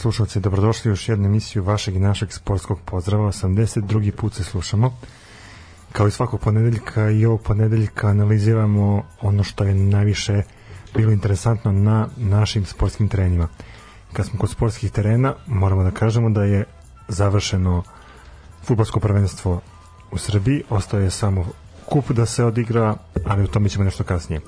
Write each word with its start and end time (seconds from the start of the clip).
slušalci, 0.00 0.40
dobrodošli 0.40 0.90
u 0.90 0.92
još 0.92 1.08
jednu 1.08 1.26
emisiju 1.26 1.64
vašeg 1.64 1.96
i 1.96 1.98
našeg 1.98 2.32
sportskog 2.32 2.78
pozdrava. 2.84 3.28
82. 3.28 4.10
put 4.10 4.34
se 4.34 4.44
slušamo. 4.44 4.96
Kao 5.92 6.08
i 6.08 6.10
svakog 6.10 6.40
ponedeljka 6.40 7.10
i 7.10 7.26
ovog 7.26 7.42
ponedeljka 7.42 8.08
analiziramo 8.08 9.02
ono 9.20 9.44
što 9.44 9.64
je 9.64 9.74
najviše 9.74 10.42
bilo 10.94 11.12
interesantno 11.12 11.72
na 11.72 12.08
našim 12.16 12.66
sportskim 12.66 13.08
terenima. 13.08 13.48
Kad 14.12 14.26
smo 14.26 14.38
kod 14.38 14.50
sportskih 14.50 14.90
terena, 14.90 15.34
moramo 15.46 15.82
da 15.82 15.90
kažemo 15.90 16.30
da 16.30 16.44
je 16.44 16.64
završeno 17.08 17.82
futbolsko 18.64 19.00
prvenstvo 19.00 19.60
u 20.10 20.18
Srbiji, 20.18 20.62
ostao 20.70 21.00
je 21.00 21.10
samo 21.10 21.46
kup 21.86 22.10
da 22.10 22.26
se 22.26 22.44
odigra, 22.44 22.96
ali 23.26 23.42
o 23.42 23.46
tome 23.46 23.68
ćemo 23.68 23.84
nešto 23.84 24.04
kasnije. 24.04 24.40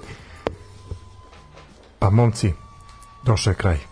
Pa 1.98 2.10
momci, 2.10 2.52
došao 3.25 3.50
je 3.50 3.55
kraj. 3.55 3.91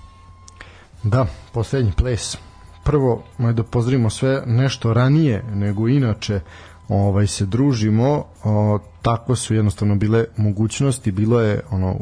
Da, 1.03 1.27
poslednji 1.53 1.93
ples. 1.97 2.37
Prvo, 2.85 3.23
moj 3.39 3.53
da 3.53 3.63
pozdravimo 3.63 4.11
sve 4.11 4.43
nešto 4.47 4.93
ranije 4.93 5.43
nego 5.55 5.89
inače 5.89 6.41
ovaj 6.89 7.27
se 7.27 7.47
družimo, 7.47 8.25
o, 8.45 8.79
tako 9.03 9.37
su 9.37 9.55
jednostavno 9.55 9.95
bile 9.95 10.25
mogućnosti, 10.37 11.13
bilo 11.13 11.41
je 11.41 11.61
ono 11.71 11.97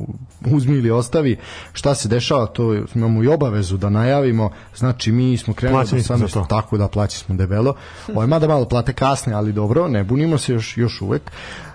uzmi 0.47 0.77
ili 0.77 0.91
ostavi, 0.91 1.37
šta 1.73 1.95
se 1.95 2.09
dešava, 2.09 2.47
to 2.47 2.75
imamo 2.95 3.25
i 3.25 3.29
obavezu 3.29 3.77
da 3.77 3.91
najavimo, 3.91 4.51
znači 4.77 5.13
mi 5.13 5.37
smo 5.37 5.55
krenuli 5.55 5.87
smo 5.87 5.99
18, 5.99 6.33
to. 6.33 6.47
tako 6.49 6.79
da 6.79 6.89
plaći 6.89 7.19
smo 7.19 7.35
debelo. 7.35 7.75
Ovaj 8.15 8.27
mada 8.27 8.49
malo 8.49 8.65
plate 8.65 8.93
kasne, 8.93 9.33
ali 9.33 9.53
dobro, 9.53 9.89
ne 9.89 10.05
bunimo 10.05 10.39
se 10.39 10.53
još 10.53 10.77
još 10.77 11.03
uvek. 11.03 11.23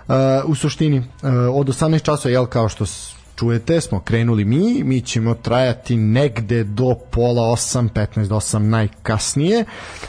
Uh, 0.08 0.14
u 0.44 0.54
suštini 0.54 0.98
uh, 0.98 1.04
od 1.52 1.66
18 1.66 2.02
časova 2.02 2.32
jel 2.32 2.46
kao 2.46 2.68
što 2.68 2.86
čujete 3.36 3.80
smo 3.80 4.00
krenuli 4.00 4.44
mi, 4.44 4.84
mi 4.84 5.00
ćemo 5.00 5.34
trajati 5.34 5.96
negde 5.96 6.64
do 6.64 6.94
pola 7.10 7.42
8, 7.42 7.88
15 7.88 8.28
do 8.28 8.34
8 8.34 8.58
najkasnije, 8.58 9.64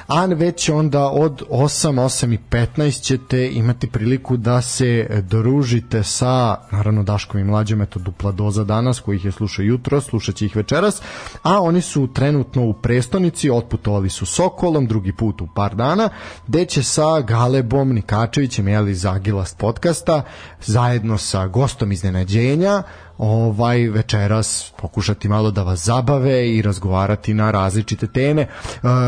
a 0.08 0.26
već 0.26 0.70
onda 0.70 1.10
od 1.10 1.44
8, 1.50 1.90
8 1.90 2.34
i 2.34 2.40
15 2.50 3.02
ćete 3.02 3.52
imati 3.52 3.88
priliku 3.88 4.38
da 4.38 4.62
se 4.62 5.22
družite 5.30 6.04
sa, 6.04 6.56
naravno 6.72 7.04
Daškom 7.04 7.42
i 7.42 7.44
Mlađom, 7.44 7.82
eto 7.82 8.00
dupla 8.00 8.32
doza 8.32 8.64
danas, 8.64 9.00
koji 9.00 9.16
ih 9.16 9.26
je 9.26 9.32
slušao 9.32 9.64
jutro, 9.64 10.02
slušat 10.02 10.42
ih 10.42 10.56
večeras, 10.56 11.02
a 11.44 11.62
oni 11.62 11.82
su 11.82 12.08
trenutno 12.14 12.66
u 12.66 12.74
prestonici, 12.74 13.50
otputovali 13.50 14.10
su 14.10 14.26
Sokolom, 14.26 14.88
drugi 14.88 15.12
put 15.12 15.42
u 15.42 15.48
par 15.56 15.76
dana, 15.76 16.10
gde 16.48 16.66
će 16.66 16.84
sa 16.84 17.22
Galebom 17.22 17.94
Nikačevićem, 17.94 18.68
jeli 18.68 18.92
iz 18.92 19.06
Agilast 19.06 19.58
podcasta, 19.58 20.22
zajedno 20.62 21.18
sa 21.18 21.48
gostom 21.48 21.92
iznenađenja, 21.92 22.84
ovaj 23.18 23.88
večeras 23.90 24.74
pokušati 24.78 25.30
malo 25.30 25.52
da 25.52 25.64
vas 25.64 25.86
zabave 25.86 26.50
i 26.50 26.62
razgovarati 26.62 27.34
na 27.34 27.52
različite 27.52 28.08
teme. 28.08 28.42
E, 28.42 28.48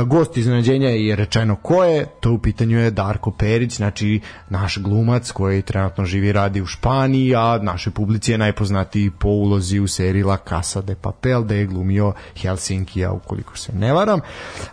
gost 0.05 0.37
iznenađenja 0.37 0.89
je 0.89 1.15
rečeno 1.15 1.55
ko 1.55 1.83
je, 1.83 2.05
to 2.19 2.31
u 2.31 2.37
pitanju 2.37 2.79
je 2.79 2.91
Darko 2.91 3.31
Perić, 3.31 3.75
znači 3.75 4.21
naš 4.49 4.77
glumac 4.77 5.31
koji 5.31 5.61
trenutno 5.61 6.05
živi 6.05 6.27
i 6.27 6.31
radi 6.31 6.61
u 6.61 6.65
Španiji, 6.65 7.35
a 7.35 7.59
našoj 7.61 7.93
publici 7.93 8.31
je 8.31 8.37
najpoznatiji 8.37 9.11
po 9.19 9.27
ulozi 9.27 9.79
u 9.79 9.87
seriji 9.87 10.23
La 10.23 10.37
Casa 10.49 10.81
de 10.81 10.95
Papel, 10.95 11.43
da 11.43 11.55
je 11.55 11.65
glumio 11.65 12.13
Helsinkija, 12.35 13.11
ukoliko 13.11 13.57
se 13.57 13.73
ne 13.73 13.93
varam, 13.93 14.19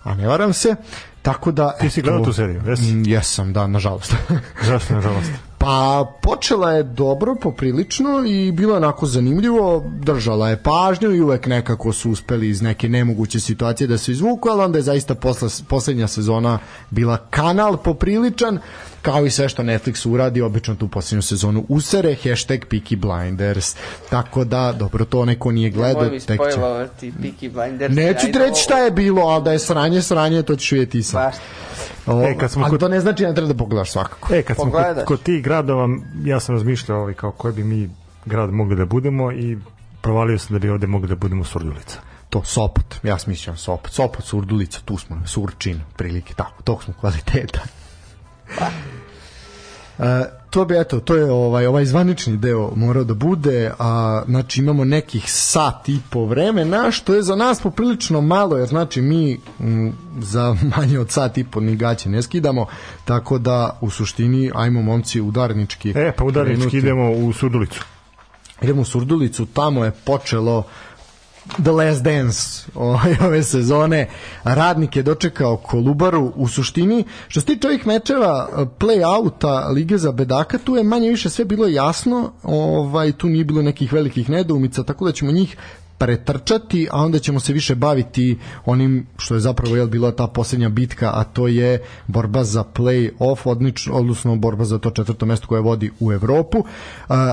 a 0.02 0.14
ne 0.14 0.28
varam 0.28 0.52
se. 0.52 0.76
Tako 1.22 1.52
da... 1.52 1.72
Ti 1.80 1.90
si 1.90 2.02
gledao 2.02 2.24
tu 2.24 2.32
seriju, 2.32 2.62
jesi? 2.66 2.92
Mm, 2.92 3.02
Jesam, 3.06 3.52
da, 3.52 3.66
nažalost. 3.66 4.14
Zašto, 4.62 4.94
nažalost? 4.94 5.30
Pa 5.64 6.06
počela 6.22 6.72
je 6.72 6.82
dobro, 6.82 7.34
poprilično 7.34 8.24
i 8.26 8.52
bilo 8.52 8.72
je 8.72 8.76
onako 8.76 9.06
zanimljivo, 9.06 9.84
držala 9.98 10.48
je 10.48 10.62
pažnju 10.62 11.10
i 11.10 11.20
uvek 11.20 11.46
nekako 11.46 11.92
su 11.92 12.10
uspeli 12.10 12.48
iz 12.48 12.62
neke 12.62 12.88
nemoguće 12.88 13.40
situacije 13.40 13.86
da 13.86 13.98
se 13.98 14.12
izvuku, 14.12 14.48
ali 14.48 14.62
onda 14.62 14.78
je 14.78 14.82
zaista 14.82 15.14
posla, 15.14 15.48
poslednja 15.68 16.08
sezona 16.08 16.58
bila 16.90 17.16
kanal 17.30 17.76
popriličan, 17.76 18.58
kao 19.02 19.26
i 19.26 19.30
sve 19.30 19.48
što 19.48 19.62
Netflix 19.62 20.08
uradi, 20.08 20.42
obično 20.42 20.74
tu 20.74 20.88
poslednju 20.88 21.22
sezonu 21.22 21.64
usere, 21.68 22.16
hashtag 22.24 22.60
Peaky 22.70 22.96
Blinders, 22.96 23.76
tako 24.10 24.44
da, 24.44 24.72
dobro, 24.72 25.04
to 25.04 25.24
neko 25.24 25.52
nije 25.52 25.70
gledao, 25.70 26.02
Nemoj 26.02 26.14
mi 26.14 26.20
tek 26.20 26.40
će... 26.40 26.60
Peaky 27.00 27.52
Blinders. 27.52 27.94
Neću 27.96 28.26
ti 28.26 28.38
reći 28.38 28.62
šta 28.62 28.78
je 28.78 28.90
bilo, 28.90 29.22
ali 29.22 29.44
da 29.44 29.52
je 29.52 29.58
sranje, 29.58 30.02
sranje, 30.02 30.42
to 30.42 30.56
ćeš 30.56 30.72
vidjeti 30.72 30.98
i 30.98 31.02
sam. 31.02 31.22
Baš. 31.24 31.34
O, 32.06 32.22
E, 32.22 32.38
kad 32.38 32.50
smo 32.50 32.62
ali 32.64 32.70
kod- 32.70 32.80
to 32.80 32.88
ne 32.88 33.00
znači 33.00 33.22
da 33.22 33.28
ne 33.28 33.34
treba 33.34 33.48
da 33.48 33.54
pogledaš 33.54 33.92
svakako. 33.92 34.34
E, 34.34 34.42
kad 34.42 34.56
smo 34.56 34.64
kod, 34.64 34.72
Pogledaš. 34.72 35.04
kod 35.04 35.22
tih 35.22 35.42
gradova, 35.54 35.88
ja 36.24 36.40
sam 36.40 36.54
razmišljao 36.54 37.00
ovaj, 37.00 37.14
kao 37.14 37.30
koji 37.30 37.54
bi 37.54 37.64
mi 37.64 37.90
grad 38.26 38.52
mogli 38.52 38.76
da 38.76 38.84
budemo 38.84 39.32
i 39.32 39.58
provalio 40.02 40.38
sam 40.38 40.52
da 40.52 40.58
bi 40.58 40.70
ovde 40.70 40.86
mogli 40.86 41.08
da 41.08 41.14
budemo 41.14 41.44
Surdulica. 41.44 41.98
to 42.30 42.42
Sopot, 42.44 42.94
ja 43.02 43.18
smišljam 43.18 43.56
Sopot, 43.56 43.92
Sopot, 43.92 44.24
Surdulica, 44.24 44.80
tu 44.84 44.98
smo, 44.98 45.22
Surčin, 45.26 45.80
prilike, 45.96 46.34
tako, 46.34 46.62
tog 46.62 46.82
smo 46.84 46.94
kvaliteta. 47.00 47.60
E, 49.98 50.02
to 50.50 50.64
bi 50.64 50.76
eto 50.76 51.00
to 51.00 51.16
je 51.16 51.24
ovaj 51.24 51.66
ovaj 51.66 51.84
zvanični 51.84 52.36
deo 52.36 52.72
morao 52.76 53.04
da 53.04 53.14
bude 53.14 53.72
a 53.78 54.22
znači 54.26 54.60
imamo 54.60 54.84
nekih 54.84 55.24
sat 55.26 55.88
i 55.88 55.98
po 56.10 56.24
vremena 56.24 56.90
što 56.90 57.14
je 57.14 57.22
za 57.22 57.36
nas 57.36 57.60
poprilično 57.60 58.20
malo 58.20 58.56
jer 58.56 58.68
znači 58.68 59.00
mi 59.00 59.38
m, 59.60 59.92
za 60.18 60.56
manje 60.76 60.98
od 60.98 61.10
sat 61.10 61.38
i 61.38 61.44
po 61.44 61.60
ni 61.60 61.76
gaće 61.76 62.08
ne 62.08 62.22
skidamo 62.22 62.66
tako 63.04 63.38
da 63.38 63.78
u 63.80 63.90
suštini 63.90 64.50
ajmo 64.54 64.82
momci 64.82 65.20
udarnički 65.20 65.90
E, 65.90 66.12
pa 66.12 66.24
udarnički 66.24 66.60
krenuti. 66.60 66.78
idemo 66.78 67.10
u 67.10 67.32
Surdulicu. 67.32 67.84
idemo 68.62 68.82
u 68.82 68.84
Surdulicu, 68.84 69.46
tamo 69.46 69.84
je 69.84 69.90
počelo 69.90 70.62
The 71.62 71.70
Last 71.70 72.02
Dance 72.02 72.38
ovaj, 72.74 73.16
ove 73.20 73.42
sezone. 73.42 74.08
Radnik 74.44 74.96
je 74.96 75.02
dočekao 75.02 75.56
Kolubaru 75.56 76.32
u 76.36 76.48
suštini. 76.48 77.04
Što 77.28 77.40
se 77.40 77.46
tiče 77.46 77.66
ovih 77.68 77.86
mečeva 77.86 78.48
play-outa 78.78 79.72
Lige 79.72 79.98
za 79.98 80.12
bedaka, 80.12 80.58
tu 80.58 80.76
je 80.76 80.82
manje 80.82 81.08
više 81.08 81.30
sve 81.30 81.44
bilo 81.44 81.68
jasno. 81.68 82.32
Ovaj, 82.42 83.12
tu 83.12 83.28
nije 83.28 83.44
bilo 83.44 83.62
nekih 83.62 83.92
velikih 83.92 84.30
nedoumica, 84.30 84.82
tako 84.82 85.04
da 85.04 85.12
ćemo 85.12 85.32
njih 85.32 85.56
pretrčati, 86.04 86.88
a 86.90 87.04
onda 87.04 87.18
ćemo 87.18 87.40
se 87.40 87.52
više 87.52 87.74
baviti 87.74 88.38
onim 88.64 89.06
što 89.18 89.34
je 89.34 89.40
zapravo 89.40 89.76
jel, 89.76 89.86
bila 89.86 90.12
ta 90.12 90.26
posljednja 90.26 90.68
bitka, 90.68 91.10
a 91.14 91.24
to 91.24 91.48
je 91.48 91.82
borba 92.06 92.44
za 92.44 92.64
play-off, 92.74 93.38
odlično, 93.44 93.94
odnosno 93.94 94.36
borba 94.36 94.64
za 94.64 94.78
to 94.78 94.90
četvrto 94.90 95.26
mesto 95.26 95.46
koje 95.46 95.60
vodi 95.60 95.90
u 96.00 96.12
Evropu. 96.12 96.64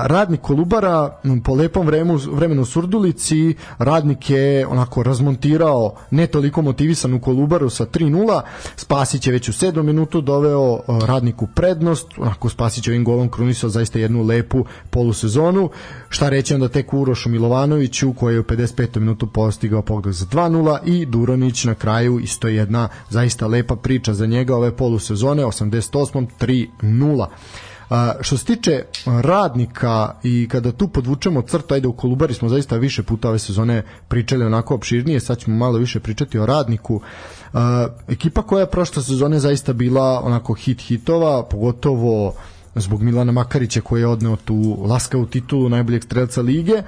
Radnik 0.04 0.40
Kolubara 0.40 1.20
po 1.44 1.54
lepom 1.54 1.86
vremenu, 1.86 2.20
vremenu 2.32 2.64
Surdulici, 2.64 3.54
radnik 3.78 4.30
je 4.30 4.66
onako 4.66 5.02
razmontirao 5.02 5.94
ne 6.10 6.26
toliko 6.26 6.62
motivisan 6.62 7.14
u 7.14 7.20
Kolubaru 7.20 7.70
sa 7.70 7.86
3-0, 7.86 8.40
Spasić 8.76 9.26
je 9.26 9.32
već 9.32 9.48
u 9.48 9.52
7 9.52 9.82
minutu 9.82 10.20
doveo 10.20 10.80
radniku 11.06 11.46
prednost, 11.46 12.06
onako 12.18 12.48
Spasić 12.48 12.86
je 12.86 12.92
ovim 12.92 13.04
golom 13.04 13.28
krunisao 13.28 13.70
zaista 13.70 13.98
jednu 13.98 14.22
lepu 14.22 14.64
polusezonu. 14.90 15.70
Šta 16.08 16.28
reći 16.28 16.54
onda 16.54 16.68
tek 16.68 16.94
Urošu 16.94 17.28
Milovanoviću 17.28 18.12
koji 18.12 18.34
je 18.34 18.40
u 18.40 18.44
55. 18.66 18.98
minutu 19.00 19.26
postigao 19.26 19.82
pogodak 19.82 20.12
za 20.12 20.26
2-0 20.26 20.78
i 20.84 21.06
Duronić 21.06 21.64
na 21.64 21.74
kraju 21.74 22.20
isto 22.20 22.48
jedna 22.48 22.88
zaista 23.10 23.46
lepa 23.46 23.76
priča 23.76 24.14
za 24.14 24.26
njega 24.26 24.56
ove 24.56 24.76
polusezone 24.76 25.44
88. 25.44 26.26
3-0. 26.40 27.26
A, 27.90 28.12
što 28.20 28.36
se 28.36 28.44
tiče 28.44 28.84
radnika 29.06 30.14
i 30.22 30.48
kada 30.50 30.72
tu 30.72 30.88
podvučemo 30.88 31.42
crtu, 31.42 31.74
ajde 31.74 31.88
u 31.88 31.92
Kolubari 31.92 32.34
smo 32.34 32.48
zaista 32.48 32.76
više 32.76 33.02
puta 33.02 33.28
ove 33.28 33.38
sezone 33.38 33.82
pričali 34.08 34.44
onako 34.44 34.74
opširnije, 34.74 35.20
sad 35.20 35.38
ćemo 35.38 35.56
malo 35.56 35.78
više 35.78 36.00
pričati 36.00 36.38
o 36.38 36.46
radniku. 36.46 37.00
A, 37.52 37.86
ekipa 38.08 38.42
koja 38.42 38.60
je 38.60 38.70
prošle 38.70 39.02
sezone 39.02 39.38
zaista 39.38 39.72
bila 39.72 40.20
onako 40.24 40.54
hit 40.54 40.80
hitova, 40.80 41.42
pogotovo 41.42 42.34
zbog 42.74 43.02
Milana 43.02 43.32
Makarića 43.32 43.80
koji 43.80 44.00
je 44.00 44.06
odneo 44.06 44.36
tu 44.36 44.76
laskavu 44.86 45.26
titulu 45.26 45.68
najboljeg 45.68 46.04
strelca 46.04 46.42
lige. 46.42 46.82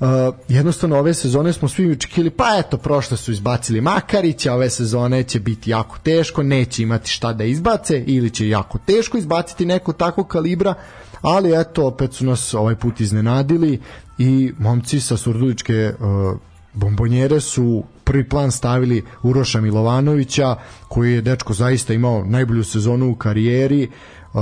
Uh, 0.00 0.34
jednostavno 0.48 0.98
ove 0.98 1.14
sezone 1.14 1.52
smo 1.52 1.68
svi 1.68 1.92
očekivali 1.92 2.30
pa 2.30 2.44
eto 2.58 2.76
prošle 2.76 3.16
su 3.16 3.32
izbacili 3.32 3.80
Makarića 3.80 4.54
ove 4.54 4.70
sezone 4.70 5.22
će 5.22 5.40
biti 5.40 5.70
jako 5.70 5.98
teško 5.98 6.42
neće 6.42 6.82
imati 6.82 7.10
šta 7.10 7.32
da 7.32 7.44
izbace 7.44 8.04
ili 8.06 8.30
će 8.30 8.48
jako 8.48 8.78
teško 8.86 9.18
izbaciti 9.18 9.66
neko 9.66 9.92
tako 9.92 10.24
kalibra 10.24 10.74
ali 11.22 11.60
eto 11.60 11.86
opet 11.86 12.12
su 12.14 12.24
nas 12.24 12.54
ovaj 12.54 12.76
put 12.76 13.00
iznenadili 13.00 13.80
i 14.18 14.52
momci 14.58 15.00
sa 15.00 15.16
Surduličke 15.16 15.92
uh, 16.00 16.38
bombonjere 16.72 17.40
su 17.40 17.84
prvi 18.04 18.28
plan 18.28 18.50
stavili 18.50 19.04
Uroša 19.22 19.60
Milovanovića 19.60 20.56
koji 20.88 21.12
je 21.12 21.20
dečko 21.20 21.52
zaista 21.52 21.94
imao 21.94 22.24
najbolju 22.24 22.64
sezonu 22.64 23.10
u 23.10 23.14
karijeri 23.14 23.88
uh, 24.32 24.40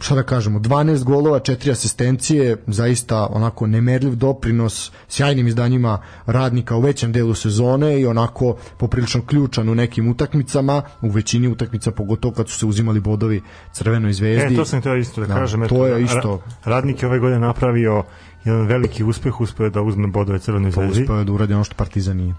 šta 0.00 0.14
da 0.14 0.22
kažemo, 0.22 0.58
12 0.58 1.04
golova, 1.04 1.40
4 1.40 1.70
asistencije, 1.70 2.56
zaista 2.66 3.26
onako 3.30 3.66
nemerljiv 3.66 4.14
doprinos 4.14 4.92
sjajnim 5.08 5.48
izdanjima 5.48 5.98
radnika 6.26 6.76
u 6.76 6.80
većem 6.80 7.12
delu 7.12 7.34
sezone 7.34 8.00
i 8.00 8.06
onako 8.06 8.56
poprilično 8.78 9.22
ključan 9.26 9.68
u 9.68 9.74
nekim 9.74 10.08
utakmicama, 10.08 10.82
u 11.02 11.08
većini 11.08 11.48
utakmica, 11.48 11.90
pogotovo 11.90 12.34
kad 12.34 12.48
su 12.48 12.58
se 12.58 12.66
uzimali 12.66 13.00
bodovi 13.00 13.42
Crvenoj 13.72 14.12
zvezdi. 14.12 14.54
E, 14.54 14.56
to 14.56 14.64
sam 14.64 14.82
teo 14.82 14.96
isto 14.96 15.20
da, 15.20 15.26
Da, 15.26 15.34
kažem. 15.34 15.68
to 15.68 15.86
je 15.86 16.02
isto. 16.02 16.42
Radnik 16.64 17.02
je 17.02 17.08
ove 17.08 17.18
godine 17.18 17.40
napravio 17.40 18.04
jedan 18.44 18.66
veliki 18.66 19.04
uspeh, 19.04 19.40
uspeo 19.40 19.64
je 19.64 19.70
da 19.70 19.82
uzme 19.82 20.06
bodove 20.06 20.38
Crvenoj 20.38 20.72
Pa 20.72 20.80
zvezdi 20.80 21.02
uspeo 21.02 21.16
je 21.16 21.24
da 21.24 21.32
uradi 21.32 21.54
ono 21.54 21.64
što 21.64 21.74
Partizan 21.74 22.16
nije. 22.16 22.34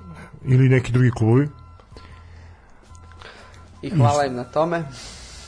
ili 0.45 0.69
neki 0.69 0.91
drugi 0.91 1.11
klubovi. 1.11 1.49
I 3.81 3.89
hvala 3.89 4.25
im 4.25 4.35
na 4.35 4.43
tome. 4.43 4.83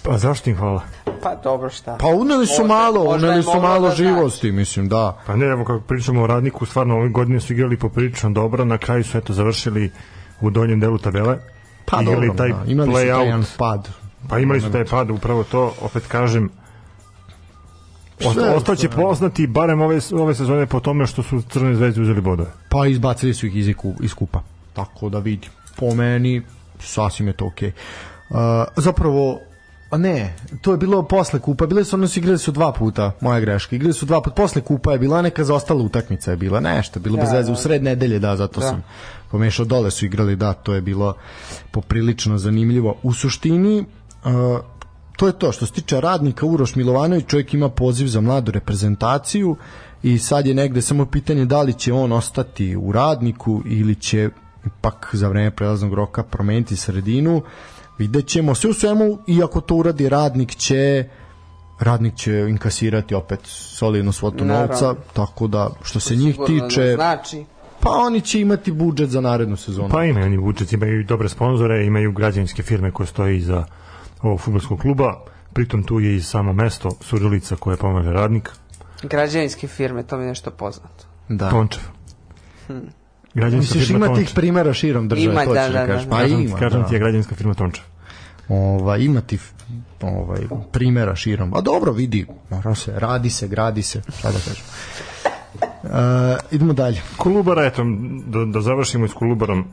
Pa 0.04 0.18
zašto 0.18 0.50
im 0.50 0.56
hvala? 0.58 0.82
Pa 1.24 1.36
dobro 1.36 1.70
šta. 1.70 1.98
Pa 2.00 2.08
uneli 2.08 2.48
su 2.48 2.62
Možda- 2.62 2.74
malo, 2.76 3.04
možda 3.04 3.28
uneli 3.28 3.44
su 3.44 3.62
malo 3.62 3.88
da 3.90 3.96
znači. 3.96 4.04
živosti, 4.04 4.52
mislim, 4.52 4.90
da. 4.90 5.18
Pa 5.26 5.36
ne, 5.36 5.46
evo 5.46 5.66
kako 5.66 5.80
pričamo 5.80 6.22
o 6.22 6.28
radniku, 6.28 6.66
stvarno 6.66 6.98
ove 6.98 7.10
godine 7.10 7.40
su 7.40 7.54
igrali 7.54 7.78
poprilično 7.78 8.30
dobro, 8.30 8.66
na 8.66 8.78
kraju 8.78 9.04
su 9.04 9.18
eto 9.18 9.34
završili 9.34 9.92
u 10.42 10.50
donjem 10.50 10.80
delu 10.80 10.98
tabele. 10.98 11.38
Pa 11.86 12.02
igrali 12.02 12.28
dobro, 12.28 12.38
taj 12.38 12.50
da. 12.50 12.72
imali 12.72 12.90
su 12.90 12.94
taj 12.96 13.06
play-out. 13.06 13.26
jedan 13.26 13.46
pad. 13.58 13.90
Pa 14.30 14.40
imali 14.40 14.62
su 14.62 14.72
taj 14.72 14.86
pad, 14.86 15.10
upravo 15.12 15.44
to, 15.44 15.74
opet 15.82 16.08
kažem, 16.08 16.50
ostaće 18.56 18.90
poznati 18.90 19.48
barem 19.48 19.82
ove, 19.82 20.00
ove 20.14 20.36
sezone 20.36 20.66
po 20.66 20.80
tome 20.80 21.08
što 21.08 21.24
su 21.24 21.42
Crne 21.42 21.76
zvezde 21.76 22.02
uzeli 22.02 22.22
bodove. 22.22 22.50
Pa 22.70 22.88
izbacili 22.88 23.34
su 23.34 23.48
ih 23.48 23.56
iz, 23.56 23.76
iz 24.02 24.14
kupa. 24.14 24.42
Tako 24.74 25.10
da 25.10 25.20
vidi. 25.20 25.48
Po 25.76 25.96
meni, 25.96 26.42
sasvim 26.80 27.28
je 27.28 27.34
to 27.34 27.46
okej. 27.46 27.72
Uh, 28.30 28.38
zapravo, 28.76 29.40
a 29.94 29.98
ne, 29.98 30.36
to 30.62 30.72
je 30.72 30.78
bilo 30.78 31.04
posle 31.04 31.40
kupa, 31.40 31.66
bile 31.66 31.84
su, 31.84 31.96
ono 31.96 32.08
su 32.08 32.20
igrali 32.20 32.38
su 32.38 32.52
dva 32.52 32.72
puta, 32.72 33.12
moja 33.22 33.40
greška, 33.40 33.76
igrali 33.76 33.94
su 33.94 34.06
dva 34.06 34.22
puta, 34.22 34.36
posle 34.36 34.62
kupa 34.62 34.92
je 34.92 35.00
bila 35.00 35.22
neka 35.22 35.44
zaostala 35.44 35.84
utakmica 35.84 36.32
je 36.32 36.38
bila, 36.38 36.60
nešto, 36.60 37.00
bilo 37.00 37.18
bez 37.18 37.30
Da, 37.30 37.38
veze, 37.38 37.52
u 37.52 37.56
da. 37.56 37.62
sred 37.62 37.84
nedelje, 37.84 38.20
da, 38.20 38.36
zato 38.36 38.60
Da. 38.60 38.68
sam 38.68 38.84
pomešao, 39.32 39.66
dole 39.66 39.92
su 39.92 40.06
igrali, 40.06 40.36
da, 40.36 40.54
to 40.54 40.74
je 40.74 40.82
bilo 40.82 41.14
poprilično 41.72 42.38
zanimljivo. 42.38 42.96
U 43.04 43.14
suštini, 43.14 43.80
uh, 44.26 44.60
to 45.18 45.28
je 45.28 45.34
to, 45.40 45.52
što 45.52 45.66
se 45.66 45.74
tiče 45.74 46.02
radnika 46.02 46.46
Uroš 46.46 46.76
Milovanović, 46.76 47.26
čovjek 47.28 47.54
ima 47.54 47.70
poziv 47.70 48.08
za 48.08 48.22
mladu 48.22 48.52
reprezentaciju 48.52 49.56
i 50.04 50.18
sad 50.18 50.48
je 50.48 50.54
negde 50.54 50.82
samo 50.82 51.06
pitanje 51.06 51.46
da 51.46 51.62
li 51.62 51.74
će 51.74 51.94
on 51.94 52.12
ostati 52.12 52.76
u 52.76 52.92
radniku 52.92 53.62
ili 53.66 53.96
će 53.96 54.30
ipak 54.66 55.10
za 55.14 55.28
vreme 55.28 55.52
prelaznog 55.52 55.94
roka 55.94 56.24
promeniti 56.24 56.76
sredinu 56.76 57.42
vidjet 57.98 58.28
ćemo 58.28 58.56
sve 58.56 58.70
u 58.70 58.74
svemu 58.74 59.18
iako 59.28 59.62
to 59.62 59.76
uradi 59.76 60.10
radnik 60.10 60.56
će 60.56 61.06
radnik 61.80 62.16
će 62.16 62.46
inkasirati 62.50 63.16
opet 63.16 63.40
solidnu 63.44 64.12
svotu 64.12 64.46
Naravno. 64.46 64.68
novca 64.68 64.96
tako 65.14 65.48
da 65.48 65.70
što 65.84 66.00
se 66.00 66.16
njih 66.16 66.38
da 66.38 66.46
tiče 66.46 66.94
Znači, 66.96 67.46
pa 67.80 67.90
oni 67.90 68.22
će 68.22 68.42
imati 68.42 68.72
budžet 68.72 69.10
za 69.10 69.22
narednu 69.22 69.58
sezonu 69.58 69.90
Pa 69.90 70.04
imaju 70.04 70.26
oni 70.26 70.38
budžet, 70.38 70.74
imaju 70.74 71.00
i 71.00 71.04
dobre 71.04 71.30
sponzore, 71.30 71.86
imaju 71.86 72.12
građevinske 72.12 72.64
firme 72.64 72.92
koje 72.92 73.08
stoje 73.08 73.38
iza 73.38 73.66
ovog 74.22 74.40
futbolskog 74.42 74.80
kluba, 74.80 75.14
pritom 75.54 75.84
tu 75.84 76.00
je 76.00 76.16
i 76.16 76.22
samo 76.22 76.54
mesto 76.54 76.92
Surdulica 77.02 77.56
koje 77.56 77.78
pomaže 77.78 78.12
radnik. 78.12 78.50
građevinske 79.04 79.68
firme, 79.68 80.04
to 80.04 80.18
mi 80.18 80.24
je 80.24 80.28
nešto 80.28 80.52
poznato. 80.52 81.06
Da. 81.30 81.50
Tončev. 81.50 81.82
Građevinska 83.34 83.76
Misliš 83.76 83.88
firma 83.88 84.06
ima 84.06 84.16
tih 84.16 84.32
primera 84.36 84.74
širom 84.74 85.08
države, 85.08 85.34
Ima, 85.34 85.46
to 85.46 85.54
da, 85.54 85.62
da, 85.62 85.68
da, 85.68 85.80
da, 85.80 85.88
kažeš. 85.88 86.04
da. 86.04 86.10
Pa 86.10 86.18
Kažem, 86.18 86.42
ima, 86.42 86.58
kažem 86.58 86.82
da. 86.82 86.88
ti 86.88 86.96
je 86.96 87.00
građevinska 87.00 87.36
firma 87.36 87.54
Tončev. 87.54 87.84
Ova, 88.50 88.98
ima 88.98 89.22
ti 89.22 89.38
ovaj, 90.02 90.40
primera 90.72 91.16
širom. 91.16 91.54
A 91.54 91.62
dobro, 91.62 91.92
vidi, 91.92 92.26
mora 92.50 92.76
se, 92.76 93.00
radi 93.00 93.30
se, 93.30 93.48
gradi 93.48 93.82
se, 93.84 94.02
šta 94.18 94.32
da 94.32 94.38
kažem. 94.38 94.64
E, 95.84 95.88
idemo 96.52 96.74
dalje. 96.74 97.02
Kolubara, 97.18 97.66
eto, 97.66 97.84
da, 98.26 98.46
da 98.46 98.62
završimo 98.62 99.08
s 99.08 99.14
Kolubarom. 99.14 99.66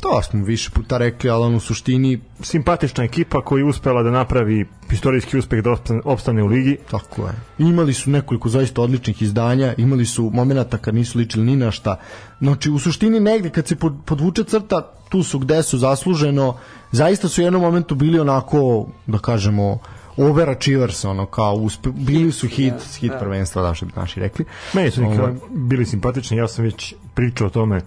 To 0.00 0.22
smo 0.22 0.44
više 0.44 0.70
puta 0.70 0.98
rekli, 0.98 1.30
ali 1.30 1.44
on 1.44 1.54
u 1.54 1.60
suštini 1.60 2.20
Simpatična 2.40 3.04
ekipa 3.04 3.40
koja 3.40 3.58
je 3.58 3.64
uspela 3.64 4.02
da 4.02 4.10
napravi 4.10 4.66
istorijski 4.92 5.38
uspeh 5.38 5.62
da 5.62 5.70
opstane- 6.04 6.42
u 6.42 6.46
ligi. 6.46 6.78
Tako 6.90 7.22
je. 7.26 7.32
Imali 7.58 7.92
su 7.94 8.10
nekoliko 8.10 8.48
zaista 8.48 8.82
odličnih 8.82 9.22
izdanja, 9.22 9.74
imali 9.76 10.06
su 10.06 10.30
momenata 10.34 10.78
kad 10.78 10.94
nisu 10.94 11.18
ličili 11.18 11.44
ni 11.46 11.56
na 11.56 11.70
šta. 11.70 11.96
Znači, 12.40 12.70
u 12.70 12.78
suštini 12.78 13.20
negde 13.20 13.50
kad 13.50 13.66
se 13.66 13.76
pod- 13.76 14.04
podvuče 14.04 14.44
crta, 14.44 14.92
tu 15.08 15.22
su 15.22 15.38
gde 15.38 15.62
su 15.62 15.78
zasluženo, 15.78 16.54
zaista 16.92 17.28
su 17.28 17.40
u 17.40 17.44
jednom 17.44 17.62
momentu 17.62 17.94
bili 17.94 18.20
onako, 18.20 18.86
da 19.06 19.18
kažemo, 19.18 19.78
overachievers, 20.18 21.04
ono, 21.04 21.26
kao 21.26 21.54
uspe, 21.54 21.90
bili 21.90 22.32
su 22.32 22.48
hit, 22.48 22.74
hit 23.00 23.12
prvenstva, 23.18 23.62
da 23.62 23.74
što 23.74 23.86
bi 23.86 23.92
naši 23.96 24.20
rekli. 24.20 24.44
Meni 24.72 24.90
su 24.90 25.02
nikada 25.02 25.32
bili 25.50 25.86
simpatični, 25.86 26.36
ja 26.36 26.48
sam 26.48 26.64
već 26.64 26.94
pričao 27.14 27.46
o 27.46 27.50
tome 27.50 27.80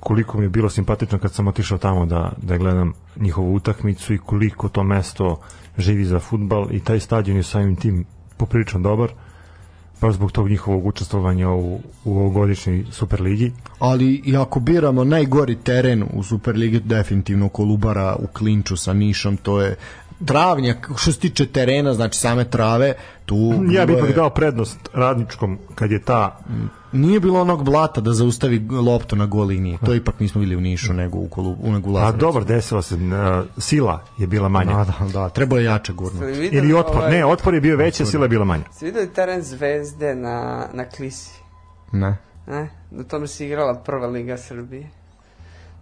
koliko 0.00 0.38
mi 0.38 0.44
je 0.44 0.48
bilo 0.48 0.70
simpatično 0.70 1.18
kad 1.18 1.32
sam 1.32 1.48
otišao 1.48 1.78
tamo 1.78 2.06
da, 2.06 2.32
da 2.42 2.56
gledam 2.56 2.92
njihovu 3.16 3.54
utakmicu 3.54 4.14
i 4.14 4.18
koliko 4.18 4.68
to 4.68 4.82
mesto 4.82 5.40
živi 5.78 6.04
za 6.04 6.18
futbal 6.18 6.66
i 6.70 6.80
taj 6.80 7.00
stadion 7.00 7.36
je 7.36 7.42
samim 7.42 7.76
tim 7.76 8.04
poprilično 8.36 8.80
dobar 8.80 9.10
baš 10.00 10.14
zbog 10.14 10.32
tog 10.32 10.48
njihovog 10.48 10.86
učestvovanja 10.86 11.50
u, 11.50 11.80
u 12.04 12.18
ovogodišnjoj 12.18 12.84
Superligi. 12.90 13.52
ali 13.78 14.22
i 14.24 14.36
ako 14.36 14.60
biramo 14.60 15.04
najgori 15.04 15.56
teren 15.56 16.04
u 16.12 16.22
Superligi, 16.22 16.80
definitivno 16.80 17.48
Kolubara 17.48 18.16
u 18.18 18.26
klinču 18.26 18.76
sa 18.76 18.92
Nišom, 18.92 19.36
to 19.36 19.60
je 19.62 19.76
travnjak, 20.26 20.90
što 20.96 21.12
se 21.12 21.18
tiče 21.18 21.46
terena, 21.46 21.94
znači 21.94 22.18
same 22.18 22.44
trave, 22.44 22.94
tu 23.26 23.36
Ja 23.70 23.86
bih 23.86 23.96
ipak 23.98 24.14
dao 24.14 24.30
prednost 24.30 24.78
radničkom 24.92 25.58
kad 25.74 25.90
je 25.90 26.02
ta 26.02 26.38
Nije 26.92 27.20
bilo 27.20 27.40
onog 27.40 27.64
blata 27.64 28.00
da 28.00 28.12
zaustavi 28.12 28.68
loptu 28.70 29.16
na 29.16 29.26
gol 29.26 29.46
liniji. 29.46 29.78
To 29.84 29.94
ipak 29.94 30.20
nismo 30.20 30.40
bili 30.40 30.56
u 30.56 30.60
Nišu 30.60 30.92
nego 30.92 31.18
u 31.18 31.28
Kolu, 31.28 31.56
u 31.62 31.72
nego 31.72 31.98
a 31.98 32.12
dobro 32.12 32.44
desila 32.44 32.82
se 32.82 32.94
uh, 32.94 33.00
sila 33.58 34.04
je 34.18 34.26
bila 34.26 34.48
manja. 34.48 34.72
Da, 34.72 34.84
da, 34.84 35.12
da, 35.12 35.28
trebalo 35.28 35.60
je 35.60 35.64
jače 35.64 35.92
gurnuti. 35.92 36.26
Videli 36.26 36.56
Ili 36.56 36.74
otpor, 36.74 36.96
ovaj- 36.96 37.10
ne, 37.10 37.26
otpor 37.26 37.54
je 37.54 37.60
bio 37.60 37.76
veći, 37.76 38.02
a 38.02 38.06
sila 38.06 38.24
je 38.24 38.28
bila 38.28 38.44
manja. 38.44 38.64
Jeste 38.66 38.86
videli 38.86 39.08
teren 39.08 39.42
Zvezde 39.42 40.14
na, 40.14 40.68
na 40.72 40.84
Klisi? 40.84 41.40
Ne. 41.92 42.16
Ne? 42.46 42.70
Na 42.90 43.04
tome 43.04 43.26
se 43.26 43.46
igrala 43.46 43.74
prva 43.74 44.06
liga 44.06 44.36
Srbije. 44.36 44.90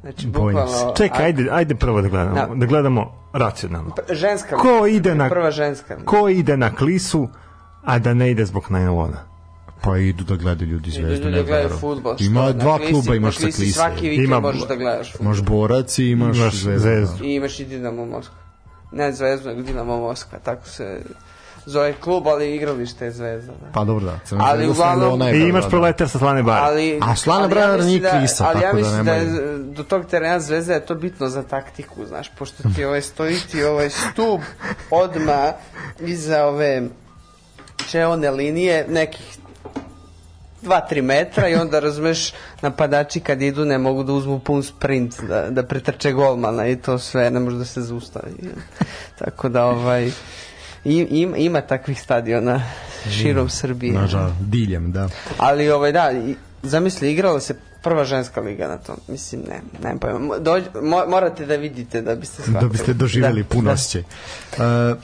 Znači, 0.02 0.26
Bojim 0.28 0.56
bukvalno... 0.56 0.94
Čekaj, 0.94 1.24
ajde, 1.24 1.48
ajde 1.50 1.74
prvo 1.74 2.02
da 2.02 2.08
gledamo, 2.08 2.34
Da. 2.36 2.54
da 2.56 2.66
gledamo 2.66 3.12
racionalno. 3.32 3.94
Ženska 4.10 4.56
Ko 4.56 4.86
ide 4.86 5.14
na 5.14 5.28
Prva 5.28 5.50
ženska 5.50 5.96
ko 5.96 6.28
ide 6.28 6.56
na 6.56 6.70
klisu, 6.70 7.28
a 7.82 7.98
da 7.98 8.14
ne 8.14 8.30
ide 8.30 8.44
zbog 8.44 8.64
najloda? 8.68 9.24
Pa 9.82 9.98
idu 9.98 10.24
da 10.24 10.36
gledaju 10.36 10.70
ljudi 10.70 10.90
Idu 10.90 10.98
zvezdu. 10.98 11.24
ne 11.26 11.30
da 11.32 11.42
gledaju 11.42 11.68
futbol. 11.70 12.14
što 12.14 12.24
Ima 12.24 12.40
na 12.42 12.52
dva 12.52 12.78
Klisi- 12.78 12.90
kluba 12.90 13.14
imaš 13.14 13.36
sa 13.36 13.42
klise. 13.42 13.66
Svaki 13.66 14.08
vikend 14.08 14.24
Ima- 14.24 14.40
možeš 14.40 14.62
da 14.62 14.76
gledaš 14.76 15.12
futbol. 15.12 15.26
Imaš 15.26 15.42
borac 15.42 15.98
i 15.98 16.06
imaš, 16.06 16.36
Imaš 16.36 16.54
zvezdu. 16.54 16.80
Zvezdu. 16.80 17.24
I 17.24 17.34
imaš 17.34 17.60
i 17.60 17.64
Dinamo 17.64 18.06
Moskva. 18.06 18.36
Ne 18.92 19.12
Zvezdu, 19.12 19.48
nego 19.48 19.62
Dinamo 19.62 19.96
Moskva. 19.98 20.38
Tako 20.38 20.66
se 20.66 21.02
zove 21.64 21.92
klub, 21.94 22.28
ali 22.28 22.54
igralište 22.54 23.04
je 23.04 23.10
Zvezda. 23.10 23.52
Da. 23.52 23.72
Pa 23.72 23.84
dobro 23.84 24.04
da. 24.04 24.18
Crna 24.24 24.44
Ali 24.44 24.64
Zvezda 24.64 24.84
uglavnom- 24.84 25.34
I 25.34 25.38
imaš 25.40 25.64
da. 25.64 25.70
proletar 25.70 26.08
sa 26.08 26.18
slane 26.18 26.42
bare. 26.42 26.60
Ali, 26.62 26.98
A 27.02 27.16
Slana 27.16 27.48
Brana 27.48 27.66
mislim 27.68 27.88
nije 27.88 28.00
da- 28.02 28.10
Klisa, 28.10 28.46
ali 28.46 28.56
ja 28.56 28.62
tako 28.62 28.76
da 28.76 28.82
mislim 28.82 29.04
da, 29.04 29.12
nemoj- 29.12 29.52
je 29.52 29.58
do 29.58 29.82
tog 29.82 30.04
terena 30.06 30.40
zvezda 30.40 30.74
je 30.74 30.86
to 30.86 30.94
bitno 30.94 31.28
za 31.28 31.42
taktiku, 31.44 32.06
znaš, 32.06 32.30
pošto 32.30 32.62
ti 32.68 32.84
ovaj 32.84 33.02
stoji 33.02 33.36
ti 33.42 33.64
ovaj 33.64 33.90
stup 33.90 34.40
odma 34.90 35.52
iza 36.00 36.44
ove 36.44 36.82
čeone 37.86 38.30
linije 38.30 38.86
nekih 38.88 39.38
2-3 40.62 41.02
metra 41.02 41.48
i 41.48 41.54
onda 41.54 41.80
razumeš 41.80 42.32
napadači 42.60 43.20
kad 43.20 43.42
idu 43.42 43.64
ne 43.64 43.78
mogu 43.78 44.02
da 44.02 44.12
uzmu 44.12 44.38
pun 44.38 44.62
sprint 44.62 45.20
da, 45.20 45.50
da 45.50 45.62
pretrče 45.62 46.12
golmana 46.12 46.66
i 46.66 46.76
to 46.76 46.98
sve 46.98 47.30
ne 47.30 47.40
može 47.40 47.56
da 47.56 47.64
se 47.64 47.80
zaustavi 47.80 48.32
tako 49.18 49.48
da 49.48 49.64
ovaj 49.64 50.10
i- 50.84 51.06
ima, 51.12 51.36
ima 51.36 51.60
takvih 51.60 52.00
stadiona 52.00 52.62
širom 53.10 53.48
Srbije 53.48 53.92
Nažal, 53.92 54.30
diljem, 54.40 54.92
da. 54.92 55.08
ali 55.38 55.70
ovaj 55.70 55.92
da, 55.92 56.10
zamisli 56.62 57.12
igrala 57.12 57.40
se 57.40 57.54
prva 57.82 58.04
ženska 58.04 58.40
liga 58.40 58.68
na 58.68 58.78
tom. 58.78 58.96
Mislim 59.08 59.40
ne, 59.42 59.60
nemam 59.82 59.98
pojma. 59.98 60.18
Mo- 60.20 60.38
Dođ, 60.38 60.62
mo, 60.82 61.02
morate 61.08 61.46
da 61.46 61.56
vidite 61.56 62.02
da 62.02 62.14
biste 62.14 62.34
shvatili. 62.36 62.60
Da 62.60 62.68
biste 62.68 62.94
doživjeli 62.94 63.42
Da, 63.42 63.48
pun 63.48 63.64
da. 63.64 63.70
osjećaj. 63.70 64.00
E, 64.00 64.94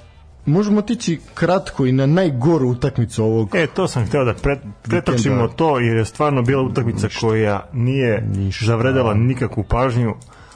možemo 0.47 0.79
otići 0.79 1.21
kratko 1.35 1.87
i 1.87 1.93
na 1.93 2.07
najgoru 2.07 2.69
utakmicu 2.69 3.25
ovog 3.25 3.55
E, 3.55 3.67
to 3.67 3.89
sam 3.89 4.07
hteo 4.07 4.25
da 4.25 4.35
pre, 4.35 4.57
pretočimo 4.83 5.49
to, 5.49 5.79
jer 5.79 5.97
je 5.97 6.05
stvarno 6.05 6.43
bila 6.43 6.63
utakmica 6.63 7.09
koja 7.21 7.67
nije 7.73 8.21
Ništa. 8.23 8.67
zavredala 8.67 9.15
nikakvu 9.15 9.63
pažnju, 9.65 10.15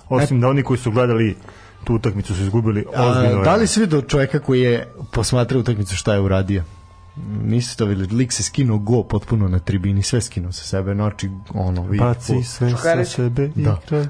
osim 0.08 0.40
da 0.40 0.48
oni 0.48 0.62
koji 0.62 0.78
su 0.78 0.90
gledali 0.90 1.36
tu 1.84 1.94
utakmicu 1.94 2.34
su 2.34 2.42
izgubili 2.42 2.84
A, 2.96 3.06
ozbiljno. 3.06 3.42
da 3.42 3.56
li 3.56 3.66
si 3.66 3.80
vidio 3.80 4.02
čoveka 4.02 4.38
koji 4.38 4.60
je 4.60 4.92
posmatrao 5.12 5.60
utakmicu 5.60 5.96
šta 5.96 6.14
je 6.14 6.20
uradio? 6.20 6.62
Nisi 7.42 7.78
to 7.78 7.84
vidjeli, 7.84 8.14
lik 8.14 8.32
se 8.32 8.42
skinuo 8.42 8.78
go 8.78 9.02
potpuno 9.02 9.48
na 9.48 9.58
tribini, 9.58 10.02
sve 10.02 10.20
skinuo 10.20 10.52
sa 10.52 10.64
sebe, 10.64 10.94
znači, 10.94 11.30
ono, 11.54 11.82
vi, 11.82 11.98
Baci 11.98 12.42
sve 12.42 12.70
sa 12.70 13.04
sebe 13.04 13.50
i 13.56 13.62
Da. 13.62 13.80
kraj. 13.88 14.06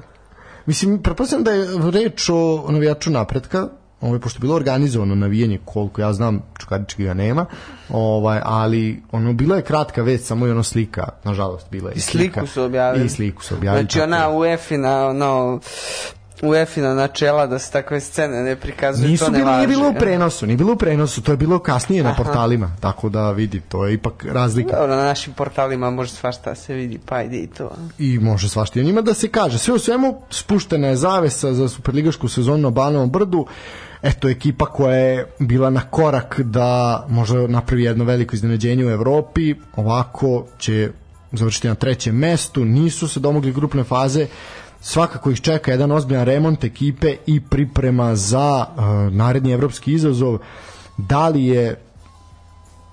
Mislim, 0.65 1.01
pretpostavljam 1.03 1.43
da 1.43 1.51
je 1.51 1.67
reč 1.91 2.29
o 2.29 2.65
navijaču 2.69 3.11
napretka, 3.11 3.67
ovaj, 4.01 4.19
pošto 4.19 4.37
je 4.37 4.41
bilo 4.41 4.55
organizovano 4.55 5.15
navijanje, 5.15 5.59
koliko 5.65 6.01
ja 6.01 6.13
znam, 6.13 6.41
Čukarički 6.59 7.03
ga 7.03 7.13
nema, 7.13 7.45
ovaj, 7.89 8.39
ali 8.43 9.01
ono, 9.11 9.33
bila 9.33 9.55
je 9.55 9.61
kratka 9.61 10.01
vest, 10.01 10.25
samo 10.25 10.47
i 10.47 10.51
ono 10.51 10.63
slika, 10.63 11.07
nažalost, 11.23 11.67
bila 11.71 11.89
je 11.89 11.95
I 11.95 11.99
sliku 11.99 12.47
su 12.47 12.63
objavili. 12.63 13.05
I 13.05 13.09
sliku 13.09 13.43
su 13.43 13.55
objavili. 13.55 13.83
Znači 13.83 14.01
ona 14.01 14.19
da. 14.19 14.29
UEFA-ina, 14.29 15.07
ono, 15.07 15.59
UEFA-ina 16.41 16.93
načela 16.93 17.47
da 17.47 17.59
se 17.59 17.71
takve 17.71 17.99
scene 17.99 18.43
ne 18.43 18.55
prikazuju, 18.55 19.09
Nisu 19.09 19.25
to 19.25 19.31
ne 19.31 19.37
bilo, 19.37 19.51
važi. 19.51 19.57
nije 19.57 19.67
bilo 19.67 19.89
u 19.89 19.93
prenosu, 19.93 20.45
nije 20.45 20.57
bilo 20.57 20.73
u 20.73 20.75
prenosu, 20.75 21.21
to 21.21 21.31
je 21.31 21.37
bilo 21.37 21.59
kasnije 21.59 22.03
na 22.03 22.15
portalima, 22.15 22.71
tako 22.79 23.09
da 23.09 23.31
vidi, 23.31 23.59
to 23.59 23.85
je 23.85 23.93
ipak 23.93 24.25
razlika. 24.25 24.75
Dobro, 24.77 24.95
na 24.95 25.03
našim 25.03 25.33
portalima 25.33 25.89
može 25.89 26.11
svašta 26.11 26.49
da 26.49 26.55
se 26.55 26.73
vidi, 26.73 26.99
pa 27.05 27.21
ide 27.21 27.37
i 27.37 27.47
to. 27.47 27.71
i 27.99 28.19
može 28.19 28.49
svašta 28.49 28.79
i 28.79 28.83
njima 28.83 29.01
da 29.01 29.13
se 29.13 29.27
kaže. 29.27 29.57
Sve 29.57 29.73
u 29.73 29.79
svemu 29.79 30.21
spuštena 30.29 30.87
je 30.87 30.95
zavesa 30.95 31.53
za 31.53 31.69
superligašku 31.69 32.27
sezonu 32.27 32.57
na 32.57 32.69
Banovom 32.69 33.11
brdu. 33.11 33.45
Eto, 34.01 34.29
ekipa 34.29 34.65
koja 34.65 34.95
je 34.95 35.27
bila 35.39 35.69
na 35.69 35.81
korak 35.81 36.39
da 36.39 37.05
može 37.09 37.37
napravi 37.37 37.83
jedno 37.83 38.03
veliko 38.03 38.35
iznenađenje 38.35 38.85
u 38.85 38.89
Evropi, 38.89 39.55
ovako 39.75 40.45
će 40.57 40.89
završiti 41.31 41.67
na 41.67 41.75
trećem 41.75 42.15
mestu, 42.15 42.65
nisu 42.65 43.07
se 43.07 43.19
domogli 43.19 43.51
grupne 43.51 43.83
faze, 43.83 44.27
svakako 44.83 45.31
ih 45.31 45.41
čeka 45.41 45.71
jedan 45.71 45.91
ozbiljan 45.91 46.25
remont 46.25 46.63
ekipe 46.63 47.15
i 47.25 47.39
priprema 47.41 48.15
za 48.15 48.65
uh, 48.67 49.13
naredni 49.13 49.51
evropski 49.51 49.93
izazov. 49.93 50.37
Da 50.97 51.29
li 51.29 51.45
je 51.45 51.75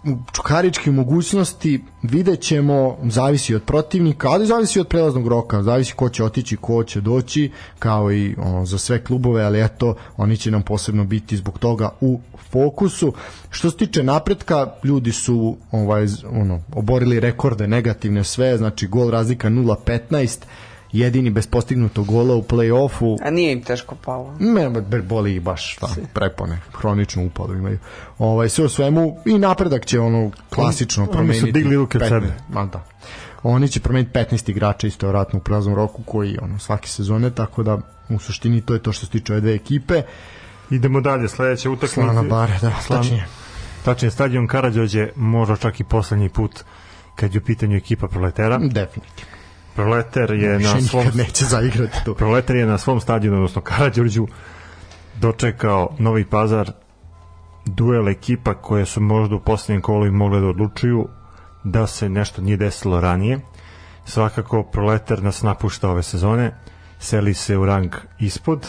u 0.05 0.17
Čukaričke 0.33 0.91
mogućnosti 0.91 1.85
vidjet 2.03 2.41
ćemo, 2.41 2.97
zavisi 3.03 3.55
od 3.55 3.63
protivnika, 3.63 4.29
ali 4.29 4.47
zavisi 4.47 4.81
od 4.81 4.89
prelaznog 4.89 5.29
roka, 5.29 5.63
zavisi 5.63 5.93
ko 5.95 6.09
će 6.09 6.25
otići, 6.25 6.57
ko 6.57 6.85
će 6.85 7.01
doći, 7.01 7.51
kao 7.79 8.13
i 8.13 8.35
ono, 8.39 8.67
za 8.67 8.79
sve 8.79 9.05
klubove, 9.05 9.45
ali 9.45 9.65
eto, 9.65 9.95
oni 10.17 10.37
će 10.37 10.51
nam 10.51 10.63
posebno 10.63 11.05
biti 11.05 11.37
zbog 11.37 11.59
toga 11.59 11.91
u 12.01 12.21
fokusu. 12.51 13.13
Što 13.51 13.71
se 13.71 13.77
tiče 13.77 14.03
napretka, 14.03 14.73
ljudi 14.85 15.13
su 15.13 15.57
ovaj, 15.73 16.07
ono, 16.33 16.61
oborili 16.75 17.21
rekorde 17.21 17.67
negativne 17.67 18.25
sve, 18.25 18.57
znači 18.57 18.87
gol 18.87 19.11
razlika 19.11 19.49
0-15, 19.49 20.39
jedini 20.93 21.31
bez 21.31 21.47
postignutog 21.47 22.07
gola 22.07 22.35
u 22.35 22.43
play-offu, 22.43 23.19
A 23.25 23.31
nije 23.31 23.53
im 23.53 23.63
teško 23.63 23.95
palo. 23.95 24.37
Me 24.41 24.61
ber- 24.63 25.03
boli 25.03 25.35
ih 25.35 25.43
baš 25.43 25.75
šta, 25.75 25.89
prepone, 26.15 26.59
hroničnu 26.73 27.27
upalu 27.27 27.55
imaju. 27.55 27.79
Ovaj 28.19 28.49
sve 28.49 28.65
u 28.65 28.69
svemu 28.69 29.17
i 29.25 29.39
napredak 29.39 29.87
će 29.87 30.01
ono 30.01 30.31
klasično 30.51 31.03
oni 31.03 31.09
su 31.09 31.13
promeniti. 31.13 31.53
digli 31.53 31.77
ruke 31.77 31.99
od 31.99 32.05
15 32.05 32.09
sebe. 32.09 32.33
Ma 32.49 32.67
da. 32.67 32.85
Oni 33.43 33.69
će 33.69 33.81
promeniti 33.81 34.11
15 34.11 34.51
igrača 34.51 34.87
isto 34.87 35.07
vjerojatno 35.07 35.39
u 35.39 35.43
praznom 35.43 35.75
roku 35.75 36.03
koji 36.03 36.39
ono 36.43 36.59
svake 36.59 36.89
sezone, 36.89 37.31
tako 37.31 37.63
da 37.63 37.79
u 38.09 38.19
suštini 38.19 38.61
to 38.61 38.75
je 38.75 38.83
to 38.83 38.93
što 38.93 39.07
se 39.07 39.13
tiče 39.13 39.33
ove 39.33 39.41
dve 39.41 39.55
ekipe. 39.55 40.03
Idemo 40.71 41.01
dalje, 41.01 41.29
sledeća 41.29 41.71
utakmica. 41.71 41.95
Slana 41.95 42.23
bare, 42.23 42.59
da, 42.63 42.71
Slan- 42.87 42.97
tačnije. 42.97 43.27
Tačnije, 43.85 44.11
stadion 44.11 44.47
Karadžođe 44.47 45.09
možda 45.17 45.57
čak 45.57 45.81
i 45.81 45.85
poslednji 45.85 46.29
put 46.29 46.61
kad 47.15 47.35
je 47.35 47.41
u 47.41 47.45
pitanju 47.45 47.77
ekipa 47.77 48.09
Proletera. 48.09 48.59
Definitivno. 48.59 49.30
Proleter 49.75 50.31
je 50.31 50.59
Više 50.59 50.75
na 50.75 50.81
svom 50.81 51.07
neće 51.15 51.45
zaigrati 51.45 52.05
to. 52.05 52.15
Proletar 52.15 52.57
je 52.57 52.67
na 52.67 52.79
svom 52.79 53.01
stadionu, 53.01 53.37
odnosno 53.37 53.63
Karadžorđu, 53.63 54.27
dočekao 55.21 55.95
Novi 55.99 56.25
Pazar 56.25 56.73
duel 57.67 58.09
ekipa 58.09 58.55
koje 58.55 58.87
su 58.87 59.01
možda 59.01 59.37
u 59.37 59.41
poslednjem 59.41 59.83
kolu 59.83 60.07
i 60.07 60.11
mogle 60.11 60.41
da 60.41 60.47
odlučuju 60.47 61.09
da 61.65 61.87
se 61.87 62.09
nešto 62.09 62.43
nije 62.43 62.57
desilo 62.57 63.01
ranije. 63.01 63.41
svakako 64.05 64.63
proletar 64.63 65.23
nas 65.23 65.43
napušta 65.43 65.91
ove 65.91 66.03
sezone, 66.03 66.55
seli 66.99 67.35
se 67.35 67.57
u 67.57 67.67
rang 67.67 67.95
ispod, 68.19 68.67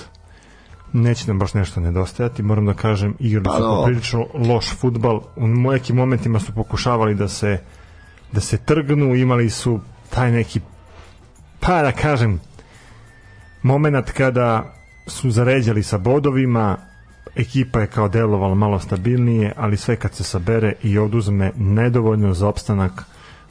neće 0.93 1.27
nam 1.27 1.39
baš 1.39 1.53
nešto 1.53 1.79
nedostajati, 1.79 2.43
moram 2.43 2.65
da 2.65 2.74
kažem, 2.74 3.15
igrali 3.20 3.46
Pa 3.46 3.51
su 3.51 3.60
dobro. 3.60 3.81
poprilično 3.81 4.25
loš 4.34 4.75
futbal, 4.75 5.22
u 5.36 5.48
nekim 5.48 5.96
momentima 5.96 6.39
su 6.39 6.53
pokušavali 6.53 7.15
da 7.15 7.27
se 7.27 7.60
da 8.31 8.41
se 8.41 8.58
trgnu, 8.58 9.15
imali 9.15 9.50
su 9.50 9.79
taj 10.10 10.31
neki 10.31 10.62
pa 11.62 11.82
da 11.82 11.91
kažem 11.91 12.39
moment 13.62 14.12
kada 14.12 14.74
su 15.08 15.32
zaređali 15.32 15.84
sa 15.84 15.97
bodovima 15.97 16.78
ekipa 17.36 17.80
je 17.80 17.88
kao 17.88 18.08
delovala 18.08 18.56
malo 18.56 18.80
stabilnije 18.80 19.54
ali 19.58 19.78
sve 19.78 19.95
kad 19.95 20.13
se 20.13 20.24
sabere 20.24 20.74
i 20.84 20.97
oduzme 20.97 21.52
nedovoljno 21.58 22.34
za 22.34 22.47
opstanak 22.47 23.06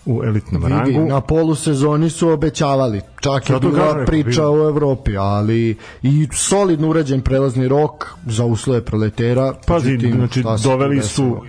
u 0.06 0.22
elitnom 0.24 0.62
Vidi, 0.62 0.74
rangu 0.74 1.08
na 1.08 1.20
polusezoni 1.20 2.10
su 2.10 2.28
obećavali, 2.28 3.00
čak 3.20 3.50
je 3.50 3.54
Zato 3.54 3.68
bila 3.68 4.04
priča 4.06 4.42
bilo. 4.42 4.64
o 4.64 4.68
Evropi, 4.68 5.16
ali 5.16 5.76
i 6.02 6.28
solidno 6.32 6.88
urađen 6.88 7.20
prelazni 7.20 7.68
rok 7.68 8.06
za 8.26 8.44
uslove 8.44 8.84
proletera. 8.84 9.54
pazi, 9.66 9.98
znači 10.14 10.42
doveli 10.62 11.02
su? 11.02 11.42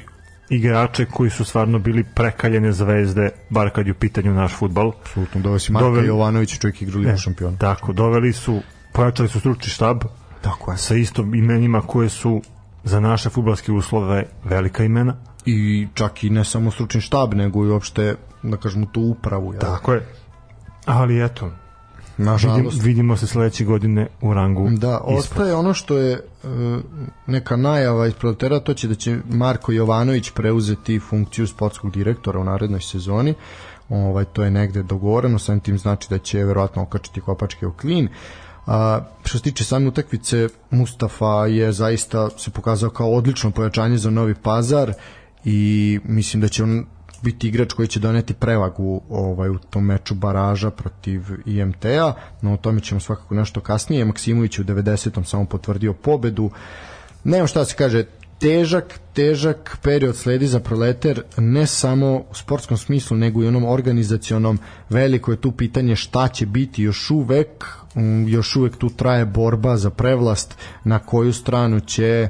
Igrače 0.51 1.05
koji 1.05 1.29
su 1.29 1.45
stvarno 1.45 1.79
bili 1.79 2.03
prekaljene 2.05 2.71
zvezde 2.71 3.29
bar 3.49 3.69
kad 3.69 3.85
je 3.87 3.91
u 3.91 3.95
pitanju 3.95 4.33
naš 4.33 4.53
futbal 4.53 4.91
Apsolutno, 5.01 5.41
doveo 5.41 5.59
si 5.59 5.71
Marka 5.71 5.87
Doveli- 5.87 6.07
Jovanović, 6.07 6.59
čovjek 6.59 6.81
igra 6.81 6.99
Ligu 6.99 7.17
šampiona. 7.17 7.57
tako, 7.57 7.93
doveli 7.93 8.33
su 8.33 8.61
pojačali 8.93 9.29
su 9.29 9.39
stručni 9.39 9.69
štab 9.69 10.03
Tako 10.41 10.71
je. 10.71 10.77
sa 10.77 10.95
istom 10.95 11.35
imenima 11.35 11.81
koje 11.81 12.09
su 12.09 12.41
za 12.83 12.99
naše 12.99 13.29
futbalske 13.29 13.71
uslove 13.71 14.25
velika 14.43 14.83
imena 14.83 15.15
I 15.45 15.87
čak 15.93 16.23
i 16.23 16.29
ne 16.29 16.43
samo 16.45 16.71
stručni 16.71 17.01
štab, 17.01 17.33
nego 17.33 17.65
i 17.65 17.69
uopšte, 17.69 18.15
da 18.43 18.57
kažemo, 18.57 18.85
tu 18.85 19.01
upravu. 19.01 19.53
Jel? 19.53 19.61
Tako 19.61 19.93
je. 19.93 20.07
Ali 20.85 21.25
eto, 21.25 21.51
vidim, 22.21 22.34
Nažalost. 22.34 22.84
vidimo 22.84 23.17
se 23.17 23.27
sledeće 23.27 23.65
godine 23.65 24.07
u 24.21 24.34
rangu 24.34 24.69
Da, 24.69 24.99
ispod. 24.99 25.17
ostaje 25.17 25.55
ono 25.55 25.73
što 25.73 25.97
je 25.97 26.13
e, 26.13 26.19
neka 27.27 27.55
najava 27.55 28.07
iz 28.07 28.13
proletera, 28.13 28.60
to 28.60 28.73
će 28.73 28.88
da 28.88 28.95
će 28.95 29.17
Marko 29.29 29.71
Jovanović 29.71 30.31
preuzeti 30.31 30.99
funkciju 30.99 31.47
sportskog 31.47 31.91
direktora 31.91 32.39
u 32.39 32.43
narednoj 32.43 32.81
sezoni. 32.81 33.34
Ovaj 33.89 34.25
to 34.25 34.43
je 34.43 34.51
negde 34.51 34.84
dogovoreno, 34.84 35.39
samim 35.39 35.60
tim 35.60 35.77
znači 35.77 36.07
da 36.10 36.17
će 36.17 36.43
verovatno 36.43 36.81
okačiti 36.81 37.21
kopačke 37.21 37.67
u 37.67 37.73
klin. 37.73 38.07
A, 38.67 38.99
što 39.23 39.38
se 39.38 39.43
tiče 39.43 39.63
same 39.63 39.88
utakmice, 39.88 40.49
Mustafa 40.69 41.45
je 41.45 41.71
zaista 41.71 42.29
se 42.38 42.51
pokazao 42.51 42.89
kao 42.89 43.12
odlično 43.12 43.51
pojačanje 43.51 43.97
za 43.97 44.10
Novi 44.10 44.36
Pazar 44.36 44.93
i 45.45 45.99
mislim 46.03 46.41
da 46.41 46.47
će 46.47 46.63
on 46.63 46.86
biti 47.21 47.47
igrač 47.47 47.73
koji 47.73 47.88
će 47.88 47.99
doneti 47.99 48.34
prevagu 48.34 49.01
ovaj 49.10 49.49
u 49.49 49.57
tom 49.57 49.86
meču 49.86 50.15
baraža 50.15 50.71
protiv 50.71 51.21
IMT-a, 51.45 52.13
no 52.41 52.53
o 52.53 52.57
tome 52.57 52.81
ćemo 52.81 52.99
svakako 52.99 53.36
nešto 53.36 53.62
kasnije. 53.62 54.05
Maksimović 54.05 54.60
u 54.60 54.63
90. 54.63 55.23
samo 55.23 55.45
potvrdio 55.45 55.93
pobedu. 55.93 56.51
Nemam 57.23 57.47
šta 57.47 57.60
da 57.60 57.65
se 57.65 57.75
kaže, 57.75 58.05
težak, 58.41 58.99
težak 59.13 59.77
period 59.81 60.15
sledi 60.15 60.47
za 60.47 60.60
proleter, 60.60 61.21
ne 61.38 61.67
samo 61.67 62.23
u 62.31 62.34
sportskom 62.34 62.77
smislu, 62.77 63.17
nego 63.17 63.43
i 63.43 63.47
onom 63.47 63.65
organizacionom. 63.65 64.60
Veliko 64.89 65.31
je 65.31 65.41
tu 65.41 65.51
pitanje 65.51 65.95
šta 65.95 66.27
će 66.27 66.45
biti 66.45 66.84
još 66.84 67.12
uvek, 67.12 67.65
mm, 67.95 68.27
još 68.27 68.55
uvek 68.55 68.77
tu 68.77 68.89
traje 68.89 69.25
borba 69.25 69.77
za 69.77 69.89
prevlast, 69.89 70.57
na 70.84 70.99
koju 70.99 71.34
stranu 71.34 71.79
će 71.79 72.29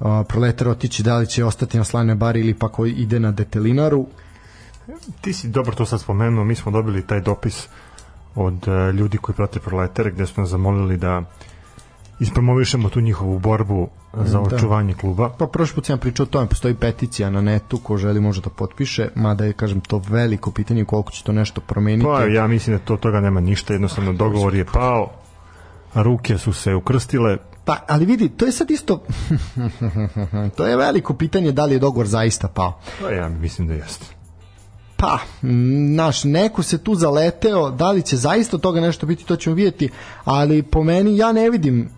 a, 0.00 0.24
proletar 0.28 0.68
otići, 0.68 1.02
da 1.02 1.18
li 1.18 1.26
će 1.26 1.44
ostati 1.44 1.78
na 1.78 1.84
slavne 1.84 2.14
bari 2.14 2.40
ili 2.40 2.54
pa 2.54 2.68
koji 2.68 2.92
ide 2.92 3.20
na 3.20 3.30
detelinaru. 3.32 4.06
Ti 5.20 5.32
si 5.32 5.48
dobro 5.48 5.74
to 5.74 5.86
sad 5.86 6.00
spomenuo, 6.00 6.44
mi 6.44 6.54
smo 6.54 6.72
dobili 6.72 7.06
taj 7.06 7.20
dopis 7.20 7.68
od 8.34 8.68
e, 8.68 8.92
ljudi 8.92 9.18
koji 9.18 9.36
prate 9.36 9.60
proletere 9.60 10.10
gde 10.10 10.26
smo 10.26 10.46
zamolili 10.46 10.96
da 10.96 11.22
ispromovišemo 12.20 12.88
tu 12.88 13.00
njihovu 13.00 13.38
borbu 13.38 13.88
za 14.14 14.38
Da. 14.40 14.56
očuvanje 14.56 14.94
kluba. 14.94 15.28
Pa 15.38 15.46
prošli 15.46 15.74
put 15.74 15.86
sam 15.86 15.98
pričao 15.98 16.24
o 16.24 16.26
tome, 16.26 16.46
postoji 16.46 16.74
peticija 16.74 17.30
na 17.30 17.40
netu 17.40 17.78
ko 17.78 17.96
želi 17.96 18.20
može 18.20 18.40
da 18.40 18.50
potpiše, 18.50 19.08
mada 19.14 19.44
je, 19.44 19.52
kažem, 19.52 19.80
to 19.80 20.02
veliko 20.08 20.50
pitanje 20.50 20.84
koliko 20.84 21.10
će 21.12 21.24
to 21.24 21.32
nešto 21.32 21.60
promeniti. 21.60 22.06
Pa 22.06 22.24
ja 22.24 22.46
mislim 22.46 22.76
da 22.76 22.84
to 22.84 22.96
toga 22.96 23.20
nema 23.20 23.40
ništa, 23.40 23.72
jednostavno 23.72 24.12
dogovor 24.12 24.54
je 24.54 24.64
pao, 24.64 25.10
ruke 25.94 26.38
su 26.38 26.52
se 26.52 26.74
ukrstile, 26.74 27.36
Pa, 27.70 27.76
ali 27.86 28.04
vidi, 28.04 28.28
to 28.28 28.46
je 28.46 28.52
sad 28.52 28.70
isto 28.70 29.02
to 30.56 30.66
je 30.66 30.76
veliko 30.76 31.14
pitanje 31.14 31.52
da 31.52 31.64
li 31.64 31.74
je 31.74 31.78
dogovor 31.78 32.06
zaista 32.06 32.48
pao. 32.48 32.80
pa 33.00 33.10
ja 33.10 33.28
mislim 33.28 33.68
da 33.68 33.74
jeste. 33.74 34.06
Pa, 34.96 35.18
naš, 35.96 36.24
neko 36.24 36.62
se 36.62 36.78
tu 36.78 36.94
zaleteo, 36.94 37.70
da 37.70 37.90
li 37.90 38.02
će 38.02 38.16
zaista 38.16 38.58
toga 38.58 38.80
nešto 38.80 39.06
biti, 39.06 39.24
to 39.24 39.36
ćemo 39.36 39.56
vidjeti, 39.56 39.90
ali 40.24 40.62
po 40.62 40.84
meni 40.84 41.16
ja 41.16 41.32
ne 41.32 41.50
vidim, 41.50 41.90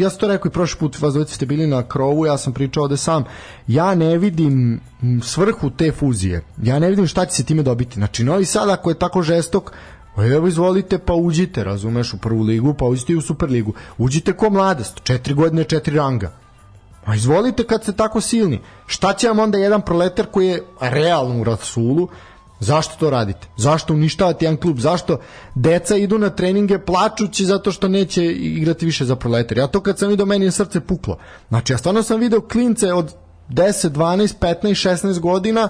ja 0.00 0.10
sam 0.10 0.18
to 0.18 0.28
rekao 0.28 0.48
i 0.48 0.52
prošli 0.52 0.78
put, 0.78 1.00
vas 1.00 1.12
dvojica 1.12 1.34
ste 1.34 1.46
bili 1.46 1.66
na 1.66 1.82
krovu, 1.82 2.26
ja 2.26 2.38
sam 2.38 2.52
pričao 2.52 2.82
ovde 2.82 2.96
sam, 2.96 3.24
ja 3.66 3.94
ne 3.94 4.18
vidim 4.18 4.80
svrhu 5.22 5.70
te 5.70 5.92
fuzije, 5.92 6.42
ja 6.62 6.78
ne 6.78 6.90
vidim 6.90 7.06
šta 7.06 7.26
će 7.26 7.34
se 7.34 7.44
time 7.44 7.62
dobiti. 7.62 7.94
Znači, 7.94 8.24
Novi 8.24 8.44
Sad 8.44 8.68
ako 8.68 8.90
je 8.90 8.98
tako 8.98 9.22
žestok, 9.22 9.72
pa 10.16 10.24
evo 10.24 10.48
izvolite 10.48 10.98
pa 10.98 11.14
uđite, 11.14 11.64
razumeš, 11.64 12.14
u 12.14 12.18
prvu 12.18 12.42
ligu, 12.42 12.74
pa 12.74 12.84
uđite 12.84 13.12
i 13.12 13.16
u 13.16 13.22
Superligu. 13.22 13.72
Uđite 13.98 14.32
ko 14.32 14.50
mladost, 14.50 15.00
četiri 15.02 15.34
godine, 15.34 15.64
četiri 15.64 15.96
ranga. 15.96 16.32
A 17.04 17.14
izvolite 17.14 17.64
kad 17.64 17.82
ste 17.82 17.92
tako 17.92 18.20
silni. 18.20 18.60
Šta 18.86 19.12
će 19.12 19.28
vam 19.28 19.38
onda 19.38 19.58
jedan 19.58 19.82
proletar 19.82 20.26
koji 20.26 20.48
je 20.48 20.62
realno 20.80 21.40
u 21.40 21.44
rasulu? 21.44 22.08
Zašto 22.60 22.94
to 22.98 23.10
radite? 23.10 23.46
Zašto 23.56 23.94
uništavate 23.94 24.44
jedan 24.44 24.56
klub? 24.56 24.78
Zašto 24.78 25.18
deca 25.54 25.96
idu 25.96 26.18
na 26.18 26.30
treninge 26.30 26.78
plačući 26.78 27.44
zato 27.44 27.72
što 27.72 27.88
neće 27.88 28.24
igrati 28.32 28.86
više 28.86 29.04
za 29.04 29.16
proletar? 29.16 29.58
Ja 29.58 29.66
to 29.66 29.80
kad 29.80 29.98
sam 29.98 30.08
vidio, 30.08 30.26
meni 30.26 30.44
je 30.44 30.52
srce 30.52 30.80
puklo. 30.80 31.18
Znači, 31.48 31.72
ja 31.72 31.78
stvarno 31.78 32.02
sam 32.02 32.20
video 32.20 32.40
klince 32.40 32.92
od 32.92 33.14
10, 33.48 33.88
12, 33.90 34.34
15, 34.40 34.88
16 34.88 35.20
godina 35.20 35.68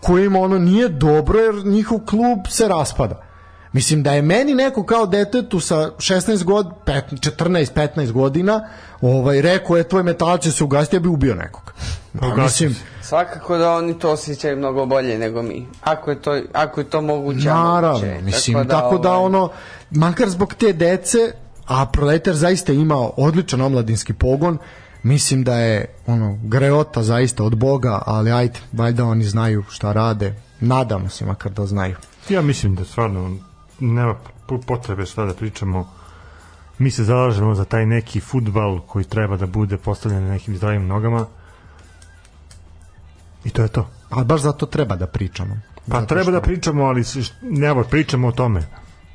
kojima 0.00 0.38
ono 0.38 0.58
nije 0.58 0.88
dobro 0.88 1.38
jer 1.38 1.66
njihov 1.66 1.98
klub 1.98 2.38
se 2.48 2.68
raspada. 2.68 3.27
Mislim 3.72 4.02
da 4.02 4.12
je 4.12 4.22
meni 4.22 4.54
neko 4.54 4.84
kao 4.84 5.06
detetu 5.06 5.60
sa 5.60 5.90
16 5.96 6.44
god, 6.44 6.66
15, 6.86 7.02
14, 7.10 7.72
15 7.74 8.12
godina 8.12 8.68
ovaj, 9.00 9.42
rekao 9.42 9.76
je 9.76 9.88
tvoj 9.88 10.02
metal 10.02 10.38
će 10.38 10.52
se 10.52 10.64
ugasiti, 10.64 10.96
ja 10.96 11.00
bi 11.00 11.08
ubio 11.08 11.34
nekog. 11.34 11.72
Pa, 12.20 12.34
mislim. 12.34 12.76
Svakako 13.02 13.56
da 13.56 13.72
oni 13.72 13.98
to 13.98 14.10
osjećaju 14.10 14.56
mnogo 14.56 14.86
bolje 14.86 15.18
nego 15.18 15.42
mi. 15.42 15.66
Ako 15.80 16.10
je 16.10 16.22
to, 16.22 16.40
ako 16.52 16.80
je 16.80 16.90
to 16.90 17.00
moguće, 17.00 17.48
naravno, 17.48 17.98
moguće 17.98 18.20
mislim, 18.22 18.68
tako 18.68 18.98
da, 18.98 19.12
ovaj, 19.12 19.26
ono, 19.26 19.48
makar 19.90 20.28
zbog 20.28 20.54
te 20.54 20.72
dece, 20.72 21.18
a 21.66 21.86
Proletar 21.86 22.34
zaista 22.34 22.72
imao 22.72 23.12
odličan 23.16 23.60
omladinski 23.60 24.12
pogon, 24.12 24.58
mislim 25.02 25.44
da 25.44 25.56
je 25.56 25.94
ono 26.06 26.38
greota 26.42 27.02
zaista 27.02 27.44
od 27.44 27.56
Boga, 27.56 28.02
ali 28.06 28.32
ajde, 28.32 28.60
valjda 28.72 29.04
oni 29.04 29.24
znaju 29.24 29.64
šta 29.70 29.92
rade. 29.92 30.34
Nadamo 30.60 31.08
se 31.08 31.24
makar 31.24 31.52
da 31.52 31.66
znaju. 31.66 31.96
Ja 32.28 32.42
mislim 32.42 32.74
da 32.74 32.84
stvarno 32.84 33.36
nema 33.80 34.14
potrebe 34.66 35.06
šta 35.06 35.24
da 35.24 35.34
pričamo. 35.34 35.88
Mi 36.78 36.90
se 36.90 37.04
zalažemo 37.04 37.54
za 37.54 37.64
taj 37.64 37.86
neki 37.86 38.20
futbal 38.20 38.80
koji 38.80 39.04
treba 39.04 39.36
da 39.36 39.46
bude 39.46 39.76
postavljen 39.78 40.24
na 40.24 40.30
nekim 40.30 40.56
zdravim 40.56 40.86
nogama. 40.86 41.26
I 43.44 43.50
to 43.50 43.62
je 43.62 43.68
to. 43.68 43.88
Ali 44.10 44.24
baš 44.24 44.40
zato 44.40 44.66
treba 44.66 44.96
da 44.96 45.06
pričamo. 45.06 45.56
Pa 45.88 45.94
Zato 45.94 46.06
treba 46.06 46.22
što- 46.22 46.30
da 46.30 46.40
pričamo, 46.40 46.84
ali 46.84 47.02
ne, 47.42 47.84
pričamo 47.84 48.28
o 48.28 48.32
tome. 48.32 48.62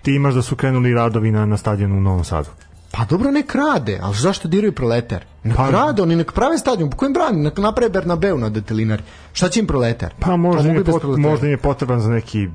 Ti 0.02 0.12
imaš 0.12 0.34
da 0.34 0.42
su 0.42 0.56
krenuli 0.56 0.94
radovi 0.94 1.32
na, 1.32 1.46
na 1.46 1.58
stadionu 1.58 1.98
u 1.98 2.02
Novom 2.02 2.24
Sadu. 2.24 2.50
Pa 2.92 3.06
dobro 3.06 3.32
nek 3.32 3.56
rade, 3.56 4.00
ali 4.02 4.16
zašto 4.16 4.48
diraju 4.48 4.72
proletar? 4.72 5.24
Nek 5.44 5.58
Pa- 5.58 5.70
rade, 5.70 6.02
oni 6.02 6.16
nek 6.16 6.32
prave 6.32 6.58
stadion, 6.58 6.90
po 6.90 6.98
kojem 6.98 7.14
brani, 7.14 7.38
nek 7.40 7.58
naprave 7.58 7.90
Bernabeu 7.90 8.38
na 8.38 8.50
detelinari. 8.50 9.04
Šta 9.34 9.50
će 9.50 9.60
im 9.60 9.68
proletar? 9.68 10.14
Pa 10.20 10.36
možda, 10.38 10.62
im 10.62 10.68
mogu 10.68 10.80
je, 10.80 10.92
pot, 10.94 11.18
možda 11.18 11.46
im 11.48 11.52
je 11.52 11.58
potreban 11.58 12.00
za 12.00 12.10
neki 12.10 12.48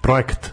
projekat. 0.00 0.50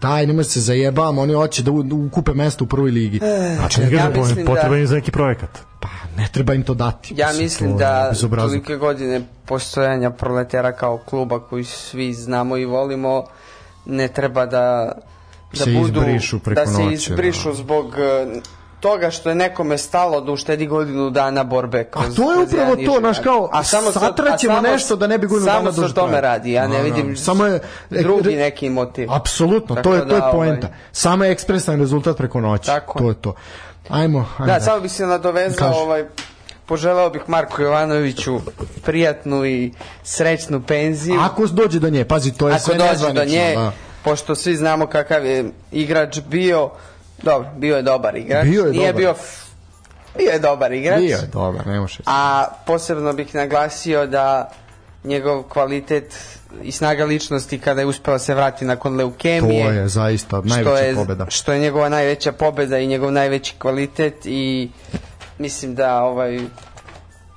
Daj, 0.00 0.26
nema 0.26 0.42
se 0.44 0.60
zajebam, 0.60 1.18
oni 1.18 1.34
hoće 1.34 1.62
da 1.62 1.70
u- 1.70 1.82
da 1.82 1.94
ukupe 1.96 2.32
mesto 2.32 2.64
u 2.64 2.68
prvoj 2.68 2.90
ligi. 2.90 3.20
Znači, 3.56 3.80
ja 3.82 3.88
ja 3.90 4.10
mislim 4.10 4.46
potreban 4.46 4.70
da- 4.70 4.76
je 4.76 4.86
za 4.86 4.94
neki 4.94 5.10
projekat. 5.10 5.50
Pa 5.80 5.88
ne 6.16 6.28
treba 6.28 6.54
im 6.54 6.62
to 6.62 6.74
dati. 6.74 7.14
Ja 7.16 7.26
Mislim, 7.28 7.42
mislim 7.42 7.76
da 7.76 8.12
tolike 8.36 8.76
godine 8.76 9.22
postojanja 9.46 10.10
proletera 10.10 10.72
kao 10.72 10.98
kluba 10.98 11.40
koji 11.40 11.64
svi 11.64 12.14
znamo 12.14 12.56
i 12.56 12.64
volimo 12.64 13.24
ne 13.86 14.08
treba 14.08 14.46
da 14.46 14.92
da 15.52 15.64
Se 15.64 15.70
budu 15.72 16.00
izbrišu 16.00 16.38
preko 16.38 16.60
da 16.60 16.66
se 16.66 16.82
noći, 16.82 16.94
izbrišu 16.94 17.48
da. 17.48 17.54
zbog 17.54 17.94
e, 17.94 18.40
toga 18.80 19.10
što 19.10 19.28
je 19.28 19.34
nekome 19.34 19.78
stalo 19.78 20.20
da 20.20 20.32
uštedi 20.32 20.66
godinu 20.66 21.10
dana 21.10 21.44
borbe 21.44 21.84
kroz 21.84 22.04
A 22.04 22.16
to 22.16 22.32
je 22.32 22.38
upravo 22.38 22.76
to, 22.76 22.96
znaš, 23.00 23.18
kao, 23.18 23.50
se- 23.64 23.76
satraćemo 23.92 24.54
samo- 24.54 24.68
nešto 24.68 24.96
da 24.96 25.06
ne 25.06 25.18
bi 25.18 25.26
godinu 25.26 25.46
samo 25.46 25.58
dana 25.58 25.72
se 25.72 25.80
o 25.80 25.82
duže 25.82 25.94
tome 25.94 26.20
radi 26.20 26.52
ja 26.52 26.68
ne 26.68 26.76
da. 26.76 26.82
vidim 26.82 27.16
Samo 27.16 27.46
je- 27.46 27.60
drugi 27.90 28.36
neki 28.36 28.70
motiv 28.70 29.12
Apsolutno, 29.12 29.74
to 29.74 29.78
je 29.78 29.82
to 29.82 29.94
je 29.94 30.04
da, 30.10 30.16
ovaj, 30.18 30.32
poenta. 30.32 30.68
Samo 30.92 31.24
je 31.24 31.32
ekspresan 31.32 31.78
rezultat 31.78 32.16
preko 32.16 32.40
noći. 32.40 32.66
Tako 32.66 32.98
to 32.98 33.08
je. 33.08 33.14
to. 33.14 33.34
Ajmo, 33.88 34.26
ajmo. 34.38 34.46
Da, 34.46 34.60
samo 34.60 34.80
bih 34.80 34.92
se 34.92 35.06
nadovezao, 35.06 35.72
ovaj, 35.74 36.04
poželeo 36.66 37.10
bih 37.10 37.22
Marku 37.26 37.62
Jovanoviću 37.62 38.40
prijatnu 38.84 39.46
i 39.46 39.72
srećnu 40.04 40.62
penziju. 40.62 41.20
Ako 41.20 41.46
dođe 41.46 41.78
do 41.78 41.90
nje, 41.90 42.04
pazi, 42.04 42.32
to 42.32 42.48
je 42.48 42.54
Ako 42.54 42.62
sve 42.62 42.74
dođe 42.74 42.90
nezvanično. 42.90 43.24
do 43.24 43.30
nje, 43.30 43.54
da. 43.56 43.72
pošto 44.04 44.34
svi 44.34 44.56
znamo 44.56 44.86
kakav 44.86 45.26
je 45.26 45.44
igrač 45.72 46.20
bio, 46.20 46.70
dobro, 47.22 47.48
bio 47.56 47.76
je 47.76 47.82
dobar 47.82 48.16
igrač. 48.16 48.44
Bio 48.44 48.64
je 48.64 48.70
Nije 48.70 48.86
dobar. 48.86 48.96
bio 48.96 49.14
bio 50.18 50.30
je 50.30 50.38
dobar 50.38 50.72
igrač. 50.72 51.00
Bio 51.00 51.16
je 51.16 51.26
dobar, 51.26 51.66
ne 51.66 51.80
može. 51.80 51.98
A 52.06 52.44
posebno 52.66 53.12
bih 53.12 53.34
naglasio 53.34 54.06
da 54.06 54.50
njegov 55.04 55.42
kvalitet 55.42 56.14
i 56.62 56.72
snaga 56.72 57.04
ličnosti 57.04 57.58
kada 57.58 57.80
je 57.80 57.86
uspeo 57.86 58.18
se 58.18 58.34
vrati 58.34 58.64
nakon 58.64 58.92
To 58.92 58.96
leukemije. 58.98 59.64
je 59.66 59.88
zaista 59.88 60.36
najveća 60.36 60.60
što 60.60 60.76
je, 60.76 60.94
pobeda. 60.94 61.26
Što 61.28 61.52
je 61.52 61.60
njegova 61.60 61.88
najveća 61.88 62.32
pobeda 62.32 62.78
i 62.78 62.86
njegov 62.86 63.12
najveći 63.12 63.54
kvalitet 63.58 64.14
i 64.24 64.70
mislim 65.38 65.74
da 65.74 66.02
ovaj 66.02 66.40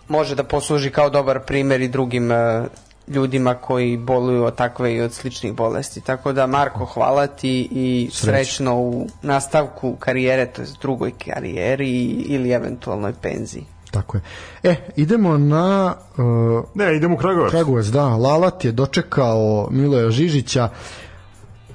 može 0.08 0.36
da 0.36 0.44
posluži 0.44 0.90
kao 0.90 1.10
dobar 1.10 1.40
primjer 1.40 1.82
i 1.82 1.88
drugim 1.88 2.32
eh, 2.32 2.64
ljudima 3.08 3.54
koji 3.54 3.98
boluju 3.98 4.44
od 4.44 4.56
takve 4.56 4.96
i 4.96 5.02
od 5.02 5.14
sličnih 5.14 5.54
bolesti. 5.54 6.02
Tako 6.02 6.34
da 6.34 6.48
Marko 6.48 6.86
hvala 6.86 7.28
ti 7.28 7.68
i 7.72 8.10
srećno 8.12 8.76
u 8.80 9.08
nastavku 9.22 9.96
karijere, 10.00 10.46
to 10.46 10.62
je 10.62 10.68
drugoj 10.82 11.12
karijeri 11.26 12.02
ili 12.08 12.52
eventualnoj 12.52 13.14
penziji. 13.22 13.66
Tako 13.92 14.18
je. 14.18 14.22
E, 14.64 14.76
idemo 14.96 15.38
na 15.38 15.96
uh, 16.18 16.64
Ne, 16.74 16.96
idemo 16.96 17.16
u 17.16 17.18
Kragovac. 17.18 17.52
Kragujevac, 17.52 17.86
da. 17.86 18.08
Lalat 18.08 18.66
je 18.66 18.72
dočekao 18.72 19.68
Miloja 19.72 20.10
Žižića. 20.10 20.70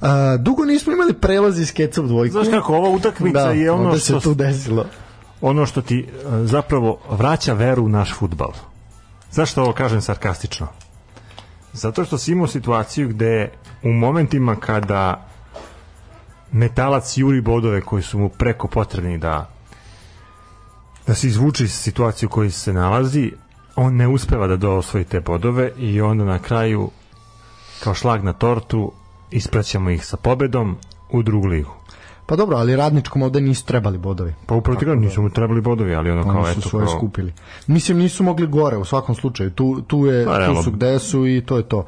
Uh, 0.01 0.09
dugo 0.39 0.65
nismo 0.65 0.93
imali 0.93 1.15
prelaz 1.15 1.61
iz 1.61 1.73
keca 1.73 2.03
u 2.03 2.07
dvojku. 2.07 2.33
Znaš 2.33 2.49
kako, 2.51 2.77
ova 2.77 2.89
utakmica 2.89 3.45
da, 3.45 3.51
je 3.51 3.71
ono 3.71 3.97
što, 3.97 4.21
se 4.21 4.25
tu 4.25 4.35
desilo. 4.35 4.85
ono 5.41 5.67
što 5.67 5.83
ti 5.83 6.09
e, 6.09 6.45
zapravo 6.45 6.99
vraća 7.11 7.53
veru 7.53 7.85
u 7.85 7.89
naš 7.89 8.15
futbal. 8.15 8.53
Zašto 9.31 9.63
ovo 9.63 9.73
kažem 9.73 10.01
sarkastično? 10.01 10.67
Zato 11.79 12.05
što 12.05 12.19
si 12.19 12.33
imao 12.33 12.47
situaciju 12.47 13.09
gde 13.09 13.51
u 13.83 13.89
momentima 13.89 14.57
kada 14.57 15.29
metalac 16.53 17.17
juri 17.17 17.41
bodove 17.41 17.81
koji 17.81 18.03
su 18.03 18.19
mu 18.19 18.29
preko 18.29 18.69
potrebni 18.69 19.19
da 19.19 19.51
da 21.07 21.15
se 21.15 21.27
izvuče 21.27 21.65
iz 21.65 21.73
situacije 21.73 22.27
u 22.27 22.31
kojoj 22.31 22.51
se 22.51 22.73
nalazi, 22.73 23.33
on 23.77 23.97
ne 23.97 24.09
uspeva 24.09 24.47
da 24.47 24.57
do 24.57 24.73
osvoji 24.73 25.05
te 25.05 25.21
bodove 25.21 25.73
i 25.79 26.01
onda 26.01 26.25
na 26.25 26.39
kraju 26.39 26.91
kao 27.85 27.95
šlag 27.95 28.25
na 28.25 28.33
tortu 28.33 28.93
ispraćamo 29.31 29.91
ih 29.91 30.07
sa 30.07 30.17
pobedom 30.17 30.77
u 31.11 31.23
drugu 31.23 31.47
ligu. 31.47 31.78
Pa 32.29 32.37
dobro, 32.37 32.57
ali 32.57 32.77
radničkom 32.77 33.23
ovde 33.23 33.41
nisu 33.41 33.65
trebali 33.67 33.99
bodovi. 33.99 34.35
Pa 34.47 34.55
upravo 34.55 34.79
ti 34.79 34.85
kažem, 34.85 35.01
nisu 35.01 35.23
mu 35.23 35.31
trebali 35.31 35.61
bodovi, 35.61 35.95
ali 35.95 36.11
ono 36.11 36.23
kao 36.23 36.41
Oni 36.41 36.55
su 36.55 36.59
eto 36.59 36.69
svoje 36.69 36.87
kao, 36.87 36.99
skupili. 36.99 37.33
Mislim, 37.67 37.99
nisu 37.99 38.23
mogli 38.25 38.47
gore 38.47 38.77
u 38.77 38.85
svakom 38.85 39.15
slučaju. 39.15 39.51
Tu, 39.51 39.81
tu, 39.87 40.07
je, 40.07 40.27
Pa, 40.27 40.47
tu 40.47 40.63
su 40.63 40.71
gde 40.71 40.99
su 40.99 41.27
i 41.27 41.43
to 41.47 41.57
je 41.57 41.63
to. 41.63 41.85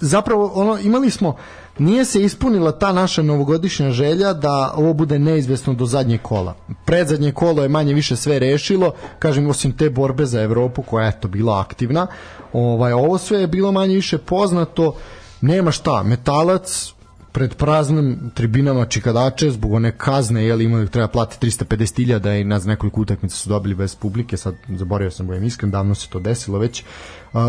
Zapravo, 0.00 0.52
ono, 0.54 0.78
imali 0.78 1.10
smo, 1.10 1.36
nije 1.78 2.04
se 2.04 2.22
ispunila 2.22 2.72
ta 2.72 2.92
naša 2.92 3.22
novogodišnja 3.22 3.90
želja 3.90 4.32
da 4.32 4.72
ovo 4.76 4.92
bude 4.92 5.18
neizvesno 5.18 5.74
do 5.74 5.86
zadnjeg 5.86 6.22
kola. 6.22 6.54
Predzadnje 6.84 7.32
kolo 7.32 7.62
je 7.62 7.68
manje 7.68 7.94
više 7.94 8.16
sve 8.16 8.38
rešilo, 8.38 8.92
kažem, 9.18 9.46
osim 9.46 9.72
te 9.72 9.90
borbe 9.90 10.26
za 10.26 10.42
Evropu 10.42 10.82
koja 10.82 11.04
je 11.04 11.08
eto 11.08 11.28
bila 11.28 11.60
aktivna. 11.60 12.06
Ovaj, 12.52 12.92
ovo 12.92 13.18
sve 13.18 13.40
je 13.40 13.46
bilo 13.46 13.72
manje 13.72 13.94
više 13.94 14.18
poznato, 14.18 14.94
nema 15.40 15.70
šta, 15.70 16.02
metalac 16.02 16.92
pred 17.32 17.54
praznim 17.54 18.30
tribinama 18.34 18.84
čikadače 18.86 19.50
zbog 19.50 19.72
one 19.72 19.92
kazne, 19.98 20.44
jel 20.44 20.60
imaju 20.60 20.88
treba 20.88 21.08
platiti 21.08 21.46
350.000 21.46 22.40
i 22.40 22.44
nas 22.44 22.64
nekoliko 22.64 23.00
utakmica 23.00 23.36
su 23.36 23.48
dobili 23.48 23.74
bez 23.74 23.94
publike, 23.96 24.36
sad 24.36 24.54
zaboravio 24.68 25.10
sam 25.10 25.26
budem 25.26 25.44
iskren, 25.44 25.70
davno 25.70 25.94
se 25.94 26.08
to 26.08 26.20
desilo 26.20 26.58
već. 26.58 26.84
Uh, 27.32 27.40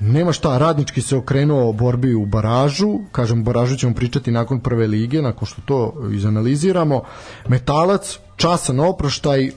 nema 0.00 0.32
šta, 0.32 0.58
radnički 0.58 1.02
se 1.02 1.16
okrenuo 1.16 1.72
borbi 1.72 2.14
u 2.14 2.26
baražu, 2.26 2.98
kažem, 3.12 3.44
baražu 3.44 3.76
ćemo 3.76 3.94
pričati 3.94 4.30
nakon 4.30 4.60
prve 4.60 4.86
lige, 4.86 5.22
nakon 5.22 5.46
što 5.46 5.62
to 5.64 5.94
izanaliziramo. 6.12 7.02
Metalac, 7.48 8.18
časan 8.36 8.80
oproštaj, 8.80 9.50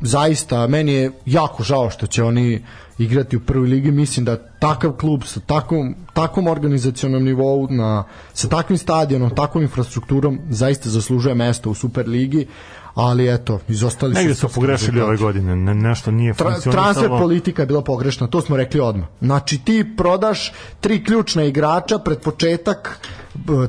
zaista 0.00 0.66
meni 0.66 0.92
je 0.92 1.12
jako 1.26 1.62
žao 1.62 1.90
što 1.90 2.06
će 2.06 2.24
oni 2.24 2.64
igrati 3.00 3.36
u 3.36 3.40
prvoj 3.40 3.68
ligi 3.68 3.90
mislim 3.90 4.24
da 4.24 4.36
takav 4.36 4.92
klub 4.92 5.22
sa 5.24 5.40
takvom, 5.40 5.94
takvom 6.12 6.46
organizacionom 6.46 7.24
nivou 7.24 7.68
na, 7.70 8.04
sa 8.32 8.48
takvim 8.48 8.78
stadionom, 8.78 9.30
takvom 9.34 9.62
infrastrukturom 9.62 10.38
zaista 10.50 10.90
zaslužuje 10.90 11.34
mesto 11.34 11.70
u 11.70 11.74
Superligi 11.74 12.46
ali 12.94 13.34
eto, 13.34 13.58
izostali 13.68 14.14
Negde 14.14 14.34
su 14.34 14.48
su 14.48 14.54
pogrešili 14.54 15.00
ove 15.00 15.16
godine, 15.16 15.56
ne, 15.56 15.74
nešto 15.74 16.10
nije 16.10 16.34
Tra, 16.34 16.50
funkcionisalo. 16.50 16.84
transfer 16.84 17.18
politika 17.18 17.62
je 17.62 17.66
bila 17.66 17.82
pogrešna, 17.82 18.26
to 18.26 18.40
smo 18.40 18.56
rekli 18.56 18.80
odmah. 18.80 19.08
Znači 19.20 19.58
ti 19.64 19.84
prodaš 19.96 20.52
tri 20.80 21.04
ključna 21.04 21.44
igrača 21.44 21.98
pred 21.98 22.20
početak 22.20 23.00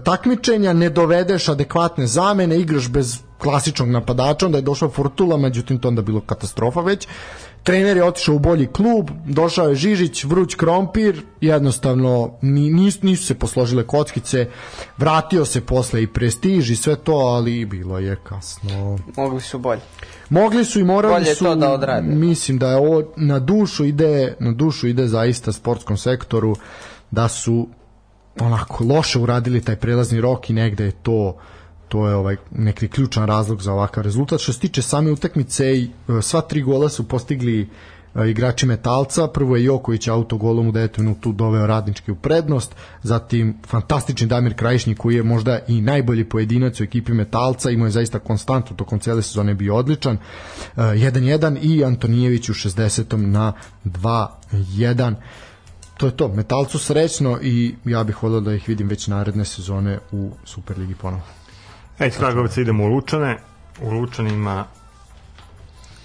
takmičenja, 0.04 0.74
ne 0.74 0.90
dovedeš 0.90 1.50
adekvatne 1.50 2.08
zamene, 2.08 2.60
igraš 2.60 2.90
bez 2.90 3.20
klasičnog 3.38 3.90
napadača, 3.90 4.46
onda 4.46 4.58
je 4.58 4.62
došao 4.62 4.90
Fortula, 4.90 5.38
međutim 5.38 5.80
to 5.80 5.88
onda 5.88 6.02
bilo 6.02 6.22
katastrofa 6.22 6.82
već. 6.82 7.08
Trener 7.64 7.98
je 7.98 8.04
otišao 8.04 8.36
u 8.36 8.40
bolji 8.40 8.68
klub, 8.68 9.10
došao 9.26 9.70
je 9.70 9.76
Žižić, 9.76 10.24
vruć 10.24 10.56
krompir, 10.56 11.22
jednostavno 11.42 12.32
ni- 12.42 12.70
nisu, 12.70 13.00
nisu 13.02 13.26
se 13.26 13.34
posložile 13.36 13.84
kockice, 13.84 14.48
vratio 14.98 15.46
se 15.46 15.62
posle 15.62 16.04
i 16.04 16.08
prestiž 16.08 16.70
i 16.70 16.76
sve 16.76 16.96
to, 16.96 17.12
ali 17.14 17.66
bilo 17.66 18.00
je 18.00 18.16
kasno. 18.24 18.98
Mogli 19.18 19.42
su 19.42 19.60
bolje. 19.60 19.82
Mogli 20.30 20.66
su 20.66 20.80
i 20.80 20.84
morali 20.84 21.14
Bolje 21.16 21.36
su 21.36 21.46
to 21.46 21.56
da 21.56 21.72
odrade. 21.72 22.08
mislim 22.08 22.58
da 22.58 22.70
je 22.70 22.78
ovo 22.78 23.04
na 23.18 23.40
dušu 23.40 23.86
ide 23.86 24.36
na 24.40 24.52
dušu 24.52 24.88
ide 24.88 25.08
zaista 25.08 25.52
sportskom 25.52 25.98
sektoru 25.98 26.56
da 27.12 27.28
su 27.28 27.68
onako 28.40 28.84
loše 28.86 29.20
uradili 29.20 29.62
taj 29.62 29.76
prelazni 29.76 30.22
rok 30.22 30.50
i 30.50 30.54
negde 30.54 30.86
je 30.86 30.92
to 30.94 31.38
to 31.92 32.08
je 32.08 32.16
ovaj 32.16 32.36
neki 32.52 32.88
ključan 32.88 33.28
razlog 33.28 33.62
za 33.62 33.74
ovakav 33.74 34.04
rezultat. 34.04 34.40
Što 34.40 34.54
se 34.54 34.60
tiče 34.60 34.82
same 34.82 35.12
utakmice, 35.12 35.64
e, 35.64 35.88
sva 36.22 36.42
tri 36.42 36.62
gola 36.62 36.90
su 36.90 37.08
postigli 37.08 37.70
e, 38.16 38.30
igrači 38.30 38.66
Metalca. 38.66 39.28
Prvo 39.28 39.56
je 39.56 39.64
Joković 39.64 40.08
autogolom 40.08 40.68
u 40.68 40.72
devetu 40.72 41.02
minutu 41.02 41.32
doveo 41.32 41.68
radnički 41.68 42.12
u 42.12 42.16
prednost, 42.16 42.76
zatim 43.04 43.58
fantastični 43.68 44.28
Damir 44.28 44.56
Krajišnik 44.56 44.98
koji 44.98 45.16
je 45.16 45.24
možda 45.24 45.60
i 45.68 45.82
najbolji 45.82 46.30
pojedinac 46.30 46.80
u 46.80 46.84
ekipi 46.84 47.14
Metalca, 47.14 47.70
imao 47.70 47.88
je 47.88 47.92
zaista 47.92 48.20
konstantu 48.20 48.74
tokom 48.74 49.00
cele 49.00 49.22
sezone 49.22 49.54
bio 49.54 49.76
odličan. 49.76 50.16
E, 50.16 50.82
1-1 50.82 51.58
i 51.62 51.86
Antonijević 51.86 52.50
u 52.50 52.54
60. 52.54 53.16
na 53.16 53.54
2-1 53.86 55.16
to 55.98 56.06
je 56.06 56.18
to, 56.18 56.28
Metalcu 56.28 56.80
srećno 56.80 57.40
i 57.42 57.76
ja 57.86 58.04
bih 58.04 58.24
volio 58.24 58.40
da 58.40 58.54
ih 58.54 58.70
vidim 58.70 58.88
već 58.88 59.08
naredne 59.08 59.46
sezone 59.46 60.00
u 60.12 60.32
Superligi 60.46 60.96
ponovo. 60.96 61.41
E, 62.02 62.08
iz 62.08 62.18
Kragovica 62.18 62.62
idemo 62.62 62.84
u 62.84 62.88
Lučane. 62.88 63.38
U 63.82 63.92
Lučanima 63.92 64.66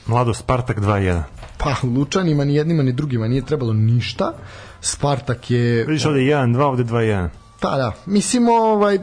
Mlado 0.06 0.35
Spartak 0.35 0.78
2-1. 0.78 1.22
Pa 1.59 1.74
Lučanima 1.82 2.44
ni 2.44 2.54
jednima 2.54 2.82
ni 2.82 2.92
drugima 2.92 3.28
nije 3.28 3.46
trebalo 3.46 3.72
ništa. 3.72 4.32
Spartak 4.80 5.50
je 5.50 5.85
Vidiš 5.85 6.06
ovde 6.06 6.20
1-2, 6.20 6.62
ovde 6.62 6.85
2-1. 6.85 7.28
Pa 7.61 7.76
da, 7.76 7.92
mislim 8.06 8.48
ovaj 8.48 8.98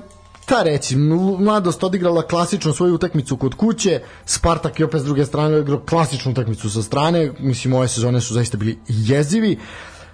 ta 0.45 0.63
reći, 0.63 0.95
Ml- 0.95 1.39
Mladost 1.39 1.83
odigrala 1.83 2.27
klasično 2.27 2.73
svoju 2.73 2.95
utakmicu 2.95 3.37
kod 3.37 3.55
kuće, 3.55 4.01
Spartak 4.25 4.79
je 4.79 4.85
opet 4.85 5.01
s 5.01 5.05
druge 5.05 5.25
strane 5.25 5.55
odigrao 5.55 5.79
klasičnu 5.79 6.31
utakmicu 6.31 6.69
sa 6.69 6.81
strane, 6.81 7.31
mislim 7.39 7.73
ove 7.73 7.87
sezone 7.87 8.21
su 8.21 8.33
zaista 8.33 8.57
bili 8.57 8.79
jezivi. 8.87 9.59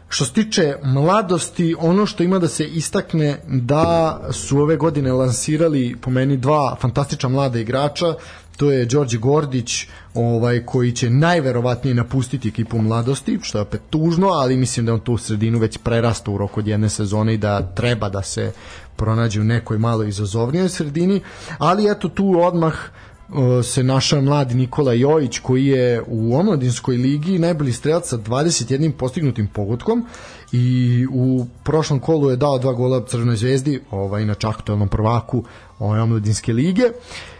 Što 0.10 0.26
se 0.26 0.34
tiče 0.34 0.76
mladosti, 0.84 1.76
ono 1.80 2.06
što 2.06 2.24
ima 2.24 2.40
da 2.40 2.48
se 2.48 2.66
istakne 2.66 3.42
da 3.48 4.20
su 4.32 4.58
ove 4.60 4.78
godine 4.78 5.12
lansirali 5.12 5.96
po 6.02 6.12
meni 6.12 6.38
dva 6.38 6.76
fantastična 6.82 7.30
mlada 7.30 7.60
igrača, 7.60 8.16
to 8.58 8.72
je 8.72 8.86
Đorđe 8.86 9.18
Gordić, 9.18 9.88
ovaj 10.14 10.66
koji 10.66 10.92
će 10.92 11.10
najverovatnije 11.10 11.96
napustiti 11.96 12.48
ekipu 12.48 12.78
mladosti, 12.78 13.40
što 13.42 13.58
je 13.58 13.62
opet 13.62 13.82
tužno, 13.90 14.28
ali 14.28 14.58
mislim 14.58 14.86
da 14.86 14.94
on 14.94 15.00
tu 15.00 15.18
sredinu 15.18 15.60
već 15.60 15.78
prerasta 15.78 16.32
u 16.32 16.38
roku 16.38 16.60
od 16.60 16.68
jedne 16.68 16.90
sezone 16.90 17.34
i 17.34 17.38
da 17.38 17.62
treba 17.62 18.10
da 18.10 18.22
se 18.22 18.52
pronađe 18.96 19.42
u 19.42 19.44
nekoj 19.44 19.78
malo 19.78 20.04
izazovnijoj 20.04 20.70
sredini, 20.70 21.22
ali 21.58 21.92
eto 21.92 22.10
tu 22.10 22.42
odmah 22.42 22.74
se 23.64 23.84
našao 23.84 24.22
mladi 24.22 24.56
Nikola 24.56 24.94
Jojić 24.94 25.40
koji 25.40 25.66
je 25.66 26.04
u 26.08 26.36
omladinskoj 26.36 26.98
ligi 26.98 27.40
najbolji 27.40 27.74
strelac 27.74 28.10
sa 28.10 28.18
21 28.18 28.92
postignutim 28.92 29.48
pogodkom 29.48 30.06
i 30.52 31.06
u 31.12 31.46
prošlom 31.64 32.00
kolu 32.00 32.30
je 32.30 32.36
dao 32.36 32.60
dva 32.60 32.74
gola 32.74 33.06
Crvenoj 33.06 33.36
zvezdi, 33.36 33.82
ovaj 33.92 34.26
na 34.26 34.36
aktuelnom 34.44 34.88
prvaku 34.88 35.44
ove 35.80 36.02
omladinske 36.02 36.54
lige. 36.54 36.84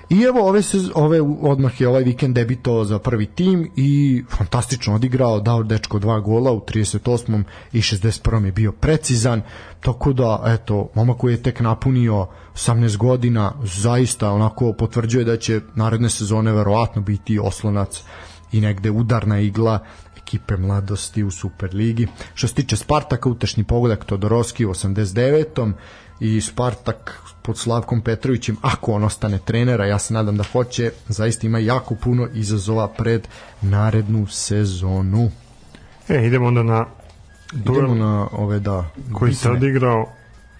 I 0.10 0.22
evo 0.22 0.48
ove 0.48 0.62
se 0.62 0.78
ove 0.96 1.22
odmah 1.42 1.82
je 1.82 1.88
ovaj 1.88 2.04
vikend 2.04 2.36
debitovao 2.36 2.86
za 2.86 3.00
prvi 3.00 3.26
tim 3.26 3.72
i 3.76 4.24
fantastično 4.30 4.96
odigrao, 4.96 5.40
dao 5.40 5.64
dečko 5.64 6.00
dva 6.00 6.20
gola 6.20 6.52
u 6.52 6.60
38. 6.60 7.44
i 7.74 7.82
61. 7.82 8.46
je 8.46 8.52
bio 8.52 8.72
precizan. 8.72 9.42
Tako 9.80 10.14
da 10.14 10.44
eto, 10.46 10.90
momak 10.96 11.18
koji 11.18 11.34
je 11.34 11.44
tek 11.44 11.60
napunio 11.60 12.28
18 12.56 12.98
godina, 12.98 13.54
zaista 13.64 14.32
onako 14.32 14.74
potvrđuje 14.74 15.26
da 15.26 15.38
će 15.38 15.62
naredne 15.76 16.10
sezone 16.10 16.54
verovatno 16.54 17.02
biti 17.02 17.40
oslonac 17.40 18.04
i 18.52 18.62
negde 18.62 18.92
udarna 18.92 19.40
igla 19.40 19.80
ekipe 20.18 20.58
mladosti 20.58 21.24
u 21.24 21.32
Superligi. 21.32 22.08
Što 22.34 22.48
se 22.48 22.54
tiče 22.54 22.76
Spartaka, 22.76 23.30
utešnji 23.30 23.64
pogodak 23.64 24.06
Todorovski 24.06 24.66
u 24.66 24.70
89 24.70 25.74
i 26.20 26.42
Spartak 26.42 27.22
pod 27.50 27.58
Slavkom 27.58 28.02
Petrovićem, 28.02 28.58
ako 28.62 28.94
on 28.94 29.04
ostane 29.04 29.40
trenera, 29.46 29.86
ja 29.86 30.00
se 30.00 30.14
nadam 30.14 30.38
da 30.38 30.44
hoće, 30.44 30.92
zaista 31.08 31.48
ima 31.48 31.60
jako 31.60 31.96
puno 31.96 32.28
izazova 32.34 32.88
pred 32.88 33.28
narednu 33.62 34.28
sezonu. 34.28 35.32
E, 36.10 36.26
idemo 36.26 36.48
onda 36.48 36.64
na 36.64 36.86
Idemo 37.54 37.74
duel 37.74 37.98
na 37.98 38.28
ove, 38.32 38.60
da, 38.60 38.90
koji 39.14 39.34
se 39.34 39.50
odigrao 39.50 40.10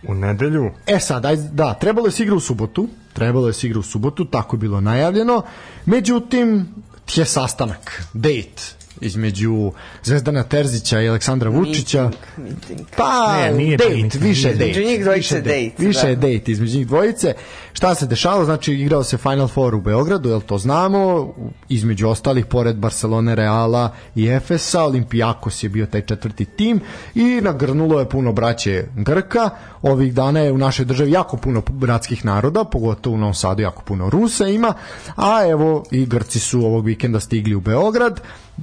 u 0.08 0.16
nedelju. 0.16 0.72
E 0.88 1.00
sad, 1.00 1.26
aj, 1.26 1.36
da, 1.36 1.74
trebalo 1.74 2.08
je 2.08 2.12
se 2.12 2.24
igra 2.24 2.36
u 2.36 2.40
subotu, 2.40 2.88
trebalo 3.14 3.48
je 3.48 3.54
se 3.54 3.68
igra 3.68 3.80
u 3.80 3.84
subotu, 3.84 4.26
tako 4.26 4.56
je 4.56 4.60
bilo 4.60 4.82
najavljeno, 4.82 5.44
međutim, 5.86 6.68
je 7.16 7.26
sastanak, 7.26 8.04
date, 8.14 8.76
između 9.02 9.72
Zvezdana 10.04 10.44
Terzića 10.44 11.02
i 11.02 11.10
Aleksandra 11.10 11.50
Vučića. 11.50 12.12
Meeting. 12.38 12.88
Pa, 12.98 13.38
Ne, 13.38 13.52
nije 13.52 13.78
date, 13.78 13.90
meeting, 13.90 14.24
više 14.24 14.54
date. 14.54 14.70
Između 14.70 14.88
njih 14.88 15.04
dvojice 15.04 15.36
više 15.36 15.42
date, 15.42 15.72
Više 15.78 16.02
da. 16.02 16.08
je 16.08 16.16
date 16.16 16.52
između 16.52 16.78
njih 16.78 16.88
dvojice. 16.88 17.34
Šta 17.74 17.96
se 17.96 18.06
dešavalo? 18.08 18.46
Znači, 18.46 18.74
igrao 18.74 19.04
se 19.04 19.18
Final 19.18 19.48
Four 19.48 19.76
u 19.76 19.82
Beogradu, 19.82 20.30
jel 20.30 20.42
to 20.42 20.58
znamo? 20.58 21.34
Između 21.70 22.08
ostalih, 22.08 22.46
pored 22.46 22.76
Barcelone, 22.76 23.36
Reala 23.36 23.96
i 24.16 24.28
Efesa, 24.28 24.84
Olimpijakos 24.84 25.64
je 25.64 25.70
bio 25.70 25.86
taj 25.86 26.02
četvrti 26.02 26.46
tim 26.46 26.82
i 27.16 27.24
nagrnulo 27.42 28.00
je 28.00 28.10
puno 28.10 28.34
braće 28.34 28.84
Grka. 28.96 29.50
Ovih 29.82 30.14
dana 30.14 30.40
je 30.40 30.52
u 30.52 30.58
našoj 30.58 30.86
državi 30.86 31.12
jako 31.12 31.38
puno 31.38 31.62
bratskih 31.70 32.26
naroda, 32.26 32.64
pogotovo 32.64 33.16
u 33.16 33.20
Novom 33.20 33.34
Sadu 33.34 33.62
jako 33.62 33.82
puno 33.82 34.10
Rusa 34.10 34.48
ima, 34.48 34.74
a 35.16 35.48
evo 35.48 35.84
i 35.92 36.06
Grci 36.06 36.40
su 36.40 36.66
ovog 36.66 36.86
vikenda 36.86 37.20
stigli 37.20 37.56
u 37.56 37.62
Beograd 37.62 38.22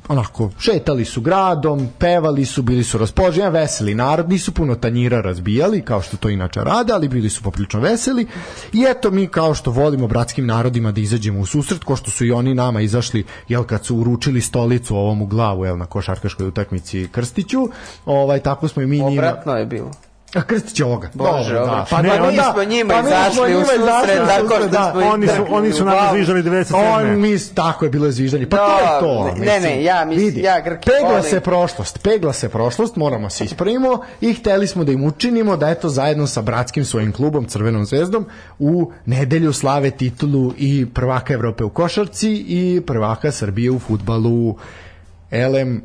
onako, 0.09 0.51
šetali 0.59 1.05
su 1.05 1.21
gradom, 1.21 1.89
pevali 1.99 2.45
su, 2.45 2.63
bili 2.63 2.85
su 2.85 2.99
raspoloženi, 2.99 3.51
veseli 3.51 3.95
narod, 3.95 4.29
nisu 4.29 4.55
puno 4.55 4.75
tanjira 4.75 5.21
razbijali, 5.21 5.83
kao 5.83 6.03
što 6.03 6.17
to 6.17 6.29
inače 6.29 6.61
rade, 6.61 6.93
ali 6.93 7.09
bili 7.09 7.31
su 7.31 7.43
poprilično 7.43 7.81
veseli. 7.81 8.27
I 8.73 8.85
eto 8.89 9.11
mi 9.11 9.27
kao 9.27 9.55
što 9.55 9.71
volimo 9.71 10.07
bratskim 10.07 10.47
narodima 10.47 10.93
da 10.93 11.01
izađemo 11.01 11.41
u 11.41 11.47
susret, 11.47 11.85
ko 11.85 11.97
što 11.97 12.11
su 12.11 12.25
i 12.25 12.33
oni 12.33 12.55
nama 12.55 12.81
izašli, 12.81 13.25
jel 13.49 13.65
kad 13.65 13.85
su 13.85 13.97
uručili 13.97 14.41
stolicu 14.41 14.97
ovom 14.97 15.23
u 15.23 15.27
glavu, 15.27 15.65
jel 15.65 15.79
na 15.79 15.87
košarkaškoj 15.87 16.47
utakmici 16.47 17.09
Krstiću, 17.13 17.69
ovaj, 18.07 18.41
tako 18.41 18.69
smo 18.69 18.83
i 18.83 18.87
mi 18.87 18.97
njima... 18.97 19.11
Obratno 19.11 19.53
je 19.53 19.67
bilo. 19.67 19.91
A 20.37 20.43
Krstić 20.43 20.81
ovoga. 20.81 21.09
Bože, 21.15 21.31
Dobro, 21.45 21.59
dobro. 21.61 21.85
Pa, 21.91 22.03
Ne, 22.03 22.09
pa 22.11 22.27
mi 22.27 22.37
da, 22.37 22.53
smo 22.53 22.65
njima 22.65 22.95
pa 22.95 23.03
mi 23.03 23.09
izašli 23.09 23.57
u 23.57 23.61
susret, 23.61 23.81
tako 24.29 24.67
da. 24.67 24.91
smo 24.93 25.01
ih 25.01 25.07
Oni 25.07 25.29
su, 25.29 25.47
oni 25.51 25.73
su 25.73 25.85
nama 25.85 25.97
Wow. 25.99 26.11
zvižali 26.11 26.43
97. 26.43 26.75
On 26.95 27.21
mis 27.21 27.51
tako 27.51 27.85
je 27.85 27.91
bilo 27.91 28.11
zviždanje. 28.11 28.47
Pa 28.47 28.57
to 28.57 28.67
Da, 28.67 28.73
je 28.85 29.01
to. 29.01 29.35
ne, 29.37 29.47
ne, 29.47 29.61
ne, 29.61 29.83
ja 29.85 30.05
mislim- 30.05 30.27
vidi, 30.27 30.41
ja 30.41 30.61
Grke 30.61 30.81
Pegla 30.87 31.09
volim. 31.09 31.23
se 31.25 31.41
prošlost, 31.41 31.99
pegla 32.01 32.33
se 32.33 32.49
prošlost, 32.49 32.97
moramo 32.97 33.31
se 33.31 33.45
ispravimo 33.45 33.87
i 34.21 34.35
hteli 34.35 34.67
smo 34.67 34.85
da 34.85 34.93
im 34.93 35.05
učinimo 35.05 35.57
da 35.57 35.69
eto 35.69 35.89
zajedno 35.89 36.27
sa 36.27 36.43
bratskim 36.43 36.85
svojim 36.85 37.13
klubom 37.13 37.45
Crvenom 37.47 37.85
zvezdom 37.85 38.27
u 38.59 38.77
nedelju 39.07 39.53
slave 39.53 39.91
titulu 39.91 40.53
i 40.59 40.87
prvaka 40.87 41.35
Evrope 41.35 41.65
u 41.65 41.71
košarci 41.71 42.31
i 42.39 42.83
prvaka 42.83 43.31
Srbije 43.33 43.71
u 43.71 43.79
futbalu. 43.79 44.57
Elem 45.31 45.83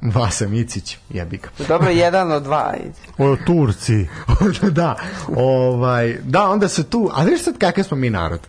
Vasa 0.14 0.48
Micić, 0.48 0.98
jebi 1.10 1.36
ga. 1.36 1.48
Dobro, 1.68 1.90
jedan 1.90 2.32
od 2.32 2.42
dva. 2.42 2.74
O 3.18 3.36
Turci. 3.46 4.06
da, 4.70 4.96
ovaj, 5.36 6.18
da, 6.22 6.50
onda 6.50 6.68
se 6.68 6.84
tu, 6.84 7.10
a 7.14 7.24
viš 7.24 7.44
sad 7.44 7.58
kakav 7.58 7.84
smo 7.84 7.96
mi 7.96 8.10
narod. 8.10 8.40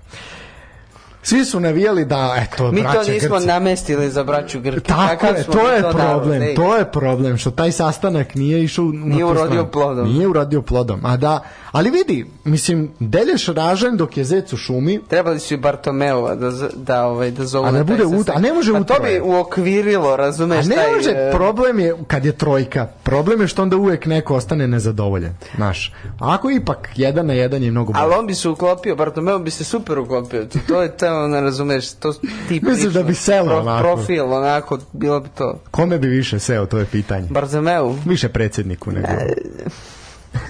Svi 1.24 1.46
su 1.46 1.60
navijali 1.60 2.06
da, 2.06 2.36
eto, 2.40 2.72
Mi 2.72 2.84
to 2.84 3.04
nismo 3.04 3.30
Grci. 3.30 3.48
namestili 3.48 4.10
za 4.10 4.24
braću 4.24 4.60
Grke. 4.62 4.80
Tako 4.84 5.26
je, 5.28 5.44
to 5.44 5.70
je 5.70 5.82
narod, 5.82 5.96
problem, 5.98 6.42
ej. 6.42 6.56
to 6.56 6.76
je 6.76 6.86
problem, 6.86 7.38
što 7.38 7.52
taj 7.52 7.72
sastanak 7.72 8.36
nije 8.36 8.64
išao 8.64 8.86
u- 8.86 8.90
Nije 8.90 9.26
urodio 9.26 9.66
plodom. 9.66 10.08
Nije 10.08 10.28
uradio 10.28 10.62
plodom, 10.62 11.00
a 11.04 11.18
da, 11.18 11.40
ali 11.72 11.90
vidi, 11.92 12.26
mislim, 12.44 12.92
Delješ 13.00 13.48
ražan 13.48 13.98
dok 13.98 14.18
je 14.18 14.24
zec 14.24 14.54
u 14.54 14.58
šumi, 14.58 15.00
Trebali 15.02 15.40
su 15.40 15.54
i 15.54 15.58
Bartomeova 15.58 16.36
da, 16.36 16.52
da, 16.76 17.06
ovaj, 17.06 17.32
da 17.32 17.46
zovu 17.46 17.66
A 17.66 17.72
ne 17.72 17.84
bude 17.84 18.04
ut- 18.06 18.30
a 18.30 18.40
ne 18.40 18.54
može 18.54 18.74
Pa 18.74 18.84
to 18.84 18.94
bi 18.96 19.20
uokvirilo, 19.22 20.10
a 20.10 20.16
razumeš? 20.16 20.66
ne 20.66 20.76
taj, 20.76 20.92
može, 20.92 21.10
e, 21.10 21.32
problem 21.32 21.80
je 21.80 21.96
kad 22.08 22.26
je 22.26 22.32
trojka, 22.34 22.88
problem 23.04 23.42
je 23.42 23.48
što 23.48 23.62
onda 23.62 23.78
uvek 23.78 24.06
neko 24.06 24.36
ostane 24.36 24.68
nezadovoljan, 24.68 25.34
znaš. 25.56 25.94
A 26.20 26.34
ako 26.34 26.50
ipak 26.52 26.90
jedan 26.96 27.26
na 27.26 27.34
jedan 27.34 27.64
je 27.64 27.72
mnogo 27.72 27.94
bolje. 27.94 28.04
Ali 28.04 28.14
on 28.16 28.28
bi 28.28 28.36
se 28.36 28.50
uklopio, 28.50 28.96
Bartomeu 28.96 29.40
bi 29.40 29.52
se 29.52 29.64
super 29.64 30.00
uklopio. 30.00 30.46
To- 30.46 30.60
To 30.68 30.82
je 30.82 30.92
to, 30.92 31.11
ne 31.28 31.42
razumeš, 31.42 31.94
to 31.94 32.14
ti 32.48 32.62
Mislim 32.64 32.94
da 32.94 33.04
bi 33.04 33.14
selo 33.14 33.60
onako. 33.60 33.84
Profil, 33.84 34.34
onako, 34.34 34.78
bilo 34.94 35.20
bi 35.20 35.30
to. 35.38 35.60
Kome 35.72 35.98
bi 35.98 36.08
više 36.08 36.40
seo, 36.40 36.66
to 36.66 36.78
je 36.78 36.86
pitanje. 36.86 37.28
Bartomeu, 37.30 37.96
Više 38.06 38.30
predsjedniku 38.30 38.92
nego... 38.92 39.08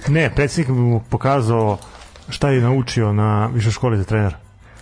Ne, 0.08 0.30
predsjednik 0.34 0.76
bi 0.76 0.82
mu 0.82 1.00
pokazao 1.10 1.78
šta 2.28 2.48
je 2.48 2.60
naučio 2.60 3.12
na 3.12 3.50
višoj 3.54 3.72
školi 3.72 3.98
za 3.98 4.04
trenera. 4.04 4.36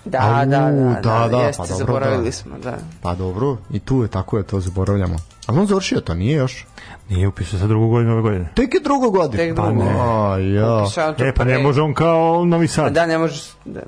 da, 0.04 0.18
Au, 0.18 0.46
da, 0.46 0.46
da, 0.46 0.70
da, 0.70 1.00
da, 1.02 1.28
da, 1.28 1.42
jeste, 1.42 1.62
pa 1.62 1.68
dobro, 1.68 1.86
zaboravili 1.86 2.24
da. 2.24 2.32
smo, 2.32 2.58
da. 2.58 2.78
Pa 3.02 3.14
dobro, 3.14 3.56
i 3.70 3.78
tu 3.78 4.02
je 4.02 4.08
tako 4.08 4.36
je, 4.38 4.42
to 4.42 4.60
zaboravljamo. 4.60 5.16
Ali 5.46 5.58
on 5.58 5.66
završio 5.66 6.00
to, 6.00 6.14
nije 6.14 6.36
još. 6.36 6.66
Nije 7.08 7.28
upisao 7.28 7.58
sa 7.58 7.66
drugu 7.66 7.88
godinu 7.88 8.12
ove 8.12 8.22
godine. 8.22 8.48
Tek 8.54 8.74
je 8.74 8.80
drugo 8.80 9.10
godine. 9.10 9.48
Tek 9.48 9.56
pa 9.56 9.66
drugo. 9.66 9.84
ne. 9.84 9.90
A, 9.90 10.38
ja. 10.38 10.84
E, 11.18 11.32
pa 11.34 11.44
ne 11.44 11.58
može 11.58 11.82
on 11.82 11.94
kao 11.94 12.44
Novi 12.44 12.68
Sad. 12.68 12.92
Da, 12.92 13.06
ne 13.06 13.18
može... 13.18 13.42
Da. 13.64 13.80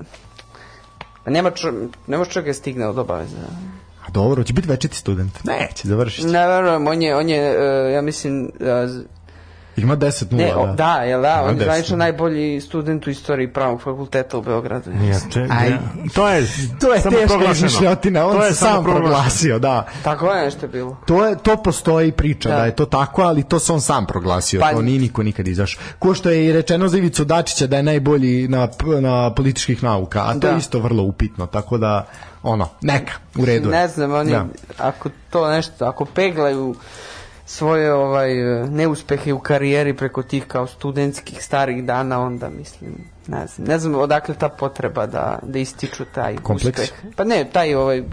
Pa 1.23 1.31
nema 1.31 1.51
čo, 1.51 1.73
ne 2.07 2.17
može 2.17 2.31
čovjek 2.31 2.47
da 2.47 2.53
stigne 2.53 2.87
od 2.87 2.97
obaveza. 2.97 3.37
A 4.07 4.11
dobro, 4.11 4.43
će 4.43 4.53
biti 4.53 4.67
večiti 4.67 4.97
student. 4.97 5.43
Neće, 5.43 5.87
završit 5.87 6.21
će. 6.21 6.27
Ne 6.27 6.47
verujem, 6.47 6.87
on 6.87 7.01
je, 7.01 7.15
on 7.15 7.29
je 7.29 7.39
e, 7.41 7.91
ja 7.91 8.01
mislim, 8.01 8.51
z- 8.87 9.03
Ima 9.77 9.97
10 9.97 10.31
nula, 10.31 10.43
ne, 10.45 10.55
o, 10.55 10.65
da. 10.65 10.73
da, 10.73 10.93
jel 10.95 11.21
da, 11.21 11.27
Ima 11.31 11.41
on 11.41 11.49
je 11.49 11.55
10. 11.55 11.63
zvanično 11.63 11.97
najbolji 11.97 12.61
student 12.61 13.07
u 13.07 13.09
istoriji 13.09 13.47
pravog 13.47 13.81
fakulteta 13.81 14.37
u 14.37 14.41
Beogradu. 14.41 14.91
Nije, 14.91 15.19
če, 15.31 15.47
Aj. 15.51 15.77
to 16.13 16.29
je, 16.29 16.47
To 16.79 16.93
je 16.93 16.99
samo 17.01 17.17
teška 17.17 17.51
izmišljotina, 17.51 18.25
on 18.27 18.35
To 18.35 18.43
je 18.43 18.51
se 18.51 18.55
samo 18.55 18.73
sam 18.73 18.83
proglasio, 18.85 19.59
da. 19.59 19.85
Tako 20.03 20.27
je 20.27 20.45
nešto 20.45 20.67
bilo. 20.67 20.97
To, 21.05 21.25
je, 21.25 21.35
to 21.37 21.55
postoji 21.57 22.11
priča 22.11 22.49
da. 22.49 22.55
Da. 22.55 22.65
je 22.65 22.75
to 22.75 22.85
tako, 22.85 23.21
ali 23.21 23.43
to 23.43 23.59
se 23.59 23.73
on 23.73 23.81
sam 23.81 24.05
proglasio, 24.05 24.59
Pa- 24.59 24.71
to 24.71 24.81
nije 24.81 24.99
niko 24.99 25.23
nikad 25.23 25.47
izašao. 25.47 25.83
Ko 25.99 26.13
što 26.13 26.29
je 26.29 26.45
i 26.45 26.53
rečeno 26.53 26.87
za 26.87 26.97
Ivicu 26.97 27.25
Dačića 27.25 27.67
da 27.67 27.77
je 27.77 27.83
najbolji 27.83 28.47
na, 28.47 28.67
na 29.01 29.33
političkih 29.33 29.83
nauka, 29.83 30.21
a 30.21 30.33
to 30.33 30.39
Da. 30.39 30.47
je 30.47 30.57
isto 30.57 30.79
vrlo 30.79 31.03
upitno, 31.03 31.45
tako 31.47 31.77
da, 31.77 32.05
ono, 32.43 32.69
neka, 32.81 33.13
u 33.37 33.45
redu. 33.45 33.69
je. 33.69 33.71
Ne 33.71 33.87
znam, 33.87 34.13
oni, 34.13 34.31
Da. 34.31 34.45
ako 34.77 35.09
to 35.29 35.49
nešto, 35.49 35.85
ako 35.85 36.05
peglaju 36.05 36.75
svoje 37.45 37.93
ovaj 37.93 38.33
neuspehe 38.69 39.33
u 39.33 39.39
karijeri 39.39 39.93
preko 39.93 40.23
tih 40.23 40.45
kao 40.47 40.67
studentskih 40.67 41.43
starih 41.43 41.83
dana, 41.83 42.21
onda 42.21 42.49
mislim, 42.49 42.91
ne 43.27 43.47
znam, 43.47 43.67
ne 43.67 43.79
znam 43.79 43.95
odakle 43.95 44.35
ta 44.35 44.49
potreba 44.49 45.05
da, 45.05 45.39
da 45.43 45.59
ističu 45.59 46.05
taj 46.05 46.37
Kompleks? 46.37 46.81
uspeh. 46.81 47.11
Pa 47.15 47.23
ne, 47.23 47.49
taj 47.53 47.75
ovaj 47.75 47.97
e, 47.97 48.03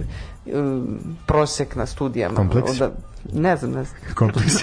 prosek 1.26 1.76
na 1.76 1.86
studijama. 1.86 2.34
Kompleks? 2.34 2.70
Onda, 2.70 2.90
ne 3.32 3.56
znam, 3.56 3.70
ne 3.70 3.84
znam. 3.84 4.14
kompleks. 4.14 4.54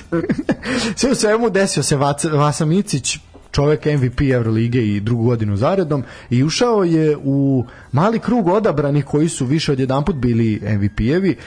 Sve 0.97 1.11
u 1.11 1.15
svemu 1.15 1.49
desio 1.49 1.83
se 1.83 1.95
Vaca, 1.95 2.29
Vasa 2.29 2.65
Micić, 2.65 3.19
čovek 3.51 3.85
MVP 3.85 4.21
Evrolige 4.21 4.87
i 4.87 4.99
drugu 4.99 5.23
godinu 5.23 5.57
zaredom 5.57 6.03
i 6.29 6.43
ušao 6.43 6.83
je 6.83 7.17
u 7.23 7.65
mali 7.91 8.19
krug 8.19 8.47
odabranih 8.47 9.05
koji 9.05 9.29
su 9.29 9.45
više 9.45 9.71
od 9.71 9.79
jedanput 9.79 10.15
bili 10.15 10.59
MVP-evi. 10.63 11.31
E, 11.31 11.37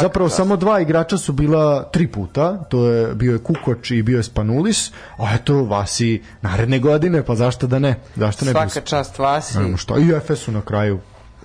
Zapravo 0.00 0.28
čast. 0.28 0.36
samo 0.36 0.56
dva 0.56 0.80
igrača 0.80 1.18
su 1.18 1.32
bila 1.32 1.90
tri 1.90 2.06
puta, 2.06 2.64
to 2.64 2.86
je 2.86 3.14
bio 3.14 3.32
je 3.32 3.38
Kukoč 3.38 3.90
i 3.90 4.02
bio 4.02 4.16
je 4.16 4.22
Spanulis, 4.22 4.90
a 5.18 5.34
eto 5.34 5.64
Vasi 5.64 6.22
naredne 6.42 6.78
godine, 6.78 7.22
pa 7.22 7.34
zašto 7.34 7.66
da 7.66 7.78
ne? 7.78 7.94
Zašto 8.16 8.44
ne 8.44 8.52
bi 8.52 8.58
Svaka 8.58 8.80
čast 8.80 9.18
Vasi. 9.18 9.58
Nemamo 9.58 9.76
šta. 9.76 9.94
I 9.98 10.10
Efesu 10.10 10.52
na 10.52 10.60
kraju. 10.60 11.00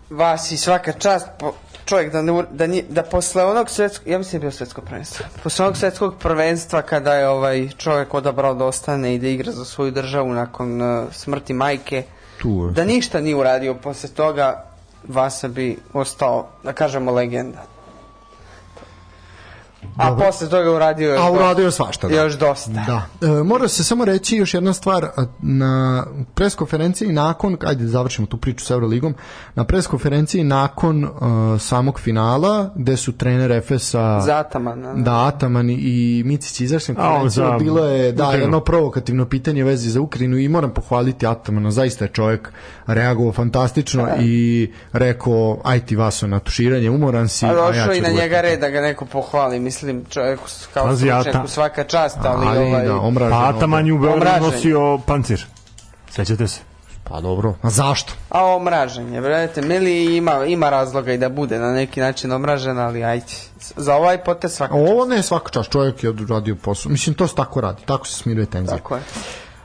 Vasi, 0.10 0.58
svaka 0.58 0.92
čast 0.92 1.28
po, 1.40 1.54
čovjek 1.90 2.12
da, 2.14 2.22
ne, 2.22 2.44
da, 2.52 2.68
nije, 2.68 2.84
da 2.90 3.04
posle 3.04 3.44
onog 3.46 3.70
svetskog, 3.70 4.08
ja 4.08 4.18
mislim 4.18 4.32
da 4.32 4.46
je 4.46 4.50
bio 4.50 4.58
svetsko 4.58 4.82
prvenstvo, 4.82 5.26
posle 5.44 5.66
onog 5.66 5.78
svetskog 5.78 6.16
prvenstva 6.20 6.82
kada 6.82 7.14
je 7.14 7.28
ovaj 7.28 7.70
čovjek 7.78 8.14
odabrao 8.14 8.54
da 8.54 8.66
ostane 8.66 9.16
i 9.16 9.20
da 9.20 9.28
igra 9.28 9.52
za 9.52 9.66
svoju 9.66 9.92
državu 9.92 10.34
nakon 10.34 10.82
uh, 10.82 11.14
smrti 11.14 11.54
majke, 11.54 12.04
Tu 12.42 12.50
je. 12.50 12.74
da 12.74 12.86
ništa 12.86 13.22
nije 13.22 13.36
uradio 13.36 13.74
posle 13.74 14.10
toga, 14.10 14.66
Vasa 15.08 15.48
bi 15.48 15.78
ostao, 15.94 16.48
da 16.64 16.74
kažemo, 16.74 17.12
legenda. 17.12 17.64
A 20.00 20.10
Dobro. 20.10 20.26
posle 20.26 20.50
toga 20.50 20.72
uradio 20.72 21.10
još 21.10 21.20
A 21.22 21.32
uradio 21.32 21.66
je 21.66 21.72
svašta. 21.72 22.08
Da. 22.08 22.16
Još 22.16 22.34
dosta. 22.34 22.72
Da. 22.72 23.28
E, 23.28 23.44
mora 23.44 23.68
se 23.68 23.84
samo 23.84 24.06
reći 24.06 24.36
još 24.38 24.54
jedna 24.54 24.74
stvar 24.74 25.08
na 25.42 26.06
preskonferenciji 26.34 27.12
nakon, 27.12 27.58
ajde 27.66 27.84
da 27.84 27.90
završimo 27.90 28.28
tu 28.28 28.38
priču 28.38 28.66
sa 28.66 28.74
Euroligom, 28.74 29.16
na 29.56 29.64
preskonferenciji 29.64 30.44
nakon 30.44 31.04
e, 31.04 31.10
samog 31.60 32.00
finala 32.00 32.70
gde 32.76 32.98
su 32.98 33.12
trener 33.18 33.52
Efesa 33.52 34.20
Zataman. 34.22 34.86
a? 34.86 34.94
da, 34.94 35.26
Ataman 35.28 35.70
i 35.70 36.24
Micić 36.26 36.62
izašli 36.62 36.96
konferenciju, 36.96 37.30
za 37.30 37.58
bilo 37.60 37.86
je 37.86 38.12
da, 38.12 38.24
Ukrajinu. 38.24 38.44
jedno 38.44 38.60
provokativno 38.60 39.26
pitanje 39.26 39.64
vezi 39.64 39.90
za 39.90 40.02
Ukrajinu 40.02 40.38
i 40.38 40.48
moram 40.50 40.74
pohvaliti 40.74 41.28
Atamana, 41.28 41.72
zaista 41.72 42.06
je 42.06 42.12
čovjek 42.12 42.52
reagovao 42.88 43.34
fantastično 43.34 44.08
i 44.20 44.72
rekao, 44.94 45.60
aj 45.64 45.80
ti 45.86 45.96
Vaso 45.96 46.28
na 46.28 46.40
tuširanje, 46.40 46.90
umoran 46.90 47.28
si, 47.30 47.46
A 47.46 47.50
a 47.50 47.52
ja 47.52 47.56
došao 47.56 47.74
ću 47.74 47.78
i 47.80 48.02
na 48.02 48.08
odgovoriti." 48.08 48.22
njega 48.22 48.42
red 48.42 48.60
da 48.60 48.70
ga 48.70 48.82
neko 48.82 49.06
pohvali, 49.06 49.60
mislim, 49.60 49.89
mislim 49.90 50.06
čovjeku 50.06 50.50
s- 50.50 50.68
kao 50.68 50.96
stručnjaku 50.96 51.30
Ata- 51.30 51.48
svaka 51.48 51.84
čast, 51.84 52.18
ali, 52.24 52.48
Ali 52.48 52.58
ovaj, 52.60 52.86
da, 52.86 52.96
omražen. 52.98 53.32
Pa 53.32 53.48
Ataman 53.48 53.88
je 53.88 53.94
u 53.94 54.00
Beogradu 54.00 54.46
nosio 54.46 54.98
pancir. 54.98 55.46
Sećate 56.10 56.48
se? 56.48 56.60
Pa 57.04 57.22
dobro. 57.22 57.54
A 57.62 57.70
zašto? 57.70 58.14
a 58.30 58.46
omražen 58.46 59.14
je, 59.14 59.22
brate, 59.22 59.62
Mili 59.62 60.18
ima, 60.18 60.46
ima 60.46 60.70
razloga 60.70 61.14
i 61.14 61.18
da 61.18 61.30
bude 61.30 61.60
na 61.60 61.72
neki 61.72 62.00
način 62.00 62.32
omražen, 62.32 62.80
ali 62.80 63.04
ajde, 63.04 63.26
za 63.76 63.96
ovaj 63.96 64.18
potez 64.18 64.54
svaka 64.54 64.74
A 64.74 64.78
ovo 64.78 65.06
ne 65.06 65.16
je 65.16 65.24
svaka 65.24 65.50
čast, 65.50 65.72
čovjek 65.72 66.04
je 66.04 66.10
odradio 66.10 66.56
posao. 66.56 66.92
Mislim, 66.92 67.16
to 67.16 67.28
se 67.28 67.36
tako 67.36 67.62
radi, 67.62 67.82
tako 67.86 68.08
se 68.08 68.14
smiruje 68.14 68.46
tenzija. 68.46 68.78
Tako 68.78 68.96
je. 68.96 69.02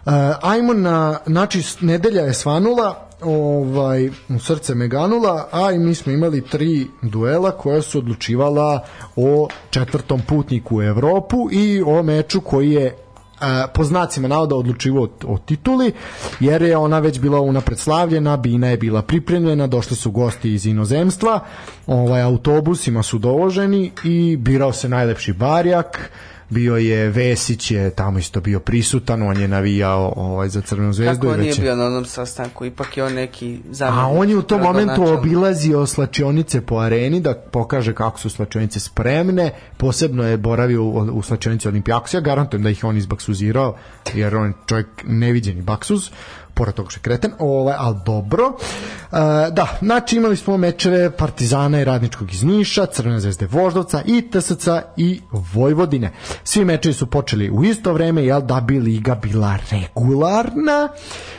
Uh, 0.06 0.12
ajmo 0.42 0.74
na, 0.74 1.18
znači 1.26 1.62
nedelja 1.80 2.22
je 2.22 2.34
svanula, 2.34 3.08
ovaj, 3.20 4.08
u 4.08 4.38
srce 4.38 4.74
me 4.74 4.88
ganula, 4.88 5.48
a 5.52 5.72
i 5.72 5.78
mi 5.78 5.94
smo 5.94 6.12
imali 6.12 6.40
tri 6.40 6.86
duela 7.02 7.50
koja 7.50 7.82
su 7.82 7.98
odlučivala 7.98 8.84
o 9.16 9.48
četvrtom 9.70 10.22
putniku 10.28 10.76
u 10.76 10.82
Evropu 10.82 11.48
i 11.52 11.82
o 11.86 12.02
meču 12.02 12.40
koji 12.40 12.70
je 12.70 12.96
a, 13.40 13.66
po 13.74 13.84
znacima 13.84 14.28
navoda 14.28 14.56
odlučivo 14.56 15.02
o, 15.02 15.32
o 15.32 15.38
tituli, 15.38 15.92
jer 16.40 16.62
je 16.62 16.76
ona 16.76 16.98
već 16.98 17.20
bila 17.20 17.40
unapred 17.40 17.78
slavljena, 17.78 18.36
Bina 18.36 18.68
je 18.68 18.76
bila 18.76 19.02
pripremljena, 19.02 19.66
došli 19.66 19.96
su 19.96 20.10
gosti 20.10 20.54
iz 20.54 20.66
inozemstva, 20.66 21.40
ovaj, 21.86 22.22
autobusima 22.22 23.02
su 23.02 23.18
dovoženi 23.18 23.92
i 24.04 24.36
birao 24.36 24.72
se 24.72 24.88
najlepši 24.88 25.32
barjak, 25.32 26.10
bio 26.50 26.76
je 26.76 27.08
Vesić 27.10 27.70
je 27.70 27.90
tamo 27.90 28.18
isto 28.18 28.40
bio 28.40 28.60
prisutan, 28.60 29.22
on 29.22 29.40
je 29.40 29.48
navijao 29.48 30.12
ovaj 30.16 30.48
za 30.48 30.60
Crvenu 30.60 30.92
zvezdu 30.92 31.14
Kako 31.16 31.26
i 31.26 31.30
on 31.30 31.38
nije 31.38 31.48
već 31.48 31.58
je- 31.58 31.62
bio 31.62 31.76
na 31.76 31.86
onom 31.86 32.04
sastanku, 32.04 32.64
ipak 32.64 32.96
je 32.96 33.04
on 33.04 33.12
neki 33.14 33.58
a 33.64 33.74
zamjenik. 33.74 34.20
on 34.20 34.30
je 34.30 34.36
u 34.36 34.42
tom 34.42 34.60
momentu 34.60 35.02
obilazio 35.04 35.86
slačionice 35.86 36.60
po 36.60 36.76
areni 36.76 37.20
da 37.20 37.34
pokaže 37.34 37.94
kako 37.94 38.18
su 38.18 38.30
slačionice 38.30 38.80
spremne. 38.80 39.50
Posebno 39.76 40.24
je 40.24 40.36
boravio 40.36 40.82
u, 40.82 40.90
u 40.92 41.22
slačionici 41.22 41.68
Olimpijakos. 41.68 42.14
Ja 42.14 42.20
garantujem 42.20 42.62
da 42.62 42.70
ih 42.70 42.84
on 42.84 42.96
izbaksuzirao, 42.96 43.76
jer 44.14 44.36
on 44.36 44.46
je 44.46 44.52
čovjek 44.66 44.86
neviđeni 45.04 45.62
baksuz 45.62 46.10
pored 46.54 46.74
toga 46.74 46.90
što 46.90 46.98
je 46.98 47.02
kreten, 47.02 47.32
ovaj, 47.38 47.74
ali 47.78 47.96
dobro. 48.06 48.44
E, 48.46 49.16
da, 49.50 49.78
znači 49.82 50.16
imali 50.16 50.36
smo 50.36 50.56
mečeve 50.56 51.10
Partizana 51.10 51.80
i 51.80 51.84
Radničkog 51.84 52.32
iz 52.32 52.42
Niša, 52.42 52.86
Crvene 52.86 53.20
zvezde 53.20 53.46
Voždovca 53.46 54.02
i 54.06 54.30
TSC 54.30 54.68
i 54.96 55.20
Vojvodine. 55.32 56.12
Svi 56.44 56.64
mečevi 56.64 56.94
su 56.94 57.06
počeli 57.06 57.50
u 57.50 57.64
isto 57.64 57.92
vreme, 57.92 58.24
jel 58.24 58.40
da 58.40 58.60
bi 58.60 58.80
liga 58.80 59.14
bila 59.14 59.58
regularna, 59.70 60.88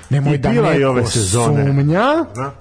nemoj 0.09 0.35
I 0.35 0.37
da 0.37 0.49
bila 0.49 0.73
i 0.73 0.77
neko 0.77 0.89
ove 0.89 1.05
sezone. 1.05 1.65
sumnja. 1.65 2.25
Da. 2.35 2.51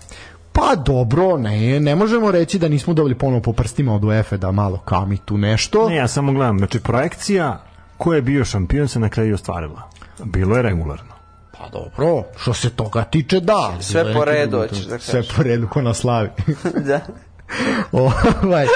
Pa 0.53 0.75
dobro, 0.77 1.37
ne, 1.39 1.81
ne 1.81 1.97
možemo 1.97 2.31
reći 2.31 2.59
da 2.59 2.69
nismo 2.69 2.95
dobili 2.95 3.15
ponovo 3.15 3.43
po 3.43 3.53
prstima 3.53 3.95
od 3.95 4.05
UEFA 4.05 4.37
da 4.37 4.53
malo 4.53 4.79
kami 4.79 5.19
tu 5.19 5.39
nešto. 5.39 5.89
Ne, 5.89 5.97
ja 5.97 6.09
samo 6.09 6.33
gledam, 6.33 6.59
znači 6.59 6.81
projekcija 6.81 7.65
ko 7.99 8.15
je 8.15 8.23
bio 8.23 8.45
šampion 8.45 8.89
se 8.89 8.99
na 9.01 9.09
kraju 9.09 9.35
ostvarila. 9.35 9.91
Bilo 10.25 10.57
je 10.57 10.63
regularno. 10.63 11.14
Pa 11.65 11.71
dobro, 11.71 12.23
što 12.37 12.55
se 12.55 12.71
toga 12.71 13.05
tiče, 13.05 13.41
da. 13.41 13.77
Sve 13.81 14.13
po 14.15 14.25
redu, 14.25 14.59
hoćeš 14.59 14.85
to- 14.85 14.91
da 14.91 14.99
Sve 14.99 15.21
kažeš. 15.21 15.37
po 15.37 15.43
redu, 15.43 15.69
ko 15.69 15.83
na 15.83 15.95
slavi. 15.95 16.29
da. 16.89 17.01
ovaj, 18.43 18.67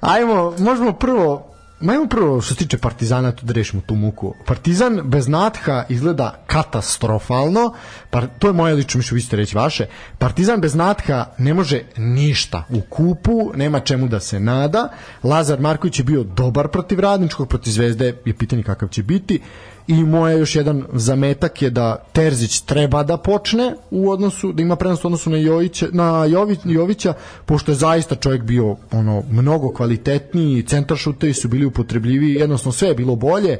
ajmo, 0.00 0.54
možemo 0.58 0.92
prvo 0.92 1.48
Majmo 1.82 2.06
prvo 2.06 2.40
što 2.40 2.54
se 2.54 2.58
tiče 2.58 2.78
Partizana 2.78 3.32
tu 3.32 3.46
da 3.46 3.52
rešimo 3.52 3.82
tu 3.86 3.94
muku. 3.94 4.34
Partizan 4.46 5.00
bez 5.04 5.28
Natha 5.28 5.84
izgleda 5.88 6.42
katastrofalno. 6.46 7.72
Par, 8.10 8.26
to 8.38 8.46
je 8.46 8.52
moje 8.52 8.74
lično 8.74 8.98
mišljenje, 8.98 9.16
vi 9.16 9.22
ćete 9.22 9.36
reći 9.36 9.56
vaše. 9.56 9.86
Partizan 10.18 10.60
bez 10.60 10.74
Natha 10.74 11.26
ne 11.38 11.54
može 11.54 11.82
ništa 11.96 12.64
u 12.70 12.80
kupu, 12.80 13.52
nema 13.54 13.80
čemu 13.80 14.08
da 14.08 14.20
se 14.20 14.40
nada. 14.40 14.88
Lazar 15.22 15.60
Marković 15.60 15.98
je 15.98 16.04
bio 16.04 16.22
dobar 16.22 16.68
protiv 16.68 17.00
Radničkog, 17.00 17.48
protiv 17.48 17.70
Zvezde 17.70 18.16
je 18.24 18.34
pitanje 18.34 18.62
kakav 18.62 18.88
će 18.88 19.02
biti. 19.02 19.40
I 19.86 19.94
moje 19.94 20.38
još 20.38 20.56
jedan 20.56 20.84
zametak 20.92 21.62
je 21.62 21.70
da 21.70 22.04
Terzić 22.12 22.60
treba 22.60 23.02
da 23.02 23.16
počne 23.16 23.74
u 23.90 24.10
odnosu, 24.10 24.52
da 24.52 24.62
ima 24.62 24.76
prednost 24.76 25.04
u 25.04 25.08
odnosu 25.08 25.30
na 25.30 25.36
Jovića, 25.36 25.86
na 25.92 26.24
Jović, 26.24 26.58
Jovića, 26.64 27.14
pošto 27.46 27.72
je 27.72 27.76
zaista 27.76 28.14
čovjek 28.14 28.42
bio 28.42 28.76
ono 28.92 29.22
mnogo 29.30 29.72
kvalitetniji, 29.72 30.62
centar 30.62 30.96
šutevi 30.96 31.34
su 31.34 31.48
bili 31.48 31.66
upotrebljiviji, 31.66 32.34
jednostavno 32.34 32.72
sve 32.72 32.88
je 32.88 32.94
bilo 32.94 33.16
bolje. 33.16 33.58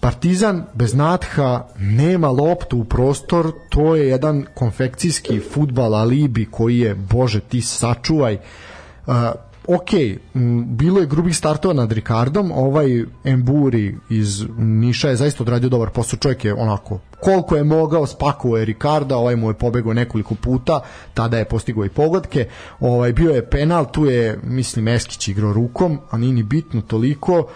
Partizan 0.00 0.64
bez 0.74 0.94
Natha 0.94 1.68
nema 1.78 2.28
loptu 2.28 2.78
u 2.78 2.84
prostor, 2.84 3.52
to 3.68 3.96
je 3.96 4.08
jedan 4.08 4.44
konfekcijski 4.54 5.40
futbal 5.40 5.94
alibi 5.94 6.46
koji 6.50 6.78
je, 6.78 6.94
bože 6.94 7.40
ti 7.40 7.60
sačuvaj, 7.60 8.38
ok, 9.66 9.90
bilo 10.66 11.00
je 11.00 11.06
grubih 11.06 11.36
startova 11.36 11.74
nad 11.74 11.92
Ricardom, 11.92 12.52
ovaj 12.52 13.04
Emburi 13.24 13.96
iz 14.10 14.44
Niša 14.58 15.08
je 15.08 15.16
zaista 15.16 15.42
odradio 15.42 15.68
dobar 15.68 15.90
posao, 15.90 16.18
čovjek 16.18 16.44
je 16.44 16.54
onako 16.54 16.98
koliko 17.20 17.56
je 17.56 17.64
mogao 17.64 18.06
spakovao 18.06 18.56
je 18.56 18.64
Ricarda, 18.64 19.16
ovaj 19.16 19.36
mu 19.36 19.50
je 19.50 19.54
pobegao 19.54 19.92
nekoliko 19.92 20.34
puta, 20.34 20.80
tada 21.14 21.38
je 21.38 21.44
postigao 21.44 21.84
i 21.84 21.88
pogodke, 21.88 22.48
ovaj, 22.80 23.12
bio 23.12 23.30
je 23.30 23.50
penal, 23.50 23.86
tu 23.92 24.06
je, 24.06 24.38
mislim, 24.42 24.88
Eskić 24.88 25.28
igrao 25.28 25.52
rukom, 25.52 25.98
a 26.10 26.18
nije 26.18 26.32
ni 26.32 26.42
bitno 26.42 26.80
toliko, 26.80 27.46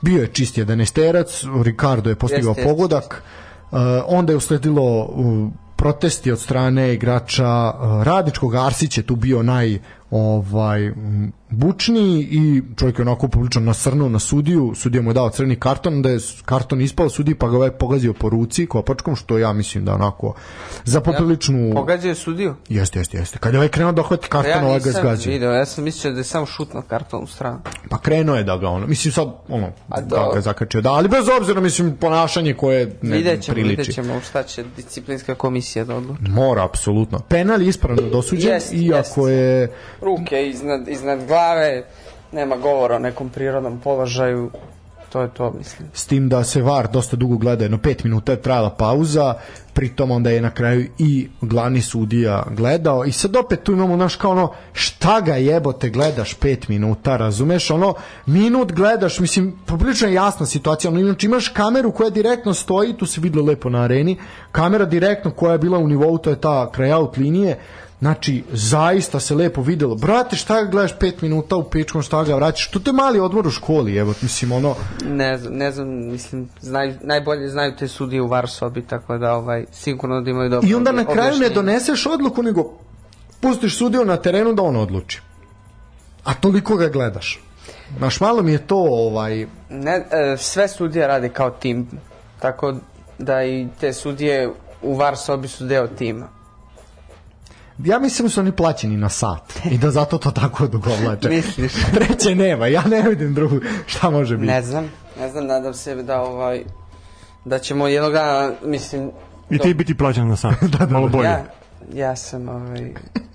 bio 0.00 0.20
je 0.22 0.26
čist 0.26 0.56
11 0.56 1.62
Ricardo 1.62 2.10
je 2.10 2.16
postigao 2.16 2.54
Jeste, 2.56 2.64
pogodak, 2.64 3.22
Uh, 3.72 3.78
onda 4.06 4.32
je 4.32 4.36
usledilo 4.36 5.04
uh, 5.04 5.48
protesti 5.76 6.32
od 6.32 6.40
strane 6.40 6.94
igrača 6.94 7.70
uh, 7.70 8.02
Radničkog 8.02 8.54
Arsić 8.54 8.98
je 8.98 9.02
tu 9.02 9.16
bio 9.16 9.42
naj 9.42 9.78
ovaj 10.12 10.86
m, 10.86 11.32
bučniji 11.50 12.20
i 12.22 12.62
čovjek 12.76 12.98
je 12.98 13.02
onako 13.02 13.28
poprilično 13.28 13.60
nasrnuo 13.60 14.08
na 14.08 14.18
sudiju, 14.18 14.72
sudija 14.76 15.02
mu 15.02 15.10
je 15.10 15.14
dao 15.14 15.30
crveni 15.30 15.56
karton, 15.56 15.94
onda 15.94 16.10
je 16.10 16.18
karton 16.44 16.80
ispao 16.80 17.08
sudiji 17.08 17.34
pa 17.34 17.48
ga 17.48 17.56
ovaj 17.56 17.70
pogazio 17.70 18.12
po 18.12 18.28
ruci 18.28 18.66
kopačkom, 18.66 19.16
što 19.16 19.38
ja 19.38 19.52
mislim 19.52 19.84
da 19.84 19.94
onako 19.94 20.34
za 20.84 21.00
popriličnu 21.00 21.72
Pogađaju 21.74 22.14
sudiju. 22.14 22.54
jeste, 22.68 22.98
jeste, 22.98 23.18
jeste. 23.18 23.38
Kad 23.38 23.52
je 23.52 23.58
ovaj 23.58 23.68
krenuo 23.68 23.92
da 23.92 24.02
hvati 24.02 24.28
karton, 24.28 24.50
Ja 24.52 24.66
ovaj 24.66 24.80
ga 24.80 24.90
zgazio. 24.92 25.32
video, 25.32 25.52
ja 25.52 25.66
sam 25.66 25.84
mislio 25.84 26.12
da 26.12 26.18
je 26.18 26.24
samo 26.24 26.46
šutno 26.46 26.82
karton 26.82 27.22
u 27.22 27.26
stranu. 27.26 27.58
Pa 27.90 27.98
krenuo 27.98 28.36
je 28.36 28.44
da 28.44 28.56
ga 28.56 28.68
ono, 28.68 28.86
mislim 28.86 29.12
sad 29.12 29.28
ono, 29.48 29.66
A 29.88 30.00
da 30.00 30.06
do- 30.16 30.30
ga 30.34 30.40
zakačio, 30.40 30.80
da, 30.80 30.90
ali 30.90 31.08
bez 31.08 31.24
obzira 31.32 31.60
mislim 31.60 31.96
ponašanje 31.96 32.54
koje 32.54 32.96
ne 33.02 33.16
Vidjet 33.16 33.42
ćemo, 33.42 33.54
priliči. 33.54 33.76
vidjet 33.76 33.94
ćemo 33.94 34.20
šta 34.20 34.42
će 34.42 34.64
disciplinska 34.76 35.34
komisija 35.34 35.84
da 35.84 35.96
odluči. 35.96 36.22
Mora, 36.22 36.64
apsolutno. 36.64 37.18
Penal 37.20 37.62
je 37.62 37.68
ispravno 37.68 38.02
dosuđen, 38.02 38.52
Jest, 38.52 38.72
iako 38.72 39.28
jest. 39.28 39.30
je... 39.30 39.70
Ruke 40.00 40.48
iznad, 40.48 40.88
iznad 40.88 41.26
glave, 41.26 41.84
nema 42.32 42.56
govora 42.56 42.96
o 42.96 42.98
nekom 42.98 43.28
prirodnom 43.28 43.80
položaju, 43.80 44.50
to 45.12 45.20
je 45.20 45.28
to, 45.34 45.52
mislim. 45.58 45.88
S 45.94 46.06
tim 46.06 46.28
da 46.28 46.44
se 46.44 46.62
VAR 46.62 46.88
dosta 46.92 47.16
dugo 47.16 47.36
gleda, 47.36 47.64
jedno 47.64 47.78
pet 47.78 48.04
minuta 48.04 48.32
je 48.32 48.42
trajala 48.42 48.70
pauza, 48.70 49.34
pritom 49.72 50.10
onda 50.10 50.30
je 50.30 50.40
na 50.40 50.50
kraju 50.50 50.86
i 50.98 51.28
glavni 51.40 51.82
sudija 51.82 52.42
gledao 52.50 53.04
i 53.04 53.12
sad 53.12 53.36
opet 53.36 53.62
tu 53.62 53.72
imamo 53.72 53.96
naš 53.96 54.16
kao 54.16 54.30
ono 54.30 54.52
šta 54.72 55.20
ga 55.20 55.34
jebote 55.34 55.90
gledaš 55.90 56.34
pet 56.34 56.68
minuta, 56.68 57.16
razumeš, 57.16 57.70
ono 57.70 57.94
minut 58.26 58.72
gledaš, 58.72 59.18
mislim, 59.18 59.58
poprilično 59.66 60.08
je 60.08 60.14
jasna 60.14 60.46
situacija, 60.46 60.90
ono, 60.90 61.00
znači 61.00 61.26
imaš 61.26 61.48
kameru 61.48 61.92
koja 61.92 62.10
direktno 62.10 62.54
stoji, 62.54 62.96
tu 62.96 63.06
se 63.06 63.20
videlo 63.20 63.46
lepo 63.46 63.70
na 63.70 63.82
areni, 63.82 64.16
kamera 64.52 64.84
direktno 64.84 65.30
koja 65.30 65.52
je 65.52 65.58
bila 65.58 65.78
u 65.78 65.88
nivou, 65.88 66.18
to 66.18 66.30
je 66.30 66.40
ta 66.40 66.70
kraj 66.72 66.92
out 66.92 67.16
linije, 67.16 67.58
Znači, 68.00 68.44
zaista 68.52 69.20
se 69.20 69.34
lepo 69.34 69.62
videlo. 69.62 69.94
Brate, 69.94 70.36
šta 70.36 70.62
ga 70.62 70.70
gledaš 70.70 70.98
pet 70.98 71.22
minuta 71.22 71.56
u 71.56 71.70
pičkom, 71.70 72.02
šta 72.02 72.24
ga 72.24 72.34
vraćaš? 72.34 72.70
To 72.70 72.78
te 72.78 72.92
mali 72.92 73.20
odmor 73.20 73.46
u 73.46 73.50
školi, 73.50 73.96
evo, 73.96 74.14
mislim, 74.22 74.52
ono, 74.52 74.74
Ne 75.04 75.38
znam, 75.38 75.54
ne 75.54 75.72
znam, 75.72 75.88
mislim, 75.88 76.48
znaju, 76.60 76.94
najbolje 77.02 77.48
znaju 77.48 77.76
te 77.76 77.88
sudije 77.88 78.22
u 78.22 78.26
var 78.26 78.48
sobi, 78.48 78.82
tako 78.82 79.18
da 79.18 79.34
ovaj, 79.34 79.64
sigurno 79.72 80.20
da 80.20 80.30
imaju 80.30 80.50
dobro 80.50 80.68
I 80.68 80.74
onda 80.74 80.92
na 80.92 81.04
kraju 81.04 81.38
ne 81.38 81.48
doneseš 81.48 82.06
odluku, 82.06 82.42
nego 82.42 82.72
pustiš 83.40 83.78
sudiju 83.78 84.04
na 84.04 84.16
terenu 84.16 84.52
da 84.52 84.62
on 84.62 84.76
odluči. 84.76 85.20
A 86.24 86.34
toliko 86.34 86.76
ga 86.76 86.88
gledaš. 86.88 87.40
Znaš, 87.98 88.20
malo 88.20 88.42
mi 88.42 88.52
je 88.52 88.66
to, 88.66 88.76
ovaj, 88.76 89.46
Ne, 89.70 90.04
e, 90.10 90.36
sve 90.38 90.68
sudije 90.68 91.06
rade 91.06 91.28
kao 91.28 91.50
tim, 91.50 91.88
tako 92.38 92.74
da 93.18 93.44
i 93.44 93.68
te 93.80 93.92
sudije 93.92 94.50
u 94.82 94.96
var 94.96 95.16
sobi 95.16 95.48
su 95.48 95.64
deo 95.64 95.86
tima. 95.86 96.39
Ja 97.84 97.98
mislim 97.98 98.26
da 98.26 98.30
su 98.30 98.40
oni 98.40 98.52
plaćeni 98.52 98.96
na 98.96 99.08
sat 99.08 99.52
i 99.64 99.78
da 99.78 99.90
zato 99.90 100.18
to 100.18 100.30
tako 100.30 100.64
odugovlače. 100.64 101.28
Misliš? 101.28 101.72
Treće 101.94 102.34
nema, 102.34 102.66
ja 102.66 102.82
ne 102.82 103.02
vidim 103.02 103.34
drugu 103.34 103.56
šta 103.86 104.10
može 104.10 104.36
biti. 104.36 104.46
Ne 104.46 104.62
znam, 104.62 104.90
ne 105.20 105.28
znam, 105.30 105.46
nadam 105.46 105.74
se 105.74 105.94
da 105.96 106.20
ovaj 106.20 106.64
da 107.44 107.58
ćemo 107.58 107.88
jednog 107.88 108.12
dana, 108.12 108.52
mislim, 108.64 109.10
I 109.50 109.58
ti 109.58 109.74
biti 109.74 109.96
plaćan 109.96 110.28
na 110.28 110.36
sat. 110.36 110.54
da, 110.78 110.86
da, 110.86 110.86
Malo 110.88 111.08
bolje. 111.08 111.26
ja, 111.26 111.44
ja 111.94 112.16
sam 112.16 112.48
ovaj, 112.48 112.92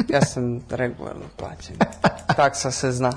ja 0.10 0.22
sam 0.22 0.60
regularno 0.70 1.26
plaćen. 1.38 1.76
Taksa 2.36 2.72
se 2.72 2.92
zna. 2.92 3.12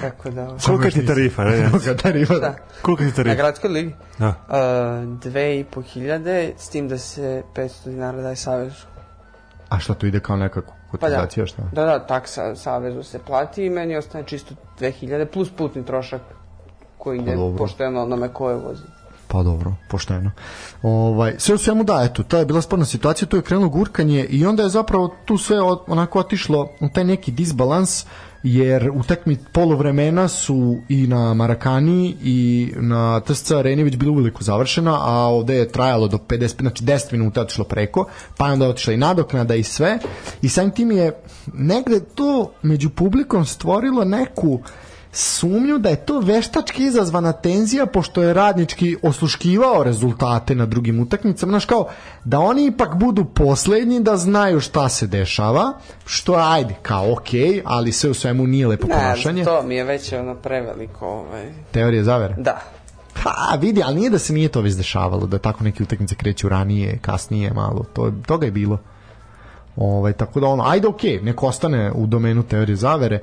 Tako 0.00 0.30
da, 0.30 0.42
ovaj, 0.42 0.58
Kolika 0.60 0.90
ti 0.90 1.06
tarifa? 1.06 1.44
Ne, 1.44 1.68
Koga 1.72 1.92
da 1.94 2.10
riva- 2.10 2.40
da. 2.40 2.54
Kolika 2.82 3.02
ti 3.02 3.08
Na 3.08 3.14
tarifa? 3.14 3.34
gradskoj 3.34 3.70
ligi? 3.70 3.94
Da. 4.18 4.28
Uh, 4.28 5.18
dve 5.20 5.58
i 5.58 5.64
po 5.64 5.82
hiljade, 5.82 6.52
s 6.58 6.68
tim 6.68 6.88
da 6.88 6.98
se 6.98 7.42
500 7.54 7.70
dinara 7.84 8.22
daje 8.22 8.36
savezu. 8.36 8.76
A 9.68 9.78
šta 9.78 9.94
tu 9.94 10.06
ide 10.06 10.20
kao 10.20 10.36
nekako 10.36 10.72
Pa 11.00 11.08
da, 11.08 11.16
kotizacija, 11.16 11.46
šta? 11.46 11.62
da, 11.72 11.84
da, 11.84 12.06
taksa 12.06 12.56
savezu 12.56 13.02
se 13.02 13.18
plati 13.18 13.66
i 13.66 13.70
meni 13.70 13.96
ostane 13.96 14.24
čisto 14.24 14.54
2000 14.80 15.24
plus 15.24 15.50
putni 15.50 15.84
trošak 15.84 16.20
koji 16.98 17.18
ide 17.18 17.36
dobro. 17.36 17.58
pošteno 17.58 18.02
onome 18.02 18.28
ko 18.28 18.50
je 18.50 18.56
vozi. 18.56 18.82
Pa 19.28 19.42
dobro, 19.42 19.72
pošteno. 19.90 20.30
Ovaj, 20.82 21.34
sve 21.38 21.54
u 21.54 21.58
svemu 21.58 21.84
da, 21.84 22.02
eto, 22.04 22.22
ta 22.22 22.38
je 22.38 22.44
bila 22.44 22.62
sporna 22.62 22.84
situacija, 22.84 23.28
tu 23.28 23.36
je 23.36 23.42
krenulo 23.42 23.68
gurkanje 23.68 24.24
i 24.24 24.46
onda 24.46 24.62
je 24.62 24.68
zapravo 24.68 25.14
tu 25.24 25.38
sve 25.38 25.60
onako 25.86 26.18
otišlo 26.18 26.68
taj 26.94 27.04
neki 27.04 27.30
disbalans, 27.30 28.06
jer 28.46 28.90
utakmi 28.94 29.36
polovremena 29.52 30.28
su 30.28 30.76
i 30.88 31.06
na 31.06 31.34
Marakani 31.34 32.16
i 32.22 32.72
na 32.76 33.20
TSC 33.20 33.50
areni 33.50 33.84
već 33.84 33.96
bilo 33.96 34.12
uveliko 34.12 34.44
završena, 34.44 34.98
a 35.00 35.12
ovde 35.12 35.54
je 35.54 35.68
trajalo 35.68 36.08
do 36.08 36.18
50, 36.18 36.60
znači 36.60 36.84
10 36.84 37.12
minuta 37.12 37.40
otišlo 37.40 37.64
preko, 37.64 38.06
pa 38.36 38.46
je 38.46 38.52
onda 38.52 38.68
otišla 38.68 38.92
i 38.92 38.96
nadoknada 38.96 39.54
i 39.54 39.62
sve. 39.62 39.98
I 40.42 40.48
samim 40.48 40.70
tim 40.70 40.90
je 40.90 41.12
negde 41.54 42.00
to 42.00 42.52
među 42.62 42.90
publikom 42.90 43.44
stvorilo 43.44 44.04
neku 44.04 44.60
sumnju 45.16 45.78
da 45.78 45.88
je 45.88 45.96
to 46.06 46.20
veštački 46.20 46.84
izazvana 46.84 47.32
tenzija 47.32 47.86
pošto 47.86 48.22
je 48.22 48.34
radnički 48.34 48.96
osluškivao 49.02 49.84
rezultate 49.84 50.54
na 50.54 50.66
drugim 50.66 51.00
utakmicama, 51.00 51.50
znaš 51.50 51.64
kao 51.64 51.88
da 52.24 52.40
oni 52.40 52.66
ipak 52.66 52.94
budu 52.94 53.24
poslednji 53.24 54.00
da 54.00 54.16
znaju 54.16 54.60
šta 54.60 54.88
se 54.88 55.06
dešava, 55.06 55.72
što 56.04 56.34
je 56.38 56.44
ajde 56.44 56.74
kao 56.82 57.12
okej, 57.12 57.62
ali 57.64 57.92
sve 57.92 58.10
u 58.10 58.14
svemu 58.14 58.46
nije 58.46 58.66
lepo 58.66 58.86
Ne, 58.86 58.94
ponašanje. 58.94 59.44
to 59.44 59.62
mi 59.62 59.74
je 59.76 59.84
već 59.84 60.12
ono 60.12 60.34
preveliko. 60.34 61.06
Ovaj. 61.06 61.52
Teorija 61.70 62.04
zavere. 62.04 62.34
Da. 62.38 62.60
Pa 63.24 63.56
vidi, 63.60 63.82
ali 63.82 63.96
nije 63.96 64.10
da 64.10 64.18
se 64.18 64.32
nije 64.32 64.48
to 64.48 64.60
već 64.60 64.74
dešavalo, 64.74 65.26
da 65.26 65.38
tako 65.38 65.64
neke 65.64 65.82
utakmice 65.82 66.14
kreću 66.14 66.48
ranije, 66.48 66.98
kasnije 67.02 67.52
malo, 67.52 67.84
to, 67.92 68.12
toga 68.26 68.46
je 68.46 68.52
bilo. 68.52 68.78
Ovaj, 69.76 70.12
tako 70.12 70.40
da 70.40 70.46
ono, 70.46 70.64
ajde 70.66 70.88
okej, 70.88 71.20
neko 71.22 71.46
ostane 71.46 71.92
u 71.92 72.06
domenu 72.06 72.42
teorije 72.42 72.76
zavere. 72.76 73.20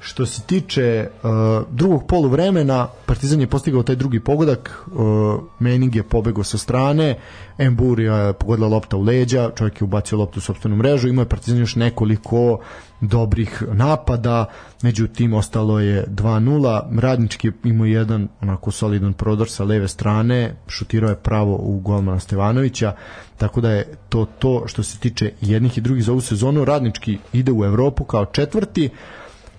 Što 0.00 0.26
se 0.26 0.42
tiče 0.42 1.08
uh, 1.08 1.30
drugog 1.70 2.06
polu 2.06 2.28
vremena, 2.28 2.88
Partizan 3.06 3.40
je 3.40 3.46
postigao 3.46 3.82
taj 3.82 3.96
drugi 3.96 4.20
pogodak, 4.20 4.86
uh, 4.86 5.40
Mening 5.58 5.96
je 5.96 6.02
pobegao 6.02 6.44
sa 6.44 6.58
strane, 6.58 7.18
Emburija 7.58 8.16
je 8.16 8.32
pogodila 8.32 8.68
lopta 8.68 8.96
u 8.96 9.02
leđa, 9.02 9.50
čovjek 9.54 9.80
je 9.80 9.84
ubacio 9.84 10.18
loptu 10.18 10.38
u 10.38 10.40
sopstvenu 10.40 10.76
mrežu, 10.76 11.08
imao 11.08 11.22
je 11.22 11.28
Partizan 11.28 11.58
još 11.58 11.76
nekoliko 11.76 12.60
dobrih 13.00 13.62
napada, 13.72 14.44
međutim 14.82 15.34
ostalo 15.34 15.80
je 15.80 16.06
2-0, 16.06 17.00
Radnički 17.00 17.52
imao 17.64 17.86
jedan 17.86 18.28
onako 18.40 18.70
solidan 18.70 19.12
prodor 19.12 19.48
sa 19.48 19.64
leve 19.64 19.88
strane, 19.88 20.56
šutirao 20.68 21.10
je 21.10 21.16
pravo 21.16 21.56
u 21.56 21.80
golmana 21.80 22.20
Stevanovića, 22.20 22.94
tako 23.36 23.60
da 23.60 23.70
je 23.70 23.94
to 24.08 24.26
to 24.38 24.62
što 24.66 24.82
se 24.82 24.98
tiče 24.98 25.32
jednih 25.40 25.78
i 25.78 25.80
drugih 25.80 26.04
za 26.04 26.12
ovu 26.12 26.20
sezonu, 26.20 26.64
Radnički 26.64 27.18
ide 27.32 27.52
u 27.52 27.64
Evropu 27.64 28.04
kao 28.04 28.24
četvrti, 28.24 28.90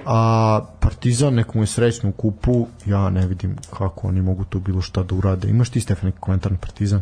a 0.05 0.61
Partizan 0.79 1.33
nekom 1.33 1.61
je 1.61 1.67
srećno 1.67 2.09
u 2.09 2.11
kupu, 2.11 2.67
ja 2.85 3.09
ne 3.09 3.27
vidim 3.27 3.55
kako 3.77 4.07
oni 4.07 4.21
mogu 4.21 4.43
tu 4.43 4.59
bilo 4.59 4.81
šta 4.81 5.03
da 5.03 5.15
urade. 5.15 5.49
Imaš 5.49 5.69
ti 5.69 5.81
Stefan 5.81 6.05
neki 6.05 6.19
komentar 6.19 6.51
na 6.51 6.57
Partizan? 6.57 7.01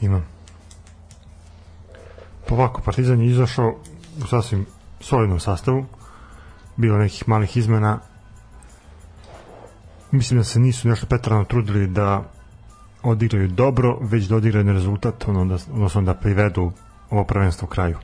Imam. 0.00 0.26
Pa 2.48 2.54
ovako, 2.54 2.82
Partizan 2.82 3.20
je 3.20 3.26
izašao 3.26 3.74
u 4.24 4.26
sasvim 4.26 4.66
solidnom 5.00 5.40
sastavu. 5.40 5.86
Bilo 6.76 6.98
nekih 6.98 7.28
malih 7.28 7.56
izmena. 7.56 7.98
Mislim 10.10 10.40
da 10.40 10.44
se 10.44 10.60
nisu 10.60 10.88
nešto 10.88 11.06
petrano 11.06 11.44
trudili 11.44 11.86
da 11.86 12.24
odigraju 13.02 13.48
dobro, 13.48 13.98
već 14.00 14.24
da 14.24 14.36
odigraju 14.36 14.64
na 14.64 14.72
rezultat, 14.72 15.28
ono 15.28 15.44
da, 15.44 15.54
odnosno 15.54 16.02
da 16.02 16.14
privedu 16.14 16.72
ovo 17.10 17.24
prvenstvo 17.24 17.68
kraju. 17.68 17.98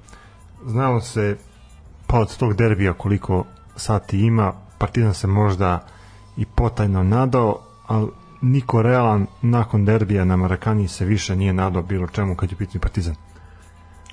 Znalo 0.67 1.01
se 1.01 1.37
pa 2.07 2.19
od 2.19 2.37
tog 2.37 2.55
derbija 2.55 2.93
koliko 2.93 3.45
sati 3.77 4.21
ima, 4.21 4.53
Partizan 4.79 5.15
se 5.15 5.27
možda 5.27 5.87
i 6.37 6.45
potajno 6.45 7.03
nadao, 7.03 7.59
ali 7.87 8.09
niko 8.43 8.83
realan 8.83 9.27
nakon 9.43 9.85
derbija 9.85 10.25
na 10.25 10.37
Marakani 10.37 10.89
se 10.89 11.05
više 11.05 11.37
nije 11.37 11.53
nadao 11.53 11.83
bilo 11.83 12.07
čemu 12.07 12.37
kad 12.37 12.51
je 12.51 12.55
u 12.55 12.59
pitanju 12.59 12.81
Partizan. 12.81 13.15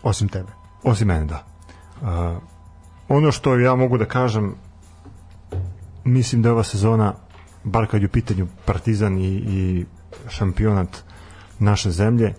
Osim 0.04 0.28
tebe. 0.28 0.52
Osim 0.84 1.08
mene, 1.08 1.26
da. 1.26 1.44
Uh, 2.02 2.38
ono 3.08 3.32
što 3.32 3.60
ja 3.60 3.76
mogu 3.76 3.98
da 3.98 4.06
kažem, 4.06 4.56
mislim 6.04 6.42
da 6.42 6.50
je 6.50 6.54
ova 6.54 6.64
sezona, 6.64 7.14
bar 7.64 7.88
kad 7.88 8.02
je 8.02 8.06
u 8.06 8.12
pitanju 8.12 8.48
Partizan 8.66 9.18
i, 9.18 9.28
i 9.28 9.86
šampionat 10.30 11.04
naše 11.60 11.92
zemlje, 11.92 12.34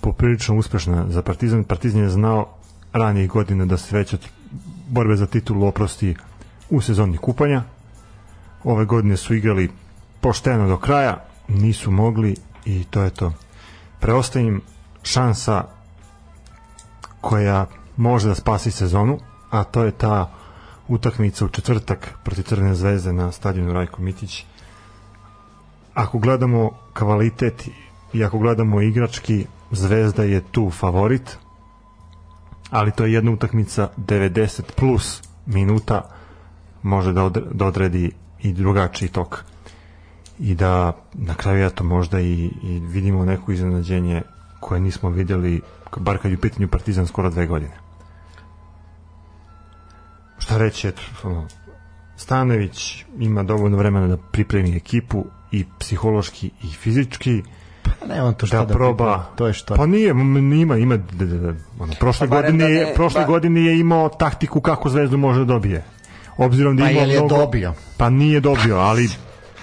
poprilično 0.00 0.56
uspešna 0.56 1.06
za 1.08 1.22
Partizan. 1.22 1.64
Partizan 1.64 2.00
je 2.00 2.08
znao 2.08 2.48
ranijih 2.92 3.30
godina 3.30 3.66
da 3.66 3.76
se 3.76 3.96
već 3.96 4.12
od 4.12 4.28
borbe 4.88 5.16
za 5.16 5.26
titulu 5.26 5.66
oprosti 5.66 6.16
u 6.70 6.80
sezoni 6.80 7.16
kupanja. 7.16 7.62
Ove 8.64 8.84
godine 8.84 9.16
su 9.16 9.34
igrali 9.34 9.70
pošteno 10.20 10.68
do 10.68 10.76
kraja, 10.76 11.24
nisu 11.48 11.90
mogli 11.90 12.36
i 12.64 12.84
to 12.84 13.02
je 13.02 13.10
to. 13.10 13.32
Preostaje 14.00 14.46
im 14.46 14.62
šansa 15.02 15.64
koja 17.20 17.66
može 17.96 18.28
da 18.28 18.34
spasi 18.34 18.70
sezonu, 18.70 19.18
a 19.50 19.64
to 19.64 19.84
je 19.84 19.90
ta 19.90 20.30
utakmica 20.88 21.44
u 21.44 21.48
četvrtak 21.48 22.14
protiv 22.24 22.42
Crvene 22.42 22.74
zvezde 22.74 23.12
na 23.12 23.32
stadionu 23.32 23.72
Rajko 23.72 24.02
Mitić. 24.02 24.44
Ako 25.94 26.18
gledamo 26.18 26.70
kvalitet 26.92 27.68
i 28.12 28.24
ako 28.24 28.38
gledamo 28.38 28.80
igrački, 28.80 29.46
Zvezda 29.70 30.22
je 30.22 30.40
tu 30.40 30.70
favorit, 30.70 31.38
ali 32.70 32.92
to 32.92 33.04
je 33.04 33.12
jedna 33.12 33.30
utakmica 33.30 33.88
90 33.96 34.62
plus 34.76 35.22
minuta 35.46 36.10
može 36.86 37.12
da, 37.12 37.24
odre, 37.24 37.42
da 37.52 37.66
odredi 37.66 38.10
i 38.42 38.52
drugačiji 38.52 39.08
tok 39.08 39.44
i 40.38 40.54
da 40.54 40.92
na 41.14 41.34
kraju 41.34 41.66
eto 41.66 41.84
možda 41.84 42.20
i, 42.20 42.32
i 42.62 42.80
vidimo 42.82 43.24
neko 43.24 43.52
iznenađenje 43.52 44.22
koje 44.60 44.80
nismo 44.80 45.10
videli 45.10 45.60
bar 45.96 46.18
kad 46.18 46.30
je 46.30 46.36
u 46.36 46.40
pitanju 46.40 46.68
Partizan 46.68 47.06
skoro 47.06 47.30
dve 47.30 47.46
godine. 47.46 47.72
Šta 50.38 50.58
reći, 50.58 50.88
eto, 50.88 51.02
Stanović 52.16 53.04
ima 53.18 53.42
dovoljno 53.42 53.76
vremena 53.76 54.06
da 54.06 54.16
pripremi 54.16 54.76
ekipu 54.76 55.24
i 55.52 55.64
psihološki 55.78 56.50
i 56.62 56.68
fizički 56.68 57.42
Pa 58.00 58.06
ne, 58.06 58.22
on 58.22 58.34
to 58.34 58.46
šta 58.46 58.56
da, 58.56 58.64
da, 58.64 58.74
proba. 58.74 59.04
pripremi, 59.18 59.36
To 59.36 59.46
je 59.46 59.52
što. 59.52 59.74
Pa 59.74 59.86
nije, 59.86 60.10
ima, 60.10 60.76
ima, 60.76 60.98
ono, 61.78 61.92
prošle, 62.00 62.28
Pa 62.28 62.36
godine, 62.36 62.64
da 62.64 62.70
ne- 62.70 62.92
prošle 62.94 63.20
ba- 63.20 63.26
godine 63.26 63.60
je 63.60 63.78
imao 63.78 64.08
taktiku 64.08 64.60
kako 64.60 64.88
Zvezdu 64.88 65.16
može 65.16 65.38
da 65.40 65.44
dobije. 65.44 65.84
Obzirom 66.38 66.76
da 66.76 66.84
Pa 66.84 66.90
ima 66.90 67.00
je 67.00 67.18
mnogo... 67.18 67.36
dobio? 67.36 67.74
Pa 67.96 68.10
nije 68.10 68.40
dobio, 68.40 68.76
ali 68.76 69.08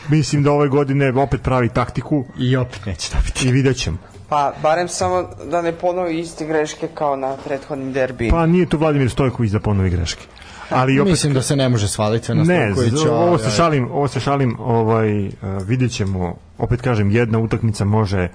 mislim 0.09 0.43
da 0.43 0.51
ove 0.51 0.67
godine 0.67 1.13
opet 1.13 1.41
pravi 1.41 1.69
taktiku 1.69 2.25
I 2.37 2.55
opet 2.55 2.85
neće 2.85 3.09
dobiti. 3.15 3.47
i 3.47 3.51
vidjet 3.51 3.77
ćemo. 3.77 3.97
Pa, 4.29 4.53
barem 4.61 4.87
samo 4.87 5.23
da 5.51 5.61
ne 5.61 5.71
ponovi 5.71 6.19
iste 6.19 6.45
greške 6.45 6.87
kao 6.87 7.15
na 7.15 7.37
prethodnim 7.37 7.93
derbijima. 7.93 8.37
Pa 8.37 8.45
nije 8.45 8.65
tu 8.65 8.77
Vladimir 8.77 9.09
Stojković 9.09 9.51
da 9.51 9.59
ponovi 9.59 9.89
greške. 9.89 10.25
Ali 10.69 10.99
opet, 10.99 11.11
Mislim 11.11 11.33
da 11.33 11.41
se 11.41 11.55
ne 11.55 11.69
može 11.69 11.87
svaliti 11.87 12.33
na 12.33 12.43
ne, 12.43 12.71
Stojkovića. 12.73 13.11
ovo 13.11 13.37
se 13.37 13.45
ali- 13.45 13.53
šalim, 13.53 13.91
ovo 13.91 14.07
se 14.07 14.19
šalim, 14.19 14.55
ovaj, 14.59 15.27
uh, 15.27 15.33
vidjet 15.67 15.91
ćemo, 15.91 16.35
opet 16.57 16.81
kažem, 16.81 17.11
jedna 17.11 17.39
utakmica 17.39 17.85
može 17.85 18.27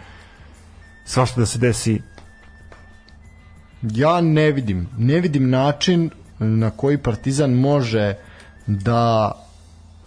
svašta 1.04 1.40
da 1.40 1.46
se 1.46 1.58
desi, 1.58 2.00
Ja 3.82 4.20
ne 4.20 4.52
vidim, 4.52 4.88
ne 4.98 5.20
vidim 5.20 5.50
način 5.50 6.10
na 6.38 6.70
koji 6.70 6.98
Partizan 6.98 7.50
može 7.52 8.14
da 8.68 9.32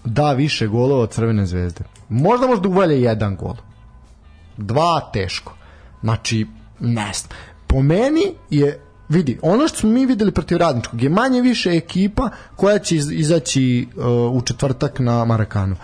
da 0.04 0.32
više 0.34 0.68
golova 0.68 1.04
od 1.04 1.10
Crvene 1.10 1.46
zvezde. 1.46 1.84
Možda 2.10 2.48
možda 2.48 2.70
uvalje 2.70 3.02
jedan 3.02 3.36
gol. 3.36 3.56
Dva 4.58 5.10
teško. 5.14 5.54
Znači, 6.02 6.48
ne 6.80 7.12
znam. 7.14 7.38
Po 7.68 7.82
meni 7.82 8.34
je 8.50 8.80
vidi, 9.10 9.40
ono 9.42 9.68
što 9.68 9.78
smo 9.78 9.90
mi 9.90 10.06
videli 10.06 10.32
protiv 10.32 10.58
Radničkog 10.58 11.02
je 11.02 11.10
manje 11.10 11.42
više 11.42 11.70
ekipa 11.70 12.30
koja 12.56 12.80
će 12.80 12.96
iz, 12.96 13.12
izaći 13.12 13.88
uh, 13.96 14.06
u 14.36 14.42
četvrtak 14.42 15.00
na 15.00 15.26
Marakanu. 15.26 15.76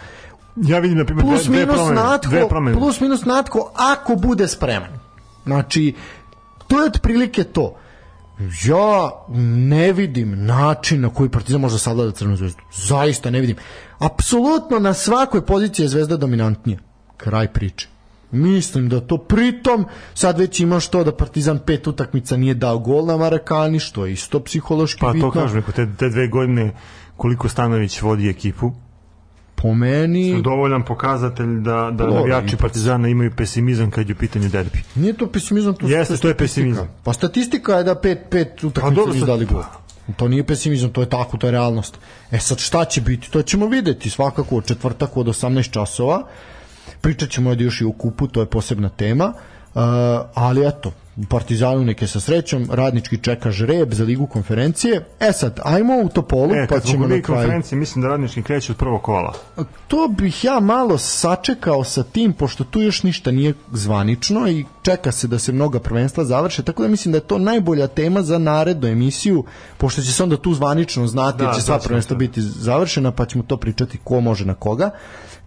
Ja 0.56 0.80
vidim, 0.80 0.98
na 0.98 1.06
primjer, 1.06 1.26
Plus 1.26 1.44
dve, 1.44 1.56
dve 1.56 1.66
minus 1.66 1.76
promene, 1.76 2.02
natko, 2.02 2.30
dve 2.30 2.48
promene. 2.50 2.78
plus 2.78 3.00
minus 3.00 3.26
natko 3.26 3.72
ako 3.76 4.16
bude 4.16 4.48
spreman. 4.48 5.00
Znači, 5.46 5.96
to 6.68 6.80
je 6.80 6.86
otprilike 6.86 7.44
to. 7.44 7.76
Ja 8.40 9.12
ne 9.68 9.94
vidim 9.94 10.46
način 10.46 11.02
na 11.02 11.10
koji 11.10 11.30
Partizan 11.30 11.62
može 11.62 11.80
savlada 11.80 12.12
Crvenu 12.12 12.36
zvezdu. 12.36 12.62
Zaista 12.74 13.30
ne 13.30 13.42
vidim. 13.42 13.56
Apsolutno 14.00 14.80
na 14.80 14.94
svakoj 14.94 15.46
poziciji 15.46 15.84
je 15.84 15.90
zvezda 15.90 16.18
dominantnija. 16.18 16.80
Kraj 17.18 17.48
priče. 17.48 17.88
Mislim 18.32 18.90
da 18.90 19.00
to 19.00 19.18
pritom 19.18 19.86
sad 20.14 20.40
već 20.40 20.60
imaš 20.60 20.88
to 20.88 21.04
da 21.04 21.12
Partizan 21.12 21.60
pet 21.66 21.88
utakmica 21.88 22.38
nije 22.38 22.54
dao 22.54 22.80
gol 22.80 23.06
na 23.06 23.18
Marakani, 23.18 23.80
što 23.80 24.06
je 24.06 24.14
isto 24.14 24.40
psihološki 24.40 25.00
Pa 25.00 25.12
bitno. 25.12 25.32
to 25.32 25.40
kažem, 25.40 25.64
te, 25.76 25.88
te 25.98 26.10
dve 26.10 26.28
godine 26.28 26.74
koliko 27.16 27.50
Stanović 27.50 28.02
vodi 28.02 28.30
ekipu, 28.30 28.72
Po 29.62 29.74
meni... 29.74 30.42
dovoljan 30.42 30.84
pokazatelj 30.84 31.60
da, 31.60 31.90
da 31.92 31.92
Dobro, 31.92 32.14
navijači. 32.14 32.58
Partizana 32.58 33.08
imaju 33.08 33.32
pesimizam 33.38 33.92
kad 33.92 34.10
je 34.10 34.16
u 34.16 34.18
pitanju 34.18 34.50
derbi. 34.50 34.84
Nije 34.96 35.14
to 35.14 35.28
pesimizam, 35.28 35.74
to, 35.74 35.88
Jeste, 35.88 36.14
je 36.14 36.18
to 36.18 36.28
je 36.28 36.38
pesimizam. 36.38 36.88
Pa 37.04 37.14
statistika 37.14 37.74
je 37.74 37.84
da 37.84 37.96
pet, 37.96 38.20
pet 38.30 38.48
Pa 38.62 38.68
utakmica 38.68 38.96
dobro, 38.96 39.14
nisu 39.14 39.26
sad- 39.26 39.28
dali 39.28 39.46
gol. 39.46 39.64
To 40.16 40.28
nije 40.28 40.44
pesimizam, 40.44 40.90
to 40.90 41.02
je 41.02 41.10
tako, 41.10 41.38
to 41.38 41.48
je 41.48 41.52
realnost. 41.52 41.98
E 42.32 42.40
sad 42.40 42.60
šta 42.60 42.86
će 42.86 43.02
biti, 43.02 43.32
to 43.32 43.42
ćemo 43.42 43.68
videti 43.68 44.10
svakako 44.10 44.56
u 44.56 44.62
četvrtak 44.62 45.18
od 45.18 45.28
18 45.28 45.72
časova. 45.72 46.28
Pričat 47.02 47.30
ćemo 47.30 47.50
ovdje 47.50 47.66
još 47.66 47.82
i 47.82 47.86
o 47.86 47.92
kupu, 47.92 48.28
to 48.28 48.40
je 48.40 48.46
posebna 48.46 48.90
tema. 48.90 49.26
Uh, 49.26 49.57
ali 50.34 50.68
eto, 50.68 50.92
Partizanu 51.30 51.84
neke 51.84 52.08
sa 52.08 52.20
srećom, 52.20 52.68
radnički 52.72 53.18
čeka 53.18 53.52
žreb 53.52 53.94
za 53.94 54.04
ligu 54.04 54.28
konferencije. 54.28 55.06
E 55.20 55.32
sad, 55.32 55.60
ajmo 55.64 55.94
u 55.96 56.10
Topolu, 56.10 56.56
E, 56.56 56.68
pa 56.68 56.80
ćemo 56.80 57.00
na 57.00 57.22
kraju. 57.22 57.24
konferencije, 57.24 57.80
mislim 57.80 58.02
da 58.02 58.08
radnički 58.08 58.44
kreće 58.44 58.72
od 58.72 58.78
prvog 58.78 59.02
kola. 59.02 59.34
To 59.88 60.08
bih 60.10 60.44
ja 60.44 60.60
malo 60.60 60.98
sačekao 60.98 61.84
sa 61.84 62.04
tim, 62.04 62.34
pošto 62.34 62.64
tu 62.64 62.82
još 62.82 63.04
ništa 63.04 63.32
nije 63.32 63.54
zvanično 63.72 64.48
i 64.50 64.66
čeka 64.82 65.12
se 65.12 65.28
da 65.28 65.40
se 65.40 65.52
mnoga 65.52 65.80
prvenstva 65.80 66.24
završe, 66.24 66.64
tako 66.64 66.82
da 66.82 66.90
mislim 66.90 67.12
da 67.12 67.18
je 67.18 67.24
to 67.24 67.38
najbolja 67.38 67.88
tema 67.88 68.22
za 68.22 68.38
narednu 68.38 68.88
emisiju, 68.88 69.44
pošto 69.78 70.02
će 70.02 70.14
se 70.14 70.24
onda 70.24 70.38
tu 70.38 70.54
zvanično 70.54 71.08
znati 71.08 71.38
Da, 71.38 71.46
da, 71.46 71.52
će 71.52 71.62
sva 71.62 71.66
znaćemo 71.66 71.88
prvenstva 71.88 72.14
to. 72.14 72.20
biti 72.20 72.42
završena, 72.42 73.12
pa 73.12 73.26
ćemo 73.26 73.44
to 73.44 73.58
pričati 73.58 73.98
ko 73.98 74.20
može 74.20 74.46
na 74.46 74.54
koga. 74.54 74.90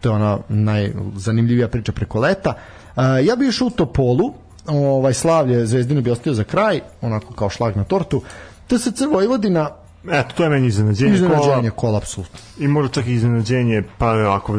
To 0.01 0.09
je 0.09 0.15
ona 0.15 0.39
najzanimljivija 0.49 1.69
priča 1.69 1.93
preko 1.93 2.21
leta. 2.21 2.55
Ja 2.97 3.37
bih 3.37 3.49
išao 3.49 3.67
u 3.67 3.71
Topolu, 3.71 4.33
ovaj 4.67 5.15
slavlje 5.15 5.67
Zvezdinu 5.67 6.03
bi 6.03 6.11
ostavio 6.11 6.35
za 6.35 6.45
kraj, 6.45 6.81
onako 7.03 7.35
kao 7.35 7.51
šlag 7.51 7.77
na 7.77 7.85
tortu. 7.85 8.23
TSC 8.67 9.01
Vojvodina 9.13 9.71
Eto, 10.11 10.35
to 10.37 10.43
je 10.45 10.49
meni 10.51 10.67
iznenađenje. 10.67 11.15
iznenađenje 11.15 11.71
kola 11.71 11.99
apsolutno. 11.99 12.39
I 12.59 12.69
možda 12.69 12.93
čak 12.93 13.07
i 13.07 13.13
iznenađenje, 13.13 13.83
pa 13.99 14.35
ako 14.37 14.59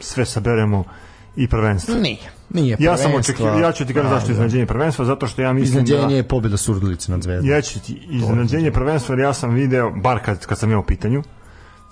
sve 0.00 0.26
saberemo 0.26 0.84
i 1.36 1.48
prvenstvo. 1.48 1.94
Nije. 1.94 2.32
Nije 2.50 2.76
Ja 2.80 2.96
sam 2.96 3.14
očekivao, 3.14 3.58
ja 3.58 3.72
ću 3.72 3.86
ti 3.86 3.94
kažem 3.94 4.10
Da, 4.10 4.14
zašto 4.14 4.26
da. 4.26 4.32
je 4.32 4.34
iznenađenje 4.34 4.66
prvenstva, 4.66 5.04
zato 5.04 5.26
što 5.26 5.42
ja 5.42 5.52
mislim 5.52 5.84
Iznenađenje 5.84 6.12
da... 6.12 6.16
je 6.16 6.22
pobjeda 6.22 6.56
Surdulice 6.56 7.12
nad 7.12 7.22
Zvezdom. 7.22 7.50
Ja 7.50 7.60
ću 7.60 7.80
ti 7.80 8.02
iznenađenje 8.10 8.72
prvenstva, 8.72 9.12
jer 9.12 9.20
ja 9.20 9.32
sam 9.34 9.50
video, 9.50 9.90
bar 9.90 10.20
kad, 10.24 10.46
kad 10.46 10.58
sam 10.58 10.70
imao 10.70 10.82
u 10.82 10.86
pitanju, 10.86 11.22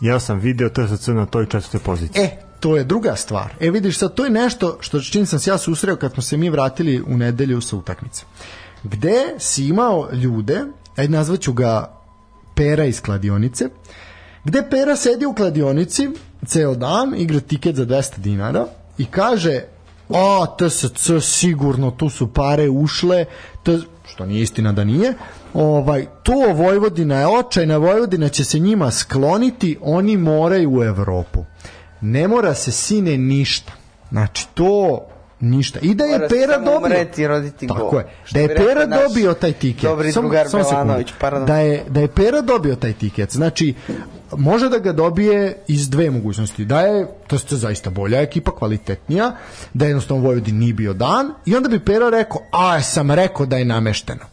ja 0.00 0.20
sam 0.20 0.38
video 0.38 0.68
TSC 0.68 1.06
na 1.06 1.26
toj 1.26 1.46
četvrtoj 1.46 1.80
poziciji. 1.80 2.22
E, 2.22 2.30
to 2.60 2.76
je 2.76 2.84
druga 2.84 3.16
stvar. 3.16 3.54
E 3.60 3.70
vidiš 3.70 3.98
sad, 3.98 4.14
to 4.14 4.24
je 4.24 4.30
nešto 4.30 4.78
što 4.80 5.00
čim 5.00 5.26
sam 5.26 5.38
se 5.38 5.50
ja 5.50 5.58
susreo 5.58 5.96
kad 5.96 6.12
smo 6.12 6.22
se 6.22 6.36
mi 6.36 6.50
vratili 6.50 7.02
u 7.02 7.16
nedelju 7.16 7.60
sa 7.60 7.76
utakmice. 7.76 8.24
Gde 8.82 9.34
si 9.38 9.64
imao 9.64 10.08
ljude, 10.12 10.64
ajde 10.96 11.12
nazvaću 11.12 11.52
ga 11.52 12.00
Pera 12.54 12.84
iz 12.84 13.00
kladionice, 13.02 13.68
gde 14.44 14.62
Pera 14.70 14.96
sedi 14.96 15.26
u 15.26 15.34
kladionici 15.34 16.08
ceo 16.46 16.74
dan, 16.74 17.14
igra 17.16 17.40
tiket 17.40 17.76
za 17.76 17.86
200 17.86 18.18
dinara 18.18 18.66
i 18.98 19.04
kaže 19.04 19.62
a 20.08 20.46
TSC 20.58 21.10
sigurno 21.20 21.90
tu 21.90 22.08
su 22.08 22.32
pare 22.32 22.68
ušle 22.68 23.24
to, 23.62 23.78
što 24.06 24.26
nije 24.26 24.42
istina 24.42 24.72
da 24.72 24.84
nije 24.84 25.14
ovaj, 25.54 26.06
to 26.22 26.52
Vojvodina 26.52 27.20
je 27.20 27.26
očajna 27.26 27.76
Vojvodina 27.76 28.28
će 28.28 28.44
se 28.44 28.58
njima 28.58 28.90
skloniti 28.90 29.78
oni 29.80 30.16
moraju 30.16 30.70
u 30.78 30.84
Evropu. 30.84 31.44
Ne 32.00 32.28
mora 32.28 32.54
se 32.54 32.72
sine 32.72 33.18
ništa. 33.18 33.72
Znači 34.10 34.46
to 34.54 35.00
ništa. 35.40 35.78
I 35.82 35.94
da 35.94 36.04
je 36.04 36.12
Mora 36.12 36.28
Pera 36.28 36.58
dobio. 36.58 36.78
umreti 36.78 37.26
roditi 37.26 37.66
tako 37.66 37.90
gol. 37.90 38.00
je. 38.00 38.06
Da 38.30 38.40
je 38.40 38.56
Pera 38.56 38.86
naš 38.86 39.00
dobio 39.02 39.34
taj 39.34 39.52
tiket. 39.52 39.82
dobri 39.82 40.12
Samo- 40.12 40.28
drugar 40.28 40.46
sekundu. 40.46 40.68
Belanović, 40.70 41.08
pardon. 41.20 41.46
da 41.46 41.56
je, 41.56 41.84
da 41.88 42.00
je 42.00 42.08
Pera 42.08 42.40
dobio 42.40 42.76
taj 42.76 42.92
tiket. 42.92 43.30
Znači 43.32 43.74
može 44.36 44.68
da 44.68 44.78
ga 44.78 44.92
dobije 44.92 45.56
iz 45.68 45.90
dve 45.90 46.10
mogućnosti. 46.10 46.64
Da 46.64 46.80
je, 46.80 47.06
to 47.26 47.36
je 47.36 47.56
zaista 47.56 47.90
bolja 47.90 48.20
ekipa 48.20 48.56
kvalitetnija, 48.56 49.32
da 49.74 49.86
jednostavno 49.86 50.22
Vojvodin 50.22 50.58
nije 50.58 50.74
bio 50.74 50.92
dan 50.92 51.32
i 51.46 51.56
onda 51.56 51.68
bi 51.68 51.84
Pera 51.84 52.08
rekao 52.10 52.40
a 52.52 52.82
sam 52.82 53.10
rekao 53.10 53.46
da 53.46 53.56
je 53.56 53.64
namešteno 53.64 54.24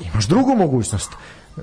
imaš 0.00 0.26
drugu 0.26 0.54
mogućnost 0.54 1.10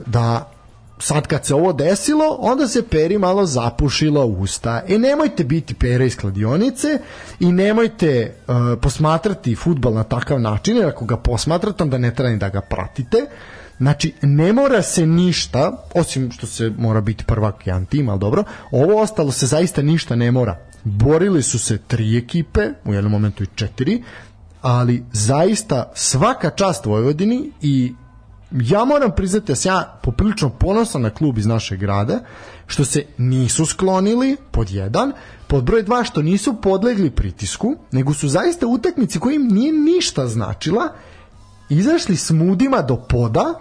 da 0.05 0.51
sad 0.99 1.27
kad 1.27 1.45
se 1.45 1.55
ovo 1.55 1.73
desilo, 1.73 2.37
onda 2.39 2.67
se 2.67 2.87
Peri 2.87 3.17
malo 3.17 3.45
zapušila 3.45 4.25
usta. 4.25 4.81
E 4.87 4.97
nemojte 4.97 5.43
biti 5.43 5.73
Pera 5.73 6.05
iz 6.05 6.17
kladionice 6.17 6.99
i 7.39 7.51
nemojte 7.51 8.35
uh, 8.47 8.55
posmatrati 8.81 9.55
futbal 9.55 9.93
na 9.93 10.03
takav 10.03 10.39
način, 10.41 10.77
jer 10.77 10.87
ako 10.87 11.05
ga 11.05 11.17
posmatrate, 11.17 11.83
onda 11.83 11.97
ne 11.97 12.15
treba 12.15 12.29
ni 12.29 12.37
da 12.37 12.49
ga 12.49 12.61
pratite. 12.61 13.25
Znači, 13.77 14.13
ne 14.21 14.53
mora 14.53 14.81
se 14.81 15.05
ništa, 15.05 15.85
osim 15.93 16.31
što 16.31 16.47
se 16.47 16.71
mora 16.77 17.01
biti 17.01 17.23
prvak 17.23 17.67
jedan 17.67 17.85
tim, 17.85 18.09
ali 18.09 18.19
dobro, 18.19 18.43
ovo 18.71 19.01
ostalo 19.01 19.31
se 19.31 19.45
zaista 19.45 19.81
ništa 19.81 20.15
ne 20.15 20.31
mora. 20.31 20.57
Borili 20.83 21.43
su 21.43 21.59
se 21.59 21.77
tri 21.77 22.17
ekipe, 22.17 22.69
u 22.85 22.93
jednom 22.93 23.11
momentu 23.11 23.43
i 23.43 23.47
četiri, 23.55 24.03
ali 24.61 25.03
zaista 25.13 25.91
svaka 25.95 26.49
čast 26.49 26.85
Vojvodini 26.85 27.51
i 27.61 27.93
ja 28.51 28.85
moram 28.85 29.11
priznati 29.15 29.47
da 29.47 29.55
sam 29.55 29.73
ja 29.73 29.99
poprilično 30.03 30.49
ponosan 30.49 31.01
na 31.01 31.09
klub 31.09 31.37
iz 31.37 31.45
našeg 31.45 31.79
grada, 31.79 32.19
što 32.67 32.85
se 32.85 33.05
nisu 33.17 33.65
sklonili, 33.65 34.37
pod 34.51 34.71
jedan, 34.71 35.11
pod 35.47 35.63
broj 35.63 35.83
dva, 35.83 36.03
što 36.03 36.21
nisu 36.21 36.61
podlegli 36.61 37.09
pritisku, 37.11 37.75
nego 37.91 38.13
su 38.13 38.27
zaista 38.27 38.67
utakmici 38.67 39.19
koja 39.19 39.35
im 39.35 39.47
nije 39.47 39.73
ništa 39.73 40.27
značila, 40.27 40.93
izašli 41.69 42.15
s 42.15 42.29
mudima 42.29 42.81
do 42.81 42.95
poda 42.95 43.53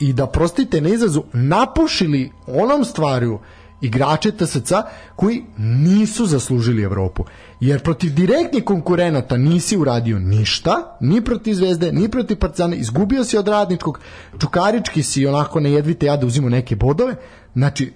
i 0.00 0.12
da, 0.12 0.26
prostite 0.26 0.80
na 0.80 0.88
izrazu, 0.88 1.22
napušili 1.32 2.32
onom 2.46 2.84
stvarju 2.84 3.38
igrače 3.80 4.30
TSC 4.30 4.72
koji 5.16 5.44
nisu 5.58 6.26
zaslužili 6.26 6.82
Evropu. 6.82 7.24
Jer 7.60 7.82
protiv 7.82 8.14
direktnih 8.14 8.64
konkurenata 8.64 9.36
nisi 9.36 9.76
uradio 9.76 10.18
ništa, 10.18 10.96
ni 11.00 11.20
protiv 11.20 11.54
Zvezde, 11.54 11.92
ni 11.92 12.08
protiv 12.08 12.36
Partizana, 12.36 12.76
izgubio 12.76 13.24
si 13.24 13.38
od 13.38 13.48
radničkog, 13.48 14.00
Čukarički 14.40 15.02
si 15.02 15.26
onako 15.26 15.60
ne 15.60 15.72
jedvite 15.72 16.16
da 16.16 16.26
uzimo 16.26 16.48
neke 16.48 16.76
bodove, 16.76 17.14
znači 17.54 17.84
e, 17.84 17.90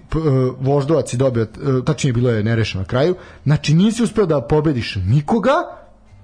Voždovac 0.59 1.09
si 1.09 1.17
dobio, 1.17 1.43
e, 1.43 1.47
tačnije 1.85 2.13
bilo 2.13 2.29
je 2.29 2.43
nerešeno 2.43 2.81
na 2.81 2.87
kraju, 2.87 3.15
znači 3.43 3.73
nisi 3.73 4.03
uspeo 4.03 4.25
da 4.25 4.41
pobediš 4.41 4.95
nikoga, 4.95 5.53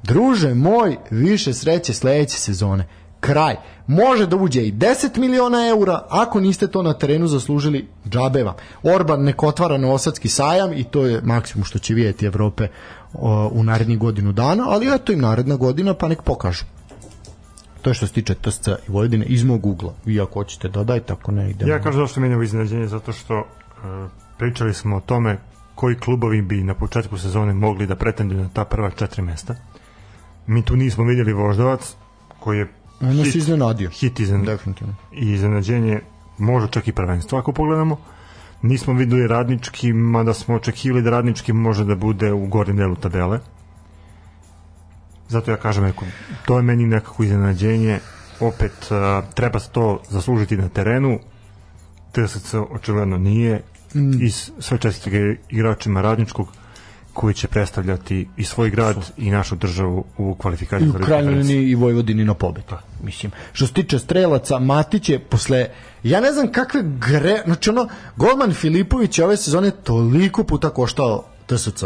druže 0.04 0.54
moj, 0.54 0.98
više 1.12 1.54
sreće 1.54 1.94
sledeće 1.94 2.38
sezone. 2.38 2.88
Kraj. 3.20 3.56
Može 3.88 4.26
da 4.26 4.36
uđe 4.36 4.68
i 4.68 4.72
10 4.72 5.18
miliona 5.18 5.68
eura, 5.68 6.06
ako 6.10 6.40
niste 6.40 6.68
to 6.68 6.84
na 6.84 6.94
terenu 6.94 7.28
zaslužili, 7.28 7.88
džabe 8.10 8.44
vam. 8.44 8.54
Orban 8.84 9.24
nek 9.24 9.44
otvara 9.44 9.78
Novosadski 9.78 10.28
sajam 10.28 10.74
i 10.74 10.84
to 10.84 11.06
je 11.06 11.22
maksimum 11.22 11.64
što 11.64 11.80
će 11.80 11.94
vidjeti 11.94 12.26
Evrope 12.26 12.68
o, 13.14 13.50
u 13.54 13.64
narednih 13.64 13.98
godinu 13.98 14.32
dana, 14.32 14.64
ali 14.68 14.96
eto 14.96 15.12
im 15.12 15.20
naredna 15.20 15.56
godina 15.56 15.94
pa 15.94 16.08
nek 16.08 16.22
pokažu. 16.22 16.66
To 17.82 17.90
je 17.90 17.94
što 17.94 18.08
se 18.08 18.14
tiče 18.14 18.36
TSC 18.36 18.68
i 18.68 18.92
Vojvodine 18.92 19.26
iz 19.26 19.44
mog 19.44 19.66
ugla. 19.66 19.94
Vi 20.06 20.22
ako 20.22 20.34
hoćete 20.34 20.70
dodajte, 20.70 21.14
ako 21.14 21.32
ne 21.32 21.50
idemo. 21.50 21.72
Ja 21.72 21.82
kažem 21.82 22.02
zašto 22.02 22.20
meni 22.20 22.32
je 22.32 22.36
ovo 22.36 22.44
iznenađenje, 22.44 22.88
zato 22.88 23.14
što 23.14 23.38
uh, 23.38 23.46
pričali 24.38 24.74
smo 24.74 24.96
o 24.96 25.00
tome 25.00 25.38
koji 25.76 25.96
klubovi 25.96 26.42
bi 26.42 26.64
na 26.64 26.74
početku 26.74 27.18
sezone 27.18 27.54
mogli 27.54 27.88
da 27.88 27.96
pretenduju 27.96 28.42
na 28.42 28.50
ta 28.54 28.66
prva 28.66 28.90
četiri 28.90 29.22
mesta. 29.22 29.56
Mi 30.48 30.62
tu 30.62 30.76
nismo 30.76 31.04
vidjeli 31.04 31.34
Voždovac, 31.34 31.96
koji 32.40 32.58
je 32.58 32.68
Ono 33.02 33.24
hit, 33.24 33.32
se 33.32 33.38
iznenadio. 33.38 33.90
hit 33.90 34.20
iznen, 34.20 34.44
Definitivno. 34.46 34.96
i 35.12 35.32
iznenađenje, 35.32 36.00
možda 36.38 36.70
čak 36.70 36.88
i 36.88 36.92
prvenstvo 36.92 37.40
ako 37.40 37.52
pogledamo. 37.52 37.98
Nismo 38.62 38.94
videli 38.94 39.28
radnički, 39.28 39.94
mada 39.94 40.34
smo 40.34 40.56
očekivali 40.56 41.02
da 41.02 41.10
radnički 41.10 41.54
može 41.54 41.86
da 41.86 41.96
bude 41.96 42.34
u 42.34 42.48
gornjem 42.48 42.78
delu 42.78 42.96
tabele. 42.96 43.40
Zato 45.28 45.52
ja 45.52 45.58
kažem, 45.58 45.86
eko, 45.86 46.06
to 46.46 46.58
je 46.58 46.64
meni 46.64 46.86
nekako 46.86 47.24
iznenađenje. 47.24 48.00
Opet, 48.40 48.92
uh, 48.92 49.34
treba 49.34 49.60
se 49.60 49.70
to 49.72 50.02
zaslužiti 50.10 50.58
na 50.58 50.70
terenu. 50.70 51.20
TSC 52.12 52.54
očigledno 52.70 53.18
nije. 53.18 53.62
Mm. 53.96 54.22
I 54.22 54.30
sve 54.60 54.78
čestitke 54.78 55.36
igračima 55.50 56.02
radničkog 56.02 56.48
koji 57.18 57.34
će 57.34 57.48
predstavljati 57.48 58.28
i 58.38 58.44
svoj 58.44 58.70
grad 58.70 58.96
i 59.18 59.32
našu 59.32 59.56
državu 59.56 60.04
u 60.18 60.36
kvalifikaciji 60.36 60.88
I 60.88 60.90
u 60.90 61.06
krajnjoj 61.06 61.36
liniji 61.36 61.70
i 61.70 61.76
Vojvodini 61.76 62.26
na 62.26 62.34
pobedu. 62.34 62.78
Mislim, 63.04 63.32
što 63.54 63.68
se 63.68 63.74
tiče 63.74 64.00
strelaca, 64.00 64.60
Matić 64.60 65.10
je 65.10 65.20
posle, 65.20 65.68
ja 66.04 66.22
ne 66.22 66.32
znam 66.32 66.52
kakve 66.52 66.84
gre, 66.84 67.42
znači 67.46 67.70
ono, 67.70 67.88
Golman 68.16 68.54
Filipović 68.54 69.20
je 69.20 69.26
ove 69.26 69.38
sezone 69.38 69.72
toliko 69.72 70.44
puta 70.44 70.70
koštao 70.70 71.24
TSC. 71.48 71.84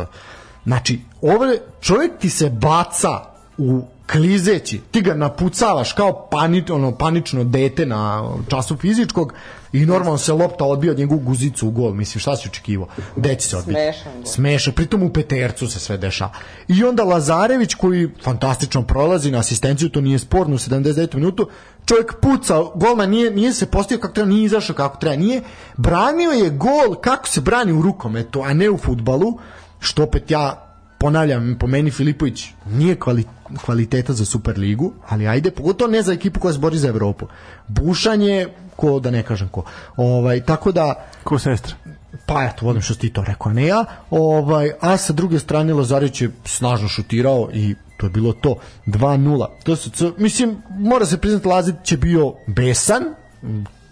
Znači, 0.66 1.00
ove, 1.22 1.58
čovjek 1.82 2.18
ti 2.20 2.30
se 2.30 2.50
baca 2.50 3.24
u 3.58 3.82
klizeći, 4.12 4.82
ti 4.92 5.02
ga 5.02 5.14
napucavaš 5.14 5.94
kao 5.94 6.28
panič, 6.32 6.70
ono, 6.70 6.92
panično 6.98 7.44
dete 7.44 7.86
na 7.86 8.32
času 8.50 8.78
fizičkog 8.78 9.34
i 9.74 9.86
normalno 9.86 10.18
se 10.18 10.34
lopta 10.34 10.66
odbija 10.66 10.92
od 10.92 10.98
njegovu 10.98 11.20
guzicu 11.20 11.68
u 11.68 11.72
gol. 11.72 11.94
Mislim, 11.94 12.20
šta 12.20 12.36
si 12.36 12.48
očekivao? 12.48 12.88
Gde 13.16 13.36
će 13.36 13.48
se 13.48 13.58
odbiti? 13.58 13.80
Smešan 13.80 14.14
gol. 14.16 14.32
Smešan, 14.32 14.74
pritom 14.74 15.04
u 15.04 15.14
petercu 15.14 15.68
se 15.68 15.80
sve 15.80 15.98
dešava. 15.98 16.32
I 16.68 16.84
onda 16.84 17.04
Lazarević 17.04 17.74
koji 17.74 18.10
fantastično 18.24 18.82
prolazi 18.82 19.32
na 19.32 19.40
asistenciju, 19.40 19.90
to 19.90 20.02
nije 20.02 20.20
sporno 20.20 20.56
u 20.56 20.58
79. 20.58 21.16
minutu, 21.16 21.50
čovjek 21.86 22.16
puca, 22.22 22.62
golman 22.76 23.10
nije, 23.10 23.32
nije 23.32 23.54
se 23.54 23.66
postavio 23.66 24.02
kako 24.02 24.14
treba, 24.14 24.30
nije 24.30 24.46
izašao 24.46 24.76
kako 24.76 24.98
treba, 24.98 25.16
nije, 25.16 25.42
branio 25.78 26.32
je 26.32 26.50
gol 26.50 26.96
kako 27.02 27.28
se 27.28 27.42
brani 27.42 27.72
u 27.72 27.82
rukometu, 27.82 28.42
a 28.42 28.54
ne 28.54 28.70
u 28.70 28.78
futbalu, 28.78 29.38
što 29.80 30.04
opet 30.04 30.32
ja 30.32 30.71
ponavljam, 31.02 31.56
po 31.60 31.68
meni 31.68 31.92
Filipović 31.92 32.48
nije 32.70 32.96
kvali, 32.96 33.24
kvaliteta 33.66 34.14
za 34.14 34.26
Superligu, 34.26 34.92
ali 35.08 35.28
ajde, 35.28 35.52
pogotovo 35.52 35.92
ne 35.92 36.02
za 36.02 36.14
ekipu 36.14 36.40
koja 36.40 36.54
se 36.54 36.60
bori 36.60 36.78
za 36.78 36.88
Evropu. 36.88 37.28
Bušan 37.68 38.22
je, 38.22 38.54
ko 38.76 39.00
da 39.00 39.12
ne 39.12 39.24
kažem 39.24 39.50
ko. 39.50 39.64
Ovaj, 39.98 40.46
tako 40.46 40.72
da, 40.72 41.08
Ko 41.24 41.40
sestra? 41.40 41.76
pa 42.26 42.44
eto, 42.44 42.66
volim 42.66 42.82
što 42.82 42.96
ti 42.96 43.10
to 43.10 43.24
rekao, 43.24 43.54
ne 43.54 43.66
ja. 43.66 43.86
Ovaj, 44.10 44.72
a 44.82 44.98
sa 44.98 45.14
druge 45.14 45.40
strane 45.40 45.74
Lazarić 45.74 46.22
je 46.22 46.32
snažno 46.46 46.88
šutirao 46.88 47.50
i 47.54 47.76
to 47.98 48.06
je 48.06 48.10
bilo 48.10 48.34
to 48.34 48.56
2-0. 48.86 49.48
To 49.64 49.76
su, 49.76 50.14
mislim, 50.18 50.58
mora 50.70 51.06
se 51.06 51.18
priznati 51.18 51.48
Lazić 51.48 51.92
je 51.92 51.98
bio 51.98 52.34
besan, 52.48 53.04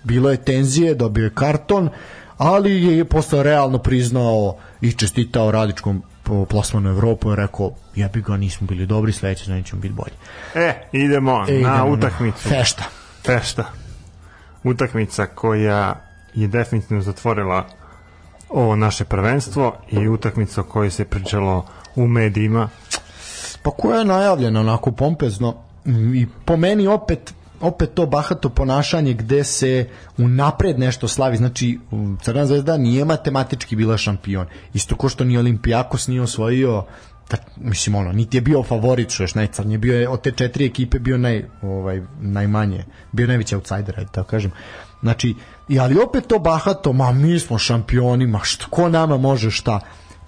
bilo 0.03 0.31
je 0.31 0.37
tenzije, 0.37 0.95
dobio 0.95 1.23
je 1.23 1.33
karton, 1.33 1.89
ali 2.37 2.83
je 2.83 3.05
postao 3.05 3.43
realno 3.43 3.77
priznao 3.77 4.57
i 4.81 4.91
čestitao 4.91 5.51
radičkom 5.51 6.03
po 6.29 6.45
plasmanu 6.45 6.89
u 6.89 6.91
Evropu 6.91 7.31
i 7.31 7.35
rekao, 7.35 7.71
jebi 7.95 8.21
ga, 8.21 8.37
nismo 8.37 8.67
bili 8.67 8.85
dobri, 8.85 9.11
sledeće 9.11 9.45
znači 9.45 9.69
ćemo 9.69 9.81
biti 9.81 9.93
bolji. 9.93 10.13
E, 10.55 10.73
idemo 10.91 11.45
E, 11.47 11.53
na 11.53 11.57
idemo 11.57 11.85
utakmicu. 11.85 12.49
Fešta. 12.49 12.83
Fešta. 13.25 13.63
Utakmica 14.63 15.25
koja 15.25 15.95
je 16.33 16.47
definitivno 16.47 17.01
zatvorila 17.01 17.65
ovo 18.49 18.75
naše 18.75 19.05
prvenstvo 19.05 19.75
i 19.89 20.07
utakmica 20.07 20.61
o 20.61 20.63
kojoj 20.63 20.91
se 20.91 21.05
pričalo 21.05 21.65
u 21.95 22.07
medijima. 22.07 22.69
Pa 23.63 23.71
koja 23.71 23.99
je 23.99 24.05
najavljena 24.05 24.59
onako 24.59 24.91
pompezno 24.91 25.55
i 26.15 26.27
po 26.45 26.57
meni 26.57 26.87
opet 26.87 27.33
opet 27.61 27.93
to 27.93 28.05
bahato 28.05 28.49
ponašanje 28.49 29.13
gde 29.13 29.43
se 29.43 29.89
unapred 30.17 30.79
nešto 30.79 31.07
slavi 31.07 31.37
znači 31.37 31.79
Crna 32.21 32.45
zvezda 32.45 32.77
nije 32.77 33.05
matematički 33.05 33.75
bila 33.75 33.97
šampion 33.97 34.45
isto 34.73 34.95
ko 34.95 35.09
što 35.09 35.23
ni 35.23 35.37
Olimpijakos 35.37 36.07
nije 36.07 36.21
osvojio 36.21 36.85
ta, 37.29 37.37
mislim 37.57 37.95
ono, 37.95 38.11
niti 38.11 38.37
je 38.37 38.41
bio 38.41 38.63
favorit 38.63 39.09
što 39.09 39.23
još 39.23 39.35
najcrnije, 39.35 39.77
bio 39.77 39.99
je 39.99 40.09
od 40.09 40.21
te 40.21 40.31
četiri 40.31 40.65
ekipe 40.65 40.99
bio 40.99 41.17
naj, 41.17 41.45
ovaj, 41.61 42.01
najmanje, 42.21 42.85
bio 43.11 43.27
najveći 43.27 43.55
outsider, 43.55 43.99
ajde 43.99 44.11
tako 44.11 44.29
kažem. 44.29 44.51
Znači, 45.01 45.35
ali 45.79 45.99
opet 45.99 46.27
to 46.27 46.39
bahato, 46.39 46.93
ma 46.93 47.11
mi 47.11 47.39
smo 47.39 47.57
šampioni, 47.57 48.27
ma 48.27 48.39
što, 48.43 48.65
ko 48.69 48.89
nama 48.89 49.17
može 49.17 49.51
šta? 49.51 49.79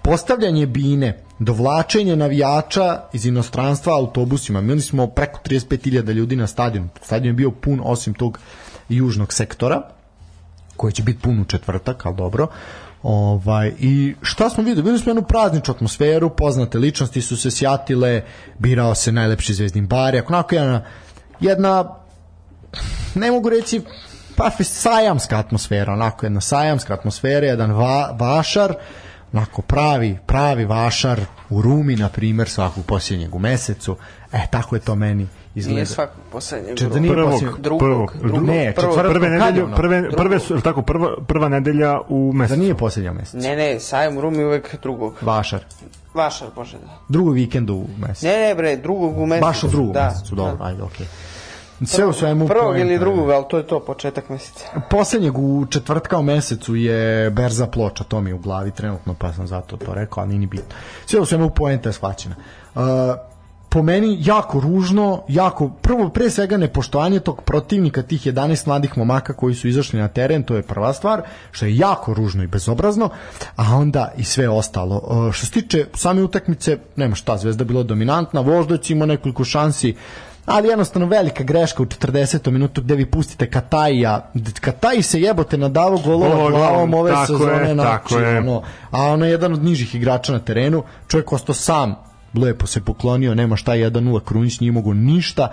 Postavljanje 0.02 0.66
bine, 0.66 1.24
dovlačenje 1.40 2.16
navijača 2.16 3.02
iz 3.14 3.26
inostranstva 3.26 3.94
autobusima, 3.94 4.60
imali 4.60 4.82
smo 4.82 5.08
preko 5.08 5.40
35.000 5.46 6.12
ljudi 6.12 6.36
na 6.36 6.48
stadionu, 6.48 6.90
stadion 7.02 7.28
je 7.28 7.34
bio 7.34 7.52
pun 7.52 7.82
osim 7.84 8.14
tog 8.14 8.40
južnog 8.90 9.34
sektora, 9.34 9.82
koji 10.78 10.94
će 10.94 11.04
biti 11.04 11.20
pun 11.20 11.40
u 11.40 11.46
četvrtak, 11.46 12.06
ali 12.06 12.16
dobro. 12.16 12.48
Ovaj, 13.04 13.74
I 13.80 14.16
šta 14.22 14.50
smo 14.50 14.64
videli? 14.64 14.82
Videli 14.82 15.00
smo 15.00 15.10
jednu 15.10 15.24
prazničnu 15.24 15.74
atmosferu, 15.74 16.30
poznate 16.30 16.78
ličnosti 16.78 17.22
su 17.22 17.38
se 17.38 17.52
sjatile, 17.52 18.22
birao 18.60 18.96
se 18.96 19.12
najlepši 19.12 19.54
zvezdin 19.54 19.88
bar, 19.88 20.16
ako 20.16 20.34
onako 20.34 20.56
jedna, 20.56 20.86
jedna 21.40 21.96
ne 23.16 23.32
mogu 23.32 23.50
reći 23.50 23.82
pa 24.36 24.50
sajamska 24.64 25.38
atmosfera, 25.38 25.94
onako 25.94 26.26
jedna 26.26 26.42
sajamska 26.42 26.94
atmosfera, 26.94 27.48
jedan 27.48 27.72
va, 27.72 28.16
vašar, 28.20 28.74
onako 29.34 29.62
pravi, 29.62 30.18
pravi 30.26 30.66
vašar 30.66 31.20
u 31.50 31.62
Rumi, 31.62 31.96
na 31.96 32.10
primjer, 32.10 32.50
svakog 32.50 32.86
posljednjeg 32.86 33.36
u 33.36 33.40
mesecu. 33.40 33.96
E, 34.34 34.48
tako 34.52 34.76
je 34.76 34.80
to 34.80 34.96
meni 34.96 35.28
izgleda. 35.56 35.76
Nije 35.76 35.86
svakog 35.86 36.22
poslednjeg 36.32 36.78
Čet- 36.78 36.84
da 36.84 36.90
drugog. 36.90 37.02
nije 37.02 37.14
Prvog, 37.14 37.32
posljednjeg- 37.34 37.60
drugog, 37.60 37.80
prvog, 37.80 38.12
drugog, 38.22 38.44
ne, 38.44 38.74
prvog. 38.74 38.92
četvrtog. 38.92 39.14
Prve 39.14 39.30
nedelje, 39.30 39.66
prve, 39.76 40.12
prve 40.12 40.40
su, 40.40 40.62
tako, 40.62 40.82
prva, 40.82 41.16
prva 41.28 41.50
nedelja 41.50 42.00
u 42.10 42.32
Da 42.34 42.38
mesecu. 42.38 42.60
nije 42.60 42.76
posljednja 42.76 43.14
mesec. 43.14 43.44
Ne, 43.44 43.56
ne, 43.56 43.80
sajam 43.80 44.18
u 44.18 44.22
Rumi 44.22 44.44
uvek 44.44 44.76
drugog. 44.82 45.16
Vašar. 45.22 45.66
Vašar, 46.14 46.48
bože 46.56 46.78
da. 46.78 47.00
Drugog 47.10 47.34
vikenda 47.34 47.74
u 47.74 47.86
mesecu. 48.00 48.26
Ne, 48.26 48.38
ne, 48.38 48.56
bre, 48.56 48.76
drugog 48.76 49.18
u 49.18 49.26
mesecu. 49.26 49.46
Baš 49.48 49.64
u 49.64 49.68
drugom 49.68 49.94
da, 49.94 50.06
mesecu, 50.06 50.36
dobro, 50.36 50.56
da. 50.56 50.64
ajde, 50.66 50.84
okej. 50.84 51.06
Sve 51.86 52.06
u 52.06 52.14
svemu 52.14 52.48
Prvog 52.48 52.80
ili 52.80 53.00
drugog, 53.00 53.30
ali 53.30 53.46
to 53.50 53.58
je 53.58 53.68
to, 53.68 53.80
početak 53.80 54.30
meseca. 54.30 54.66
Poslednjeg 54.90 55.38
u 55.38 55.66
četvrtka 55.66 56.18
u 56.18 56.24
mesecu 56.24 56.76
je 56.76 57.30
berza 57.30 57.68
ploča, 57.68 58.04
to 58.04 58.22
mi 58.22 58.30
je 58.30 58.34
u 58.34 58.40
glavi 58.40 58.72
trenutno, 58.72 59.14
pa 59.14 59.34
sam 59.34 59.48
zato 59.48 59.78
to 59.78 59.94
rekao, 59.94 60.24
ali 60.24 60.38
ni 60.38 60.48
bitno. 60.48 60.76
Sve 61.06 61.20
u 61.20 61.26
svemu 61.26 61.50
poenta 61.50 61.90
je 61.90 61.94
shvaćena. 61.94 62.36
Uh, 62.76 62.82
po 63.70 63.82
meni 63.84 64.18
jako 64.20 64.60
ružno, 64.60 65.24
jako, 65.28 65.70
prvo 65.82 66.10
pre 66.10 66.30
svega 66.30 66.58
nepoštovanje 66.58 67.20
tog 67.20 67.42
protivnika, 67.42 68.02
tih 68.02 68.28
11 68.28 68.68
mladih 68.68 68.98
momaka 68.98 69.34
koji 69.34 69.56
su 69.56 69.68
izašli 69.68 70.00
na 70.00 70.08
teren, 70.08 70.44
to 70.44 70.56
je 70.56 70.62
prva 70.62 70.94
stvar, 70.94 71.22
što 71.52 71.66
je 71.66 71.78
jako 71.78 72.14
ružno 72.14 72.44
i 72.44 72.48
bezobrazno, 72.48 73.10
a 73.56 73.76
onda 73.76 74.12
i 74.18 74.24
sve 74.24 74.50
ostalo. 74.50 75.02
Uh, 75.08 75.34
što 75.34 75.46
se 75.46 75.52
tiče 75.52 75.86
same 75.94 76.24
utakmice, 76.24 76.78
nema 76.96 77.16
šta, 77.16 77.38
Zvezda 77.38 77.64
bila 77.64 77.84
dominantna, 77.84 78.42
Voždoć 78.42 78.90
ima 78.90 79.06
nekoliko 79.06 79.44
šansi, 79.44 79.96
ali 80.46 80.68
jednostavno 80.68 81.08
velika 81.08 81.44
greška 81.44 81.84
u 81.84 81.86
40. 81.86 82.52
minutu 82.52 82.82
gde 82.82 82.96
vi 82.96 83.06
pustite 83.06 83.50
Katajija 83.50 84.32
Kataj 84.62 85.02
se 85.02 85.22
jebote 85.22 85.58
nadavo 85.58 85.98
golova 85.98 86.36
Golova 86.36 86.50
glavom 86.50 86.72
glavom, 86.72 86.94
ove 86.94 87.12
tako 87.12 87.26
sezone 87.26 87.68
je, 87.68 87.74
znači, 87.74 87.92
tako 87.92 88.20
je. 88.20 88.40
ono, 88.40 88.64
a 88.92 89.04
ono 89.04 89.26
je 89.26 89.32
jedan 89.32 89.54
od 89.54 89.64
nižih 89.64 89.96
igrača 89.96 90.34
na 90.34 90.40
terenu 90.40 90.84
čovjek 91.08 91.34
ostao 91.34 91.56
sam 91.56 91.96
lepo 92.34 92.68
se 92.68 92.82
poklonio 92.82 93.36
nema 93.36 93.56
šta 93.56 93.72
1-0 93.72 94.24
Krunić 94.24 94.60
nije 94.60 94.72
mogo 94.72 94.94
ništa 94.94 95.52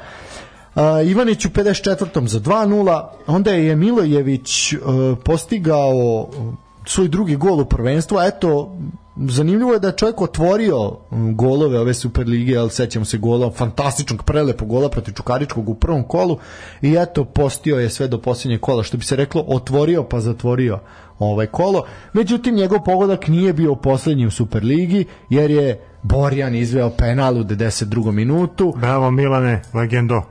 Uh, 0.75 0.83
Ivanić 1.11 1.45
u 1.45 1.49
54. 1.49 2.27
za 2.27 2.41
2-0 2.41 3.05
onda 3.27 3.51
je 3.51 3.77
Milojević 3.77 4.73
uh, 4.73 4.81
postigao 5.25 5.91
uh, 5.91 6.55
svoj 6.87 7.09
drugi 7.09 7.37
gol 7.37 7.61
u 7.61 7.65
prvenstvu 7.65 8.19
a 8.19 8.27
eto 8.27 8.77
zanimljivo 9.19 9.73
je 9.73 9.79
da 9.79 9.89
je 9.89 9.97
čovjek 9.97 10.21
otvorio 10.21 10.93
golove 11.11 11.81
ove 11.81 11.95
Superlige, 11.95 12.57
ali 12.57 12.71
sećamo 12.71 13.05
se 13.05 13.19
gola, 13.19 13.51
fantastičnog 13.51 14.23
prelepog 14.23 14.69
gola 14.69 14.89
protiv 14.89 15.13
Čukaričkog 15.13 15.69
u 15.69 15.75
prvom 15.75 16.03
kolu 16.03 16.39
i 16.83 16.97
eto 16.99 17.25
postio 17.25 17.79
je 17.79 17.91
sve 17.91 18.09
do 18.09 18.21
posljednjeg 18.21 18.61
kola, 18.61 18.83
što 18.83 18.97
bi 18.97 19.05
se 19.05 19.17
reklo 19.17 19.45
otvorio 19.49 20.05
pa 20.05 20.21
zatvorio 20.21 20.79
ovaj 21.19 21.47
kolo. 21.47 21.85
Međutim, 22.13 22.55
njegov 22.55 22.85
pogodak 22.85 23.29
nije 23.29 23.53
bio 23.53 23.75
poslednji 23.75 24.27
u 24.27 24.31
Superligi, 24.31 25.05
jer 25.31 25.51
je 25.51 25.81
Borjan 26.03 26.55
izveo 26.55 26.91
penal 26.91 27.37
u 27.37 27.45
92. 27.45 28.13
minutu. 28.13 28.75
Bravo 28.77 29.11
Milane, 29.11 29.63
legendo. 29.75 30.23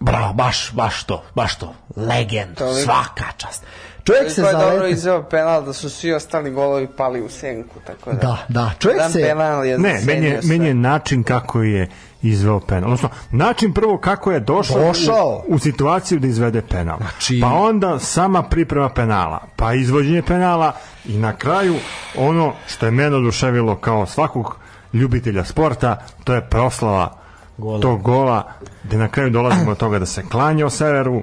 Bravo, 0.00 0.32
baš, 0.32 0.72
baš 0.72 1.04
to, 1.04 1.22
baš 1.34 1.58
to. 1.58 1.74
Legend, 1.96 2.56
svaka 2.84 3.24
čast. 3.36 3.64
Čovjek 4.04 4.30
se 4.30 4.40
je 4.40 4.52
dobro 4.52 4.66
zaleti... 4.66 4.92
izveo 4.92 5.22
penal 5.22 5.64
da 5.64 5.72
su 5.72 5.90
svi 5.90 6.12
ostali 6.12 6.50
golovi 6.50 6.88
pali 6.96 7.20
u 7.20 7.28
senku, 7.28 7.74
tako 7.86 8.12
da. 8.12 8.16
Da, 8.18 8.38
da, 8.48 8.70
čovjek 8.78 9.02
se... 9.12 9.22
penal 9.22 9.64
je 9.64 9.78
Ne, 9.78 10.00
meni 10.06 10.26
je, 10.26 10.40
meni 10.44 10.66
je 10.66 10.74
način 10.74 11.22
kako 11.22 11.62
je 11.62 11.88
izveo 12.22 12.60
penal. 12.60 12.84
Odnosno, 12.84 13.08
način 13.30 13.72
prvo 13.72 13.98
kako 13.98 14.32
je 14.32 14.40
došao, 14.40 14.78
Došao. 14.78 15.42
U, 15.48 15.54
u 15.54 15.58
situaciju 15.58 16.18
da 16.18 16.26
izvede 16.26 16.62
penal. 16.62 16.98
Znači- 16.98 17.40
Pa 17.40 17.48
onda 17.48 17.98
sama 17.98 18.42
priprema 18.42 18.88
penala, 18.88 19.40
pa 19.56 19.74
izvođenje 19.74 20.22
penala 20.22 20.72
i 21.04 21.16
na 21.18 21.36
kraju 21.36 21.74
ono 22.16 22.52
što 22.66 22.86
je 22.86 22.92
mene 22.92 23.16
oduševilo 23.16 23.76
kao 23.76 24.06
svakog 24.06 24.56
ljubitelja 24.92 25.44
sporta, 25.44 25.96
to 26.24 26.34
je 26.34 26.48
proslava 26.48 27.18
Gola. 27.58 27.80
tog 27.80 28.02
gola, 28.02 28.52
gde 28.84 28.96
na 28.96 29.08
kraju 29.08 29.30
dolazimo 29.30 29.64
do 29.70 29.74
toga 29.74 29.98
da 29.98 30.06
se 30.06 30.22
klanja 30.30 30.66
o 30.66 30.70
severu, 30.70 31.22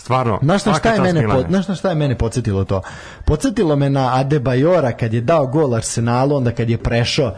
stvarno, 0.00 0.38
Znaš 0.42 0.64
na 0.64 0.74
šta 0.74 0.92
je 0.92 1.00
mene 1.00 1.28
po, 1.28 1.42
znaš 1.48 1.68
na 1.68 1.74
šta 1.74 1.88
je 1.88 1.94
mene 1.94 2.18
podsjetilo 2.18 2.64
to? 2.64 2.82
Podsjetilo 3.24 3.76
me 3.76 3.90
na 3.90 4.10
Adebayora 4.14 4.92
kad 4.92 5.14
je 5.14 5.20
dao 5.20 5.46
gol 5.46 5.74
Arsenalu, 5.74 6.36
onda 6.36 6.50
kad 6.50 6.70
je 6.70 6.78
prešao 6.78 7.34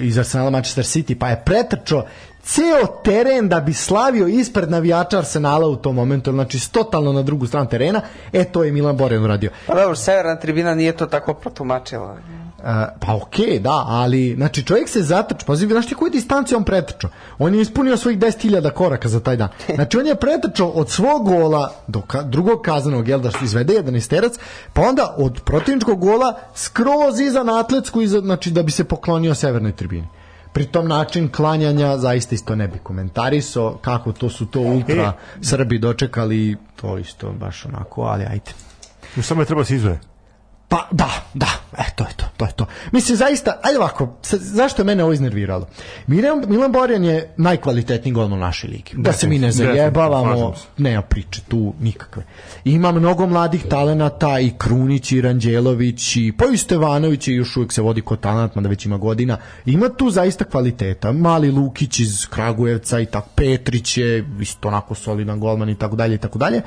iz 0.00 0.18
Arsenala 0.18 0.50
Manchester 0.50 0.84
City, 0.84 1.18
pa 1.18 1.28
je 1.28 1.42
pretrčao 1.44 2.06
ceo 2.42 2.86
teren 3.04 3.48
da 3.48 3.60
bi 3.60 3.72
slavio 3.72 4.26
ispred 4.26 4.70
navijača 4.70 5.18
Arsenala 5.18 5.68
u 5.68 5.76
tom 5.76 5.94
momentu, 5.94 6.32
znači 6.32 6.72
totalno 6.72 7.12
na 7.12 7.22
drugu 7.22 7.46
stranu 7.46 7.68
terena, 7.68 8.00
e 8.32 8.44
to 8.44 8.64
je 8.64 8.72
Milan 8.72 8.96
Borjan 8.96 9.24
uradio. 9.24 9.50
Pa 9.66 9.74
dobro, 9.74 9.96
severna 9.96 10.36
tribina 10.36 10.74
nije 10.74 10.96
to 10.96 11.06
tako 11.06 11.34
protumačila. 11.34 12.16
Pa 13.00 13.14
okej, 13.14 13.58
da, 13.58 13.84
ali 13.86 14.34
znači 14.36 14.62
čovjek 14.62 14.88
se 14.88 15.02
zatrčao, 15.02 15.46
pazi, 15.46 15.66
znaš 15.66 15.86
ti 15.86 15.94
koju 15.94 16.10
distanciju 16.10 16.58
on 16.58 16.64
pretrčao? 16.64 17.10
On 17.38 17.54
je 17.54 17.60
ispunio 17.60 17.96
svojih 17.96 18.18
10.000 18.18 18.70
koraka 18.70 19.08
za 19.08 19.20
taj 19.20 19.36
dan. 19.36 19.48
Znači 19.74 19.98
on 19.98 20.06
je 20.06 20.14
pretrčao 20.14 20.68
od 20.68 20.90
svog 20.90 21.24
gola 21.24 21.72
do 21.86 22.00
ka, 22.00 22.22
drugog 22.22 22.62
kazanog, 22.62 23.08
jel 23.08 23.20
da 23.20 23.30
izvede 23.42 23.74
jedan 23.74 23.96
isterac, 23.96 24.32
pa 24.72 24.82
onda 24.82 25.14
od 25.18 25.40
protivničkog 25.44 26.00
gola 26.00 26.34
skroz 26.54 27.20
iza 27.20 27.42
na 27.42 27.60
atletsku, 27.60 28.02
iza, 28.02 28.20
znači 28.20 28.50
da 28.50 28.62
bi 28.62 28.70
se 28.70 28.84
poklonio 28.84 29.34
severnoj 29.34 29.72
tribini. 29.72 30.08
Pri 30.52 30.66
tom 30.66 30.88
način 30.88 31.28
klanjanja 31.28 31.98
zaista 31.98 32.34
isto 32.34 32.54
ne 32.54 32.68
bi 32.68 32.78
komentarisao 32.78 33.78
kako 33.82 34.12
to 34.12 34.28
su 34.28 34.46
to 34.46 34.60
ultra 34.60 35.12
Srbi 35.40 35.78
dočekali 35.78 36.56
to 36.80 36.98
isto 36.98 37.32
baš 37.32 37.66
onako, 37.66 38.02
ali 38.02 38.24
ajde. 38.24 38.50
Još 39.16 39.26
samo 39.26 39.42
je 39.42 39.46
treba 39.46 39.64
se 39.64 39.74
izve. 39.74 40.11
Pa 40.72 40.88
da, 40.90 41.10
da, 41.34 41.46
e, 41.78 41.82
to 41.96 42.04
je 42.04 42.10
to, 42.16 42.24
to 42.36 42.44
je 42.44 42.52
to. 42.52 42.66
Mislim, 42.92 43.16
zaista, 43.16 43.60
ajde 43.62 43.78
ovako, 43.78 44.16
sa- 44.22 44.36
zašto 44.38 44.82
je 44.82 44.86
mene 44.86 45.04
ovo 45.04 45.12
iznerviralo? 45.12 45.66
Milan, 46.06 46.44
Milan 46.48 46.72
Borjan 46.72 47.04
je 47.04 47.34
najkvalitetniji 47.36 48.12
golman 48.12 48.38
u 48.38 48.42
našoj 48.42 48.70
ligi. 48.70 48.92
Da 48.94 49.12
se 49.12 49.26
mi 49.26 49.38
ne 49.38 49.52
zajebavamo, 49.52 50.54
nema 50.78 51.02
priče 51.02 51.40
tu 51.48 51.74
nikakve. 51.80 52.22
Ima 52.64 52.92
mnogo 52.92 53.26
mladih 53.26 53.64
talenata 53.64 54.40
i 54.40 54.52
Krunić 54.58 55.12
i 55.12 55.20
Ranđelović 55.20 56.16
i 56.16 56.32
pa 56.38 56.44
i 56.46 56.56
Stevanović 56.56 57.28
i 57.28 57.32
još 57.32 57.56
uvijek 57.56 57.72
se 57.72 57.82
vodi 57.82 58.00
kod 58.00 58.20
talent, 58.20 58.54
mada 58.54 58.68
već 58.68 58.86
ima 58.86 58.98
godina. 58.98 59.36
Ima 59.66 59.88
tu 59.88 60.10
zaista 60.10 60.44
kvaliteta. 60.44 61.12
Mali 61.12 61.50
Lukić 61.50 62.00
iz 62.00 62.26
Kragujevca 62.26 63.00
i 63.00 63.06
tako 63.06 63.28
Petrić 63.34 63.96
je 63.98 64.28
isto 64.40 64.68
onako 64.68 64.94
solidan 64.94 65.40
golman 65.40 65.68
i 65.68 65.78
tako 65.78 65.96
dalje 65.96 66.14
i 66.14 66.18
tako 66.18 66.38
dalje. 66.38 66.62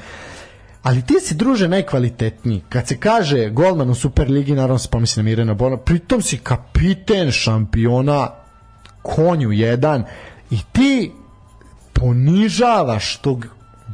Ali 0.86 1.02
ti 1.02 1.20
si 1.20 1.36
druže 1.36 1.68
najkvalitetniji. 1.68 2.62
Kad 2.70 2.88
se 2.88 2.98
kaže 2.98 3.50
golman 3.50 3.90
u 3.90 3.96
Superligi, 3.96 4.54
naravno 4.54 4.78
se 4.78 4.90
pomisli 4.90 5.24
na 5.24 5.30
Mirena 5.30 5.54
Bona, 5.54 5.78
pritom 5.78 6.22
si 6.22 6.38
kapiten 6.38 7.32
šampiona 7.32 8.30
konju 9.02 9.52
jedan 9.52 10.04
i 10.52 10.58
ti 10.72 11.12
ponižavaš 11.94 13.18
tog 13.18 13.46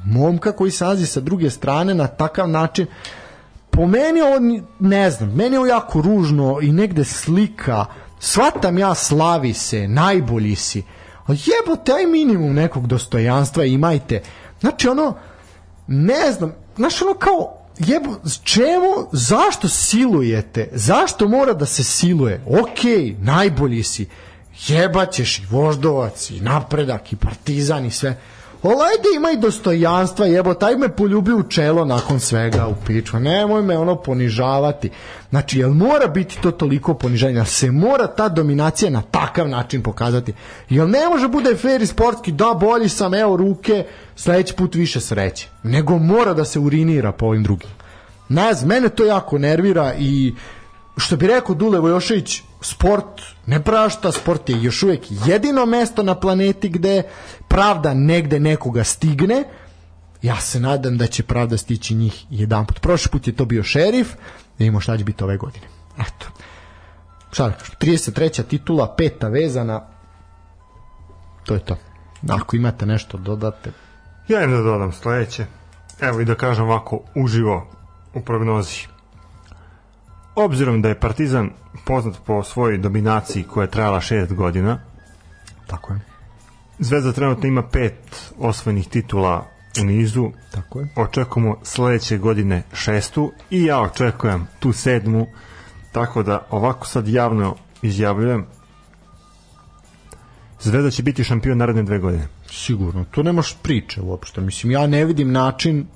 momka 0.06 0.52
koji 0.52 0.72
se 0.72 0.84
nalazi 0.84 1.06
sa 1.06 1.20
druge 1.20 1.50
strane 1.50 1.94
na 1.94 2.08
takav 2.08 2.50
način. 2.50 2.88
Po 3.70 3.88
meni 3.88 4.22
ovo 4.22 4.64
ne 4.80 5.12
znam, 5.12 5.30
meni 5.30 5.56
je 5.56 5.60
ovo 5.60 5.68
jako 5.68 6.02
ružno 6.02 6.60
i 6.62 6.72
negde 6.72 7.04
slika. 7.04 7.86
Shvatam 8.20 8.78
ja 8.78 8.96
slavi 8.96 9.54
se, 9.54 9.88
najbolji 9.88 10.56
si. 10.56 10.84
A 11.28 11.32
jebote, 11.32 11.92
aj 11.92 12.06
minimum 12.06 12.54
nekog 12.54 12.88
dostojanstva 12.88 13.66
imajte. 13.66 14.22
Znači 14.60 14.88
ono 14.88 15.16
ne 15.88 16.32
znam, 16.32 16.54
znaš 16.76 17.02
ono 17.02 17.14
kao 17.14 17.62
jebo, 17.80 18.16
čemu, 18.44 19.08
zašto 19.12 19.68
silujete? 19.68 20.70
Zašto 20.72 21.28
mora 21.28 21.54
da 21.54 21.66
se 21.66 21.84
siluje? 21.84 22.42
Ok, 22.48 22.80
najbolji 23.18 23.84
si. 23.84 24.08
Jebaćeš 24.68 25.40
i 25.40 25.46
voždovac 25.50 26.30
i 26.30 26.42
napredak 26.42 27.14
i 27.14 27.16
partizan 27.16 27.86
i 27.86 27.92
sve 27.92 28.18
Ali 28.64 28.74
ajde 28.74 29.10
imaj 29.16 29.38
dostojanstva, 29.38 30.26
jebo, 30.26 30.54
taj 30.54 30.76
me 30.76 30.96
poljubi 30.96 31.34
u 31.34 31.44
čelo 31.44 31.86
nakon 31.86 32.20
svega 32.20 32.68
u 32.68 32.76
piču. 32.86 33.20
Nemoj 33.20 33.62
me 33.62 33.78
ono 33.78 33.96
ponižavati. 33.96 34.90
Znači, 35.30 35.60
jel 35.60 35.74
mora 35.74 36.08
biti 36.08 36.38
to 36.42 36.52
toliko 36.52 36.94
ponižanje? 36.94 37.36
Jel 37.36 37.46
se 37.46 37.72
mora 37.72 38.08
ta 38.08 38.30
dominacija 38.30 38.92
na 38.92 39.02
takav 39.02 39.50
način 39.50 39.84
pokazati? 39.84 40.34
Jel 40.70 40.90
ne 40.90 41.10
može 41.10 41.28
bude 41.28 41.56
fair 41.56 41.82
i 41.82 41.88
sportski, 41.88 42.32
da 42.32 42.58
bolji 42.60 42.90
sam, 42.90 43.14
evo 43.14 43.38
ruke, 43.38 43.86
sledeći 44.16 44.54
put 44.54 44.76
više 44.76 45.02
sreće. 45.02 45.48
Nego 45.64 45.98
mora 45.98 46.34
da 46.34 46.46
se 46.46 46.60
urinira 46.60 47.12
po 47.12 47.26
ovim 47.26 47.44
drugim. 47.44 47.70
Ne 48.30 48.54
znam, 48.54 48.70
mene 48.70 48.90
to 48.90 49.06
jako 49.06 49.38
nervira 49.38 49.94
i 50.00 50.34
što 50.98 51.18
bi 51.18 51.28
rekao 51.28 51.56
Dule 51.56 51.80
Vojošević, 51.80 52.44
sport 52.62 53.22
ne 53.46 53.64
prašta, 53.64 54.12
sport 54.12 54.50
je 54.50 54.64
još 54.64 54.84
uvijek 54.84 55.02
jedino 55.26 55.66
mesto 55.66 56.04
na 56.04 56.16
planeti 56.16 56.70
gde 56.70 57.04
pravda 57.48 57.94
negde 57.94 58.40
nekoga 58.40 58.84
stigne. 58.84 59.44
Ja 60.22 60.36
se 60.36 60.60
nadam 60.60 60.98
da 60.98 61.08
će 61.08 61.24
pravda 61.24 61.58
stići 61.58 61.96
njih 61.96 62.26
jedan 62.30 62.66
put. 62.66 62.80
Prošli 62.80 63.12
put 63.12 63.28
je 63.28 63.36
to 63.36 63.46
bio 63.46 63.64
šerif, 63.64 64.14
da 64.14 64.20
vidimo 64.58 64.80
šta 64.80 64.98
će 64.98 65.04
biti 65.04 65.24
ove 65.24 65.38
godine. 65.38 65.66
Eto. 66.00 66.28
Šta 67.32 67.50
da 67.50 67.54
kažem, 67.54 67.76
33. 67.80 68.44
titula, 68.44 68.96
peta 68.98 69.28
vezana, 69.28 69.82
to 71.46 71.54
je 71.54 71.60
to. 71.60 71.78
Ako 72.30 72.56
imate 72.56 72.86
nešto 72.86 73.18
dodate, 73.18 73.72
Ja 74.28 74.44
im 74.44 74.52
da 74.52 74.62
dodam 74.62 74.92
sledeće. 74.92 75.46
Evo 76.00 76.22
i 76.22 76.26
da 76.26 76.36
kažem 76.36 76.66
ovako 76.66 77.00
uživo 77.16 77.68
u 78.14 78.22
prognozi. 78.22 78.88
Obzirom 80.36 80.82
da 80.82 80.90
je 80.90 81.00
Partizan 81.00 81.50
poznat 81.86 82.16
po 82.26 82.44
svojoj 82.44 82.78
dominaciji 82.78 83.44
koja 83.44 83.64
je 83.64 83.72
trajala 83.72 84.02
šest 84.02 84.34
godina, 84.34 84.80
tako 85.68 85.94
je. 85.94 86.00
Zvezda 86.80 87.14
trenutno 87.14 87.48
ima 87.48 87.64
pet 87.64 88.32
osvojenih 88.40 88.88
titula 88.88 89.48
u 89.82 89.86
nizu, 89.86 90.32
Tako 90.52 90.80
je. 90.80 90.88
očekujemo 90.96 91.56
sledeće 91.64 92.18
godine 92.18 92.64
šestu 92.74 93.32
i 93.50 93.66
ja 93.66 93.82
očekujem 93.82 94.48
tu 94.60 94.74
sedmu, 94.74 95.28
tako 95.92 96.24
da 96.24 96.48
ovako 96.50 96.88
sad 96.88 97.08
javno 97.08 97.56
izjavljujem 97.82 98.46
Zvezda 100.62 100.92
će 100.92 101.04
biti 101.04 101.24
šampion 101.24 101.58
naredne 101.58 101.84
dve 101.84 102.00
godine. 102.00 102.28
Sigurno, 102.50 103.06
to 103.12 103.24
nemaš 103.24 103.58
priče 103.62 104.02
uopšte. 104.02 104.42
Mislim, 104.42 104.72
ja 104.72 104.88
ne 104.88 105.06
vidim 105.06 105.32
način 105.32 105.88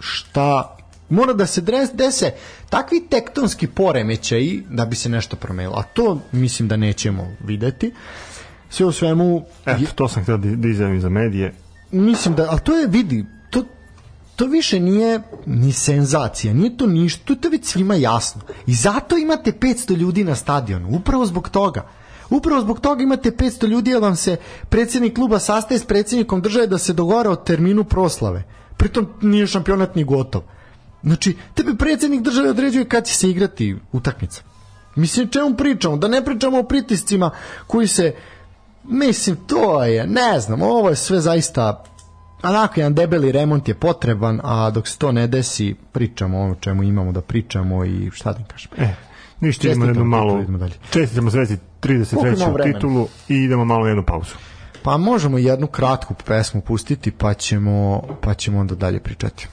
šta 0.00 0.76
mora 1.08 1.32
da 1.32 1.46
se 1.46 1.60
dres, 1.60 1.90
dese 1.94 2.30
takvi 2.70 3.06
tektonski 3.10 3.66
poremećaji 3.66 4.64
da 4.70 4.84
bi 4.84 4.96
se 4.96 5.08
nešto 5.08 5.36
promenilo. 5.36 5.76
A 5.76 5.82
to 5.82 6.20
mislim 6.32 6.68
da 6.68 6.76
nećemo 6.76 7.28
videti. 7.44 7.92
Sve 8.70 8.86
u 8.86 8.92
svemu, 8.92 9.44
Eto, 9.66 9.82
to 9.94 10.08
sam 10.08 10.22
htio 10.22 10.36
da, 10.36 10.68
izjavim 10.68 11.00
za 11.00 11.08
medije. 11.08 11.54
mislim 11.90 12.34
da, 12.34 12.46
ali 12.50 12.60
to 12.60 12.76
je, 12.76 12.86
vidi, 12.86 13.24
to, 13.50 13.64
to 14.36 14.46
više 14.46 14.80
nije 14.80 15.20
ni 15.46 15.72
senzacija, 15.72 16.54
nije 16.54 16.76
to 16.76 16.86
ništa, 16.86 17.24
to 17.24 17.32
je 17.32 17.40
to 17.40 17.48
već 17.48 17.64
svima 17.64 17.94
jasno. 17.94 18.42
I 18.66 18.74
zato 18.74 19.16
imate 19.16 19.52
500 19.52 19.96
ljudi 19.96 20.24
na 20.24 20.34
stadionu, 20.34 20.88
upravo 20.96 21.26
zbog 21.26 21.48
toga. 21.48 21.88
Upravo 22.30 22.60
zbog 22.60 22.80
toga 22.80 23.02
imate 23.02 23.30
500 23.30 23.66
ljudi 23.66 23.90
jer 23.90 24.02
vam 24.02 24.16
se 24.16 24.36
predsjednik 24.68 25.14
kluba 25.14 25.38
sastaje 25.38 25.78
s 25.78 25.84
predsjednikom 25.84 26.42
države 26.42 26.66
da 26.66 26.78
se 26.78 26.92
dogovara 26.92 27.30
o 27.30 27.36
terminu 27.36 27.84
proslave. 27.84 28.42
Pritom 28.76 29.06
nije 29.22 29.46
šampionat 29.46 29.94
ni 29.94 30.04
gotov. 30.04 30.42
Znači, 31.02 31.36
tebe 31.54 31.74
predsjednik 31.78 32.22
države 32.22 32.50
određuje 32.50 32.88
kad 32.88 33.06
će 33.06 33.14
se 33.14 33.30
igrati 33.30 33.76
utakmica. 33.92 34.42
Mislim, 34.96 35.28
čemu 35.28 35.56
pričamo? 35.56 35.96
Da 35.96 36.08
ne 36.08 36.24
pričamo 36.24 36.58
o 36.58 36.62
pritiscima 36.62 37.30
koji 37.66 37.86
se 37.86 38.14
Mislim, 38.90 39.36
to 39.46 39.84
je, 39.84 40.06
ne 40.06 40.40
znam, 40.40 40.62
ovo 40.62 40.88
je 40.88 40.96
sve 40.96 41.20
zaista 41.20 41.84
onako 42.42 42.80
jedan 42.80 42.94
debeli 42.94 43.32
remont 43.32 43.68
je 43.68 43.74
potreban, 43.74 44.40
a 44.44 44.70
dok 44.70 44.88
se 44.88 44.98
to 44.98 45.12
ne 45.12 45.26
desi, 45.26 45.74
pričamo 45.92 46.40
ono 46.40 46.54
čemu 46.54 46.82
imamo 46.82 47.12
da 47.12 47.20
pričamo 47.20 47.84
i 47.84 48.10
šta 48.12 48.32
da 48.32 48.38
im 48.38 48.44
kažem. 48.44 48.70
E, 48.76 48.94
ništa 49.40 49.62
Čestitam, 49.62 50.12
jednu 50.38 50.58
dalje. 50.58 50.74
čestitamo 50.90 51.30
imamo 51.30 51.58
33. 51.82 52.52
vremena? 52.52 52.74
titulu 52.74 53.08
i 53.28 53.34
idemo 53.34 53.64
malo 53.64 53.86
jednu 53.86 54.04
pauzu. 54.06 54.34
Pa 54.82 54.96
možemo 54.96 55.38
jednu 55.38 55.66
kratku 55.66 56.14
pesmu 56.26 56.60
pustiti, 56.60 57.10
pa 57.10 57.34
ćemo, 57.34 58.02
pa 58.20 58.34
ćemo 58.34 58.58
onda 58.58 58.74
dalje 58.74 59.00
pričati. 59.00 59.48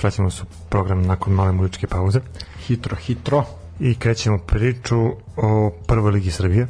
Se 0.00 0.06
vraćamo 0.06 0.30
su 0.30 0.44
program 0.68 1.02
nakon 1.02 1.32
male 1.32 1.52
muzičke 1.52 1.86
pauze 1.86 2.20
Hitro, 2.66 2.96
hitro. 2.96 3.44
i 3.80 3.94
krećemo 3.94 4.38
priču 4.38 4.96
o 5.36 5.72
prvoj 5.86 6.12
ligi 6.12 6.30
Srbije. 6.30 6.68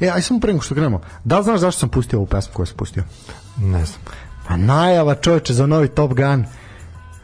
E, 0.00 0.08
aj 0.08 0.22
samo 0.22 0.40
pre 0.40 0.52
nego 0.52 0.62
što 0.62 0.74
krenemo. 0.74 1.00
Da 1.24 1.38
li 1.38 1.44
znaš 1.44 1.60
zašto 1.60 1.80
sam 1.80 1.88
pustio 1.88 2.18
ovu 2.18 2.26
pesmu 2.26 2.54
koju 2.54 2.66
sam 2.66 2.76
pustio? 2.76 3.04
Ne 3.56 3.84
znam. 3.84 4.00
Pa 4.48 4.56
najava 4.56 5.14
čoveče 5.14 5.54
za 5.54 5.66
novi 5.66 5.88
Top 5.88 6.14
Gun. 6.14 6.44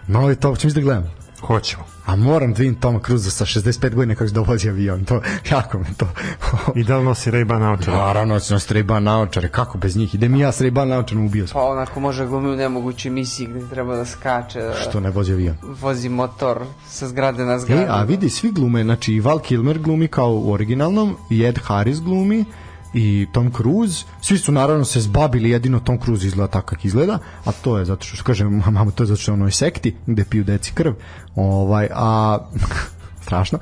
Novi 0.07 0.37
Top, 0.37 0.59
čim 0.59 0.71
da 0.71 0.81
gledam? 0.81 1.11
Hoćemo. 1.41 1.94
A 2.07 2.17
moram 2.17 2.53
da 2.53 2.59
vidim 2.59 2.75
Toma 2.75 3.01
Cruza 3.07 3.31
sa 3.31 3.45
65 3.45 3.95
godina 3.95 4.15
kako 4.15 4.29
se 4.29 4.35
dovozi 4.35 4.69
avion. 4.69 5.05
To, 5.05 5.21
jako 5.51 5.79
me 5.79 5.85
to... 5.97 6.09
I 6.75 6.85
da 6.85 6.99
li 6.99 7.05
nosi 7.05 7.31
Ray-Ban 7.31 7.59
naočara? 7.59 7.97
Naravno, 7.97 8.41
će 8.41 8.53
nas 8.55 8.67
treba 8.67 9.01
naočare, 9.01 9.49
kako 9.49 9.79
bez 9.79 9.97
njih? 9.97 10.15
Idem 10.15 10.35
i 10.35 10.39
ja 10.39 10.53
s 10.53 10.61
Ray-Ban 10.61 10.85
naočarom 10.85 11.27
ubio 11.27 11.47
sam. 11.47 11.55
Pa 11.55 11.61
onako 11.61 12.01
može 12.01 12.27
glumi 12.27 12.49
u 12.51 12.57
nemogućoj 12.57 13.11
misiji 13.11 13.47
gde 13.47 13.69
treba 13.71 13.97
da 13.97 14.05
skače, 14.05 14.61
da 14.61 14.75
Što 14.75 15.01
ne 15.01 15.11
vozi 15.11 15.33
avion? 15.33 15.57
vozi 15.81 16.09
motor 16.09 16.65
sa 16.89 17.09
zgrade 17.09 17.45
na 17.45 17.59
zgradu. 17.59 17.83
E, 17.83 17.87
a 17.89 18.03
vidi, 18.03 18.31
svi 18.31 18.53
glume, 18.53 18.83
znači 18.83 19.13
i 19.13 19.21
Val 19.21 19.39
Kilmer 19.39 19.79
glumi 19.79 20.09
kao 20.09 20.31
u 20.33 20.53
originalnom, 20.53 21.17
i 21.31 21.45
Ed 21.45 21.59
Harris 21.65 22.01
glumi, 22.01 22.45
i 22.95 23.27
Tom 23.33 23.53
Cruise, 23.57 24.05
svi 24.21 24.39
su 24.39 24.53
naravno 24.53 24.85
se 24.85 25.01
zbabili, 25.01 25.51
jedino 25.51 25.81
Tom 25.81 25.99
Cruise 26.01 26.27
izgleda 26.27 26.51
tako 26.51 26.67
kako 26.67 26.87
izgleda, 26.87 27.19
a 27.45 27.53
to 27.53 27.79
je 27.79 27.85
zato 27.85 28.05
što, 28.05 28.25
kažem, 28.25 28.63
mama, 28.67 28.91
to 28.91 29.03
je 29.03 29.07
zato 29.07 29.21
što 29.21 29.31
je 29.31 29.35
onoj 29.35 29.51
sekti, 29.51 29.97
gde 30.07 30.25
piju 30.25 30.45
deci 30.45 30.73
krv, 30.75 30.93
ovaj, 31.37 31.89
a 31.93 32.39
strašno. 33.25 33.59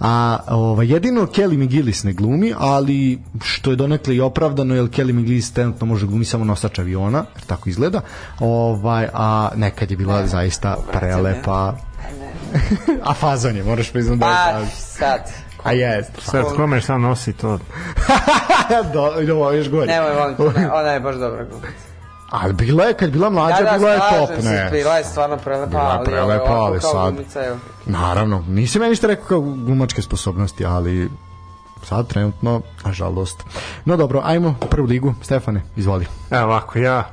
A 0.00 0.38
ovaj 0.48 0.92
jedino 0.92 1.26
Kelly 1.26 1.64
McGillis 1.64 2.02
ne 2.04 2.12
glumi, 2.12 2.54
ali 2.58 3.18
što 3.42 3.70
je 3.70 3.76
donekle 3.76 4.16
i 4.16 4.20
opravdano, 4.20 4.74
jer 4.74 4.84
Kelly 4.84 5.12
McGillis 5.12 5.52
trenutno 5.52 5.86
može 5.86 6.06
glumi 6.06 6.24
samo 6.24 6.44
nosač 6.44 6.78
aviona, 6.78 7.24
jer 7.34 7.44
tako 7.46 7.68
izgleda. 7.68 8.00
Ovaj 8.40 9.08
a 9.12 9.48
nekad 9.56 9.90
je 9.90 9.96
bila 9.96 10.26
zaista 10.26 10.76
prelepa. 10.92 11.76
a 13.10 13.14
fazon 13.14 13.56
je, 13.56 13.64
moraš 13.64 13.92
priznati 13.92 14.20
da 14.20 14.26
je 14.26 14.32
Pa, 14.32 14.52
fazon. 14.52 14.68
sad. 14.76 15.43
A 15.64 15.72
jest. 15.72 16.10
Sad 16.20 16.44
kome 16.56 16.80
šta 16.80 16.98
nosi 16.98 17.32
to? 17.32 17.58
Do, 18.92 19.24
do, 19.24 19.50
još 19.50 19.70
gore. 19.70 19.86
Nemoj, 19.86 20.14
molim 20.14 20.36
te, 20.36 20.60
ne, 20.60 20.70
ona 20.72 20.88
je 20.88 21.00
baš 21.00 21.14
dobra 21.16 21.44
glumica. 21.44 21.72
Ali 22.30 22.52
bila 22.52 22.84
je, 22.84 22.94
kad 22.94 23.10
bila 23.10 23.30
mlađa, 23.30 23.56
Da, 23.56 23.62
da, 23.64 23.78
bila 23.78 23.90
je 23.90 23.98
slažem 24.00 24.26
top, 24.26 24.36
se, 24.36 24.50
ne. 24.50 24.68
bila 24.72 24.96
je 24.96 25.04
stvarno 25.04 25.36
prelepa, 25.36 25.68
Bila 25.68 25.82
je 25.84 25.96
ali 25.96 26.04
prelepa, 26.04 26.52
ali 26.52 26.80
sad- 26.80 26.92
glumica 27.04 27.40
je- 27.40 27.56
Naravno, 27.86 28.44
nisi 28.48 28.78
meni 28.78 28.90
ništa 28.90 29.06
rekao 29.06 29.26
kao 29.26 29.40
glumačke 29.40 30.02
sposobnosti, 30.02 30.64
ali 30.66 31.10
sad 31.82 32.06
trenutno, 32.06 32.60
nažalost. 32.84 33.44
No 33.84 33.96
dobro, 33.96 34.20
ajmo 34.24 34.54
u 34.62 34.66
prvu 34.66 34.86
ligu. 34.86 35.14
Stefane, 35.22 35.62
izvoli. 35.76 36.06
Evo 36.30 36.44
ovako, 36.44 36.78
ja 36.78 37.04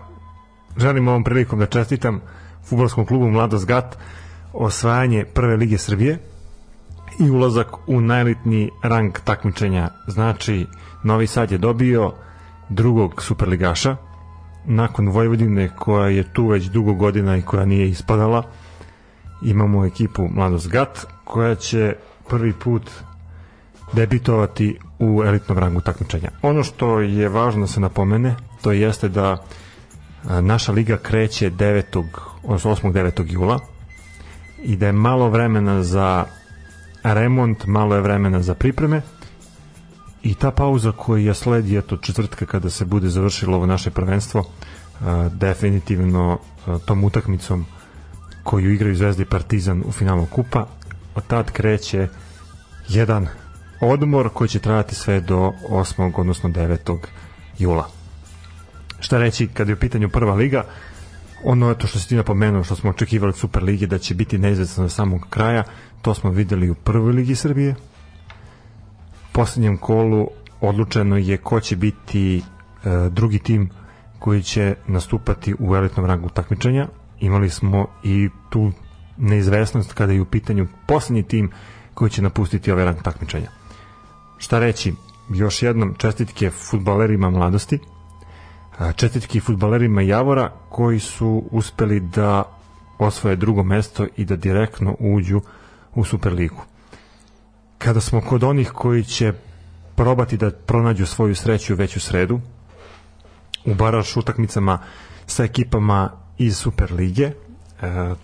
želim 0.77 1.07
ovom 1.07 1.23
prilikom 1.23 1.59
da 1.59 1.65
čestitam 1.65 2.21
futbolskom 2.63 3.05
klubu 3.05 3.27
Mladost 3.27 3.65
Gat 3.65 3.97
osvajanje 4.53 5.25
prve 5.25 5.55
lige 5.55 5.77
Srbije 5.77 6.17
i 7.19 7.29
ulazak 7.29 7.67
u 7.87 8.01
najelitniji 8.01 8.69
rang 8.83 9.19
takmičenja. 9.23 9.89
Znači, 10.07 10.67
Novi 11.03 11.27
Sad 11.27 11.51
je 11.51 11.57
dobio 11.57 12.13
drugog 12.69 13.21
superligaša 13.23 13.95
nakon 14.65 15.09
Vojvodine 15.09 15.69
koja 15.75 16.07
je 16.07 16.33
tu 16.33 16.47
već 16.47 16.65
dugo 16.65 16.93
godina 16.93 17.37
i 17.37 17.41
koja 17.41 17.65
nije 17.65 17.89
ispadala 17.89 18.43
imamo 19.41 19.85
ekipu 19.85 20.27
Mladost 20.27 20.69
Gat 20.69 21.05
koja 21.23 21.55
će 21.55 21.95
prvi 22.29 22.53
put 22.53 22.91
debitovati 23.93 24.79
u 24.99 25.23
elitnom 25.25 25.57
rangu 25.57 25.81
takmičenja. 25.81 26.29
Ono 26.41 26.63
što 26.63 26.99
je 26.99 27.29
važno 27.29 27.61
da 27.61 27.67
se 27.67 27.79
napomene, 27.79 28.35
to 28.61 28.71
jeste 28.71 29.09
da 29.09 29.43
naša 30.41 30.71
liga 30.71 30.97
kreće 30.97 31.51
9. 31.51 32.03
odnosno 32.43 32.75
8. 32.75 32.93
9. 32.93 33.33
jula 33.33 33.59
i 34.63 34.75
da 34.75 34.85
je 34.85 34.91
malo 34.91 35.29
vremena 35.29 35.83
za 35.83 36.25
remont, 37.03 37.65
malo 37.65 37.95
je 37.95 38.01
vremena 38.01 38.41
za 38.41 38.53
pripreme 38.53 39.01
i 40.23 40.33
ta 40.33 40.51
pauza 40.51 40.91
koja 40.91 41.33
sledi 41.33 41.77
eto 41.77 41.97
četvrtka 41.97 42.45
kada 42.45 42.69
se 42.69 42.85
bude 42.85 43.09
završilo 43.09 43.57
ovo 43.57 43.65
naše 43.65 43.91
prvenstvo 43.91 44.43
definitivno 45.31 46.39
tom 46.85 47.03
utakmicom 47.03 47.65
koju 48.43 48.73
igraju 48.73 48.95
Zvezda 48.95 49.23
i 49.23 49.25
Partizan 49.25 49.83
u 49.85 49.91
finalu 49.91 50.25
kupa 50.25 50.67
od 51.15 51.27
tad 51.27 51.51
kreće 51.51 52.07
jedan 52.87 53.27
odmor 53.81 54.29
koji 54.33 54.47
će 54.47 54.59
trajati 54.59 54.95
sve 54.95 55.21
do 55.21 55.51
8. 55.69 56.11
odnosno 56.17 56.49
9. 56.49 56.97
jula 57.59 57.87
šta 58.99 59.17
reći 59.17 59.47
kad 59.47 59.67
je 59.67 59.73
u 59.73 59.77
pitanju 59.77 60.09
prva 60.09 60.33
liga 60.33 60.65
ono 61.43 61.71
eto 61.71 61.87
što 61.87 61.99
si 61.99 62.09
ti 62.09 62.15
napomenuo 62.15 62.63
što 62.63 62.75
smo 62.75 62.89
očekivali 62.89 63.29
od 63.29 63.37
Super 63.37 63.63
Lige 63.63 63.87
da 63.87 63.97
će 63.97 64.15
biti 64.15 64.37
neizvesno 64.37 64.83
do 64.83 64.89
samog 64.89 65.21
kraja 65.29 65.63
to 66.01 66.13
smo 66.13 66.29
videli 66.29 66.69
u 66.69 66.75
prvoj 66.75 67.13
ligi 67.13 67.35
Srbije. 67.35 67.75
Poslednjem 69.31 69.77
kolu 69.77 70.27
odlučeno 70.61 71.17
je 71.17 71.37
ko 71.37 71.59
će 71.59 71.75
biti 71.75 72.37
e, 72.37 72.41
drugi 73.09 73.39
tim 73.39 73.69
koji 74.19 74.43
će 74.43 74.75
nastupati 74.87 75.55
u 75.59 75.75
elitnom 75.75 76.05
rangu 76.05 76.29
takmičenja. 76.29 76.87
Imali 77.19 77.49
smo 77.49 77.87
i 78.03 78.29
tu 78.49 78.71
neizvesnost 79.17 79.93
kada 79.93 80.13
je 80.13 80.21
u 80.21 80.25
pitanju 80.25 80.67
poslednji 80.87 81.23
tim 81.23 81.51
koji 81.93 82.11
će 82.11 82.21
napustiti 82.21 82.71
ovaj 82.71 82.85
rang 82.85 83.01
takmičenja. 83.01 83.49
Šta 84.37 84.59
reći? 84.59 84.93
Još 85.29 85.63
jednom 85.63 85.95
čestitke 85.97 86.49
futbalerima 86.49 87.29
mladosti 87.29 87.79
a, 88.81 88.91
čestitke 88.91 89.39
futbalerima 89.39 90.01
Javora 90.01 90.51
koji 90.69 90.99
su 90.99 91.43
uspeli 91.51 91.99
da 91.99 92.43
osvoje 92.99 93.35
drugo 93.35 93.63
mesto 93.63 94.07
i 94.17 94.25
da 94.25 94.35
direktno 94.35 94.95
uđu 94.99 95.41
u 95.95 96.03
Superligu. 96.05 96.61
Kada 97.77 98.01
smo 98.01 98.21
kod 98.21 98.43
onih 98.43 98.71
koji 98.71 99.03
će 99.03 99.33
probati 99.95 100.37
da 100.37 100.51
pronađu 100.51 101.05
svoju 101.05 101.35
sreću 101.35 101.75
već 101.75 101.97
u 101.97 101.99
sredu 101.99 102.39
u 103.65 103.73
baraš 103.73 104.17
utakmicama 104.17 104.79
sa 105.25 105.43
ekipama 105.43 106.09
iz 106.37 106.57
Superlige 106.57 107.23
e, 107.23 107.33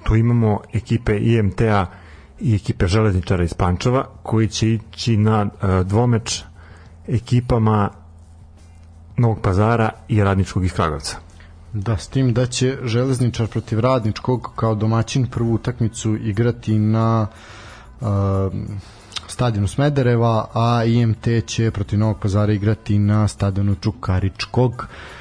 tu 0.04 0.16
imamo 0.16 0.60
ekipe 0.74 1.18
IMT-a 1.18 1.86
i 2.40 2.56
ekipe 2.56 2.88
železničara 2.88 3.44
iz 3.44 3.54
Pančeva 3.54 4.06
koji 4.24 4.48
će 4.48 4.74
ići 4.74 5.18
na 5.18 5.46
e, 5.46 5.84
dvomeč 5.84 6.44
ekipama 7.08 7.90
Novog 9.18 9.42
pazara 9.42 9.90
i 10.08 10.24
Radničkog 10.24 10.66
iz 10.66 10.74
Kragovca. 10.74 11.18
Da, 11.74 11.98
s 11.98 12.08
tim 12.08 12.34
da 12.34 12.46
će 12.46 12.78
železničar 12.84 13.48
protiv 13.48 13.80
radničkog 13.80 14.52
kao 14.56 14.76
domaćin 14.76 15.28
prvu 15.28 15.54
utakmicu 15.54 16.16
igrati 16.16 16.80
na 16.80 17.28
uh, 18.02 18.08
stadionu 19.28 19.68
Smedereva, 19.68 20.48
a 20.54 20.84
IMT 20.86 21.28
će 21.46 21.72
protiv 21.72 22.00
Novog 22.00 22.20
pazara 22.20 22.54
igrati 22.54 23.00
na 23.00 23.28
stadionu 23.28 23.76
Čukaričkog. 23.76 24.72
Uh, 24.72 25.17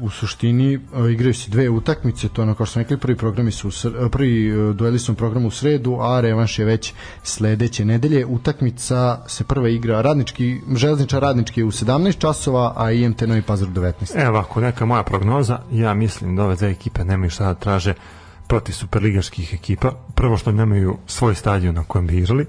u 0.00 0.10
suštini 0.10 0.76
uh, 0.76 1.10
igraju 1.10 1.34
se 1.34 1.50
dve 1.50 1.68
utakmice, 1.68 2.28
to 2.28 2.42
ono 2.42 2.54
kao 2.54 2.66
što 2.66 2.72
smo 2.72 2.82
rekli, 2.82 2.96
prvi 2.96 3.16
programi 3.16 3.50
su 3.50 3.68
uh, 3.68 3.94
prvi 4.10 4.52
uh, 4.52 4.76
dueli 4.76 4.98
su 4.98 5.12
u 5.12 5.14
programu 5.14 5.48
u 5.48 5.50
sredu, 5.50 5.98
a 6.00 6.20
revanš 6.20 6.58
je 6.58 6.64
već 6.64 6.94
sledeće 7.22 7.84
nedelje. 7.84 8.26
Utakmica 8.26 9.22
se 9.26 9.44
prva 9.44 9.68
igra 9.68 10.00
radnički, 10.00 10.60
železničar 10.74 11.22
radnički 11.22 11.62
u 11.62 11.70
17 11.70 12.18
časova, 12.18 12.74
a 12.76 12.92
IMT 12.92 13.20
Novi 13.20 13.42
Pazar 13.42 13.68
u 13.68 13.72
19. 13.72 13.92
Evo 14.14 14.30
ovako, 14.30 14.60
neka 14.60 14.86
moja 14.86 15.02
prognoza, 15.02 15.58
ja 15.72 15.94
mislim 15.94 16.36
da 16.36 16.44
ove 16.44 16.56
dve 16.56 16.70
ekipe 16.70 17.04
nemaju 17.04 17.30
šta 17.30 17.44
da 17.44 17.54
traže 17.54 17.94
protiv 18.46 18.72
superligaških 18.72 19.54
ekipa. 19.54 19.92
Prvo 20.14 20.36
što 20.36 20.52
nemaju 20.52 20.96
svoj 21.06 21.34
stadion 21.34 21.74
na 21.74 21.84
kojem 21.84 22.06
bi 22.06 22.18
igrali, 22.18 22.46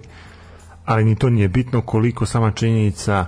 ali 0.86 1.04
ni 1.04 1.16
to 1.16 1.30
nije 1.30 1.48
bitno 1.48 1.82
koliko 1.82 2.26
sama 2.26 2.52
činjenica 2.52 3.26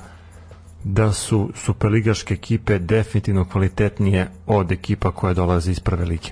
da 0.84 1.14
su 1.14 1.52
superligaške 1.56 2.34
ekipe 2.34 2.80
definitivno 2.80 3.46
kvalitetnije 3.46 4.30
od 4.48 4.72
ekipa 4.72 5.12
koje 5.12 5.34
dolaze 5.34 5.72
iz 5.72 5.80
prve 5.80 6.06
lige. 6.06 6.30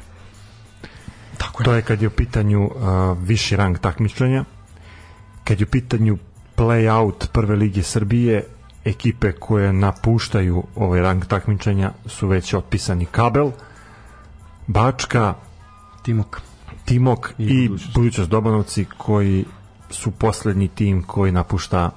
Tako 1.37 1.63
To 1.63 1.73
je 1.73 1.81
kad 1.81 2.01
je 2.01 2.07
u 2.07 2.11
pitanju 2.11 2.65
uh, 2.65 2.71
viši 3.21 3.55
rang 3.55 3.79
takmičenja, 3.79 4.45
kad 5.43 5.59
je 5.59 5.63
u 5.63 5.71
pitanju 5.71 6.17
play-out 6.55 7.27
prve 7.31 7.55
lige 7.55 7.83
Srbije, 7.83 8.43
ekipe 8.85 9.31
koje 9.31 9.73
napuštaju 9.73 10.63
ovaj 10.75 11.01
rang 11.01 11.25
takmičenja 11.25 11.91
su 12.05 12.27
već 12.27 12.53
otpisani 12.53 13.05
Kabel, 13.05 13.51
Bačka, 14.67 15.33
Timok. 16.03 16.41
Timok 16.85 17.33
I 17.37 17.43
i. 17.43 17.69
Budućnost 17.95 18.29
Dobanovci 18.29 18.85
koji 18.97 19.45
su 19.89 20.11
poslednji 20.11 20.67
tim 20.67 21.03
koji 21.03 21.31
napušta 21.31 21.91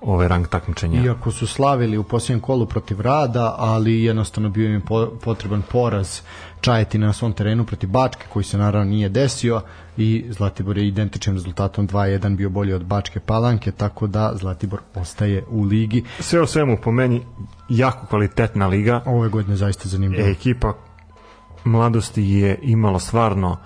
ovaj 0.00 0.28
rang 0.28 0.48
takmičenja. 0.48 1.02
Iako 1.02 1.30
su 1.30 1.46
slavili 1.46 1.98
u 1.98 2.02
posljednjem 2.02 2.40
kolu 2.40 2.66
protiv 2.66 3.00
Rada, 3.00 3.54
ali 3.58 4.04
jednostavno 4.04 4.48
bio 4.48 4.74
im 4.74 4.82
potreban 5.24 5.62
poraz 5.72 6.20
Čajetina 6.60 7.06
na 7.06 7.12
svom 7.12 7.32
terenu 7.32 7.64
protiv 7.64 7.90
Bačke, 7.90 8.26
koji 8.32 8.44
se 8.44 8.58
naravno 8.58 8.90
nije 8.90 9.08
desio 9.08 9.60
i 9.96 10.26
Zlatibor 10.30 10.78
je 10.78 10.88
identičnim 10.88 11.36
rezultatom 11.36 11.88
2-1 11.88 12.36
bio 12.36 12.50
bolji 12.50 12.72
od 12.72 12.84
Bačke 12.84 13.20
Palanke, 13.20 13.72
tako 13.72 14.06
da 14.06 14.32
Zlatibor 14.34 14.80
ostaje 14.94 15.44
u 15.48 15.62
ligi. 15.62 16.04
Sve 16.20 16.40
o 16.40 16.46
svemu 16.46 16.76
po 16.82 16.92
meni 16.92 17.22
jako 17.68 18.06
kvalitetna 18.06 18.66
liga. 18.66 19.02
Ove 19.06 19.28
godine 19.28 19.56
zaista 19.56 19.88
zanimljivo. 19.88 20.28
ekipa 20.28 20.72
mladosti 21.64 22.22
je 22.22 22.58
imala 22.62 22.98
stvarno 22.98 23.56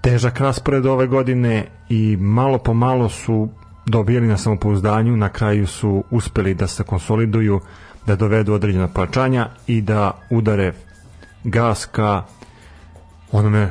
težak 0.00 0.40
raspored 0.40 0.86
ove 0.86 1.06
godine 1.06 1.66
i 1.88 2.16
malo 2.20 2.58
po 2.58 2.74
malo 2.74 3.08
su 3.08 3.48
dobijali 3.86 4.26
na 4.26 4.36
samopouzdanju, 4.36 5.16
na 5.16 5.28
kraju 5.28 5.66
su 5.66 6.04
uspeli 6.10 6.54
da 6.54 6.66
se 6.66 6.84
konsoliduju, 6.84 7.60
da 8.06 8.16
dovedu 8.16 8.54
određena 8.54 8.88
pojačanja 8.88 9.48
i 9.66 9.80
da 9.80 10.10
udare 10.30 10.72
gas 11.44 11.84
ka 11.84 12.22
onome 13.32 13.70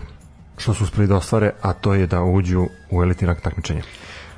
što 0.57 0.73
su 0.73 0.83
uspeli 0.83 1.07
da 1.07 1.15
ostvare, 1.15 1.51
a 1.61 1.73
to 1.73 1.93
je 1.93 2.07
da 2.07 2.23
uđu 2.23 2.67
u 2.91 3.03
elitni 3.03 3.27
rak 3.27 3.41
takmičenja. 3.41 3.81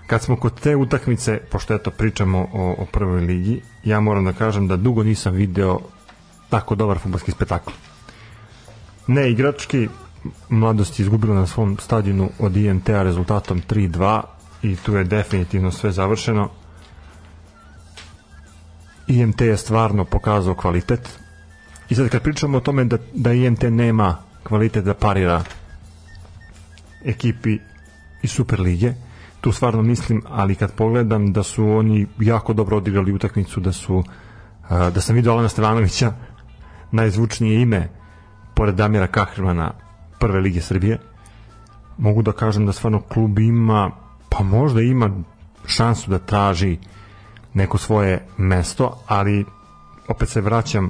Kad 0.07 0.21
smo 0.21 0.35
kod 0.35 0.59
te 0.59 0.75
utakmice, 0.75 1.39
pošto 1.51 1.73
eto 1.73 1.91
pričamo 1.91 2.47
o, 2.53 2.75
o 2.77 2.85
prvoj 2.91 3.21
ligi, 3.21 3.61
ja 3.83 3.99
moram 3.99 4.25
da 4.25 4.33
kažem 4.33 4.67
da 4.67 4.75
dugo 4.75 5.03
nisam 5.03 5.33
video 5.33 5.79
tako 6.49 6.75
dobar 6.75 6.99
futbolski 6.99 7.31
spektakl. 7.31 7.71
Ne 9.07 9.31
igrački, 9.31 9.87
mladost 10.49 10.99
je 10.99 11.03
izgubila 11.03 11.35
na 11.35 11.47
svom 11.47 11.77
stadionu 11.77 12.29
od 12.39 12.57
IMT-a 12.57 13.03
rezultatom 13.03 13.61
3-2 13.69 14.21
i 14.71 14.75
tu 14.75 14.95
je 14.95 15.03
definitivno 15.03 15.71
sve 15.71 15.91
završeno. 15.91 16.49
IMT 19.07 19.41
je 19.41 19.57
stvarno 19.57 20.05
pokazao 20.05 20.55
kvalitet 20.55 21.19
i 21.89 21.95
sad 21.95 22.09
kad 22.09 22.21
pričamo 22.21 22.57
o 22.57 22.61
tome 22.61 22.85
da, 22.85 22.97
da 23.13 23.33
IMT 23.33 23.63
nema 23.63 24.17
kvalitet 24.43 24.85
da 24.85 24.93
parira 24.93 25.43
ekipi 27.05 27.59
iz 28.23 28.31
Superlige, 28.31 28.93
tu 29.41 29.51
stvarno 29.51 29.81
mislim, 29.81 30.23
ali 30.29 30.55
kad 30.55 30.71
pogledam 30.71 31.33
da 31.33 31.43
su 31.43 31.69
oni 31.69 32.07
jako 32.19 32.53
dobro 32.53 32.77
odigrali 32.77 33.13
utakmicu, 33.13 33.59
da 33.59 33.71
su 33.71 34.03
da 34.69 35.01
sam 35.01 35.15
vidio 35.15 35.31
Alana 35.31 35.49
Stevanovića 35.49 36.13
najzvučnije 36.91 37.61
ime 37.61 37.89
pored 38.55 38.75
Damira 38.75 39.07
Kahrimana 39.07 39.71
prve 40.19 40.39
lige 40.39 40.61
Srbije 40.61 40.99
mogu 41.97 42.21
da 42.21 42.31
kažem 42.31 42.65
da 42.65 42.71
stvarno 42.71 43.01
klub 43.01 43.39
ima 43.39 43.91
pa 44.29 44.43
možda 44.43 44.81
ima 44.81 45.09
šansu 45.65 46.11
da 46.11 46.19
traži 46.19 46.77
neko 47.53 47.77
svoje 47.77 48.25
mesto, 48.37 48.99
ali 49.07 49.45
opet 50.07 50.29
se 50.29 50.41
vraćam 50.41 50.89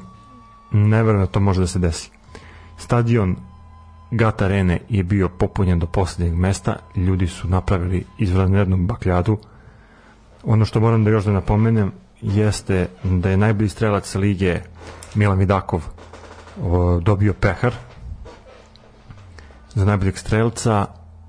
ne 0.71 1.03
verujem 1.03 1.25
da 1.25 1.31
to 1.31 1.39
može 1.39 1.61
da 1.61 1.67
se 1.67 1.79
desi. 1.79 2.09
Stadion 2.77 3.35
Gat 4.11 4.41
Arene 4.41 4.79
je 4.89 5.03
bio 5.03 5.29
popunjen 5.29 5.79
do 5.79 5.87
poslednjeg 5.87 6.37
mesta, 6.37 6.75
ljudi 6.95 7.27
su 7.27 7.47
napravili 7.47 8.05
izvanrednu 8.17 8.77
bakljadu. 8.77 9.37
Ono 10.43 10.65
što 10.65 10.79
moram 10.79 11.03
da 11.03 11.09
još 11.09 11.25
da 11.25 11.31
napomenem 11.31 11.91
jeste 12.21 12.87
da 13.03 13.29
je 13.29 13.37
najbolji 13.37 13.69
strelac 13.69 14.15
lige 14.15 14.59
Milan 15.15 15.37
Vidakov 15.37 15.83
dobio 17.01 17.33
pehar 17.33 17.73
za 19.73 19.85
najboljeg 19.85 20.17
strelca 20.17 20.85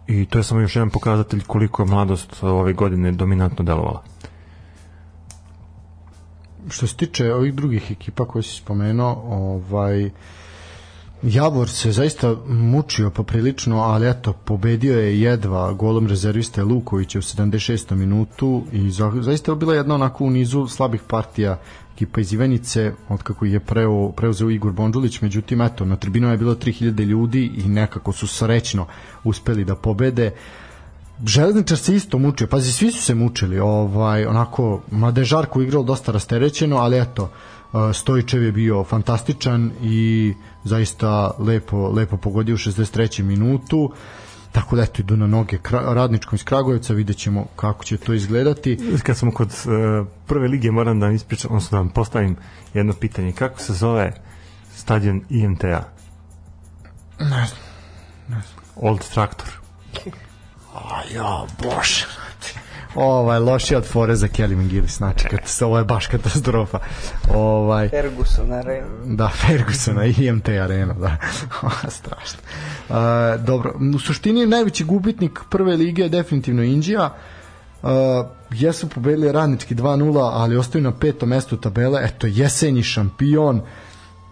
i 0.08 0.26
to 0.26 0.38
je 0.38 0.42
samo 0.42 0.60
još 0.60 0.76
jedan 0.76 0.90
pokazatelj 0.90 1.42
koliko 1.46 1.82
je 1.82 1.86
mladost 1.86 2.42
ove 2.42 2.72
godine 2.72 3.12
dominantno 3.12 3.64
delovala. 3.64 4.02
Što 6.68 6.86
se 6.86 6.96
tiče 6.96 7.34
ovih 7.34 7.54
drugih 7.54 7.90
ekipa 7.90 8.24
koje 8.24 8.42
si 8.42 8.56
spomenuo, 8.56 9.22
ovaj 9.26 10.10
Javor 11.22 11.68
se 11.68 11.92
zaista 11.92 12.36
mučio 12.46 13.10
poprilično, 13.10 13.78
ali 13.80 14.08
eto, 14.10 14.32
pobedio 14.32 15.00
je 15.00 15.20
jedva 15.20 15.72
golom 15.72 16.06
rezerviste 16.06 16.62
Lukovića 16.64 17.18
u 17.18 17.22
76. 17.22 17.94
minutu 17.94 18.62
i 18.72 18.90
za, 18.90 19.12
zaista 19.20 19.52
je 19.52 19.56
bila 19.56 19.74
jedna 19.74 19.94
onako 19.94 20.24
u 20.24 20.30
nizu 20.30 20.66
slabih 20.66 21.00
partija 21.08 21.58
ekipa 21.98 22.20
iz 22.20 22.32
Ivanice, 22.32 22.92
od 23.08 23.22
kako 23.22 23.44
je 23.44 23.60
preo, 23.60 24.12
preuzeo 24.12 24.50
Igor 24.50 24.72
Bondžulić, 24.72 25.20
međutim, 25.20 25.62
eto, 25.62 25.84
na 25.84 25.96
tribinu 25.96 26.30
je 26.30 26.36
bilo 26.36 26.54
3000 26.54 27.04
ljudi 27.04 27.50
i 27.56 27.68
nekako 27.68 28.12
su 28.12 28.26
srećno 28.26 28.86
uspeli 29.24 29.64
da 29.64 29.74
pobede. 29.74 30.30
Železničar 31.26 31.78
se 31.78 31.94
isto 31.94 32.18
mučio, 32.18 32.46
pazi, 32.46 32.72
svi 32.72 32.92
su 32.92 33.02
se 33.02 33.14
mučili, 33.14 33.58
ovaj, 33.58 34.26
onako, 34.26 34.80
mada 34.90 35.20
je 35.20 35.24
Žarko 35.24 35.62
igrao 35.62 35.82
dosta 35.82 36.12
rasterećeno, 36.12 36.76
ali 36.76 37.00
eto, 37.00 37.30
Uh, 37.72 37.80
Stojičev 37.92 38.42
je 38.42 38.52
bio 38.52 38.84
fantastičan 38.84 39.70
i 39.82 40.34
zaista 40.64 41.30
lepo, 41.38 41.88
lepo 41.88 42.16
pogodio 42.16 42.54
u 42.54 42.58
63. 42.58 43.22
minutu 43.22 43.90
tako 44.58 44.76
da 44.76 44.82
eto 44.82 45.02
idu 45.02 45.16
na 45.16 45.26
noge 45.26 45.58
radničkom 45.70 46.34
iz 46.34 46.44
Kragujevca 46.44 46.92
vidjet 46.92 47.16
ćemo 47.16 47.46
kako 47.56 47.84
će 47.84 47.96
to 47.96 48.12
izgledati 48.12 48.78
Kad 49.02 49.16
smo 49.16 49.32
kod 49.32 49.48
uh, 49.48 50.06
prve 50.26 50.48
lige 50.48 50.70
moram 50.70 51.00
da 51.00 51.06
vam 51.06 51.14
ispričam, 51.14 51.50
odnosno 51.50 51.76
da 51.76 51.80
vam 51.80 51.88
postavim 51.88 52.36
jedno 52.74 52.92
pitanje. 52.92 53.32
Kako 53.32 53.60
se 53.60 53.72
zove 53.72 54.12
stadion 54.74 55.22
IMT-a? 55.30 55.82
ne 57.18 57.46
znam 58.26 58.48
Old 58.76 59.08
Traktor. 59.14 59.48
a 60.74 61.02
ja 61.14 61.46
bože 61.62 62.06
ovaj 62.94 63.38
loši 63.38 63.74
od 63.74 63.86
fore 63.86 64.16
za 64.16 64.28
Kelly 64.28 64.56
McGillis 64.56 64.96
znači 64.96 65.28
kad 65.28 65.40
se 65.44 65.64
ovo 65.64 65.78
je 65.78 65.84
baš 65.84 66.06
katastrofa 66.06 66.78
ovaj 67.34 67.88
Ferguson 67.88 68.52
Arena. 68.52 68.86
Da, 69.04 69.28
Fergusona 69.28 70.04
i 70.04 70.14
IMT 70.18 70.48
arena, 70.48 70.94
da. 70.94 71.16
Strašno. 71.98 72.38
Uh, 72.88 72.96
dobro, 73.44 73.74
u 73.94 73.98
suštini 73.98 74.46
najveći 74.46 74.84
gubitnik 74.84 75.40
prve 75.50 75.76
lige 75.76 76.02
je 76.02 76.08
definitivno 76.08 76.62
Indija. 76.62 77.14
Uh, 77.82 77.90
jesu 78.50 78.88
pobedili 78.88 79.32
radnički 79.32 79.74
2-0, 79.74 80.30
ali 80.32 80.56
ostaju 80.56 80.84
na 80.84 80.92
petom 80.92 81.28
mestu 81.28 81.56
tabele. 81.56 82.00
Eto, 82.04 82.26
jesenji 82.26 82.82
šampion. 82.82 83.62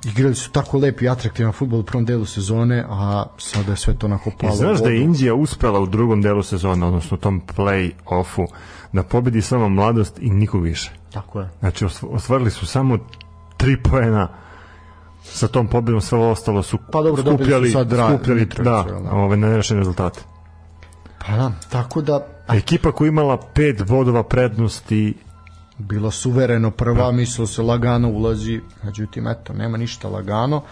Igrali 0.07 0.35
su 0.35 0.51
tako 0.51 0.79
lep 0.79 1.03
i 1.03 1.09
atraktivan 1.09 1.53
futbol 1.53 1.81
u 1.81 1.83
prvom 1.83 2.05
delu 2.05 2.25
sezone, 2.25 2.85
a 2.89 3.25
sada 3.39 3.71
je 3.71 3.77
sve 3.77 3.95
to 3.95 4.07
onako 4.07 4.31
palo. 4.41 4.53
I 4.53 4.57
znaš 4.57 4.83
da 4.83 4.91
je. 4.91 5.01
Indija 5.01 5.35
uspela 5.35 5.81
u 5.81 5.87
drugom 5.87 6.23
delu 6.23 6.43
sezona, 6.43 6.87
odnosno 6.87 7.15
u 7.15 7.21
tom 7.21 7.43
play-offu, 7.57 8.47
da 8.93 9.03
pobedi 9.03 9.43
samo 9.43 9.69
mladost 9.69 10.19
i 10.19 10.31
nikog 10.31 10.63
više. 10.63 10.91
Tako 11.13 11.41
je. 11.41 11.49
Znači, 11.59 11.87
ostvarili 12.03 12.51
su 12.51 12.67
samo 12.67 12.99
tri 13.57 13.83
poena 13.83 14.29
sa 15.23 15.49
tom 15.49 15.69
pobedom, 15.69 16.01
sve 16.01 16.19
ostalo 16.19 16.63
su 16.63 16.79
Pa 16.93 17.03
dobro, 17.03 17.23
su 17.23 17.29
skupljali, 17.29 17.71
sad 17.71 17.93
Dra- 17.93 18.15
skupljali 18.17 18.41
Mitrovicu, 18.41 18.71
da, 18.71 19.01
da? 19.01 19.11
ove 19.11 19.37
nerešene 19.37 19.81
rezultate. 19.81 20.21
Pa 21.27 21.37
da, 21.37 21.53
tako 21.71 22.03
da 22.03 22.27
Ekipa 22.49 22.93
koja 22.93 23.09
imala 23.09 23.37
pet 23.55 23.87
bodova 23.87 24.23
prednosti 24.23 25.15
bilo 25.79 26.11
suvereno 26.11 26.71
prva, 26.71 27.13
mislilo 27.13 27.47
se 27.47 27.63
lagano 27.63 28.09
ulazi, 28.09 28.61
međutim, 28.83 29.29
eto, 29.29 29.53
nema 29.53 29.77
ništa 29.77 30.09
lagano. 30.09 30.63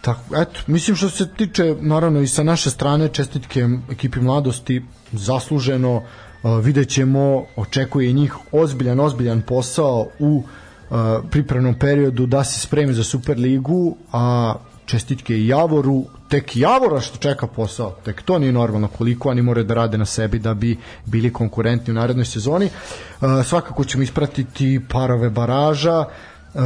Tako, 0.00 0.36
eto, 0.36 0.60
mislim 0.66 0.96
što 0.96 1.10
se 1.10 1.28
tiče, 1.28 1.74
naravno 1.80 2.20
i 2.20 2.26
sa 2.26 2.42
naše 2.42 2.70
strane, 2.70 3.08
čestitke 3.08 3.68
ekipi 3.90 4.20
mladosti, 4.20 4.82
zasluženo, 5.12 5.96
uh, 5.96 6.64
vidjet 6.64 6.88
ćemo, 6.88 7.44
očekuje 7.56 8.12
njih 8.12 8.34
ozbiljan, 8.52 9.00
ozbiljan 9.00 9.42
posao 9.42 10.08
u 10.18 10.36
uh, 10.36 10.96
pripremnom 11.30 11.74
periodu 11.74 12.26
da 12.26 12.44
se 12.44 12.60
spremi 12.60 12.94
za 12.94 13.04
Superligu, 13.04 13.96
a 14.12 14.54
čestitke 14.86 15.36
i 15.36 15.46
Javoru, 15.46 16.04
tek 16.28 16.56
Javora 16.56 17.00
što 17.00 17.18
čeka 17.18 17.46
posao, 17.46 17.96
tek 18.04 18.22
to 18.22 18.38
nije 18.38 18.52
normalno 18.52 18.88
koliko 18.88 19.30
oni 19.30 19.42
moraju 19.42 19.64
da 19.64 19.74
rade 19.74 19.98
na 19.98 20.04
sebi 20.04 20.38
da 20.38 20.54
bi 20.54 20.76
bili 21.04 21.32
konkurentni 21.32 21.90
u 21.90 21.94
narednoj 21.94 22.24
sezoni. 22.24 22.66
Uh, 22.66 23.28
svakako 23.44 23.84
ćemo 23.84 24.02
ispratiti 24.02 24.80
parove 24.88 25.30
baraža, 25.30 25.98
uh, 25.98 26.62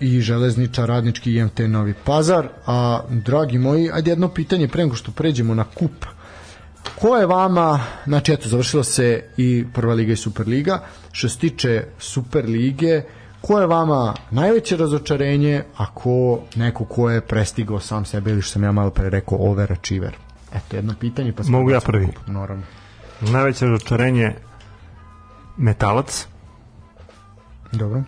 i 0.00 0.20
železniča 0.20 0.84
radnički 0.84 1.34
IMT 1.36 1.58
Novi 1.58 1.94
Pazar 2.04 2.48
a 2.66 3.00
dragi 3.10 3.58
moji, 3.58 3.90
ajde 3.92 4.10
jedno 4.10 4.28
pitanje 4.28 4.68
pre 4.68 4.82
nego 4.82 4.94
što 4.94 5.12
pređemo 5.12 5.54
na 5.54 5.64
kup 5.64 5.92
ko 7.00 7.16
je 7.16 7.26
vama, 7.26 7.80
znači 8.06 8.32
eto 8.32 8.48
završila 8.48 8.84
se 8.84 9.24
i 9.36 9.64
prva 9.74 9.94
liga 9.94 10.12
i 10.12 10.16
superliga 10.16 10.82
što 11.12 11.28
se 11.28 11.38
tiče 11.38 11.84
superlige 11.98 13.02
ko 13.42 13.60
je 13.60 13.66
vama 13.66 14.14
najveće 14.30 14.76
razočarenje 14.76 15.64
ako 15.76 16.38
neko 16.56 16.84
ko 16.84 17.10
je 17.10 17.20
prestigao 17.20 17.80
sam 17.80 18.04
sebe 18.04 18.30
ili 18.30 18.42
što 18.42 18.52
sam 18.52 18.64
ja 18.64 18.72
malo 18.72 18.90
pre 18.90 19.10
rekao 19.10 19.38
overachiever 19.38 20.16
eto 20.54 20.76
jedno 20.76 20.94
pitanje 21.00 21.32
pa 21.32 21.42
Mogu 21.48 21.70
ja 21.70 21.80
prvi? 21.80 22.06
kup, 22.06 22.26
naravno. 22.26 22.62
Najveće 23.20 23.66
razočarenje 23.66 24.34
metalac. 25.56 26.26
Dobro. 27.72 28.02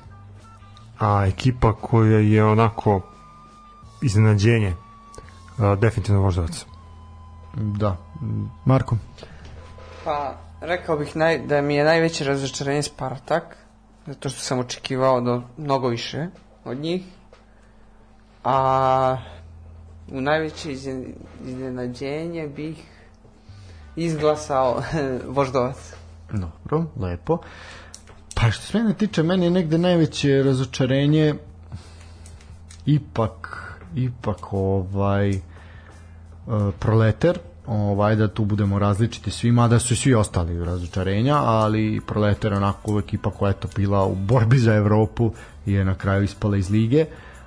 A 1.01 1.27
ekipa 1.27 1.73
koja 1.73 2.19
je 2.19 2.45
onako 2.45 3.01
iznenađenje 4.03 4.75
a, 5.59 5.75
definitivno 5.75 6.21
voždovac. 6.21 6.65
Da. 7.57 7.97
Marko? 8.65 8.97
Pa, 10.05 10.35
rekao 10.61 10.97
bih 10.97 11.17
naj, 11.17 11.39
da 11.39 11.61
mi 11.61 11.75
je 11.75 11.85
najveće 11.85 12.25
razočarenje 12.25 12.83
Spartak, 12.83 13.57
zato 14.07 14.29
što 14.29 14.41
sam 14.41 14.59
očekivao 14.59 15.21
da 15.21 15.41
mnogo 15.57 15.89
više 15.89 16.27
od 16.65 16.79
njih. 16.79 17.03
A 18.45 19.17
u 20.13 20.21
najveće 20.21 20.73
izne- 20.73 21.15
iznenađenje 21.47 22.49
bih 22.49 22.77
izglasao 23.97 24.83
Voždovac. 25.37 25.95
Dobro, 26.33 26.85
lepo. 26.97 27.39
Pa 28.35 28.51
što 28.51 28.63
se 28.63 28.79
mene 28.79 28.95
tiče, 28.95 29.23
meni 29.23 29.45
je 29.45 29.51
negde 29.51 29.79
najveće 29.79 30.43
razočarenje 30.43 31.35
ipak, 32.87 33.61
ipak 33.97 34.53
ovaj 34.53 35.31
uh, 35.31 35.37
proleter, 36.79 37.39
ovaj 37.67 38.17
da 38.17 38.29
tu 38.29 38.45
budemo 38.45 38.79
različiti 38.79 39.31
svi, 39.31 39.53
mada 39.53 39.79
su 39.79 39.97
svi 39.97 40.15
ostali 40.15 40.65
razočarenja, 40.65 41.37
ali 41.37 42.01
Proletar 42.07 42.53
je 42.53 42.57
onako 42.57 42.99
ekipa 42.99 43.31
koja 43.31 43.49
je 43.49 43.61
to 43.61 43.69
bila 43.77 44.07
u 44.07 44.15
borbi 44.15 44.59
za 44.59 44.75
Evropu 44.75 45.33
i 45.67 45.73
je 45.73 45.85
na 45.85 45.95
kraju 45.95 46.23
ispala 46.23 46.57
iz 46.57 46.71
lige 46.71 47.07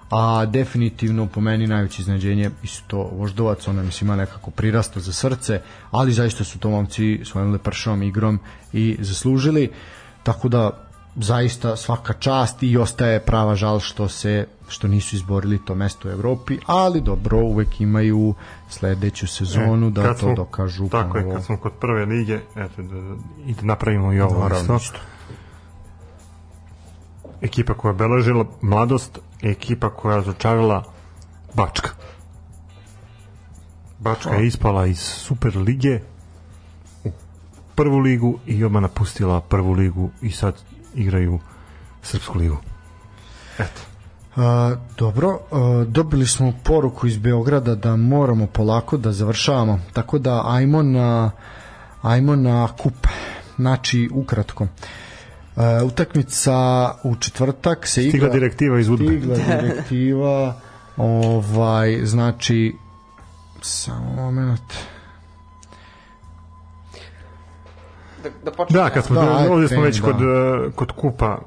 a 0.09 0.45
definitivno 0.45 1.25
po 1.27 1.41
meni 1.41 1.67
najveće 1.67 2.01
iznenađenje 2.01 2.51
isto 2.63 2.97
Voždovac, 2.97 3.67
ona 3.67 3.83
mislim 3.83 4.07
ima 4.07 4.15
nekako 4.15 4.51
prirasto 4.51 4.99
za 4.99 5.13
srce, 5.13 5.61
ali 5.91 6.13
zaista 6.13 6.43
su 6.43 6.59
to 6.59 6.69
momci 6.69 7.19
svojom 7.23 7.51
lepršavom 7.51 8.03
igrom 8.03 8.39
i 8.73 8.97
zaslužili, 8.99 9.69
tako 10.23 10.49
da 10.49 10.86
zaista 11.19 11.75
svaka 11.75 12.13
čast 12.13 12.63
i 12.63 12.77
ostaje 12.77 13.19
prava 13.19 13.55
žal 13.55 13.79
što 13.79 14.07
se 14.07 14.47
što 14.67 14.87
nisu 14.87 15.15
izborili 15.15 15.65
to 15.65 15.75
mesto 15.75 16.07
u 16.07 16.11
Evropi, 16.11 16.59
ali 16.65 17.01
dobro, 17.01 17.37
uvek 17.37 17.81
imaju 17.81 18.33
sledeću 18.69 19.27
sezonu 19.27 19.89
da 19.89 20.01
E, 20.01 20.03
Kad 20.03 20.19
to 20.19 20.33
dokažu 20.35 20.89
Tako 20.89 21.17
je, 21.17 21.23
ponovo. 21.23 21.35
kad 21.35 21.45
smo 21.45 21.57
kod 21.57 21.71
prve 21.79 22.05
lige, 22.05 22.39
eto, 22.55 22.81
da, 22.81 23.01
da, 23.01 23.15
i 23.45 23.53
da 23.53 23.61
napravimo 23.61 24.13
i 24.13 24.21
ovo 24.21 24.39
Naravno, 24.39 24.75
isto. 24.75 24.99
Ekipa 27.41 27.73
koja 27.73 27.91
je 27.91 27.95
beležila 27.95 28.45
mladost, 28.61 29.19
ekipa 29.41 29.89
koja 29.89 30.13
je 30.13 30.17
razočarala 30.17 30.83
Bačka. 31.53 31.89
Bačka 33.99 34.35
je 34.35 34.47
ispala 34.47 34.85
iz 34.85 34.99
Super 34.99 35.57
lige 35.57 35.99
u 37.03 37.11
prvu 37.75 37.97
ligu 37.97 38.39
i 38.45 38.63
odmah 38.63 38.81
napustila 38.81 39.41
prvu 39.41 39.71
ligu 39.71 40.09
i 40.21 40.31
sad 40.31 40.55
igraju 40.97 41.39
Srpsku 42.03 42.37
ligu. 42.37 42.57
Eto. 43.59 43.81
A, 44.35 44.75
dobro, 44.97 45.39
a, 45.51 45.85
dobili 45.87 46.27
smo 46.27 46.53
poruku 46.63 47.07
iz 47.07 47.17
Beograda 47.17 47.75
da 47.75 47.95
moramo 47.95 48.47
polako 48.47 48.97
da 48.97 49.11
završavamo, 49.11 49.79
tako 49.93 50.19
da 50.19 50.43
ajmo 50.45 50.83
na 50.83 51.31
ajmo 52.01 52.35
na 52.35 52.67
kup. 52.77 53.07
Znači, 53.55 54.09
ukratko. 54.13 54.67
A, 55.55 55.81
utakmica 55.85 56.91
u 57.03 57.15
četvrtak 57.15 57.87
se 57.87 58.01
Stigla 58.01 58.17
igra... 58.17 58.33
direktiva 58.33 58.79
iz 58.79 58.89
Udbe. 58.89 59.05
Stigla 59.05 59.35
direktiva, 59.61 60.55
ovaj, 60.97 62.05
znači, 62.05 62.75
samo 63.61 64.15
moment. 64.15 64.96
Da, 68.29 68.51
da 68.51 68.51
počnemo. 68.51 68.83
Da, 68.83 68.89
kad 68.89 69.05
smo 69.05 69.15
Da, 69.15 69.21
da, 69.25 69.37
ajde, 69.37 69.49
ovdje 69.49 69.67
smo 69.67 69.81
već 69.81 69.97
da. 69.97 70.05
kod, 70.05 70.21
e, 70.21 70.71
kod 70.75 70.91
kupa 70.91 71.39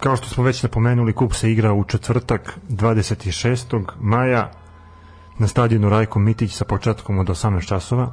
kao 0.00 0.16
što 0.16 0.28
smo 0.28 0.44
već 0.44 0.62
napomenuli, 0.62 1.12
kup 1.12 1.34
se 1.34 1.52
igra 1.52 1.72
u 1.72 1.84
četvrtak 1.84 2.58
26. 2.68 3.84
maja 4.00 4.50
na 5.38 5.48
stadionu 5.48 5.88
Rajko 5.88 6.18
Mitić 6.18 6.54
sa 6.54 6.64
početkom 6.64 7.18
od 7.18 7.26
18 7.26 7.68
časova. 7.68 8.12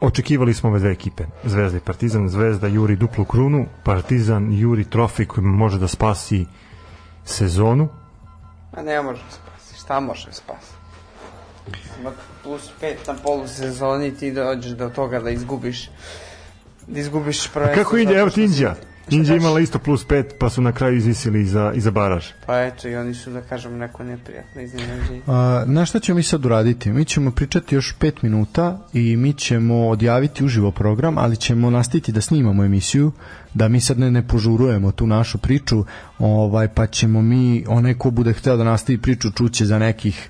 Očekivali 0.00 0.54
smo 0.54 0.70
ove 0.70 0.78
dve 0.78 0.90
ekipe, 0.90 1.24
Zvezda 1.44 1.78
i 1.78 1.80
Partizan. 1.80 2.28
Zvezda 2.28 2.66
juri 2.66 2.96
duplu 2.96 3.24
krunu, 3.24 3.66
Partizan 3.84 4.52
juri 4.52 4.84
trofej 4.84 5.26
koji 5.26 5.44
može 5.44 5.78
da 5.78 5.88
spasi 5.88 6.46
sezonu. 7.24 7.88
A 8.72 8.82
ne 8.82 9.02
može 9.02 9.22
spasi. 9.30 9.80
Šta 9.80 10.00
može 10.00 10.32
spasi? 10.32 10.72
Ima 12.00 12.10
plus 12.42 12.70
pet 12.80 13.06
na 13.06 13.14
polusezoni 13.24 14.14
ti 14.14 14.32
dođeš 14.32 14.72
do 14.72 14.88
toga 14.88 15.20
da 15.20 15.30
izgubiš 15.30 15.90
da 16.90 17.00
izgubiš 17.00 17.46
A 17.46 17.48
prvenstvo. 17.52 17.82
kako 17.84 17.96
ide, 17.96 18.12
evo 18.12 18.30
ti 18.30 18.42
Indija. 18.42 18.74
Indija 19.10 19.34
kažeš? 19.34 19.42
imala 19.42 19.60
isto 19.60 19.78
plus 19.78 20.06
5, 20.06 20.24
pa 20.38 20.50
su 20.50 20.62
na 20.62 20.72
kraju 20.72 20.96
izvisili 20.96 21.44
za, 21.44 21.72
i 21.74 21.80
za 21.80 21.90
baraž. 21.90 22.26
Pa 22.46 22.60
eto 22.62 22.88
i 22.88 22.96
oni 22.96 23.14
su 23.14 23.30
da 23.30 23.40
kažem 23.40 23.78
neko 23.78 24.04
neprijatno 24.04 24.62
iznenađenje. 24.62 25.22
A, 25.26 25.64
na 25.66 25.86
šta 25.86 25.98
ćemo 26.00 26.16
mi 26.16 26.22
sad 26.22 26.44
uraditi? 26.44 26.90
Mi 26.90 27.04
ćemo 27.04 27.30
pričati 27.30 27.74
još 27.74 27.96
5 28.00 28.12
minuta 28.22 28.86
i 28.92 29.16
mi 29.16 29.32
ćemo 29.32 29.88
odjaviti 29.88 30.44
uživo 30.44 30.70
program, 30.70 31.18
ali 31.18 31.36
ćemo 31.36 31.70
nastaviti 31.70 32.12
da 32.12 32.20
snimamo 32.20 32.64
emisiju, 32.64 33.12
da 33.54 33.68
mi 33.68 33.80
sad 33.80 33.98
ne, 33.98 34.10
ne 34.10 34.28
požurujemo 34.28 34.92
tu 34.92 35.06
našu 35.06 35.38
priču, 35.38 35.84
ovaj, 36.18 36.68
pa 36.68 36.86
ćemo 36.86 37.22
mi, 37.22 37.64
onaj 37.68 37.94
ko 37.94 38.10
bude 38.10 38.32
hteo 38.32 38.56
da 38.56 38.64
nastavi 38.64 38.98
priču, 38.98 39.30
čuće 39.30 39.66
za 39.66 39.78
nekih 39.78 40.28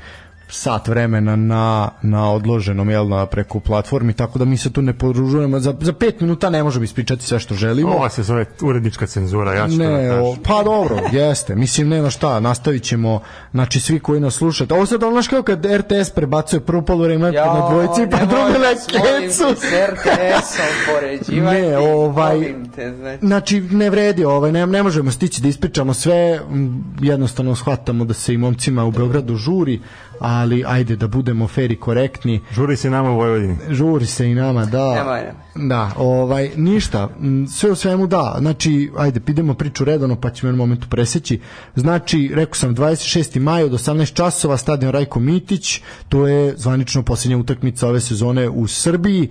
sat 0.51 0.89
vremena 0.89 1.36
na, 1.36 1.90
na 2.02 2.32
odloženom 2.32 2.90
jel, 2.90 3.09
na 3.09 3.27
preko 3.27 3.60
platformi, 3.60 4.12
tako 4.12 4.39
da 4.39 4.44
mi 4.44 4.56
se 4.56 4.72
tu 4.72 4.82
ne 4.82 4.93
podružujemo. 4.93 5.60
Za, 5.60 5.74
za 5.81 5.93
pet 5.93 6.20
minuta 6.20 6.51
ne 6.51 6.62
možemo 6.62 6.85
ispričati 6.85 7.24
sve 7.24 7.39
što 7.39 7.55
želimo. 7.55 7.90
Ova 7.90 8.09
se 8.09 8.22
zove 8.22 8.44
urednička 8.60 9.06
cenzura, 9.06 9.55
ja 9.55 9.68
ću 9.68 9.72
to 9.72 9.78
da 9.78 9.90
Ne, 9.90 10.09
kažem. 10.09 10.24
o, 10.24 10.36
pa 10.44 10.62
dobro, 10.62 10.97
jeste. 11.12 11.55
Mislim, 11.55 11.89
nema 11.89 12.10
šta, 12.10 12.40
nastavit 12.40 12.82
ćemo, 12.82 13.20
znači 13.52 13.81
svi 13.81 14.01
koji 14.01 14.20
nas 14.20 14.35
slušate. 14.35 14.74
Ovo 14.74 14.86
sad, 14.86 15.02
ono 15.02 15.22
što 15.22 15.43
kad 15.43 15.66
RTS 15.66 16.10
prebacuje 16.10 16.60
prvo 16.60 16.82
polovreme 16.82 17.32
Ja, 17.32 17.47
na 17.47 17.68
dvojici, 17.70 18.10
pa 18.10 18.18
drugo 18.18 18.48
na 18.48 18.74
kecu. 19.22 19.44
RTS-om. 19.86 21.44
Ne, 21.44 21.78
ovaj- 21.78 22.55
te, 22.77 22.94
znači. 22.97 23.27
Znači, 23.27 23.60
ne 23.60 23.90
vredi, 23.90 24.24
ovaj, 24.24 24.52
ne, 24.52 24.66
ne 24.66 24.82
možemo 24.82 25.10
stići 25.10 25.43
da 25.43 25.48
ispričamo 25.48 25.94
sve, 25.94 26.40
jednostavno 27.01 27.55
shvatamo 27.55 28.05
da 28.05 28.14
se 28.14 28.35
i 28.35 28.39
momcima 28.39 28.85
u 28.85 28.90
Beogradu 28.90 29.36
žuri, 29.36 29.81
ali 30.20 30.64
ajde 30.66 30.97
da 30.97 31.09
budemo 31.09 31.48
fair 31.48 31.72
i 31.72 31.76
korektni. 31.76 32.40
Žuri 32.52 32.76
se 32.76 32.90
nama 32.90 33.10
u 33.10 33.16
Vojvodini. 33.16 33.56
Žuri 33.70 34.06
se 34.06 34.30
i 34.30 34.34
nama, 34.34 34.64
da. 34.64 34.94
Nemoj, 34.94 35.20
nemoj. 35.20 35.68
Da, 35.68 35.90
ovaj, 35.97 36.51
ništa, 36.56 37.09
m, 37.20 37.47
sve 37.48 37.70
u 37.70 37.74
svemu 37.74 38.06
da, 38.06 38.36
znači, 38.38 38.90
ajde, 38.97 39.20
idemo 39.28 39.55
priču 39.55 39.84
redano, 39.84 40.20
pa 40.20 40.30
ćemo 40.30 40.52
u 40.52 40.56
momentu 40.56 40.86
preseći. 40.90 41.40
Znači, 41.76 42.30
rekao 42.34 42.55
sam, 42.55 42.76
26. 42.76 43.40
maj 43.40 43.64
od 43.64 43.72
18 43.72 44.14
časova, 44.14 44.56
stadion 44.56 44.92
Rajko 44.92 45.20
Mitić, 45.20 45.80
to 46.09 46.26
je 46.26 46.55
zvanično 46.56 47.02
posljednja 47.02 47.38
utakmica 47.38 47.88
ove 47.88 48.01
sezone 48.01 48.48
u 48.48 48.66
Srbiji. 48.66 49.28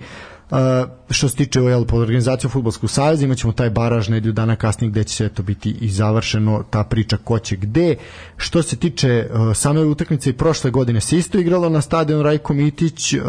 Što 1.10 1.28
se 1.28 1.36
tiče 1.36 1.60
jel, 1.60 1.84
pod 1.84 2.00
organizaciju 2.00 2.50
Futbolskog 2.50 2.90
savjeza 2.90 3.24
imaćemo 3.24 3.52
taj 3.52 3.70
baraž 3.70 4.08
nedelju 4.08 4.32
dana 4.32 4.56
kasnije 4.56 4.90
gde 4.90 5.04
će 5.04 5.14
sve 5.16 5.28
to 5.28 5.42
biti 5.42 5.70
i 5.80 5.88
završeno 5.88 6.64
ta 6.70 6.84
priča 6.84 7.16
ko 7.16 7.38
će 7.38 7.56
gde. 7.56 7.96
Što 8.36 8.62
se 8.62 8.76
tiče 8.76 9.28
uh, 9.30 9.56
same 9.56 9.80
utakmice 9.80 10.30
i 10.30 10.32
prošle 10.32 10.70
godine 10.70 11.00
se 11.00 11.18
isto 11.18 11.38
igralo 11.38 11.68
na 11.68 11.80
stadionu 11.80 12.22
Rajko 12.22 12.54
Mitić 12.54 13.12
uh, 13.12 13.20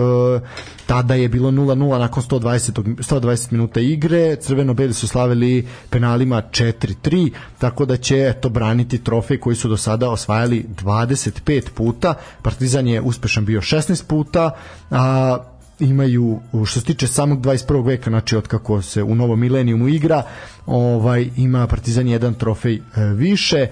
tada 0.86 1.16
je 1.16 1.30
bilo 1.30 1.52
0-0 1.52 2.00
nakon 2.00 2.24
120, 2.24 2.96
120 2.98 3.52
minuta 3.52 3.80
igre 3.80 4.36
crveno-beli 4.36 4.94
su 4.94 5.08
slavili 5.08 5.68
penalima 5.90 6.42
4-3 6.52 7.32
tako 7.58 7.86
da 7.86 7.98
će 7.98 8.18
eto 8.18 8.50
braniti 8.50 9.04
trofej 9.04 9.40
koji 9.40 9.56
su 9.56 9.70
do 9.70 9.78
sada 9.78 10.10
osvajali 10.10 10.66
25 10.84 11.70
puta. 11.70 12.14
Partizan 12.42 12.88
je 12.88 13.02
uspešan 13.02 13.46
bio 13.46 13.62
16 13.62 14.06
puta 14.08 14.52
a 14.92 15.38
imaju 15.82 16.40
što 16.66 16.80
se 16.80 16.86
tiče 16.86 17.08
samog 17.08 17.42
21. 17.42 17.86
veka 17.86 18.10
znači 18.10 18.36
od 18.36 18.48
kako 18.48 18.82
se 18.82 19.04
u 19.04 19.16
novom 19.16 19.40
milenijumu 19.40 19.88
igra 19.88 20.24
ovaj 20.66 21.30
ima 21.38 21.68
Partizan 21.68 22.08
jedan 22.08 22.34
trofej 22.34 22.76
e, 22.76 22.82
više 23.06 23.68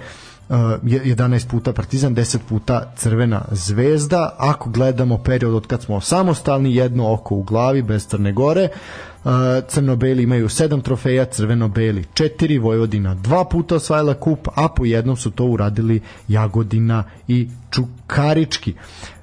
Uh, 0.50 0.56
je- 0.84 1.02
11 1.06 1.48
puta 1.48 1.74
Partizan, 1.74 2.16
10 2.16 2.38
puta 2.50 2.94
Crvena 2.98 3.46
zvezda. 3.52 4.36
Ako 4.38 4.70
gledamo 4.70 5.18
period 5.18 5.54
od 5.54 5.68
kad 5.68 5.82
smo 5.82 6.02
samostalni, 6.02 6.76
jedno 6.76 7.14
oko 7.14 7.36
u 7.36 7.44
glavi, 7.44 7.82
bez 7.82 8.08
Crne 8.08 8.32
Gore, 8.32 8.70
uh, 9.24 9.32
Crno-beli 9.68 10.24
imaju 10.24 10.50
7 10.50 10.82
trofeja, 10.82 11.26
Crveno-beli 11.26 12.06
4, 12.14 12.62
Vojvodina 12.62 13.16
dva 13.16 13.46
puta 13.46 13.76
osvajala 13.76 14.14
kup, 14.14 14.48
a 14.56 14.68
po 14.68 14.86
jednom 14.86 15.18
su 15.18 15.32
to 15.32 15.46
uradili 15.46 16.02
Jagodina 16.28 17.04
i 17.28 17.48
Čukarički. 17.72 18.74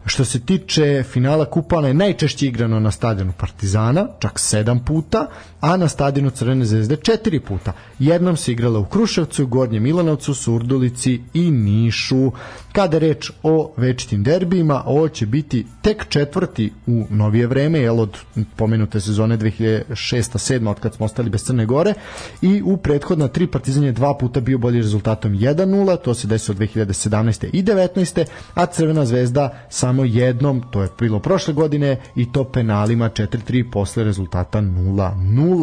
Što 0.06 0.24
se 0.24 0.40
tiče 0.40 1.02
finala 1.02 1.44
kupa, 1.50 1.78
ona 1.78 1.88
je 1.88 1.94
najčešće 1.94 2.46
igrano 2.46 2.80
na 2.80 2.90
stadionu 2.90 3.32
Partizana, 3.38 4.06
čak 4.18 4.32
7 4.32 4.84
puta, 4.84 5.26
a 5.66 5.76
na 5.76 5.88
stadionu 5.88 6.30
Crvene 6.30 6.64
zvezde 6.64 6.96
4 6.96 7.40
puta. 7.40 7.72
Jednom 7.98 8.36
se 8.36 8.52
igrala 8.52 8.78
u 8.78 8.84
Kruševcu, 8.84 9.46
Gornjem 9.46 9.82
Milanovcu, 9.82 10.34
Surdulici 10.34 11.20
i 11.34 11.50
Nišu. 11.50 12.32
Kada 12.72 12.98
reč 12.98 13.30
o 13.42 13.72
večitim 13.76 14.22
derbijima, 14.22 14.82
ovo 14.86 15.08
će 15.08 15.26
biti 15.26 15.66
tek 15.82 16.08
četvrti 16.08 16.72
u 16.86 17.04
novije 17.10 17.46
vreme, 17.46 17.78
jel 17.78 18.00
od 18.00 18.18
pomenute 18.56 19.00
sezone 19.00 19.38
2006-7 19.38 20.70
od 20.70 20.80
kad 20.80 20.94
smo 20.94 21.06
ostali 21.06 21.30
bez 21.30 21.44
Crne 21.44 21.66
Gore 21.66 21.94
i 22.42 22.62
u 22.64 22.76
prethodna 22.76 23.28
tri 23.28 23.46
Partizan 23.46 23.84
je 23.84 23.92
dva 23.92 24.14
puta 24.18 24.40
bio 24.40 24.58
bolji 24.58 24.80
rezultatom 24.80 25.32
1-0, 25.32 25.96
to 26.04 26.14
se 26.14 26.26
desilo 26.26 26.58
2017. 26.58 27.46
i 27.52 27.62
19. 27.62 28.24
a 28.54 28.66
Crvena 28.66 29.04
zvezda 29.04 29.66
samo 29.68 30.04
jednom, 30.04 30.62
to 30.70 30.82
je 30.82 30.88
bilo 30.98 31.18
prošle 31.18 31.54
godine 31.54 32.00
i 32.16 32.32
to 32.32 32.44
penalima 32.44 33.10
4-3 33.10 33.70
posle 33.70 34.04
rezultata 34.04 34.60
0-0. 34.60 35.55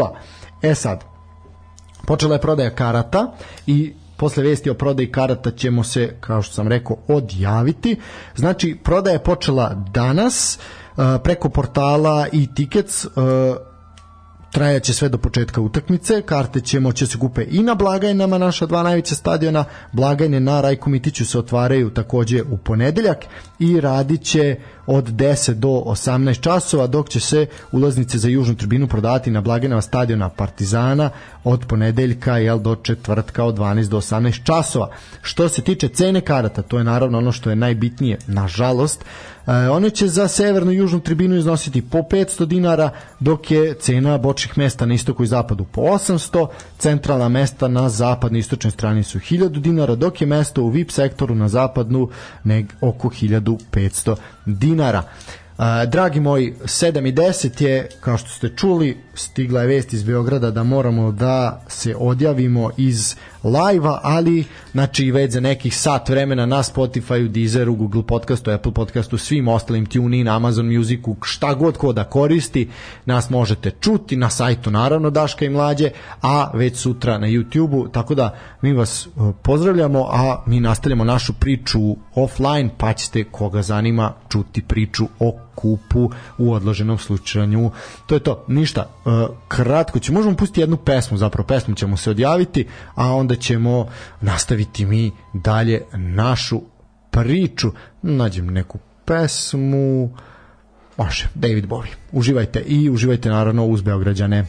E 0.61 0.75
sad, 0.75 1.03
počela 2.05 2.35
je 2.35 2.41
prodaja 2.41 2.69
karata 2.69 3.33
i 3.67 3.93
posle 4.17 4.43
vesti 4.43 4.69
o 4.69 4.73
prodaji 4.73 5.11
karata 5.11 5.51
ćemo 5.51 5.83
se, 5.83 6.17
kao 6.19 6.41
što 6.41 6.53
sam 6.53 6.67
rekao, 6.67 6.97
odjaviti. 7.07 7.99
Znači, 8.35 8.77
prodaja 8.83 9.13
je 9.13 9.23
počela 9.23 9.73
danas 9.93 10.59
uh, 10.97 11.03
preko 11.23 11.49
portala 11.49 12.27
i 12.31 12.53
tickets 12.55 13.05
uh, 13.05 13.11
trajaće 14.53 14.93
sve 14.93 15.09
do 15.09 15.17
početka 15.17 15.61
utakmice, 15.61 16.21
karte 16.21 16.61
će 16.61 16.79
moći 16.79 17.05
da 17.05 17.11
se 17.11 17.17
kupe 17.17 17.45
i 17.49 17.63
na 17.63 17.75
blagajnama 17.75 18.37
naša 18.37 18.65
dva 18.65 18.83
najveća 18.83 19.15
stadiona, 19.15 19.65
blagajne 19.91 20.39
na 20.39 20.61
Rajku 20.61 20.89
Mitiću 20.89 21.25
se 21.25 21.39
otvaraju 21.39 21.89
takođe 21.89 22.43
u 22.43 22.57
ponedeljak 22.57 23.25
i 23.59 23.81
radit 23.81 24.23
će 24.23 24.55
od 24.87 25.09
10 25.09 25.53
do 25.53 25.67
18 25.67 26.39
časova, 26.41 26.87
dok 26.87 27.09
će 27.09 27.19
se 27.19 27.45
ulaznice 27.71 28.17
za 28.17 28.27
južnu 28.27 28.55
tribinu 28.55 28.87
prodavati 28.87 29.31
na 29.31 29.41
blagajnama 29.41 29.81
stadiona 29.81 30.29
Partizana 30.29 31.09
od 31.43 31.65
ponedeljka 31.65 32.37
jel, 32.37 32.59
do 32.59 32.75
četvrtka 32.75 33.43
od 33.43 33.57
12 33.57 33.87
do 33.87 33.97
18 33.97 34.43
časova. 34.43 34.89
Što 35.21 35.49
se 35.49 35.61
tiče 35.61 35.87
cene 35.87 36.21
karata, 36.21 36.61
to 36.61 36.77
je 36.77 36.83
naravno 36.83 37.17
ono 37.17 37.31
što 37.31 37.49
je 37.49 37.55
najbitnije, 37.55 38.17
nažalost, 38.27 39.05
one 39.45 39.89
će 39.89 40.07
za 40.07 40.27
severnu 40.27 40.71
i 40.71 40.75
južnu 40.75 40.99
tribinu 40.99 41.35
iznositi 41.35 41.81
po 41.81 41.97
500 41.97 42.45
dinara, 42.45 42.89
dok 43.19 43.51
je 43.51 43.73
cena 43.73 44.17
bočnih 44.17 44.57
mesta 44.57 44.85
na 44.85 44.93
istoku 44.93 45.23
i 45.23 45.27
zapadu 45.27 45.65
po 45.65 45.81
800, 45.81 46.47
centralna 46.77 47.29
mesta 47.29 47.67
na 47.67 47.89
zapadnoj 47.89 48.37
i 48.37 48.39
istočnoj 48.39 48.71
strani 48.71 49.03
su 49.03 49.19
1000 49.19 49.49
dinara, 49.49 49.95
dok 49.95 50.21
je 50.21 50.27
mesto 50.27 50.63
u 50.63 50.69
VIP 50.69 50.91
sektoru 50.91 51.35
na 51.35 51.47
zapadnu 51.47 52.09
neg 52.43 52.65
oko 52.81 53.09
1500 53.09 54.15
dinara. 54.45 55.03
Uh, 55.57 55.65
dragi 55.87 56.19
moji, 56.19 56.53
7 56.63 57.09
i 57.09 57.13
10 57.13 57.63
je, 57.63 57.89
kao 57.99 58.17
što 58.17 58.29
ste 58.29 58.49
čuli, 58.49 58.97
stigla 59.13 59.61
je 59.61 59.67
vest 59.67 59.93
iz 59.93 60.03
Beograda 60.03 60.51
da 60.51 60.63
moramo 60.63 61.11
da 61.11 61.63
se 61.67 61.95
odjavimo 61.95 62.71
iz 62.77 63.15
live-a, 63.43 63.99
ali 64.03 64.45
znači 64.71 65.11
već 65.11 65.31
za 65.33 65.39
nekih 65.39 65.77
sat 65.77 66.09
vremena 66.09 66.45
na 66.45 66.63
Spotify, 66.63 67.27
Deezeru, 67.27 67.75
Google 67.75 68.03
podcastu, 68.03 68.51
Apple 68.51 68.71
podcastu, 68.71 69.17
svim 69.17 69.47
ostalim 69.47 69.85
TuneIn, 69.85 70.27
Amazon 70.27 70.75
Musicu, 70.75 71.15
šta 71.21 71.53
god 71.53 71.77
ko 71.77 71.93
da 71.93 72.03
koristi, 72.03 72.69
nas 73.05 73.29
možete 73.29 73.71
čuti 73.71 74.15
na 74.15 74.29
sajtu 74.29 74.71
naravno 74.71 75.09
Daška 75.09 75.45
i 75.45 75.49
Mlađe, 75.49 75.89
a 76.21 76.51
već 76.53 76.77
sutra 76.77 77.17
na 77.17 77.27
YouTubeu, 77.27 77.91
tako 77.91 78.15
da 78.15 78.35
mi 78.61 78.73
vas 78.73 79.07
uh, 79.07 79.35
pozdravljamo, 79.41 80.07
a 80.11 80.43
mi 80.45 80.59
nastavljamo 80.59 81.03
našu 81.03 81.33
priču 81.33 81.79
offline, 82.15 82.69
pa 82.77 82.93
ćete 82.93 83.23
koga 83.23 83.61
zanima 83.61 84.13
čuti 84.29 84.61
priču 84.61 85.05
o 85.19 85.42
kupu 85.55 86.11
u 86.37 86.53
odloženom 86.53 86.97
slučaju. 86.97 87.71
To 88.05 88.15
je 88.15 88.19
to, 88.19 88.45
ništa. 88.47 88.89
Uh, 89.05 89.13
kratko 89.47 89.99
ću, 89.99 90.13
možemo 90.13 90.35
pustiti 90.35 90.61
jednu 90.61 90.77
pesmu, 90.77 91.17
zapravo 91.17 91.47
pesmu 91.47 91.75
ćemo 91.75 91.97
se 91.97 92.09
odjaviti, 92.09 92.67
a 92.95 93.13
onda 93.13 93.35
ćemo 93.35 93.87
nastaviti 94.21 94.85
mi 94.85 95.11
dalje 95.33 95.81
našu 95.93 96.61
priču. 97.11 97.71
Nađem 98.01 98.47
neku 98.47 98.79
pesmu. 99.05 100.09
Može, 100.97 101.27
David 101.35 101.65
Bowie. 101.65 101.95
Uživajte 102.11 102.59
i 102.59 102.89
uživajte 102.89 103.29
naravno 103.29 103.65
uz 103.65 103.81
Beograđane. 103.81 104.45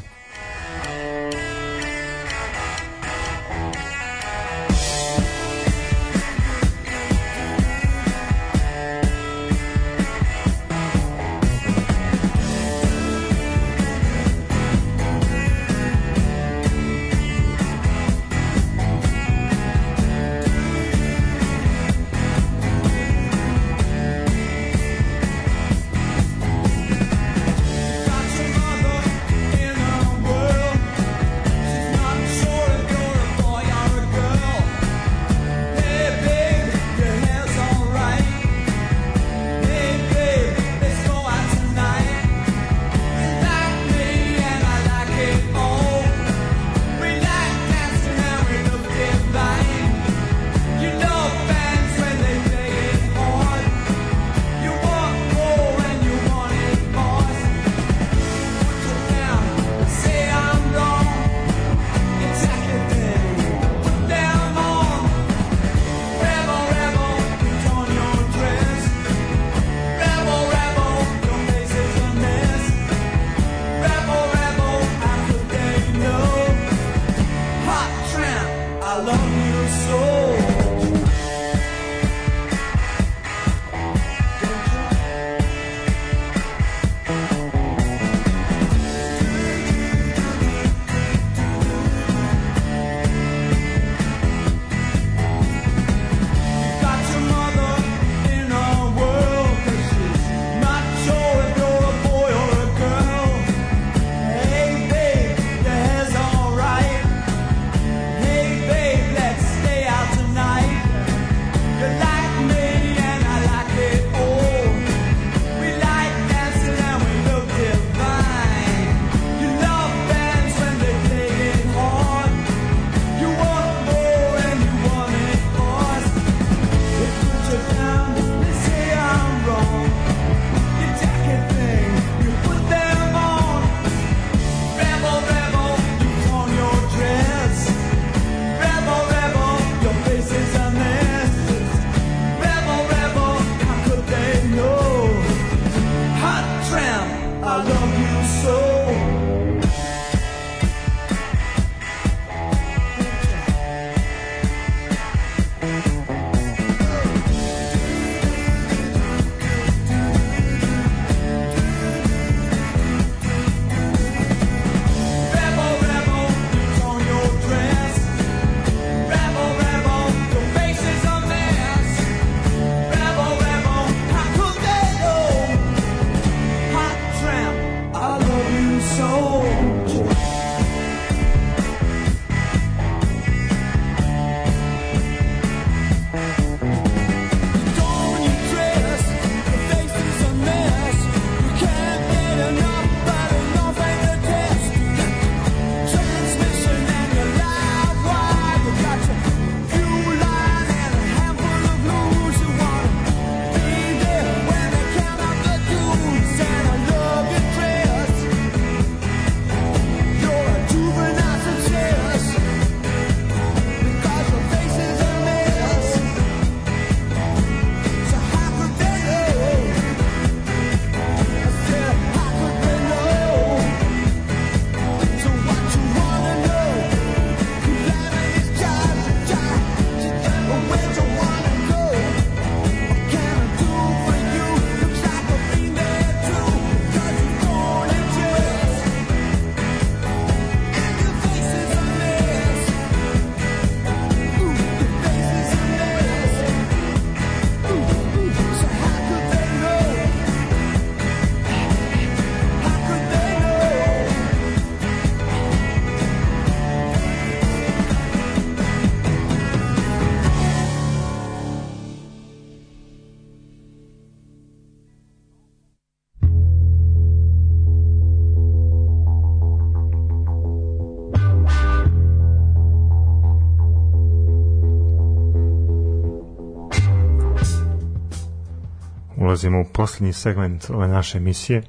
Ulazimo 279.34 279.60
u 279.60 279.64
posljednji 279.64 280.12
segment 280.12 280.70
ove 280.70 280.88
naše 280.88 281.18
emisije. 281.18 281.62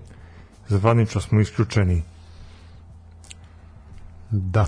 Zvanično 0.67 1.21
smo 1.21 1.41
isključeni. 1.41 2.03
Da. 4.29 4.65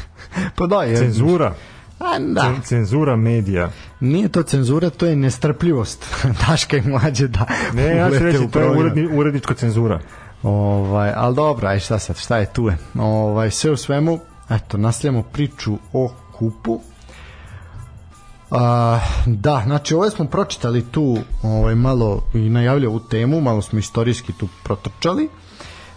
pa 0.56 0.66
da, 0.66 0.82
je... 0.82 0.96
Cenzura. 0.96 1.54
A, 1.98 2.18
da. 2.18 2.40
Cen- 2.40 2.62
Cenzura 2.62 3.16
medija. 3.16 3.70
Nije 4.00 4.28
to 4.28 4.42
cenzura, 4.42 4.90
to 4.90 5.06
je 5.06 5.16
nestrpljivost. 5.16 6.06
Daška 6.46 6.76
i 6.76 6.82
mlađe 6.82 7.28
da 7.28 7.46
Ne, 7.74 7.96
ja 7.96 8.10
ću 8.10 8.18
reći, 8.18 8.48
to 8.48 8.60
je 8.60 8.70
uredni, 8.70 9.08
urednička 9.12 9.54
cenzura. 9.54 10.00
Ovaj, 10.42 11.12
ali 11.16 11.36
dobro, 11.36 11.68
aj 11.68 11.80
šta 11.80 11.98
sad, 11.98 12.16
šta 12.16 12.38
je 12.38 12.52
tu 12.52 12.66
je. 12.66 12.76
Ovaj, 12.98 13.50
sve 13.50 13.70
u 13.70 13.76
svemu, 13.76 14.20
eto, 14.50 14.78
nastavljamo 14.78 15.22
priču 15.22 15.78
o 15.92 16.12
kupu. 16.32 16.80
A, 18.50 18.98
da, 19.26 19.62
znači 19.64 19.94
ovo 19.94 20.10
smo 20.10 20.24
pročitali 20.24 20.86
tu 20.90 21.18
ovaj, 21.42 21.74
malo 21.74 22.22
i 22.34 22.50
najavili 22.50 22.86
ovu 22.86 23.00
temu, 23.00 23.40
malo 23.40 23.62
smo 23.62 23.78
istorijski 23.78 24.32
tu 24.32 24.48
protrčali. 24.64 25.28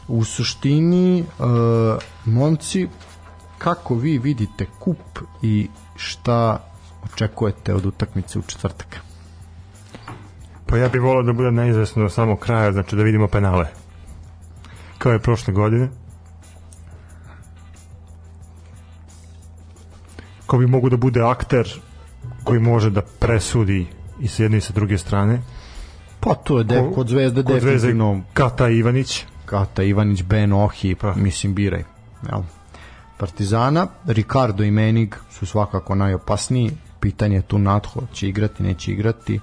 U 0.08 0.24
suštini, 0.24 1.20
e, 1.20 1.24
momci, 2.26 2.88
kako 3.58 3.96
vi 3.96 4.18
vidite 4.18 4.66
kup 4.80 5.20
i 5.42 5.70
šta 5.96 6.68
očekujete 7.04 7.74
od 7.74 7.86
utakmice 7.86 8.40
u 8.40 8.42
četvrtak? 8.42 8.98
Pa 10.66 10.78
ja 10.78 10.90
bih 10.90 11.02
volao 11.02 11.24
da 11.24 11.34
bude 11.34 11.52
neizvesno 11.52 12.04
do 12.04 12.10
samog 12.10 12.40
kraja, 12.40 12.72
znači 12.72 12.96
da 12.96 13.04
vidimo 13.04 13.28
penale. 13.28 13.68
Kao 14.98 15.12
je 15.12 15.20
prošle 15.20 15.54
godine. 15.54 15.90
Ko 20.46 20.58
bi 20.58 20.68
mogu 20.68 20.90
da 20.90 20.98
bude 20.98 21.22
akter 21.22 21.80
koji 22.44 22.60
može 22.60 22.90
da 22.90 23.02
presudi 23.02 23.88
i 24.20 24.28
sa 24.28 24.44
jedne 24.44 24.58
i 24.58 24.62
sa 24.62 24.74
druge 24.74 24.98
strane. 24.98 25.42
Pa 26.20 26.34
to 26.36 26.58
je 26.58 26.64
de, 26.64 26.80
Ko- 26.80 26.92
kod 26.92 27.08
Zvezde 27.08 27.44
Kod 27.44 27.52
Zvezde 27.52 27.70
definitivno 27.70 28.22
Kata 28.34 28.70
Ivanić. 28.70 29.26
Kata 29.46 29.84
Ivanić, 29.84 30.24
Ben 30.24 30.54
Ohi, 30.54 30.96
Pa. 30.96 31.14
mislim 31.16 31.54
biraj. 31.54 31.84
Jel? 32.24 32.42
Partizana, 33.18 33.88
Ricardo 34.06 34.64
i 34.64 34.72
Menig 34.72 35.16
su 35.32 35.46
svakako 35.46 35.96
najopasniji. 35.96 36.72
Pitanje 37.00 37.36
je 37.36 37.42
tu 37.42 37.58
Natho, 37.60 38.02
će 38.14 38.28
igrati, 38.28 38.64
neće 38.64 38.92
igrati. 38.92 39.40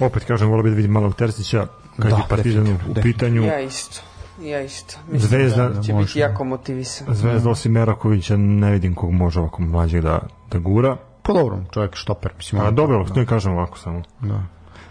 Opet 0.00 0.24
kažem, 0.24 0.48
volao 0.48 0.62
bih 0.62 0.72
da 0.72 0.76
vidim 0.76 0.90
malog 0.90 1.14
Terzića 1.14 1.66
kad 1.96 2.10
Da, 2.10 2.16
je 2.16 2.22
Partizan 2.28 2.68
u 2.68 2.94
pitanju. 3.02 3.42
Ja 3.44 3.60
isto. 3.60 4.00
Ja 4.42 4.60
isto. 4.62 4.96
Mislim 5.08 5.28
Zvezda- 5.30 5.68
da 5.68 5.82
će 5.82 5.92
može. 5.92 6.06
biti 6.06 6.18
jako 6.18 6.44
motivisan. 6.44 7.14
Zvezda 7.14 7.50
osim 7.50 7.72
Merakovića 7.72 8.36
ne 8.36 8.70
vidim 8.70 8.94
kog 8.94 9.12
može 9.12 9.40
ovako 9.40 9.62
mlađeg 9.62 10.02
da, 10.02 10.18
da 10.50 10.58
gura. 10.58 10.96
Pa 11.28 11.34
dobro, 11.34 11.58
čovjek 11.70 11.94
štoper. 11.94 12.32
Mislim, 12.36 12.62
A 12.62 12.70
dobro, 12.70 13.06
ne 13.14 13.26
kažem 13.26 13.52
ovako 13.52 13.78
samo. 13.78 14.02
Da. 14.20 14.42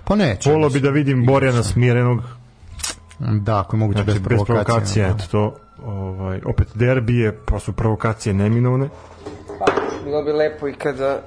Pa 0.03 0.15
neće. 0.15 0.51
Volao 0.51 0.69
bi 0.69 0.79
da 0.79 0.89
vidim 0.89 1.25
Borjana 1.25 1.63
smirenog, 1.63 2.19
Da, 3.19 3.59
ako 3.59 3.75
je 3.75 3.79
moguće 3.79 4.03
znači 4.03 4.19
bez 4.19 4.27
bez 4.27 4.45
provokacije. 4.45 4.65
provokacije, 4.65 5.07
da. 5.07 5.13
eto 5.13 5.25
to. 5.31 5.55
Ovaj, 5.85 6.41
opet 6.45 6.67
derbije, 6.75 7.37
pa 7.45 7.59
su 7.59 7.73
provokacije 7.73 8.33
neminovne. 8.33 8.89
Pa, 9.59 9.65
bilo 10.05 10.23
bi 10.23 10.31
lepo 10.31 10.67
i 10.67 10.73
kada 10.73 11.21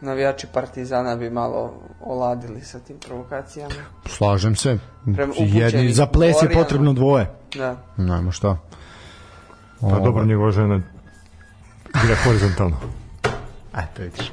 navijači 0.00 0.46
Partizana 0.46 1.16
bi 1.16 1.30
malo 1.30 1.72
oladili 2.00 2.60
sa 2.60 2.78
tim 2.78 2.96
provokacijama. 3.06 3.74
Slažem 4.06 4.56
se. 4.56 4.78
Prema 5.14 5.32
Jedni, 5.38 5.92
za 5.92 6.06
ples 6.06 6.36
je 6.42 6.50
potrebno 6.50 6.92
dvoje. 6.92 7.30
Da. 7.54 7.76
Nema 7.96 8.30
šta. 8.30 8.56
Pa 9.80 9.86
Ovaj, 9.86 10.00
dobro, 10.00 10.24
njegova 10.24 10.50
žena 10.50 10.80
igra 12.04 12.16
horizontalno. 12.24 12.76
Eto, 13.74 14.02
vidiš. 14.02 14.32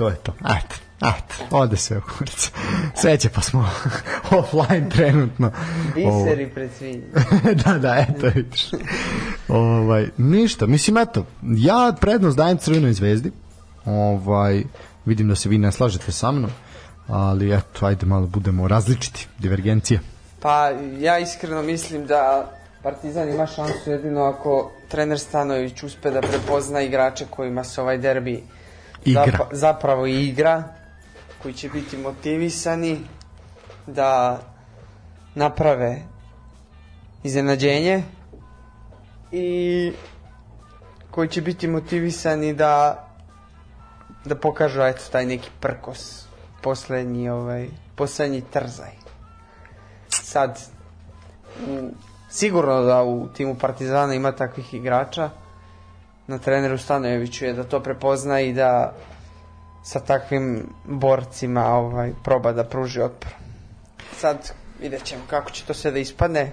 To 0.00 0.08
je 0.08 0.16
to. 0.16 0.32
Eto. 0.40 0.76
Eto, 1.00 1.56
ode 1.56 1.76
sve 1.76 1.98
u 1.98 2.00
kurac. 2.00 2.50
Sveće 2.94 3.28
pa 3.28 3.40
smo 3.40 3.70
offline 4.38 4.88
trenutno. 4.90 5.50
Biseri 5.94 6.50
pred 6.54 6.70
svinjima. 6.78 7.06
da, 7.64 7.78
da, 7.78 8.06
eto, 8.08 8.26
vidiš. 8.34 8.70
ovaj, 9.48 10.08
ništa, 10.16 10.66
mislim, 10.66 10.96
eto, 10.96 11.26
ja 11.42 11.96
prednost 12.00 12.36
dajem 12.36 12.58
Crvenoj 12.58 12.92
zvezdi. 12.92 13.32
Ovaj, 13.84 14.62
vidim 15.04 15.28
da 15.28 15.34
se 15.34 15.48
vi 15.48 15.58
ne 15.58 15.72
slažete 15.72 16.12
sa 16.12 16.32
mnom, 16.32 16.50
ali 17.08 17.54
eto, 17.54 17.86
ajde 17.86 18.06
malo 18.06 18.26
budemo 18.26 18.68
različiti, 18.68 19.28
divergencija. 19.38 20.00
Pa 20.40 20.70
ja 20.98 21.18
iskreno 21.18 21.62
mislim 21.62 22.06
da 22.06 22.52
Partizan 22.82 23.28
ima 23.28 23.46
šansu 23.46 23.90
jedino 23.90 24.22
ako 24.22 24.70
trener 24.88 25.18
Stanojević 25.18 25.82
uspe 25.82 26.10
da 26.10 26.20
prepozna 26.20 26.80
igrače 26.80 27.26
kojima 27.30 27.64
se 27.64 27.80
ovaj 27.80 27.98
derbi 27.98 28.42
Igra. 29.04 29.48
zapravo 29.52 30.06
igra, 30.06 30.64
koji 31.42 31.54
će 31.54 31.68
biti 31.68 31.96
motivisani 31.96 33.00
da 33.86 34.38
naprave 35.34 36.02
iznenađenje 37.22 38.02
i 39.32 39.92
koji 41.10 41.28
će 41.28 41.40
biti 41.40 41.68
motivisani 41.68 42.54
da 42.54 43.06
da 44.24 44.34
pokažu 44.36 44.82
eto 44.82 45.02
taj 45.12 45.26
neki 45.26 45.50
prkos 45.60 46.24
poslednji 46.62 47.28
ovaj 47.28 47.68
poslednji 47.96 48.42
trzaj 48.52 48.90
sad 50.08 50.60
u, 51.68 51.90
sigurno 52.30 52.82
da 52.82 53.02
u 53.02 53.28
timu 53.28 53.54
Partizana 53.54 54.14
ima 54.14 54.32
takvih 54.32 54.74
igrača 54.74 55.30
na 56.30 56.38
treneru 56.38 56.78
Stanojeviću 56.78 57.44
je 57.44 57.52
da 57.52 57.64
to 57.64 57.80
prepozna 57.80 58.40
i 58.40 58.52
da 58.52 58.94
sa 59.82 60.00
takvim 60.00 60.62
borcima 60.84 61.66
ovaj 61.66 62.12
proba 62.24 62.52
da 62.52 62.64
pruži 62.64 63.00
otpor. 63.00 63.32
Sad 64.16 64.52
vidjet 64.80 65.04
ćemo 65.04 65.22
kako 65.30 65.50
će 65.50 65.64
to 65.64 65.74
sve 65.74 65.90
da 65.90 65.98
ispadne. 65.98 66.52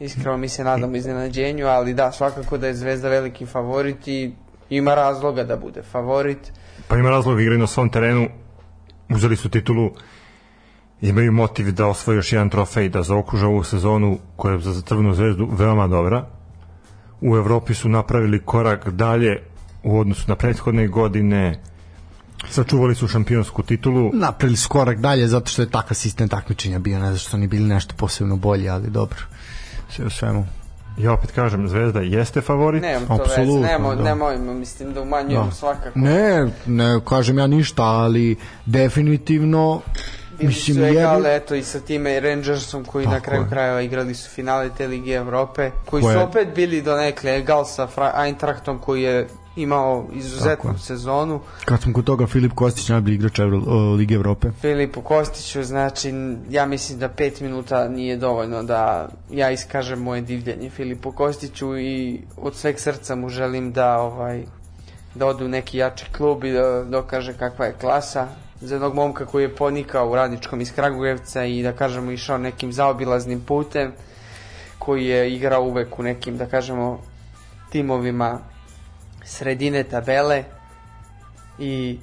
Iskreno 0.00 0.36
mi 0.36 0.48
se 0.48 0.64
nadamo 0.64 0.96
iznenađenju 0.96 1.66
ali 1.66 1.94
da 1.94 2.12
svakako 2.12 2.58
da 2.58 2.66
je 2.66 2.74
Zvezda 2.74 3.08
veliki 3.08 3.46
favorit 3.46 4.08
i 4.08 4.32
ima 4.70 4.94
razloga 4.94 5.44
da 5.44 5.56
bude 5.56 5.82
favorit. 5.82 6.52
Pa 6.88 6.96
ima 6.96 7.10
razlog, 7.10 7.40
igraju 7.40 7.58
na 7.58 7.66
svom 7.66 7.90
terenu, 7.90 8.28
uzeli 9.10 9.36
su 9.36 9.50
titulu, 9.50 9.90
imaju 11.00 11.32
motiv 11.32 11.72
da 11.72 11.86
osvoje 11.86 12.16
još 12.16 12.32
jedan 12.32 12.50
trofej, 12.50 12.88
da 12.88 13.02
zaokruže 13.02 13.46
ovu 13.46 13.64
sezonu 13.64 14.18
koja 14.36 14.52
je 14.52 14.60
za 14.60 14.82
Crvenu 14.82 15.14
zvezdu 15.14 15.48
veoma 15.52 15.86
dobra. 15.86 16.26
U 17.20 17.36
Evropi 17.36 17.74
su 17.74 17.88
napravili 17.88 18.40
korak 18.40 18.88
dalje 18.88 19.42
u 19.82 19.98
odnosu 19.98 20.24
na 20.28 20.36
prethodne 20.36 20.88
godine, 20.88 21.60
sačuvali 22.50 22.94
su 22.94 23.08
šampionsku 23.08 23.62
titulu. 23.62 24.10
Napravili 24.14 24.56
su 24.56 24.68
korak 24.68 24.98
dalje 24.98 25.28
zato 25.28 25.50
što 25.50 25.62
je 25.62 25.70
takav 25.70 25.94
sistem 25.94 26.28
takmičenja 26.28 26.78
bio, 26.78 26.98
ne 26.98 27.06
zato 27.06 27.18
što 27.18 27.36
oni 27.36 27.46
bili 27.46 27.64
nešto 27.64 27.94
posebno 27.96 28.36
bolji, 28.36 28.68
ali 28.68 28.90
dobro. 28.90 29.18
Sve 29.90 30.06
u 30.06 30.10
svemu. 30.10 30.46
Ja 30.98 31.12
opet 31.12 31.30
kažem, 31.30 31.68
Zvezda 31.68 32.00
jeste 32.00 32.40
favorit. 32.40 32.82
nemam 32.82 33.06
to 33.08 33.14
veze, 33.14 33.22
Apsolutno, 33.24 33.66
nemoj, 33.66 33.96
da. 33.96 34.02
nemojmo, 34.02 34.54
mislim 34.54 34.92
da 34.92 35.00
umanjujemo 35.00 35.44
Da. 35.44 35.50
svakako 35.50 35.98
Ne, 35.98 36.46
ne 36.66 37.00
kažem 37.04 37.38
ja 37.38 37.46
ništa, 37.46 37.82
ali 37.82 38.36
definitivno 38.66 39.80
mislim 40.38 40.74
su 40.74 40.82
jedni- 40.82 40.98
egale, 40.98 41.36
eto 41.36 41.54
i 41.54 41.62
sa 41.62 41.80
time 41.80 42.20
Rangersom 42.20 42.84
koji 42.84 43.06
na 43.06 43.12
Tako 43.12 43.24
kraju 43.24 43.42
je. 43.42 43.48
krajeva 43.48 43.82
igrali 43.82 44.14
su 44.14 44.30
finale 44.30 44.70
te 44.70 44.86
Lige 44.86 45.12
Evrope, 45.12 45.70
koji 45.84 46.02
Koje- 46.02 46.14
su 46.14 46.22
opet 46.22 46.48
bili 46.54 46.82
donekle 46.82 47.36
egal 47.36 47.64
sa 47.64 47.86
Fra 47.86 48.12
Eintrachtom 48.16 48.78
koji 48.78 49.02
je 49.02 49.26
imao 49.56 50.02
Tako 50.02 50.14
izuzetnu 50.14 50.70
je. 50.70 50.78
sezonu. 50.78 51.40
Kad 51.64 51.82
smo 51.82 51.92
kod 51.92 52.04
toga, 52.04 52.26
Filip 52.26 52.52
Kostić, 52.52 52.88
najbolji 52.88 53.14
igrač 53.14 53.38
Euro, 53.38 53.58
o, 53.58 53.94
Lige 53.94 54.14
Evrope. 54.14 54.48
Filipu 54.60 55.00
Kostiću, 55.00 55.62
znači 55.62 56.12
ja 56.50 56.66
mislim 56.66 56.98
da 56.98 57.08
pet 57.08 57.40
minuta 57.40 57.88
nije 57.88 58.16
dovoljno 58.16 58.62
da 58.62 59.08
ja 59.30 59.50
iskažem 59.50 59.98
moje 59.98 60.20
divljenje 60.20 60.70
Filipu 60.70 61.12
Kostiću 61.12 61.78
i 61.78 62.20
od 62.36 62.56
sveg 62.56 62.80
srca 62.80 63.14
mu 63.14 63.28
želim 63.28 63.72
da 63.72 63.98
ovaj 63.98 64.42
da 65.14 65.26
ode 65.26 65.44
u 65.44 65.48
neki 65.48 65.78
jači 65.78 66.04
klub 66.12 66.44
i 66.44 66.52
da 66.52 66.84
dokaže 66.84 67.32
kakva 67.32 67.64
je 67.66 67.72
klasa 67.72 68.26
za 68.64 68.74
jednog 68.74 68.94
momka 68.94 69.26
koji 69.26 69.42
je 69.42 69.56
ponikao 69.56 70.10
u 70.10 70.14
radničkom 70.14 70.60
iz 70.60 70.72
Kragujevca 70.74 71.44
i 71.44 71.62
da 71.62 71.72
kažemo 71.72 72.10
išao 72.10 72.38
nekim 72.38 72.72
zaobilaznim 72.72 73.40
putem 73.40 73.92
koji 74.78 75.06
je 75.06 75.34
igrao 75.34 75.62
uvek 75.62 75.98
u 75.98 76.02
nekim 76.02 76.36
da 76.36 76.46
kažemo 76.46 77.00
timovima 77.70 78.38
sredine 79.24 79.84
tabele 79.84 80.44
i 81.58 81.98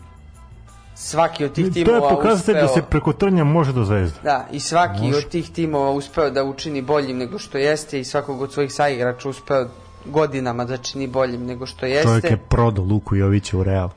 svaki 0.96 1.46
od 1.46 1.54
tih 1.54 1.66
To 1.66 1.74
timova 1.74 2.10
je 2.10 2.16
pokazatelj 2.16 2.56
da 2.56 2.62
uspeo- 2.62 2.74
se 2.74 2.82
preko 2.82 3.14
trnja 3.14 3.44
može 3.44 3.74
do 3.74 3.84
Zvezde. 3.84 4.20
Da, 4.24 4.48
i 4.52 4.60
svaki 4.60 5.02
Može. 5.02 5.18
od 5.18 5.30
tih 5.30 5.50
timova 5.52 5.92
uspeo 5.92 6.30
da 6.30 6.44
učini 6.44 6.82
boljim 6.82 7.18
nego 7.18 7.40
što 7.40 7.58
jeste 7.58 8.00
i 8.00 8.04
svakog 8.04 8.42
od 8.42 8.54
svojih 8.54 8.74
saigrača 8.74 9.30
uspeo 9.30 9.68
godinama 10.06 10.66
da 10.66 10.78
čini 10.78 11.08
boljim 11.08 11.46
nego 11.46 11.66
što 11.66 11.86
jeste. 11.86 12.08
Čovjek 12.08 12.24
je 12.24 12.38
prodao 12.38 12.86
Luku 12.86 13.16
Jovića 13.16 13.58
u 13.58 13.64
Real. 13.64 13.90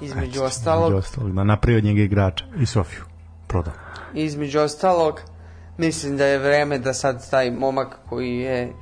Između 0.00 0.24
Između 0.24 0.42
ostalog, 0.42 0.94
ostalog, 0.94 1.32
da 1.34 1.44
napravio 1.44 1.80
njega 1.80 2.02
igrača. 2.02 2.44
I 2.60 2.66
Sofiju. 2.66 3.02
Prodao. 3.46 3.72
između 4.14 4.60
ostalog, 4.60 5.20
mislim 5.78 6.16
da 6.16 6.26
je 6.26 6.38
vreme 6.38 6.78
da 6.78 6.94
sad 6.94 7.30
taj 7.30 7.50
momak 7.50 7.96
koji 8.08 8.36
je 8.36 8.72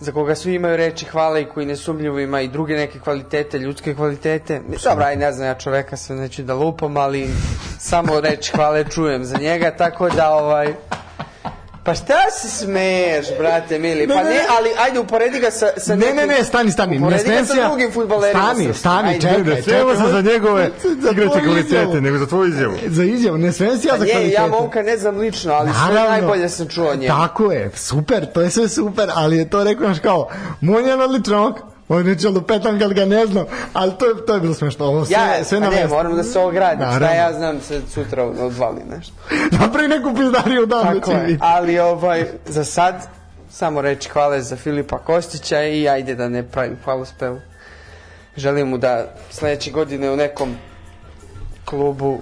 za 0.00 0.12
koga 0.12 0.34
svi 0.34 0.54
imaju 0.54 0.76
reči 0.76 1.04
hvale 1.04 1.42
i 1.42 1.46
koji 1.46 1.66
nesumljivo 1.66 2.18
ima 2.18 2.40
i 2.40 2.48
druge 2.48 2.74
neke 2.74 2.98
kvalitete, 2.98 3.58
ljudske 3.58 3.94
kvalitete. 3.94 4.60
Dobro, 4.84 5.04
aj 5.04 5.16
ne 5.16 5.32
znam 5.32 5.46
ja 5.46 5.54
čoveka 5.54 5.96
se 5.96 6.14
neću 6.14 6.42
da 6.42 6.54
lupam, 6.54 6.96
ali 6.96 7.28
samo 7.78 8.20
reči 8.20 8.52
hvale 8.52 8.84
čujem 8.90 9.24
za 9.24 9.36
njega, 9.36 9.76
tako 9.76 10.10
da 10.10 10.34
ovaj... 10.34 10.74
Pa 11.84 11.94
šta 11.94 12.14
se 12.32 12.48
smeješ, 12.50 13.26
brate 13.38 13.78
mili? 13.78 14.08
Pa 14.08 14.14
Ne, 14.14 14.24
ne, 14.24 14.40
ali 14.50 14.70
ajde 14.78 14.98
uporedi 15.00 15.40
ga 15.40 15.50
sa, 15.50 15.66
sa 15.76 15.96
Ne, 15.96 16.12
ne, 16.12 16.26
ne, 16.26 16.44
stani, 16.44 16.70
stani. 16.70 16.98
Uporedi 16.98 17.24
ga 17.24 17.28
sa 17.28 17.34
Nesvensija- 17.34 17.68
drugim 17.68 17.92
fudbalerima. 17.92 18.42
Stani, 18.44 18.74
stani, 18.74 19.20
čekaj. 19.20 19.62
Srema 19.62 19.96
se 19.96 20.12
za 20.12 20.20
njegove 20.22 20.70
Za 21.02 21.10
igrače 21.10 21.40
kvalitete, 21.40 22.00
nego 22.00 22.18
za 22.18 22.26
tvoju 22.26 22.48
izjavu. 22.48 22.74
Za 22.86 23.04
izjavu, 23.04 23.38
ne 23.38 23.52
svensija 23.52 23.92
za 23.92 23.98
Pa 23.98 24.04
nije, 24.04 24.14
kvalitete. 24.14 24.42
ja 24.42 24.48
momka 24.48 24.82
ne 24.82 24.96
znam 24.96 25.16
lično, 25.16 25.52
ali 25.52 25.70
sve 25.86 25.94
najbolje 26.00 26.48
sam 26.48 26.68
čuo 26.68 26.94
njemu. 26.94 27.08
Tako 27.08 27.52
je, 27.52 27.70
super, 27.74 28.26
to 28.26 28.40
je 28.40 28.50
sve 28.50 28.68
super, 28.68 29.10
ali 29.14 29.36
je 29.36 29.50
to 29.50 29.64
rekao 29.64 29.88
naš 29.88 29.98
kao, 29.98 30.28
moj 30.60 30.88
je 30.88 30.94
odličan 30.94 31.54
on 31.92 32.08
je 32.08 32.18
čelo 32.18 32.40
petam 32.42 32.78
kad 32.78 32.92
ga 32.92 33.04
ne 33.04 33.26
znam, 33.26 33.44
ali 33.72 33.92
to 33.92 34.06
je, 34.06 34.26
to 34.26 34.34
je 34.34 34.40
bilo 34.40 34.54
smešno, 34.54 34.84
ovo 34.86 35.04
sve, 35.04 35.14
Ja, 35.14 35.44
sve 35.44 35.60
na 35.60 35.66
ne, 35.66 35.76
mestu. 35.76 35.88
moram 35.90 36.16
da 36.16 36.22
se 36.22 36.38
ogradim. 36.38 36.78
Šta 36.80 36.90
Naravno. 36.90 37.16
ja 37.16 37.32
znam 37.32 37.60
se 37.60 37.80
sutra 37.84 38.24
odvali 38.24 38.80
nešto. 38.86 39.14
Napravi 39.60 39.88
neku 39.88 40.14
pizdariju 40.14 40.66
dan 40.66 40.84
da 40.84 40.94
Tako 40.94 41.10
će 41.12 41.16
je. 41.22 41.38
Ali 41.40 41.78
ovaj, 41.78 42.26
za 42.46 42.64
sad, 42.64 42.94
samo 43.50 43.80
reći 43.80 44.08
hvale 44.08 44.42
za 44.42 44.56
Filipa 44.56 44.98
Kostića 44.98 45.62
i 45.62 45.88
ajde 45.88 46.14
da 46.14 46.28
ne 46.28 46.42
pravim 46.44 46.76
hvalospev. 46.84 47.36
Želim 48.36 48.68
mu 48.68 48.78
da 48.78 49.04
sledeće 49.30 49.70
godine 49.70 50.10
u 50.10 50.16
nekom 50.16 50.54
klubu 51.64 52.20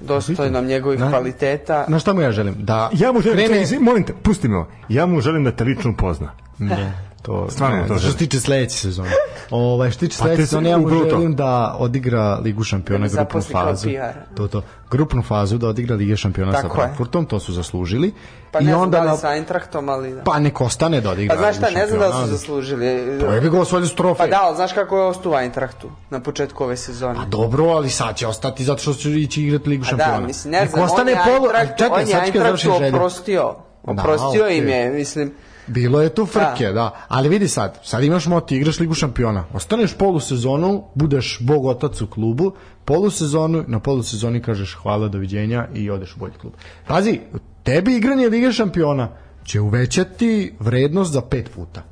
dostojnom 0.00 0.66
njegovih 0.66 1.00
Na- 1.00 1.10
kvaliteta. 1.10 1.84
Na 1.88 1.98
šta 1.98 2.12
mu 2.12 2.20
ja 2.20 2.32
želim? 2.32 2.54
Da 2.58 2.90
Ja 2.92 3.12
mu 3.12 3.20
želim, 3.20 3.38
krene... 3.38 3.62
čekaj, 3.62 3.78
molim 3.78 4.04
te, 4.04 4.12
pusti 4.14 4.48
me 4.48 4.56
ovo. 4.56 4.66
Ja 4.88 5.06
mu 5.06 5.20
želim 5.20 5.44
da 5.44 5.50
te 5.52 5.64
lično 5.64 5.90
upozna. 5.90 6.32
Ne, 6.58 6.92
to 7.22 7.46
Stvarno 7.50 7.76
ne, 7.76 7.88
to 7.88 7.98
što 7.98 8.10
se 8.10 8.16
tiče 8.16 8.40
sledeće 8.40 8.76
sezone. 8.76 9.10
Ovaj 9.50 9.90
što 9.90 9.94
se 9.94 10.00
tiče 10.00 10.18
Pa 10.18 10.24
sledeće 10.24 10.42
sezone, 10.42 10.70
ja 10.70 10.78
mu 10.78 10.88
to. 10.90 10.94
želim 11.06 11.36
da 11.36 11.76
odigra 11.78 12.34
Ligu 12.36 12.64
šampiona 12.64 13.08
Da 13.08 13.14
grupnu 13.14 13.42
fazu. 13.42 13.88
To 14.34 14.48
to. 14.48 14.62
Grupnu 14.90 15.22
fazu 15.22 15.58
da 15.58 15.68
odigra 15.68 15.96
Liga 15.96 16.16
šampiona 16.16 16.52
sa 16.52 16.62
Tako 16.62 16.74
je. 16.74 16.78
Frankfurtom, 16.78 17.26
to 17.26 17.40
su 17.40 17.52
zaslužili. 17.52 18.12
Pa 18.52 18.58
I 18.58 18.64
ne 18.64 18.70
znam 18.70 18.82
onda 18.82 18.96
da 18.96 19.02
li 19.02 19.08
na- 19.08 19.16
sa 19.16 19.28
Eintrachtom, 19.28 19.88
ali 19.88 20.12
da. 20.12 20.22
pa 20.22 20.38
nek 20.38 20.60
ostane 20.60 21.00
da 21.00 21.10
odigra. 21.10 21.34
Pa 21.34 21.40
znaš 21.40 21.56
šta, 21.56 21.66
Ligu 21.66 21.78
ne 21.78 21.86
znam 21.86 22.00
da 22.00 22.06
li 22.08 22.14
su 22.16 22.30
zaslužili. 22.30 22.86
Pa 23.20 23.26
jebi 23.26 23.50
ga 23.50 23.60
osvojili 23.60 23.88
su 23.88 23.96
trofej. 23.96 24.18
Pa 24.20 24.26
da, 24.28 24.42
ali 24.42 24.56
znaš 24.56 24.72
kako 24.72 24.96
je 24.96 25.04
ostao 25.04 25.32
u 25.32 25.36
Eintrachtu 25.36 25.90
na 26.10 26.20
početku 26.20 26.64
ove 26.64 26.76
sezone? 26.76 27.14
Pa 27.14 27.24
dobro, 27.26 27.64
ali 27.66 27.90
sad 27.90 28.16
će 28.16 28.26
ostati 28.26 28.64
zato 28.64 28.80
što 28.82 28.94
će 28.94 29.10
ići 29.12 29.42
igrati 29.42 29.68
Ligu 29.68 29.82
A 29.82 29.86
šampiona. 29.86 30.12
da, 30.12 30.20
mislim, 30.20 30.52
ne 30.52 30.60
Nek 30.60 30.70
znam, 30.70 30.84
ostane 30.84 31.02
on 31.12 31.18
je 31.18 31.24
polu... 31.26 31.48
Eintracht- 31.48 31.78
Čekaj, 31.78 32.02
on 32.02 32.08
je 32.08 32.14
Eintrachtu 32.16 32.72
oprostio. 32.88 33.54
Oprostio 33.84 34.42
Da, 34.42 34.48
im 34.48 34.64
okej. 34.64 34.74
je, 34.74 34.90
mislim. 34.90 35.32
Bilo 35.68 36.02
je 36.02 36.14
tu 36.14 36.26
frke, 36.26 36.72
da. 36.72 37.04
Ali 37.08 37.28
vidi 37.28 37.48
sad, 37.48 37.80
sad 37.84 38.04
imaš 38.04 38.26
moti, 38.26 38.56
igraš 38.56 38.80
Ligu 38.80 38.94
šampiona. 38.94 39.44
Ostaneš 39.52 39.94
polusezonu, 39.94 40.84
budeš 40.94 41.38
bog 41.40 41.66
otac 41.66 42.00
u 42.00 42.06
klubu, 42.06 42.52
polusezonu, 42.84 43.64
na 43.66 43.80
polusezoni 43.80 44.42
kažeš 44.42 44.74
hvala, 44.82 45.08
doviđenja 45.08 45.68
i 45.74 45.90
odeš 45.90 46.16
u 46.16 46.18
bolji 46.18 46.34
klub. 46.40 46.52
Pazi, 46.86 47.20
tebi 47.62 47.96
igranje 47.96 48.28
Lige 48.28 48.52
šampiona 48.52 49.08
će 49.44 49.60
uvećati 49.60 50.54
vrednost 50.60 51.12
za 51.12 51.22
pet 51.22 51.50
puta. 51.54 51.82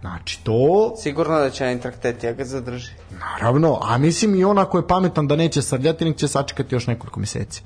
Znači, 0.00 0.44
to 0.44 0.94
Sigurno 0.96 1.38
da 1.38 1.50
će 1.50 1.64
Eintracht 1.64 2.00
Tetija 2.00 2.32
ga 2.32 2.44
zadrži. 2.44 2.92
Naravno, 3.20 3.78
a 3.82 3.98
mislim 3.98 4.34
i 4.34 4.44
on 4.44 4.58
ako 4.58 4.78
je 4.78 4.86
pametan 4.86 5.26
da 5.26 5.36
neće 5.36 5.62
srljati, 5.62 6.04
nek 6.04 6.16
će 6.16 6.28
sačekati 6.28 6.74
još 6.74 6.86
nekoliko 6.86 7.20
meseci. 7.20 7.62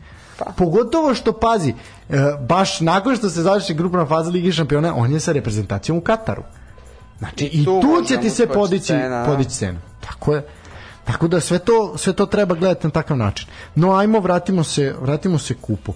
Pogotovo 0.56 1.14
što, 1.14 1.32
pazi, 1.32 1.74
e, 2.10 2.16
baš 2.48 2.81
nakon 2.81 3.16
što 3.16 3.31
se 3.31 3.43
završi 3.43 3.74
grupna 3.74 4.06
faza 4.06 4.31
Ligi 4.31 4.52
šampiona, 4.52 4.94
on 4.97 5.12
je 5.12 5.20
sa 5.20 5.32
reprezentacijom 5.32 5.98
u 5.98 6.01
Kataru. 6.01 6.43
Znači, 7.19 7.44
i 7.44 7.64
tu 7.64 7.81
tu, 7.81 7.86
može 7.86 8.06
će 8.06 8.20
ti 8.20 8.31
se 8.31 8.47
podići, 8.47 8.86
cena, 8.86 9.24
podići 9.27 9.51
cena. 9.51 9.78
Tako 10.01 10.35
je. 10.35 10.47
Tako 11.05 11.28
da 11.28 11.40
sve 11.40 11.59
to, 11.59 11.94
sve 11.98 12.12
to 12.12 12.27
treba 12.27 12.55
gledati 12.55 12.86
na 12.86 12.90
takav 12.90 13.16
način. 13.16 13.48
No, 13.74 13.94
ajmo, 13.94 14.20
vratimo 14.20 14.64
se, 14.64 14.94
vratimo 15.01 15.39
se 15.39 15.55
kupu. 15.55 15.94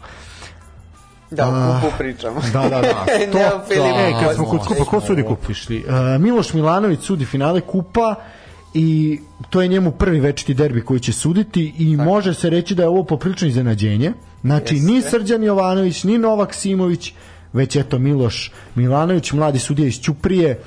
Da, 1.30 1.48
o 1.48 1.80
kupu 1.80 1.96
pričamo. 1.98 2.40
Da, 2.52 2.60
da, 2.60 2.80
da. 2.80 3.04
Ne 3.34 3.46
o 3.54 3.60
Filipu 3.68 3.98
E, 3.98 4.12
kad 4.24 4.36
smo 4.36 4.44
kod 4.44 4.66
kupa, 4.66 4.84
ko 4.84 5.00
sudi 5.00 5.22
kup? 5.22 5.38
Uh, 5.48 5.54
Miloš 6.20 6.52
Milanović 6.52 7.00
sudi 7.00 7.24
finale 7.24 7.60
kupa 7.60 8.14
i 8.78 9.20
to 9.50 9.62
je 9.62 9.68
njemu 9.68 9.90
prvi 9.90 10.20
večiti 10.20 10.54
derbi 10.54 10.80
koji 10.80 11.00
će 11.00 11.12
suditi 11.12 11.74
i 11.78 11.96
može 11.96 12.34
se 12.34 12.50
reći 12.50 12.74
da 12.74 12.82
je 12.82 12.88
ovo 12.88 13.04
poprilično 13.04 13.48
iznenađenje. 13.48 14.12
Znači, 14.42 14.74
Jeste. 14.74 14.92
ni 14.92 15.02
Srđan 15.02 15.44
Jovanović, 15.44 16.04
ni 16.04 16.18
Novak 16.18 16.54
Simović, 16.54 17.12
već 17.52 17.76
eto 17.76 17.98
Miloš 17.98 18.52
Milanović, 18.74 19.32
mladi 19.32 19.58
sudija 19.58 19.88
iz 19.88 20.00
Ćuprije, 20.00 20.58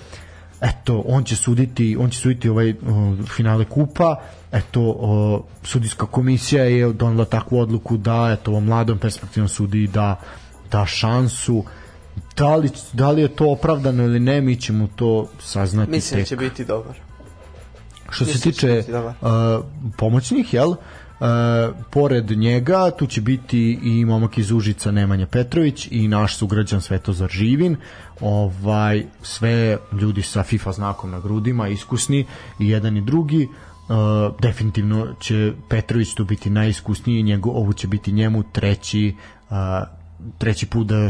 eto, 0.62 1.04
on 1.08 1.24
će 1.24 1.36
suditi, 1.36 1.98
on 2.00 2.10
će 2.10 2.20
suditi 2.20 2.50
ovaj 2.50 2.70
o, 2.72 3.16
finale 3.36 3.66
kupa, 3.66 4.16
eto, 4.52 4.82
o, 4.82 5.44
sudijska 5.64 6.06
komisija 6.06 6.64
je 6.64 6.94
donela 6.94 7.26
takvu 7.26 7.60
odluku 7.60 7.98
da, 7.98 8.38
eto, 8.40 8.52
ovom 8.52 8.66
mladom 8.66 8.98
perspektivnom 8.98 9.50
sudiji 9.50 9.88
da, 9.88 10.20
da 10.72 10.86
šansu, 10.86 11.64
da 12.38 12.56
li, 12.56 12.70
da 12.94 13.12
li 13.12 13.22
je 13.22 13.28
to 13.28 13.52
opravdano 13.52 14.04
ili 14.04 14.20
ne, 14.20 14.42
mi 14.42 14.56
ćemo 14.56 14.88
to 14.96 15.30
saznati 15.40 15.92
Mislim 15.92 16.20
da 16.20 16.22
tek. 16.24 16.30
će 16.30 16.36
biti 16.36 16.66
dobar. 16.66 17.09
Što 18.12 18.26
se 18.26 18.40
tiče 18.40 18.84
uh, 18.88 19.66
pomoćnih, 19.98 20.54
jel? 20.54 20.70
Uh, 20.70 21.28
pored 21.92 22.32
njega 22.32 22.92
tu 22.92 23.06
će 23.06 23.22
biti 23.22 23.80
i 23.84 24.06
momak 24.06 24.38
iz 24.38 24.52
Užica 24.52 24.92
Nemanja 24.92 25.28
Petrović 25.28 25.88
i 25.92 26.08
naš 26.08 26.38
sugrađan 26.38 26.82
Svetozar 26.82 27.30
Živin 27.30 27.76
ovaj, 28.22 29.06
sve 29.22 29.78
ljudi 30.02 30.22
sa 30.22 30.44
FIFA 30.44 30.72
znakom 30.72 31.12
na 31.12 31.20
grudima 31.20 31.68
iskusni 31.68 32.26
i 32.60 32.70
jedan 32.70 32.98
i 32.98 33.02
drugi 33.02 33.48
Uh, 33.90 33.96
definitivno 34.42 35.08
će 35.20 35.54
Petrović 35.70 36.14
tu 36.14 36.26
biti 36.26 36.50
najiskusniji 36.50 37.24
njegov, 37.24 37.58
ovo 37.58 37.74
će 37.74 37.88
biti 37.88 38.12
njemu 38.12 38.44
treći 38.54 39.16
uh, 39.50 39.56
treći 40.38 40.66
put 40.66 40.88
da 40.88 40.96
e, 40.96 41.10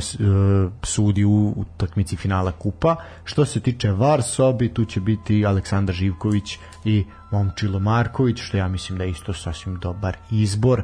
sudi 0.84 1.26
u 1.26 1.54
utakmici 1.56 2.16
finala 2.16 2.52
kupa. 2.52 2.96
Što 3.24 3.46
se 3.46 3.60
tiče 3.60 3.92
VAR 3.92 4.24
sobi, 4.24 4.74
tu 4.74 4.86
će 4.86 5.00
biti 5.00 5.46
Aleksandar 5.46 5.96
Živković 5.96 6.58
i 6.86 7.06
Momčilo 7.32 7.80
Marković, 7.80 8.40
što 8.42 8.58
ja 8.58 8.68
mislim 8.68 8.98
da 8.98 9.04
je 9.04 9.10
isto 9.12 9.34
sasvim 9.34 9.80
dobar 9.80 10.18
izbor. 10.32 10.84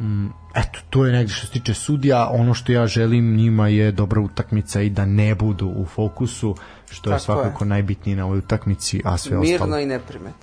Mm, 0.00 0.26
eto, 0.54 0.78
to 0.90 1.06
je 1.06 1.12
negdje 1.12 1.34
što 1.34 1.46
se 1.46 1.52
tiče 1.52 1.74
sudija, 1.74 2.28
ono 2.30 2.54
što 2.54 2.72
ja 2.72 2.86
želim 2.86 3.36
njima 3.36 3.68
je 3.68 3.92
dobra 3.92 4.20
utakmica 4.20 4.80
i 4.80 4.90
da 4.90 5.06
ne 5.06 5.34
budu 5.34 5.66
u 5.68 5.84
fokusu, 5.86 6.56
što 6.90 7.10
je 7.10 7.12
Tako 7.12 7.14
je. 7.14 7.20
svakako 7.20 7.64
najbitnije 7.64 8.16
na 8.16 8.24
ovoj 8.24 8.38
utakmici, 8.38 9.00
a 9.04 9.18
sve 9.18 9.38
Mirno 9.38 9.54
ostalo. 9.54 9.78
i 9.78 9.86
neprimet. 9.86 10.34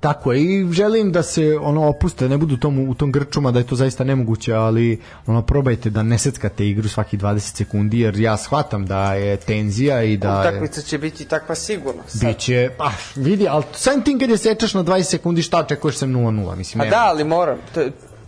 Tako 0.00 0.32
je, 0.32 0.42
i 0.42 0.72
želim 0.72 1.12
da 1.12 1.22
se 1.22 1.58
ono 1.62 1.88
opuste, 1.88 2.28
ne 2.28 2.38
budu 2.38 2.56
tom, 2.56 2.78
u 2.88 2.94
tom 2.94 3.12
grčuma, 3.12 3.50
da 3.50 3.58
je 3.58 3.66
to 3.66 3.76
zaista 3.76 4.04
nemoguće, 4.04 4.54
ali 4.54 5.00
ono 5.26 5.42
probajte 5.42 5.90
da 5.90 6.02
ne 6.02 6.18
seckate 6.18 6.68
igru 6.68 6.88
svaki 6.88 7.18
20 7.18 7.38
sekundi, 7.38 8.00
jer 8.00 8.20
ja 8.20 8.36
shvatam 8.36 8.86
da 8.86 9.14
je 9.14 9.36
tenzija 9.36 10.02
i 10.02 10.16
da 10.16 10.42
je, 10.42 10.48
Utakmica 10.48 10.82
će 10.82 10.98
biti 10.98 11.24
takva 11.24 11.54
sigurno. 11.54 12.02
Sad. 12.06 12.20
biće, 12.20 12.70
pa 12.78 12.92
vidi, 13.16 13.48
ali 13.48 13.64
sam 13.72 14.02
tim 14.02 14.18
kad 14.18 14.30
je 14.30 14.38
sečeš 14.38 14.74
na 14.74 14.84
20 14.84 15.02
sekundi, 15.02 15.42
šta 15.42 15.58
očekuješ 15.58 15.96
sem 15.96 16.14
0-0, 16.14 16.56
mislim, 16.56 16.80
A 16.80 16.84
nema. 16.84 16.96
da, 16.96 17.02
ali 17.02 17.24
moram. 17.24 17.58
To, 17.74 17.80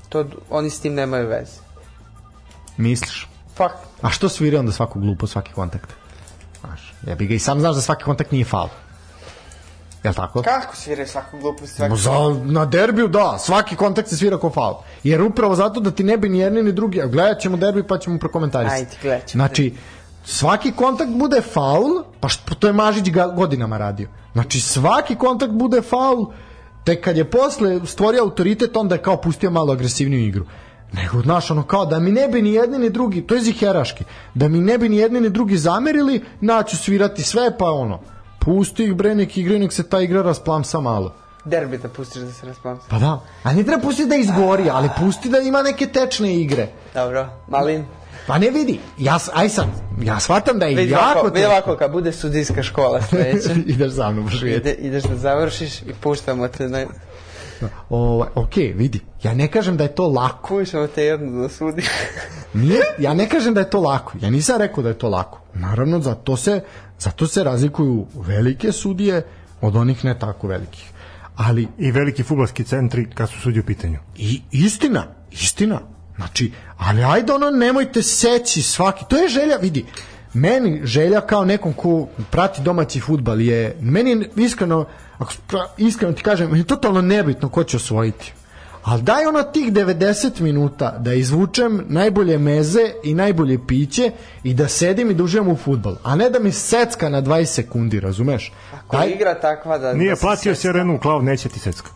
to, 0.09 0.25
oni 0.51 0.71
s 0.71 0.81
tim 0.81 0.95
nemaju 0.95 1.29
veze. 1.29 1.61
misliš? 2.77 3.29
Fuck. 3.57 3.75
A 4.03 4.11
što 4.11 4.29
svira 4.29 4.59
onda 4.59 4.73
svaku 4.73 5.01
glupo, 5.01 5.27
svaki 5.27 5.53
kontakt? 5.53 5.91
Znaš, 6.61 6.95
ja 7.07 7.15
bi 7.15 7.27
ga 7.27 7.35
i 7.35 7.39
sam 7.39 7.61
znaš 7.61 7.75
da 7.75 7.81
svaki 7.81 8.05
kontakt 8.05 8.33
nije 8.33 8.45
faul. 8.45 8.69
Jel 10.05 10.15
tako? 10.15 10.43
Kako 10.43 10.77
sviraju 10.77 11.09
svaku 11.09 11.39
glupost? 11.39 11.77
Svaku... 11.77 11.97
za, 11.97 12.11
na 12.45 12.65
derbiju 12.67 13.09
da, 13.09 13.39
svaki 13.39 13.77
kontakt 13.77 14.09
se 14.09 14.17
svira 14.17 14.39
kao 14.39 14.51
faul. 14.51 14.75
Jer 15.05 15.23
upravo 15.23 15.55
zato 15.55 15.81
da 15.81 15.91
ti 15.91 16.05
ne 16.05 16.17
bi 16.17 16.29
ni 16.29 16.39
jedni 16.39 16.63
ni 16.63 16.73
drugi, 16.73 17.03
a 17.03 17.07
gledat 17.07 17.41
ćemo 17.41 17.57
derbi 17.57 17.83
pa 17.83 17.99
ćemo 17.99 18.19
prokomentarisati. 18.19 18.81
Ajde, 18.81 18.97
gledat 19.03 19.27
ćemo. 19.27 19.41
Znači, 19.41 19.75
svaki 20.25 20.73
kontakt 20.73 21.11
bude 21.11 21.41
faul, 21.41 22.03
pa 22.21 22.29
što, 22.29 22.55
to 22.55 22.67
je 22.67 22.73
Mažić 22.73 23.11
ga 23.11 23.27
godinama 23.27 23.79
radio. 23.79 24.09
Znači, 24.33 24.61
svaki 24.61 25.17
kontakt 25.17 25.53
bude 25.53 25.83
faul, 25.83 26.27
tek 26.85 27.05
kad 27.05 27.17
je 27.17 27.31
posle 27.31 27.87
stvorio 27.87 28.23
autoritet, 28.23 28.77
onda 28.77 28.95
je 28.95 29.03
kao 29.03 29.17
pustio 29.17 29.51
malo 29.51 29.73
agresivniju 29.73 30.27
igru. 30.27 30.45
Nego, 30.93 31.23
znaš, 31.23 31.51
ono 31.51 31.63
kao 31.63 31.87
da 31.87 31.99
mi 31.99 32.13
ne 32.13 32.29
bi 32.29 32.43
ni 32.43 32.53
jedni 32.53 32.79
ni 32.79 32.91
drugi, 32.91 33.27
to 33.27 33.35
je 33.35 33.41
ziheraški, 33.41 34.05
da 34.35 34.49
mi 34.49 34.61
ne 34.61 34.79
bi 34.79 34.89
ni 34.89 34.97
jedni 34.97 35.21
ni 35.21 35.31
drugi 35.31 35.57
zamerili, 35.57 36.25
naću 36.41 36.77
svirati 36.77 37.23
sve, 37.23 37.59
pa 37.59 37.71
ono, 37.71 38.01
pusti 38.45 38.85
ih 38.85 38.95
bre, 38.95 39.15
nek 39.15 39.37
igraju, 39.37 39.61
nek 39.61 39.73
se 39.73 39.89
ta 39.89 40.01
igra 40.01 40.23
rasplamsa 40.23 40.81
malo. 40.81 41.15
Derbi 41.45 41.79
da 41.79 41.89
pustiš 41.89 42.23
da 42.23 42.33
se 42.33 42.47
rasplamsa. 42.47 42.87
Pa 42.91 42.99
da. 42.99 43.21
A 43.43 43.53
ne 43.53 43.63
treba 43.63 43.83
pustiti 43.83 44.09
da 44.09 44.17
izgori, 44.17 44.71
ali 44.71 44.89
pusti 44.99 45.29
da 45.29 45.39
ima 45.39 45.63
neke 45.63 45.87
tečne 45.87 46.37
igre. 46.37 46.69
Dobro, 46.95 47.29
Malin. 47.49 47.85
Pa 48.27 48.39
ne 48.39 48.51
vidi, 48.51 48.81
ja, 48.99 49.19
aj 49.35 49.49
sad, 49.49 49.67
ja 50.03 50.21
shvatam 50.21 50.59
da 50.59 50.67
je 50.67 50.77
Vidi 50.77 50.93
jako 50.93 51.19
ovako, 51.19 51.35
vidi 51.35 51.47
ovako, 51.47 51.77
kad 51.77 51.93
bude 51.93 52.13
sudijska 52.13 52.63
škola 52.63 53.03
sledeća, 53.03 53.51
Ideš 53.67 53.93
za 53.93 54.11
mnom, 54.11 54.25
baš 54.25 54.43
ide, 54.43 54.73
ideš 54.73 55.03
da 55.03 55.17
završiš 55.17 55.83
i 55.83 55.95
puštamo 56.01 56.49
te 56.49 56.69
na... 56.69 56.87
Ovaj, 57.91 58.29
ok, 58.35 58.57
vidi, 58.57 59.01
ja 59.23 59.35
ne 59.35 59.49
kažem 59.51 59.77
da 59.77 59.85
je 59.85 59.95
to 59.95 60.09
lako. 60.09 60.49
Kušamo 60.49 60.87
te 60.87 61.05
jednu 61.05 61.43
da 61.43 61.49
sudi. 61.49 61.83
Nije, 62.55 62.83
ja 62.99 63.15
ne 63.15 63.29
kažem 63.29 63.55
da 63.55 63.61
je 63.61 63.71
to 63.71 63.81
lako. 63.81 64.13
Ja 64.21 64.31
nisam 64.31 64.59
rekao 64.59 64.83
da 64.83 64.89
je 64.89 64.99
to 64.99 65.09
lako. 65.09 65.41
Naravno, 65.55 66.01
zato 66.01 66.37
se, 66.37 66.61
zato 66.99 67.27
se 67.27 67.45
razlikuju 67.45 68.07
velike 68.15 68.73
sudije 68.73 69.27
od 69.61 69.77
onih 69.77 70.05
ne 70.05 70.19
tako 70.19 70.47
velikih. 70.47 70.93
Ali 71.37 71.69
I 71.79 71.91
veliki 71.91 72.23
futbolski 72.23 72.65
centri 72.65 73.11
kad 73.15 73.31
su 73.31 73.41
sudi 73.41 73.61
u 73.61 73.65
pitanju. 73.65 73.99
I 74.17 74.43
istina, 74.51 75.05
istina. 75.31 75.81
Znači, 76.17 76.53
ali 76.77 77.05
ajde 77.05 77.33
ono 77.33 77.51
nemojte 77.51 78.03
seći 78.03 78.63
svaki. 78.63 79.05
To 79.09 79.17
je 79.17 79.29
želja, 79.29 79.57
vidi. 79.57 79.85
Meni 80.35 80.81
želja 80.85 81.21
kao 81.21 81.45
nekom 81.45 81.73
ko 81.73 82.07
prati 82.31 82.63
domaći 82.63 83.01
futbal 83.01 83.41
je 83.41 83.77
meni 83.81 84.11
je 84.11 84.31
iskreno 84.37 84.87
ako 85.19 85.33
iskreno 85.77 86.13
ti 86.13 86.23
kažem, 86.23 86.57
je 86.57 86.65
totalno 86.65 87.01
nebitno 87.01 87.49
ko 87.49 87.65
će 87.65 87.77
osvojiti. 87.77 88.33
Ali 88.83 89.03
daj 89.03 89.27
ono 89.27 89.43
tih 89.43 89.73
90 89.73 90.41
minuta 90.41 90.99
da 90.99 91.15
izvučem 91.15 91.85
najbolje 91.89 92.39
meze 92.39 92.93
i 93.05 93.15
najbolje 93.15 93.59
piće 93.67 94.11
i 94.43 94.55
da 94.55 94.69
sedim 94.69 95.11
i 95.11 95.15
da 95.15 95.25
uživam 95.25 95.49
u 95.49 95.57
futbal, 95.57 95.97
a 96.03 96.17
ne 96.17 96.31
da 96.31 96.39
mi 96.39 96.53
secka 96.53 97.09
na 97.09 97.23
20 97.23 97.45
sekundi, 97.45 98.01
razumeš? 98.01 98.53
Ako 98.75 98.97
je 98.97 99.11
igra 99.11 99.41
takva 99.41 99.79
da... 99.79 99.93
Nije 99.93 100.11
da 100.11 100.17
se 100.17 100.21
platio 100.21 100.55
secka. 100.55 100.61
si 100.61 100.69
arenu 100.69 100.95
u 100.95 100.99
klav, 100.99 101.23
neće 101.25 101.49
ti 101.49 101.59
secka. 101.59 101.91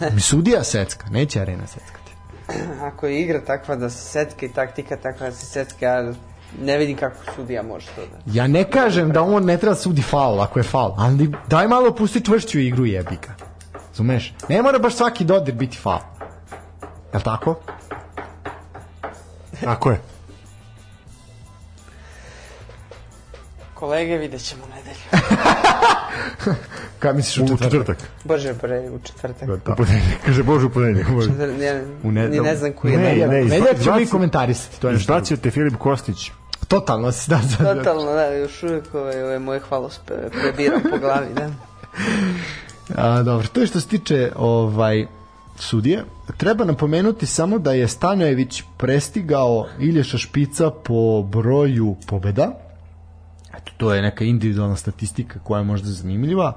Mi 0.14 0.20
sudija 0.20 0.64
secka, 0.64 1.06
neće 1.10 1.40
arena 1.40 1.66
seckati. 1.66 2.12
Ako 2.92 3.06
je 3.06 3.20
igra 3.20 3.40
takva 3.40 3.76
da 3.76 3.90
se 3.90 4.08
secka 4.08 4.46
i 4.46 4.48
taktika 4.48 4.96
takva 4.96 5.26
da 5.26 5.32
se 5.32 5.46
secka, 5.46 5.86
ja 5.86 6.12
ne 6.58 6.78
vidim 6.78 6.96
kako 6.96 7.16
sudija 7.36 7.62
može 7.62 7.86
to 7.86 8.00
da... 8.02 8.32
Ja 8.32 8.46
ne 8.46 8.64
kažem 8.64 9.10
da 9.10 9.22
on 9.22 9.44
ne 9.44 9.56
treba 9.56 9.74
da 9.74 9.80
sudi 9.80 10.02
faul 10.02 10.40
ako 10.40 10.58
je 10.58 10.64
faul, 10.64 10.92
ali 10.96 11.32
daj 11.46 11.68
malo 11.68 11.94
pusti 11.94 12.20
čvršću 12.20 12.58
igru 12.60 12.86
jebika. 12.86 13.32
Zumeš? 13.94 14.34
Ne 14.48 14.62
mora 14.62 14.78
baš 14.78 14.94
svaki 14.94 15.24
dodir 15.24 15.54
biti 15.54 15.76
faul. 15.76 16.00
Jel 17.12 17.22
tako? 17.22 17.54
Tako 19.60 19.90
je. 19.90 20.00
Kolege, 23.74 24.16
vidjet 24.16 24.42
ćemo 24.42 24.62
nedelju. 24.66 25.26
Kada 26.98 27.12
misliš 27.14 27.38
u 27.38 27.44
U 27.44 27.48
četvrtak? 27.48 27.70
četvrtak. 27.70 27.98
Bože, 28.24 28.54
bre, 28.54 28.90
u 28.90 28.98
četvrtak. 28.98 29.48
U 29.48 29.74
ponedeljak. 29.76 30.18
Kaže 30.26 30.42
Bože 30.42 30.66
u 30.66 30.70
ponedeljak. 30.70 31.06
Četvr- 31.08 31.58
Ne, 31.58 31.84
U 32.04 32.12
ne- 32.12 32.28
ne 32.28 32.56
znam 32.56 32.72
koji 32.72 32.92
je 32.92 32.98
Ne, 32.98 33.04
nedelja. 33.04 33.26
ne, 33.26 33.34
Nedeljak 33.34 33.78
ćemo 33.78 33.96
mi 33.96 34.02
izbaci- 34.02 34.10
komentarisati. 34.10 34.80
To 34.80 34.88
je 34.88 34.94
nešto. 34.94 35.12
Izbacio 35.12 35.36
te 35.36 35.50
Filip 35.50 35.76
Kostić. 35.76 36.30
Totalno 36.68 37.12
si, 37.12 37.30
da, 37.30 37.40
da, 37.58 37.64
da. 37.64 37.74
Totalno, 37.74 38.12
da, 38.12 38.34
još 38.34 38.62
uvijek 38.62 38.94
ove, 38.94 39.24
ove 39.24 39.38
moje 39.38 39.60
hvalospe 39.60 40.14
prebiram 40.30 40.82
po 40.90 40.98
glavi, 40.98 41.34
da. 41.34 41.50
A, 42.96 43.22
dobro, 43.22 43.48
to 43.52 43.60
je 43.60 43.66
što 43.66 43.80
se 43.80 43.88
tiče 43.88 44.32
ovaj 44.36 45.06
sudije. 45.58 46.04
Treba 46.36 46.64
napomenuti 46.64 47.26
samo 47.26 47.58
da 47.58 47.72
je 47.72 47.88
Stanojević 47.88 48.62
prestigao 48.76 49.66
Ilješa 49.80 50.18
Špica 50.18 50.70
po 50.70 51.22
broju 51.22 51.96
pobeda. 52.06 52.52
Eto, 53.54 53.72
to 53.76 53.94
je 53.94 54.02
neka 54.02 54.24
individualna 54.24 54.76
statistika 54.76 55.38
koja 55.44 55.58
je 55.58 55.64
možda 55.64 55.88
zanimljiva. 55.88 56.52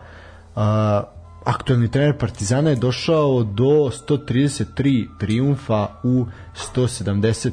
A, 0.55 1.03
aktuelni 1.45 1.91
trener 1.91 2.17
Partizana 2.17 2.69
je 2.69 2.75
došao 2.75 3.43
do 3.43 3.91
133 4.09 5.07
triumfa 5.19 5.87
u 6.03 6.25
173 6.75 7.51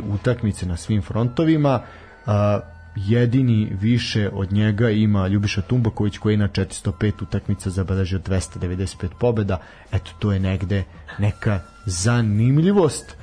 utakmice 0.00 0.66
na 0.66 0.76
svim 0.76 1.02
frontovima. 1.02 1.82
A, 2.26 2.60
jedini 2.96 3.72
više 3.80 4.30
od 4.32 4.52
njega 4.52 4.90
ima 4.90 5.28
Ljubiša 5.28 5.62
Tumbaković 5.62 6.18
koji 6.18 6.34
je 6.34 6.38
na 6.38 6.48
405 6.48 7.22
utakmica 7.22 7.70
zabeležio 7.70 8.18
295 8.18 9.08
pobeda. 9.20 9.60
Eto, 9.92 10.10
to 10.18 10.32
je 10.32 10.40
negde 10.40 10.84
neka 11.18 11.60
zanimljivost. 11.86 13.16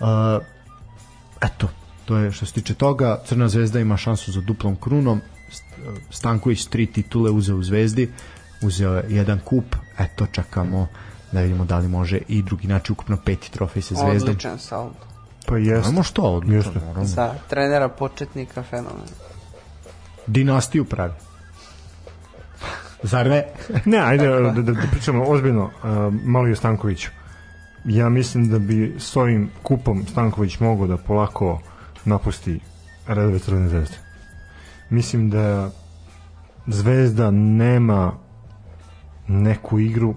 A, 0.00 0.38
eto, 1.42 1.68
to 2.04 2.16
je 2.16 2.32
što 2.32 2.46
se 2.46 2.52
tiče 2.52 2.74
toga. 2.74 3.22
Crna 3.26 3.48
zvezda 3.48 3.80
ima 3.80 3.96
šansu 3.96 4.32
za 4.32 4.40
duplom 4.40 4.76
krunom. 4.76 5.20
St- 5.50 5.98
Stanković 6.10 6.64
tri 6.64 6.86
titule 6.86 7.30
uzeo 7.30 7.56
u 7.56 7.62
zvezdi, 7.62 8.12
uzeo 8.62 8.94
je 8.94 9.04
jedan 9.08 9.38
kup. 9.44 9.76
Eto, 9.98 10.26
čekamo 10.26 10.88
da 11.32 11.40
vidimo 11.40 11.64
da 11.64 11.78
li 11.78 11.88
može 11.88 12.18
i 12.28 12.42
drugi 12.42 12.68
način 12.68 12.92
ukupno 12.92 13.16
peti 13.24 13.52
trofej 13.52 13.82
sa 13.82 13.94
zvezdom. 13.94 14.30
Odličan 14.30 14.58
saldo. 14.58 15.13
Pa 15.46 15.56
jeste. 15.56 15.88
Znamo 15.88 16.02
što 16.02 16.22
odlično, 16.22 16.56
Jeste. 16.56 16.80
Za 17.02 17.34
trenera 17.48 17.88
početnika 17.88 18.62
fenomen. 18.62 19.08
Dinastiju 20.26 20.84
pravi. 20.84 21.12
Zar 23.02 23.26
ne? 23.26 23.44
Ne, 23.84 23.98
ajde 23.98 24.28
da, 24.28 24.50
da, 24.50 24.62
da 24.62 24.80
pričamo 24.90 25.24
ozbiljno, 25.24 25.64
uh, 25.64 26.14
malo 26.24 26.48
i 26.48 26.52
o 26.52 26.56
Stankoviću. 26.56 27.10
Ja 27.84 28.08
mislim 28.08 28.48
da 28.48 28.58
bi 28.58 28.94
s 28.98 29.16
ovim 29.16 29.50
kupom 29.62 30.06
Stanković 30.06 30.60
mogao 30.60 30.86
da 30.86 30.96
polako 30.96 31.60
napusti 32.04 32.60
redove 33.06 33.38
Crvene 33.38 33.68
zvezde. 33.68 33.96
Mislim 34.90 35.30
da 35.30 35.70
Zvezda 36.66 37.30
nema 37.30 38.12
neku 39.28 39.78
igru 39.78 40.14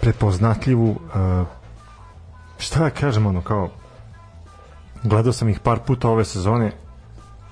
prepoznatljivu 0.00 0.90
uh, 0.90 1.46
šta 2.58 2.80
da 2.80 2.90
kažem 2.90 3.26
ono 3.26 3.42
kao 3.42 3.70
gledao 5.02 5.32
sam 5.32 5.48
ih 5.48 5.60
par 5.60 5.78
puta 5.86 6.08
ove 6.08 6.24
sezone 6.24 6.72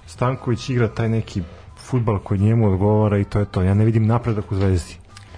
Stanković 0.06 0.68
igra 0.70 0.88
taj 0.88 1.08
neki 1.08 1.42
futbal 1.76 2.18
koji 2.18 2.40
njemu 2.40 2.72
odgovara 2.72 3.18
i 3.18 3.24
to 3.24 3.38
je 3.38 3.44
to. 3.44 3.62
Ja 3.62 3.74
ne 3.74 3.84
vidim 3.84 4.06
napredak 4.06 4.52
u 4.52 4.54
Zvezdi. 4.54 4.96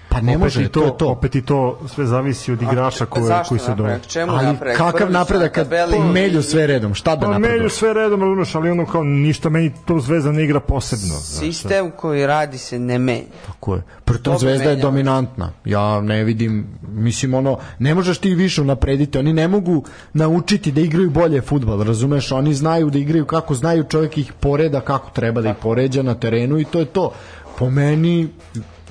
Pa 0.09 0.21
ne 0.21 0.31
Opet 0.31 0.39
može 0.39 0.61
je 0.61 0.65
i 0.65 0.69
to 0.69 0.83
je 0.83 0.97
to. 0.97 1.07
Opet 1.07 1.35
i 1.35 1.41
to 1.41 1.79
sve 1.87 2.05
zavisi 2.05 2.51
od 2.51 2.61
igrača 2.61 3.05
koje, 3.05 3.23
Zašto 3.23 3.49
koji 3.49 3.59
se 3.59 3.65
dođe. 3.67 3.81
napredak? 3.83 4.07
Čemu 4.07 4.31
Ali 4.31 4.45
napredak? 4.45 4.77
kakav 4.77 5.11
napredak 5.11 5.47
na 5.47 5.53
kad 5.53 5.63
tabeli 5.65 5.99
melju 6.01 6.43
sve 6.43 6.67
redom? 6.67 6.93
Šta 6.93 7.15
da 7.15 7.21
Pa 7.21 7.27
napreduje? 7.27 7.51
melju 7.51 7.69
sve 7.69 7.93
redom, 7.93 8.21
razumeš, 8.21 8.55
ali 8.55 8.69
ono 8.69 8.85
kao 8.85 9.03
ništa 9.03 9.49
meni 9.49 9.71
to 9.85 9.99
Zvezda 9.99 10.31
ne 10.31 10.43
igra 10.43 10.59
posebno. 10.59 11.05
znaš. 11.05 11.39
Sistem 11.39 11.91
koji 11.91 12.27
radi 12.27 12.57
se 12.57 12.79
ne 12.79 12.99
menja. 12.99 13.23
Tako 13.47 13.75
je. 13.75 13.81
Pritom 14.05 14.37
Zvezda 14.37 14.63
je 14.63 14.69
menjamo. 14.69 14.81
dominantna. 14.83 15.51
Ja 15.65 16.01
ne 16.01 16.23
vidim, 16.23 16.67
mislim 16.83 17.33
ono, 17.33 17.57
ne 17.79 17.95
možeš 17.95 18.17
ti 18.17 18.35
više 18.35 18.63
naprediti. 18.63 19.17
Oni 19.17 19.33
ne 19.33 19.47
mogu 19.47 19.83
naučiti 20.13 20.71
da 20.71 20.81
igraju 20.81 21.09
bolje 21.09 21.41
futbal, 21.41 21.81
razumeš? 21.81 22.31
Oni 22.31 22.53
znaju 22.53 22.89
da 22.89 22.97
igraju 22.99 23.25
kako 23.25 23.53
znaju, 23.55 23.83
čovjek 23.83 24.17
ih 24.17 24.33
poreda 24.33 24.81
kako 24.81 25.09
treba 25.09 25.41
da 25.41 25.49
ih 25.49 25.55
poređa 25.61 26.03
na 26.03 26.15
terenu 26.15 26.59
i 26.59 26.65
to 26.65 26.79
je 26.79 26.85
to. 26.85 27.11
Po 27.57 27.69
meni 27.69 28.29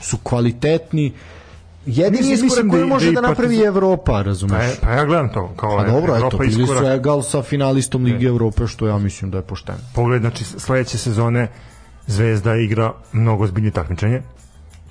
su 0.01 0.17
kvalitetni. 0.19 1.13
Jedini 1.87 2.33
iskorak 2.33 2.65
da 2.65 2.71
koji 2.71 2.83
i- 2.83 2.87
može 2.87 3.07
da 3.07 3.21
da 3.21 3.21
napravi 3.23 3.57
Partizan- 3.57 3.67
Evropa, 3.67 4.13
Pa, 4.13 4.23
razumeš? 4.23 4.65
je- 4.65 4.77
pa 4.83 4.91
ja 4.91 5.05
gledam 5.05 5.29
to. 5.29 5.53
Kao 5.57 5.77
Pa 5.77 5.85
dobro, 5.85 6.03
eto, 6.07 6.17
Evropa 6.17 6.37
bili 6.39 6.67
su. 6.67 6.87
Egal 6.87 7.23
sa 7.23 7.43
finalistom 7.43 8.05
Lige 8.05 8.27
Evrope, 8.27 8.67
što 8.67 8.87
ja 8.87 8.99
mislim 8.99 9.31
da 9.31 9.37
je 9.37 9.43
pošteno. 9.43 9.79
Pogled, 9.95 10.21
znači 10.21 10.45
sledeće 10.45 10.99
sezone 10.99 11.49
Zvezda 12.07 12.55
igra 12.57 12.93
mnogo 13.13 13.47
zbiljnije 13.47 13.73
takmičenje. 13.73 14.23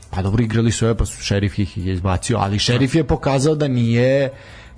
Pa 0.09 0.21
dobro, 0.21 0.43
igrali 0.43 0.71
su, 0.71 0.85
evo, 0.85 0.95
pa 0.95 1.05
su 1.05 1.21
šerif 1.21 1.59
ih 1.59 1.77
je 1.77 1.93
izbacio, 1.93 2.37
ali 2.37 2.59
šerif 2.59 2.95
je 2.95 3.03
pokazao 3.03 3.55
da 3.55 3.67
nije 3.67 4.29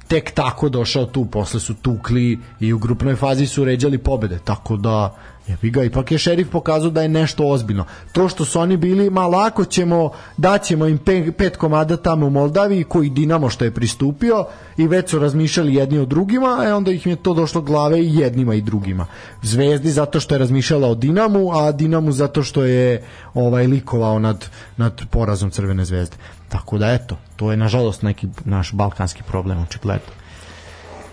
tek 0.07 0.31
tako 0.31 0.69
došao 0.69 1.05
tu, 1.05 1.25
posle 1.25 1.59
su 1.59 1.73
tukli 1.73 2.39
i 2.59 2.73
u 2.73 2.79
grupnoj 2.79 3.15
fazi 3.15 3.47
su 3.47 3.65
ređali 3.65 3.97
pobede, 3.97 4.39
tako 4.39 4.77
da 4.77 5.15
jebi 5.49 5.69
ga, 5.69 5.83
ipak 5.83 6.11
je 6.11 6.17
šerif 6.17 6.49
pokazao 6.51 6.91
da 6.91 7.01
je 7.01 7.09
nešto 7.09 7.47
ozbiljno. 7.47 7.85
To 8.11 8.29
što 8.29 8.45
su 8.45 8.59
oni 8.59 8.77
bili, 8.77 9.09
ma 9.09 9.27
lako 9.27 9.65
ćemo, 9.65 10.11
daćemo 10.37 10.87
im 10.87 10.97
pe, 10.97 11.31
pet 11.31 11.57
komada 11.57 11.97
tamo 11.97 12.27
u 12.27 12.29
Moldaviji, 12.29 12.83
koji 12.83 13.09
Dinamo 13.09 13.49
što 13.49 13.65
je 13.65 13.73
pristupio 13.73 14.45
i 14.77 14.87
već 14.87 15.09
su 15.09 15.19
razmišljali 15.19 15.75
jedni 15.75 15.97
o 15.97 16.05
drugima, 16.05 16.63
e 16.65 16.73
onda 16.73 16.91
ih 16.91 17.05
je 17.05 17.15
to 17.15 17.33
došlo 17.33 17.61
glave 17.61 17.99
i 17.99 18.15
jednima 18.15 18.55
i 18.55 18.61
drugima. 18.61 19.05
Zvezdi 19.41 19.91
zato 19.91 20.19
što 20.19 20.35
je 20.35 20.39
razmišljala 20.39 20.87
o 20.87 20.95
Dinamu, 20.95 21.51
a 21.53 21.71
Dinamu 21.71 22.11
zato 22.11 22.43
što 22.43 22.63
je 22.63 23.03
ovaj 23.33 23.67
likovao 23.67 24.19
nad, 24.19 24.45
nad 24.77 25.01
porazom 25.09 25.49
Crvene 25.49 25.85
zvezde. 25.85 26.17
Tako 26.49 26.77
da 26.77 26.91
eto, 26.91 27.17
to 27.35 27.51
je 27.51 27.57
nažalost 27.57 28.01
neki 28.01 28.27
naš 28.45 28.73
balkanski 28.73 29.23
problem 29.23 29.61
očigledno. 29.61 30.28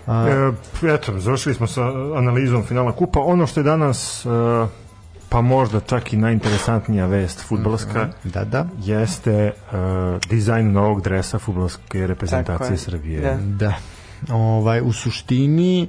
E, 0.07 0.93
eto, 0.93 1.19
završili 1.19 1.55
smo 1.55 1.67
sa 1.67 1.81
analizom 2.15 2.63
finala 2.63 2.91
kupa. 2.91 3.19
Ono 3.19 3.47
što 3.47 3.59
je 3.59 3.63
danas 3.63 4.25
e, 4.25 4.29
pa 5.29 5.41
možda 5.41 5.79
čak 5.79 6.13
i 6.13 6.17
najinteresantnija 6.17 7.05
vest 7.05 7.41
futbolska 7.41 8.07
Da, 8.23 8.43
da. 8.43 8.65
jeste 8.79 9.33
e, 9.33 9.53
dizajn 10.29 10.71
novog 10.71 11.01
dresa 11.01 11.39
futbolske 11.39 12.07
reprezentacije 12.07 12.73
je. 12.73 12.77
Srbije. 12.77 13.21
Da. 13.21 13.37
Da. 13.37 13.73
Ovaj, 14.33 14.81
u 14.81 14.93
suštini 14.93 15.87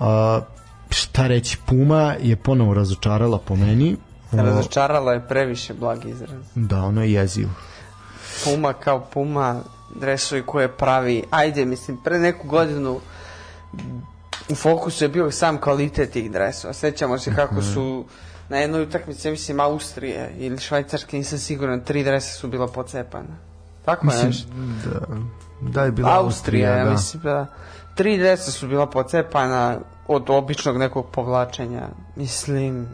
a, 0.00 0.40
šta 0.90 1.26
reći, 1.26 1.58
Puma 1.66 2.14
je 2.20 2.36
ponovo 2.36 2.74
razočarala 2.74 3.38
po 3.38 3.56
meni. 3.56 3.96
O, 4.32 4.36
Razočarala 4.36 5.12
je 5.12 5.28
previše 5.28 5.74
blag 5.74 6.04
izraz. 6.04 6.44
Da, 6.54 6.82
ono 6.82 7.02
je 7.02 7.12
jezivo. 7.12 7.50
Puma 8.44 8.72
kao 8.72 9.06
Puma, 9.12 9.60
dresovi 10.00 10.42
koje 10.42 10.68
pravi, 10.68 11.22
ajde, 11.30 11.64
mislim, 11.64 11.96
pre 12.04 12.18
neku 12.18 12.48
godinu 12.48 13.00
u 14.48 14.54
fokusu 14.54 15.04
je 15.04 15.08
bio 15.08 15.30
sam 15.30 15.60
kvalitet 15.60 16.10
tih 16.10 16.30
dresova. 16.30 16.72
Sećamo 16.72 17.18
se 17.18 17.34
kako 17.34 17.62
su 17.62 18.04
na 18.48 18.56
jednoj 18.56 18.82
utakmici, 18.82 19.30
mislim, 19.30 19.60
Austrije 19.60 20.34
ili 20.38 20.58
Švajcarske, 20.58 21.16
nisam 21.16 21.38
siguran, 21.38 21.80
tri 21.80 22.04
dresa 22.04 22.38
su 22.38 22.48
bila 22.48 22.66
pocepana. 22.66 23.36
Tako 23.84 24.06
Mislim, 24.06 24.26
nešto. 24.26 24.48
da, 24.84 25.06
da 25.70 25.84
je 25.84 25.92
bila 25.92 26.10
Austrija, 26.10 26.70
Austrija, 26.70 26.76
ja 26.76 26.84
da. 26.84 26.90
mislim 26.90 27.22
da. 27.22 27.46
Tri 27.94 28.18
dresa 28.18 28.50
su 28.50 28.68
bila 28.68 28.86
pocepana 28.86 29.78
od 30.08 30.30
običnog 30.30 30.76
nekog 30.76 31.06
povlačenja. 31.10 31.88
Mislim, 32.16 32.88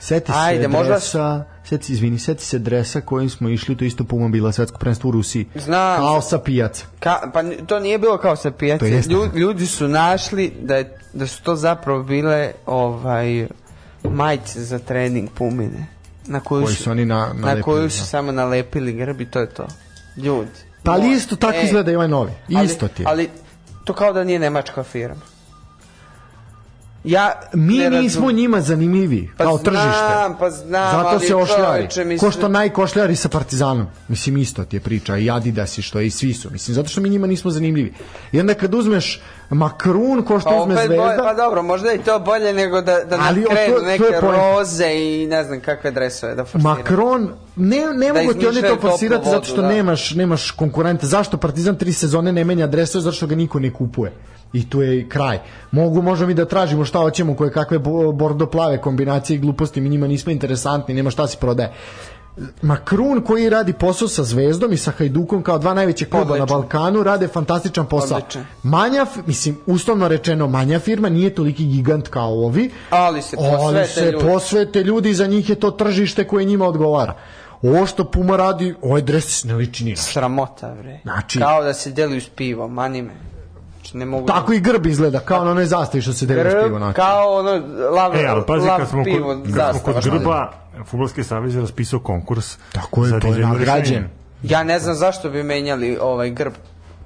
Seti 0.00 0.32
se 0.32 0.38
Ajde, 0.38 0.68
možda- 0.68 0.92
dresa, 0.92 1.44
seti, 1.64 1.92
izvini, 1.92 2.18
seti 2.18 2.44
se 2.44 2.58
dresa 2.58 3.00
kojim 3.00 3.30
smo 3.30 3.48
išli, 3.48 3.76
to 3.76 3.84
isto 3.84 4.04
Puma 4.04 4.28
bila 4.28 4.52
svetsko 4.52 4.78
prvenstvo 4.78 5.08
u 5.08 5.12
Rusiji. 5.12 5.46
Znam. 5.56 5.96
Kao 5.98 6.20
sa 6.22 6.38
pijaca. 6.38 6.86
Ka, 7.00 7.30
pa 7.34 7.42
to 7.66 7.80
nije 7.80 7.98
bilo 7.98 8.18
kao 8.18 8.36
sa 8.36 8.50
To 8.50 8.56
pijace. 8.56 8.86
jeste. 8.86 9.12
Lju, 9.12 9.28
ljudi 9.34 9.66
su 9.66 9.88
našli 9.88 10.52
da, 10.62 10.76
je, 10.76 10.98
da 11.12 11.26
su 11.26 11.42
to 11.42 11.56
zapravo 11.56 12.02
bile 12.02 12.52
ovaj 12.66 13.46
majice 14.04 14.62
za 14.62 14.78
trening 14.78 15.28
pumine. 15.30 15.86
Na 16.26 16.40
koju, 16.40 16.64
Koji 16.64 16.74
su, 16.76 16.90
oni 16.90 17.04
na, 17.04 17.32
na 17.34 17.62
koju 17.62 17.90
su 17.90 17.98
da. 17.98 18.04
samo 18.06 18.32
nalepili 18.32 18.92
grb 18.92 19.20
i 19.20 19.26
to 19.26 19.40
je 19.40 19.48
to. 19.48 19.66
Ljudi. 20.16 20.50
Pa 20.82 20.92
ali 20.92 21.12
isto 21.12 21.36
tako 21.36 21.56
E, 21.56 21.62
izgleda 21.62 21.92
i 21.92 21.96
ovaj 21.96 22.08
novi. 22.08 22.32
ali- 22.48 22.66
Isto 22.66 22.88
ti 22.88 23.02
je. 23.02 23.06
Ali 23.08 23.28
to 23.84 23.92
kao 23.92 24.12
da 24.12 24.24
nije 24.24 24.38
nemačka 24.38 24.82
firma. 24.82 25.20
Ja 27.04 27.32
Mi 27.54 27.78
ne 27.78 27.90
nismo 27.92 28.20
razum- 28.22 28.32
njima 28.32 28.60
zanimljivi, 28.60 29.30
Pa 29.36 29.44
kao 29.44 29.52
znam, 29.54 29.64
tržište. 29.64 30.38
pa 30.38 30.50
znam, 30.50 30.92
Zato 30.94 31.18
se 31.18 31.34
ošljari. 31.34 31.62
čoveče, 31.78 32.04
mislim- 32.04 32.18
Ko 32.20 32.30
što 32.30 32.48
najkošljari 32.48 33.16
sa 33.16 33.28
Partizanom. 33.28 33.86
Mislim, 34.08 34.36
isto 34.36 34.64
ti 34.64 34.76
je 34.76 34.80
priča. 34.80 35.16
I 35.16 35.30
Adidas 35.30 35.78
i 35.78 35.82
što 35.82 36.00
je, 36.00 36.06
i 36.06 36.10
svi 36.10 36.34
su. 36.34 36.50
Mislim, 36.50 36.74
zato 36.74 36.88
što 36.88 37.00
mi 37.00 37.08
njima 37.08 37.26
nismo 37.26 37.50
zanimljivi. 37.50 37.94
I 38.32 38.40
onda 38.40 38.54
kad 38.54 38.74
uzmeš 38.74 39.20
Makrun, 39.50 40.22
ko 40.22 40.40
što 40.40 40.50
Pa 40.50 40.56
uzme 40.56 40.74
Zvezda... 40.76 40.94
bolje, 40.96 41.16
pa 41.18 41.34
dobro, 41.34 41.62
možda 41.62 41.90
je 41.90 41.98
to 41.98 42.18
bolje 42.20 42.52
nego 42.52 42.80
da, 42.82 43.00
da 43.00 43.18
Ali 43.20 43.42
to- 43.44 43.50
krenu 43.50 43.76
to 43.76 43.82
neke 43.82 44.04
poenta. 44.04 44.20
roze 44.52 44.86
i 44.88 45.26
ne 45.26 45.44
znam 45.44 45.60
kakve 45.60 45.90
dresove 45.90 46.34
da 46.34 46.44
forsiraju. 46.44 46.76
Macron 46.76 47.28
ne 47.56 47.76
ne 47.88 48.06
Da 48.06 48.12
mogu 48.14 48.34
ti 48.34 48.46
oni 48.46 48.62
to 48.62 48.76
forsirati 48.80 49.16
toplu 49.16 49.32
zato 49.32 49.44
što 49.44 49.56
vodu, 49.56 49.62
da. 49.62 49.68
nemaš 49.68 50.10
nemaš 50.10 50.50
konkurente. 50.50 51.06
Zašto 51.06 51.36
Partizan 51.36 51.76
tri 51.76 51.92
sezone 51.92 52.32
ne 52.32 52.44
menja 52.44 52.66
dresove 52.66 53.02
zato 53.02 53.16
što 53.16 53.26
ga 53.26 53.34
niko 53.34 53.58
ne 53.60 53.72
kupuje. 53.72 54.12
I 54.52 54.70
tu 54.70 54.82
je 54.82 54.98
i 55.00 55.08
kraj. 55.08 55.38
Mogu 55.70 56.02
možemo 56.02 56.28
mi 56.28 56.34
da 56.34 56.44
tražimo 56.44 56.84
šta 56.84 56.98
hoćemo, 56.98 57.36
koje 57.36 57.52
kakve 57.52 57.78
bo- 57.78 58.12
bordo 58.12 58.46
plave 58.46 58.78
kombinacije 58.78 59.34
i 59.34 59.40
gluposti, 59.40 59.80
mi 59.80 59.88
njima 59.88 60.06
nismo 60.06 60.32
interesantni, 60.32 60.94
nema 60.94 61.10
šta 61.10 61.26
se 61.26 61.36
prodaje. 61.36 61.72
Makrun 62.62 63.20
koji 63.20 63.50
radi 63.50 63.72
posao 63.72 64.08
sa 64.08 64.24
Zvezdom 64.24 64.72
i 64.72 64.76
sa 64.76 64.90
Hajdukom 64.90 65.42
kao 65.42 65.58
dva 65.58 65.74
najveće 65.74 66.04
kluba 66.04 66.38
na. 66.38 66.46
Balkanu 66.46 67.02
rade 67.02 67.28
fantastičan 67.28 67.86
posao. 67.86 68.16
Odličan. 68.18 68.46
Manja, 68.62 69.06
mislim, 69.26 69.58
uslovno 69.66 70.08
rečeno, 70.08 70.46
manja 70.46 70.78
firma 70.78 71.08
nije 71.08 71.34
toliki 71.34 71.66
gigant 71.66 72.08
kao 72.08 72.30
ovi, 72.30 72.70
Ali 72.90 73.22
se 73.22 73.36
ali 73.40 73.56
posvete 73.56 73.86
se 73.86 74.10
ljudi. 74.12 74.24
posvete 74.26 74.82
ljudi, 74.82 75.14
za 75.14 75.26
njih 75.26 75.48
je 75.48 75.54
to 75.54 75.70
tržište 75.70 76.24
koje 76.24 76.44
njima 76.44 76.66
odgovara. 76.66 77.14
Ovo 77.62 77.86
što 77.86 78.04
Puma 78.04 78.36
radi, 78.36 78.74
ovaj 78.82 79.02
dres 79.02 79.44
ne 79.44 79.54
liči 79.54 79.84
ni. 79.84 79.96
Sramota, 79.96 80.74
bre. 80.74 81.00
Znači- 81.02 81.38
Kao 81.38 81.64
da 81.64 81.74
se 81.74 81.90
deli 81.90 82.20
s 82.20 82.28
pivom, 82.28 82.72
mani 82.72 83.02
me. 83.02 83.12
Znači, 83.88 83.98
ne 83.98 84.06
mogu... 84.06 84.26
Tako 84.26 84.52
i 84.52 84.60
grb 84.60 84.86
izgleda, 84.86 85.20
kao 85.20 85.44
na 85.44 85.50
onoj 85.50 85.64
zastavi 85.64 86.02
što 86.02 86.12
se 86.12 86.26
deli 86.26 86.50
s 86.50 86.52
pivo. 86.52 86.68
Grb, 86.68 86.78
znači. 86.78 86.96
kao 86.96 87.38
ono, 87.38 87.50
lav, 87.90 88.16
E, 88.16 88.26
ali 88.28 88.42
pazi, 88.46 88.66
lav 88.66 88.78
kad 88.78 88.88
smo 88.88 89.04
pivo, 89.04 89.26
kod, 89.26 89.42
kad 89.42 89.52
smo 89.52 89.62
zastava. 89.62 89.94
kod 89.94 90.04
grba, 90.04 90.52
Futbolski 90.84 91.24
savez 91.24 91.54
je 91.54 91.60
raspisao 91.60 92.00
konkurs. 92.00 92.56
Tako 92.72 93.06
je, 93.06 93.20
to 93.20 93.26
je 93.26 93.46
nagrađen. 93.46 94.08
Ja 94.42 94.62
ne 94.64 94.78
znam 94.78 94.94
zašto 94.94 95.30
bi 95.30 95.42
menjali 95.42 95.98
ovaj 96.00 96.30
grb. 96.30 96.52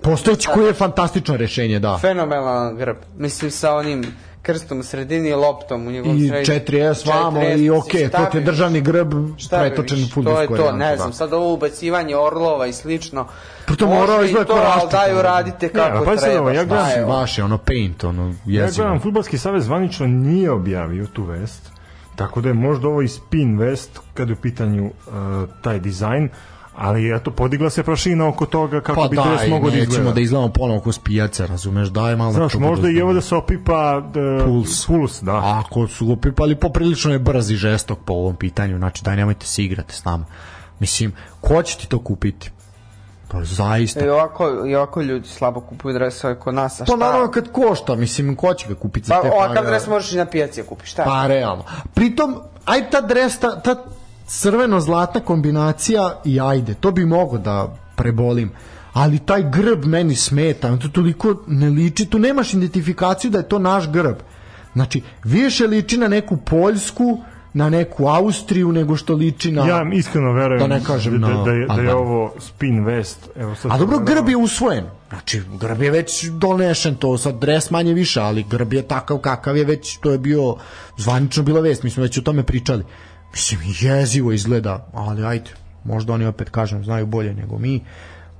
Postojeći 0.03 0.49
koji 0.55 0.67
je 0.67 0.73
fantastično 0.73 1.37
rešenje, 1.37 1.79
da. 1.79 1.99
Fenomenalan 2.01 2.77
grb. 2.77 2.97
Mislim, 3.17 3.51
sa 3.51 3.75
onim 3.75 4.05
krstom 4.43 4.79
u 4.79 4.83
sredini 4.83 5.29
i 5.29 5.35
loptom 5.35 5.87
u 5.87 5.91
njegovom 5.91 6.17
I 6.17 6.29
središtu. 6.29 6.53
4S 6.55 7.09
vamo 7.09 7.41
4S, 7.41 7.57
i 7.57 7.71
ok, 7.71 7.85
to 8.13 8.25
ti 8.25 8.37
je 8.37 8.43
državni 8.43 8.81
grb 8.81 9.13
pretočen 9.51 9.97
u 9.97 10.01
više, 10.01 10.13
futbolsku 10.15 10.47
To 10.47 10.55
je 10.57 10.59
to, 10.61 10.73
ne 10.73 10.91
da. 10.91 10.97
znam, 10.97 11.13
sad 11.13 11.33
ovo 11.33 11.53
ubacivanje 11.53 12.17
orlova 12.17 12.67
i 12.67 12.73
slično. 12.73 13.27
Pritom 13.67 13.89
Može 13.89 14.03
orao 14.03 14.23
i 14.23 14.27
izgleda 14.27 14.47
to, 14.47 14.55
raščepan. 14.55 14.89
daju 14.91 15.23
radite 15.23 15.67
Ne, 15.67 15.73
kako 15.73 15.99
a 15.99 16.05
pazi 16.05 16.19
sad 16.19 16.29
treba. 16.29 16.41
ovo, 16.41 16.51
ja 16.51 16.65
gledam- 16.65 16.87
je 17.37 17.45
ono 17.45 17.59
paint, 17.59 18.05
ono 18.05 18.35
Ja 18.47 18.63
jezivo. 18.63 18.85
gledam, 18.85 19.01
Futbolski 19.01 19.39
savez 19.39 19.65
zvanično 19.65 20.07
nije 20.07 20.51
objavio 20.51 21.07
tu 21.07 21.25
vest, 21.25 21.71
tako 22.17 22.41
da 22.41 22.49
je 22.49 22.55
možda 22.55 22.89
ovo 22.89 23.03
i 23.03 23.09
spin 23.09 23.59
vest 23.59 24.01
kad 24.15 24.29
je 24.29 24.33
u 24.33 24.39
pitanju 24.39 24.87
uh, 24.87 25.13
taj 25.61 25.79
dizajn, 25.79 26.29
ali 26.75 27.13
eto, 27.13 27.31
podigla 27.31 27.71
se 27.71 27.83
prašina 27.83 28.29
oko 28.29 28.47
toga 28.47 28.81
kako 28.81 29.01
Pa 29.03 29.09
bi 29.09 29.17
dres 29.19 29.41
daj, 29.41 29.49
mogo 29.49 29.71
da 29.71 29.77
nećemo 29.77 29.91
izgleda. 29.91 30.13
da 30.13 30.21
izgledamo 30.21 30.53
ponovo 30.53 30.81
ko 30.81 30.93
s 30.93 30.99
pijace, 30.99 31.47
razumeš, 31.47 31.89
daj 31.89 32.17
malo. 32.17 32.33
Znaš, 32.33 32.55
možda 32.55 32.89
i 32.91 33.01
ovo 33.01 33.13
da 33.13 33.21
se 33.21 33.35
opipa 33.35 34.01
da, 34.05 34.45
Puls. 34.45 34.87
puls 34.87 35.23
da. 35.23 35.61
Ako 35.61 35.87
su 35.89 36.07
ga 36.07 36.17
pipali, 36.17 36.55
poprilično 36.57 37.13
je 37.13 37.19
brz 37.19 37.51
i 37.51 37.57
žestok 37.57 37.99
po 37.99 38.13
ovom 38.13 38.37
pitanju, 38.37 38.79
znači 38.79 39.05
daj 39.05 39.17
nemojte 39.17 39.47
se 39.47 39.65
igrati 39.65 39.95
s 39.95 40.05
nama. 40.05 40.25
Mislim, 40.79 41.13
ko 41.41 41.63
će 41.63 41.79
ti 41.79 41.87
to 41.87 41.99
kupiti? 41.99 42.51
Pa 43.29 43.45
zaista. 43.45 44.05
I 44.05 44.09
ovako, 44.09 44.67
I 44.67 44.75
ovako 44.75 45.03
ljudi 45.03 45.29
slabo 45.29 45.61
kupuju 45.61 45.95
dresove 45.95 46.39
kod 46.39 46.55
nas, 46.55 46.75
a 46.75 46.85
Pa 46.85 46.87
šta? 46.87 46.97
naravno 46.97 47.31
kad 47.31 47.53
košta, 47.53 47.95
mislim, 47.95 48.37
ko 48.37 48.55
će 48.55 48.69
ga 48.69 48.75
kupiti 48.75 49.07
za 49.07 49.15
Pa 49.15 49.23
te 49.23 49.31
ovakav 49.31 49.55
pare? 49.55 49.67
dres 49.67 49.87
možeš 49.87 50.13
i 50.13 50.17
na 50.17 50.27
pijaci 50.27 50.63
da 50.63 50.69
kupiš, 50.69 50.91
šta? 50.91 51.05
Pa 51.05 51.27
realno. 51.27 51.65
Pritom, 51.95 52.37
aj 52.65 52.91
ta 52.91 53.01
dres, 53.01 53.39
ta, 53.39 53.61
ta 53.61 53.77
crveno-zlatna 54.41 55.21
kombinacija 55.21 56.21
i 56.25 56.41
ajde, 56.41 56.75
to 56.75 56.91
bi 56.91 57.07
mogo 57.07 57.39
da 57.39 57.77
prebolim. 57.97 58.51
Ali 58.93 59.19
taj 59.19 59.43
grb 59.51 59.85
meni 59.85 60.17
smeta, 60.17 60.77
to 60.77 60.89
toliko 60.89 61.35
ne 61.47 61.71
liči, 61.71 62.07
tu 62.07 62.19
nemaš 62.19 62.55
identifikaciju 62.55 63.31
da 63.31 63.39
je 63.39 63.49
to 63.49 63.59
naš 63.59 63.91
grb. 63.91 64.17
Znači, 64.73 65.03
više 65.25 65.67
liči 65.67 65.99
na 65.99 66.09
neku 66.09 66.37
Poljsku, 66.37 67.19
na 67.55 67.71
neku 67.71 68.07
Austriju, 68.07 68.73
nego 68.73 68.97
što 68.97 69.15
liči 69.15 69.53
na... 69.53 69.67
Ja 69.67 69.85
iskreno 69.93 70.33
verujem 70.33 70.61
Da 70.61 70.67
ne 70.67 70.85
kažem 70.85 71.21
da, 71.21 71.29
na 71.29 71.45
da, 71.45 71.51
je, 71.51 71.67
da 71.67 71.83
je 71.83 71.95
ovo 71.95 72.35
spin 72.39 72.85
vest. 72.85 73.29
Evo 73.37 73.55
sad 73.55 73.73
A 73.73 73.79
dobro, 73.79 73.99
grb 73.99 74.29
je 74.29 74.37
usvojen. 74.37 74.85
Znači, 75.09 75.43
grb 75.61 75.83
je 75.83 75.91
već 75.91 76.25
donešen, 76.25 76.95
to 76.95 77.19
sad 77.19 77.39
dres 77.39 77.71
manje 77.71 77.95
više, 77.95 78.21
ali 78.21 78.45
grb 78.51 78.73
je 78.73 78.83
takav 78.83 79.19
kakav 79.19 79.57
je 79.57 79.65
već, 79.65 79.99
to 79.99 80.11
je 80.11 80.19
bio, 80.19 80.57
zvanično 80.97 81.43
bila 81.43 81.61
vest, 81.61 81.83
mi 81.83 81.91
smo 81.91 82.03
već 82.03 82.19
o 82.19 82.23
tome 82.23 82.43
pričali. 82.43 82.85
Mislim, 83.33 83.61
jezivo 83.81 84.33
izgleda, 84.33 84.87
ali 84.93 85.25
ajde, 85.25 85.51
možda 85.85 86.13
oni 86.13 86.27
opet, 86.27 86.51
kažem, 86.51 86.85
znaju 86.85 87.07
bolje 87.07 87.35
nego 87.35 87.59
mi, 87.59 87.85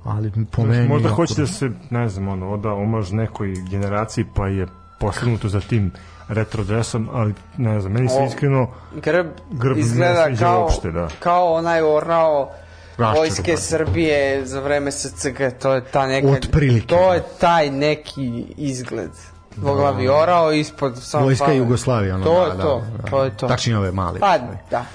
ali 0.03 0.31
po 0.51 0.63
meni... 0.65 0.87
Možda 0.87 1.07
jako 1.07 1.15
hoćete 1.15 1.41
da 1.41 1.47
se, 1.47 1.69
ne 1.89 2.09
znam, 2.09 2.27
ono, 2.27 2.49
oda 2.49 2.73
omaž 2.73 3.11
nekoj 3.11 3.53
generaciji 3.69 4.25
pa 4.35 4.47
je 4.47 4.67
postignuto 4.99 5.49
za 5.49 5.59
tim 5.59 5.91
retro 6.27 6.63
dresom, 6.63 7.09
ali 7.13 7.33
ne 7.57 7.79
znam, 7.79 7.93
meni 7.93 8.09
se 8.09 8.15
O, 8.15 8.25
iskreno 8.25 8.67
Grb, 9.03 9.27
Grb 9.51 9.75
ne 9.75 9.79
izgleda 9.79 10.25
sviđa 10.25 10.45
kao, 10.45 10.61
uopšte, 10.61 10.91
da. 10.91 11.07
kao 11.19 11.53
onaj 11.53 11.81
orao 11.81 12.51
Raščarupan. 12.97 13.17
vojske 13.17 13.57
Srbije 13.57 14.45
za 14.45 14.59
vreme 14.59 14.91
SCG, 14.91 15.37
to 15.61 15.73
je 15.73 15.83
ta 15.83 16.07
neka, 16.07 16.27
Otprilike, 16.27 16.87
to 16.87 17.07
da. 17.07 17.13
je 17.13 17.23
taj 17.39 17.71
neki 17.71 18.45
izgled. 18.57 19.11
Dvoglavi 19.55 20.07
orao 20.07 20.51
ispod 20.51 20.97
samo 21.01 21.25
Vojska 21.25 21.45
fale. 21.45 21.57
Jugoslavije, 21.57 22.15
ono, 22.15 22.25
to 22.25 22.33
da, 22.33 22.45
je 22.45 22.57
da, 22.57 22.63
to, 22.63 22.83
da. 22.97 23.09
to 23.09 23.23
je 23.23 23.37
to. 23.37 23.47
Tačnije 23.47 23.77
ove 23.77 23.91
male. 23.91 24.19
Pa, 24.19 24.37
da. 24.71 24.85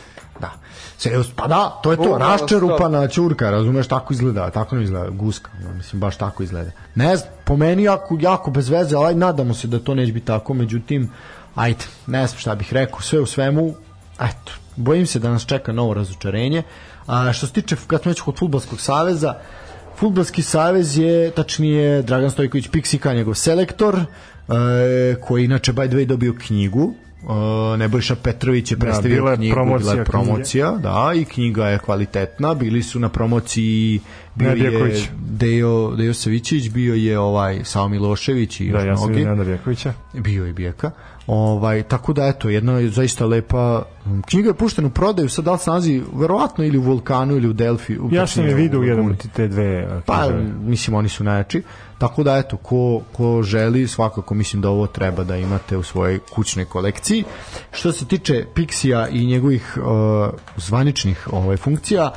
Da. 0.41 0.51
Serios, 0.99 1.27
pa 1.37 1.47
da, 1.47 1.81
to 1.83 1.91
je 1.91 1.97
to, 1.97 2.19
raščerupana 2.19 3.09
ćurka, 3.09 3.51
razumeš, 3.51 3.89
tako 3.89 4.13
izgleda, 4.13 4.51
tako 4.51 4.77
ne 4.77 4.83
izgleda, 4.83 5.11
guska, 5.11 5.51
no, 5.65 5.75
mislim, 5.75 6.01
baš 6.01 6.17
tako 6.17 6.43
izgleda. 6.43 6.71
Ne 6.95 7.17
znam, 7.17 7.31
po 7.45 7.57
meni 7.57 7.83
jako, 7.83 8.17
jako 8.21 8.51
bez 8.51 8.69
veze, 8.69 8.97
ali 8.97 9.15
nadamo 9.15 9.55
se 9.55 9.69
da 9.69 9.79
to 9.79 9.95
neće 9.95 10.13
biti 10.13 10.27
tako, 10.27 10.55
međutim, 10.55 11.11
ajde, 11.55 11.85
ne 12.07 12.27
znam 12.27 12.39
šta 12.39 12.55
bih 12.55 12.73
rekao, 12.73 13.01
sve 13.01 13.21
u 13.21 13.27
svemu, 13.27 13.75
eto, 14.21 14.53
bojim 14.77 15.07
se 15.07 15.19
da 15.19 15.31
nas 15.31 15.47
čeka 15.47 15.73
novo 15.73 15.95
razočarenje. 15.95 16.63
A 17.07 17.33
što 17.33 17.47
se 17.47 17.53
tiče, 17.53 17.77
kad 17.87 18.03
smo 18.03 18.11
već 18.11 18.21
kod 18.21 18.39
Futbolskog 18.39 18.81
saveza, 18.81 19.35
Futbolski 19.97 20.43
savez 20.43 20.99
je, 20.99 21.31
tačnije, 21.31 22.03
Dragan 22.03 22.31
Stojković 22.31 22.69
Piksika, 22.69 23.15
njegov 23.15 23.35
selektor, 23.35 24.05
koji 25.19 25.45
inače, 25.45 25.73
by 25.73 25.89
the 25.89 25.97
way, 25.97 26.05
dobio 26.07 26.35
knjigu, 26.37 26.95
Uh, 27.23 27.35
Nebojša 27.79 28.16
Petrović 28.16 28.70
je 28.70 28.79
predstavio 28.79 29.16
bila 29.16 29.31
je 29.31 29.37
knjigu, 29.37 29.55
bila 29.55 29.65
promocija 29.66 29.95
je 29.95 30.05
promocija, 30.05 30.70
da, 30.73 31.12
i 31.16 31.25
knjiga 31.25 31.66
je 31.66 31.79
kvalitetna, 31.79 32.55
bili 32.55 32.83
su 32.83 33.01
na 33.01 33.09
promociji 33.09 34.01
bio 34.35 34.49
je. 34.51 34.57
Dejo, 35.20 35.91
Dejo 35.91 36.15
Savićević, 36.15 36.69
bio 36.69 36.95
je 36.95 37.19
ovaj 37.19 37.61
Sao 37.65 37.89
Milošević 37.89 38.61
i 38.61 38.65
da, 38.65 38.79
još 38.79 38.87
ja 38.87 38.97
sam 38.97 39.05
mnogi. 39.05 39.20
Bio 40.15 40.45
je 40.45 40.53
Bijeka. 40.53 40.91
Ovaj, 41.27 41.83
tako 41.83 42.12
da, 42.12 42.27
eto, 42.27 42.49
jedna 42.49 42.73
je 42.73 42.91
zaista 42.91 43.27
lepa 43.27 43.83
knjiga 44.27 44.49
je 44.49 44.55
puštena 44.55 44.89
u 44.89 44.91
prodaju, 44.91 45.29
sad 45.29 45.45
da 45.45 45.53
li 45.53 45.59
se 45.59 45.70
nalazi 45.70 46.03
verovatno 46.15 46.65
ili 46.65 46.79
u 46.79 46.83
Vulkanu 46.83 47.37
ili 47.37 47.49
u 47.49 47.53
Delfi. 47.53 47.99
u- 47.99 48.09
Ja 48.12 48.27
sam 48.27 48.47
je 48.47 48.55
vidio 48.55 48.81
u 48.81 48.85
jednom 48.85 49.07
te 49.27 49.49
dve 49.49 49.87
uh, 49.87 50.03
Pa, 50.07 50.25
knjige. 50.25 50.43
mislim, 50.61 50.97
oni 50.97 51.09
su 51.09 51.25
najjači. 51.25 51.62
Tako 51.99 52.23
da, 52.23 52.37
eto, 52.37 52.57
ko, 52.57 53.01
ko 53.12 53.43
želi, 53.43 53.89
svakako 53.89 54.35
mislim 54.35 54.62
da 54.62 54.70
ovo 54.70 54.87
treba 54.87 55.25
da 55.25 55.37
imate 55.37 55.77
u 55.77 55.83
svojoj 55.83 56.19
kućnoj 56.35 56.65
kolekciji. 56.65 57.25
Što 57.73 57.93
se 57.93 58.07
tiče 58.07 58.45
Pixija 58.55 59.09
i 59.12 59.27
njegovih 59.27 59.77
uh, 59.77 59.85
zvaničnih 60.57 61.29
ovaj, 61.33 61.57
funkcija, 61.57 62.11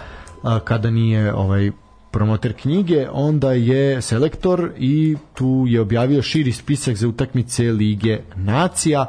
uh, 0.43 0.59
kada 0.63 0.89
nije 0.89 1.33
ovaj 1.33 1.71
promoter 2.11 2.53
knjige, 2.61 3.07
onda 3.11 3.51
je 3.51 4.01
selektor 4.01 4.71
i 4.77 5.17
tu 5.33 5.65
je 5.67 5.81
objavio 5.81 6.21
širi 6.21 6.51
spisak 6.51 6.95
za 6.95 7.07
utakmice 7.07 7.63
Lige 7.63 8.19
nacija. 8.35 9.05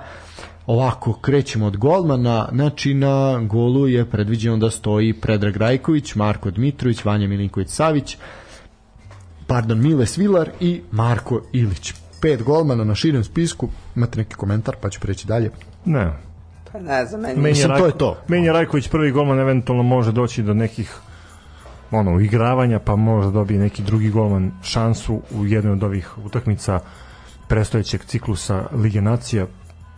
Ovako, 0.67 1.13
krećemo 1.13 1.67
od 1.67 1.77
golmana, 1.77 2.49
znači 2.53 2.95
na 2.95 3.39
golu 3.39 3.89
je 3.89 4.11
predviđeno 4.11 4.57
da 4.57 4.71
stoji 4.71 5.13
Predrag 5.13 5.57
Rajković, 5.57 6.15
Marko 6.15 6.51
Dmitrović, 6.51 7.05
Vanja 7.05 7.27
Milinković-Savić, 7.27 8.17
pardon, 9.53 9.81
Mile 9.81 10.07
Svilar 10.07 10.51
i 10.61 10.83
Marko 10.91 11.41
Ilić. 11.53 11.95
Pet 12.21 12.43
golmana 12.43 12.85
na 12.85 12.95
širem 12.95 13.25
spisku, 13.25 13.69
imate 13.97 14.19
neki 14.19 14.35
komentar 14.35 14.77
pa 14.81 14.91
ću 14.91 15.01
preći 15.01 15.27
dalje. 15.27 15.51
Ne. 15.85 16.13
Pa 16.73 16.81
ne 16.81 17.07
znam, 17.07 17.21
meni... 17.21 17.35
Meni 17.35 17.49
je, 17.49 17.53
Mislim, 17.53 17.69
to 17.69 17.73
Rajko, 17.73 17.87
je 17.87 17.99
to. 17.99 18.17
Meni 18.29 18.47
je 18.47 18.53
Rajković 18.53 18.89
prvi 18.89 19.11
golman 19.11 19.41
eventualno 19.41 19.83
može 19.83 20.13
doći 20.13 20.43
do 20.43 20.55
nekih 20.55 20.97
ono, 21.91 22.21
igravanja, 22.21 22.79
pa 22.79 22.97
možda 22.97 23.31
dobije 23.31 23.61
neki 23.61 23.83
drugi 23.83 24.11
golman 24.11 24.53
šansu 24.63 25.21
u 25.31 25.47
jednoj 25.47 25.73
od 25.73 25.83
ovih 25.83 26.19
utakmica 26.25 26.81
prestojećeg 27.49 28.05
ciklusa 28.05 28.67
Lige 28.73 29.01
nacija. 29.01 29.47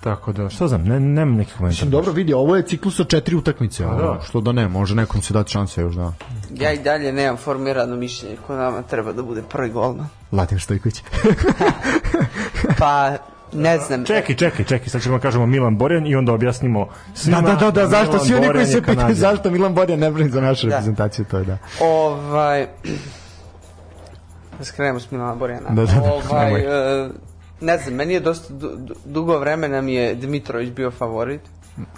Tako 0.05 0.33
da, 0.33 0.49
šta 0.49 0.69
znam, 0.69 0.83
ne, 0.85 1.01
nemam 1.01 1.35
neki 1.35 1.53
komentar. 1.53 1.73
Mislim, 1.73 1.91
dobro 1.91 2.13
vidi, 2.13 2.33
ovo 2.33 2.57
je 2.57 2.63
ciklus 2.63 3.01
od 3.01 3.09
četiri 3.09 3.37
utakmice, 3.37 3.87
ono, 3.87 3.97
da. 3.97 4.21
što 4.25 4.41
da 4.41 4.53
ne, 4.53 4.69
može 4.69 4.95
nekom 4.95 5.23
se 5.23 5.35
dati 5.35 5.51
šanse 5.53 5.81
još 5.81 5.95
da. 5.95 6.13
Ja 6.55 6.73
i 6.73 6.79
dalje 6.79 7.13
nemam 7.13 7.37
formirano 7.37 7.97
mišljenje 7.97 8.37
ko 8.47 8.57
nama 8.57 8.83
treba 8.83 9.13
da 9.13 9.23
bude 9.23 9.43
prvi 9.43 9.71
golman. 9.71 10.07
Latin 10.33 10.59
Stojković. 10.59 11.03
Pa, 12.79 13.13
ne 13.53 13.79
znam. 13.79 14.05
Čekaj, 14.05 14.37
čekaj, 14.37 14.65
čekaj, 14.65 14.89
sad 14.89 15.03
ćemo 15.03 15.17
da 15.17 15.23
kažemo 15.23 15.47
Milan 15.47 15.79
Borjan 15.79 16.07
i 16.07 16.17
onda 16.17 16.33
objasnimo 16.33 16.89
svima. 17.15 17.41
da, 17.41 17.55
da, 17.55 17.55
da, 17.55 17.71
da, 17.71 17.87
zašto 17.87 18.13
Milan 18.13 18.27
svi 18.27 18.35
oni 18.35 18.49
koji 18.53 18.67
se 18.67 18.83
pitaju 18.83 19.15
zašto 19.15 19.51
Milan 19.51 19.75
Borjan 19.75 19.99
ne 19.99 20.11
brani 20.11 20.31
za 20.31 20.41
našu 20.41 20.67
Da. 20.67 20.75
reprezentaciju, 20.75 21.25
to 21.31 21.39
je 21.39 21.45
da. 21.45 21.59
Ovaj... 21.81 22.67
Da 24.59 24.65
skrenemo 24.65 25.01
s 25.01 25.11
Milana 25.11 25.35
Borjana. 25.35 25.69
Da, 25.71 25.87
da, 25.87 25.93
da, 25.93 26.13
ovaj, 26.13 26.61
e, 26.61 27.09
ne 27.65 27.79
znam, 27.79 27.95
meni 27.95 28.15
je 28.15 28.21
dosta 28.21 28.55
du, 28.55 28.77
du- 28.77 28.95
dugo 29.05 29.39
vremena 29.39 29.81
mi 29.81 29.95
je 29.95 30.15
Dmitrović 30.15 30.71
bio 30.71 30.91
favorit. 30.91 31.41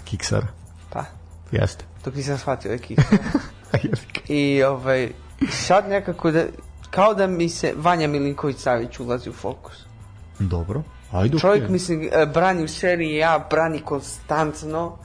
Kiksar, 0.05 0.45
Pa, 0.89 1.03
jeste. 1.51 1.85
dok 2.05 2.15
nisam 2.15 2.37
shvatio 2.37 2.69
da 2.69 2.73
je 2.73 2.79
Kik. 2.79 2.99
I 4.29 4.63
ovaj, 4.63 5.11
sad 5.51 5.89
nekako 5.89 6.31
da, 6.31 6.43
kao 6.89 7.13
da 7.13 7.27
mi 7.27 7.49
se 7.49 7.73
Vanja 7.77 8.07
Milinković-Savić 8.07 8.99
ulazi 8.99 9.29
u 9.29 9.33
fokus. 9.33 9.75
Dobro. 10.39 10.83
Ajde, 11.11 11.39
Čovjek, 11.39 11.63
okej. 11.63 11.73
mislim, 11.73 12.09
e, 12.13 12.25
brani 12.25 12.63
u 12.63 12.67
seriji 12.67 13.23
A, 13.23 13.39
brani 13.49 13.79
konstantno. 13.81 14.97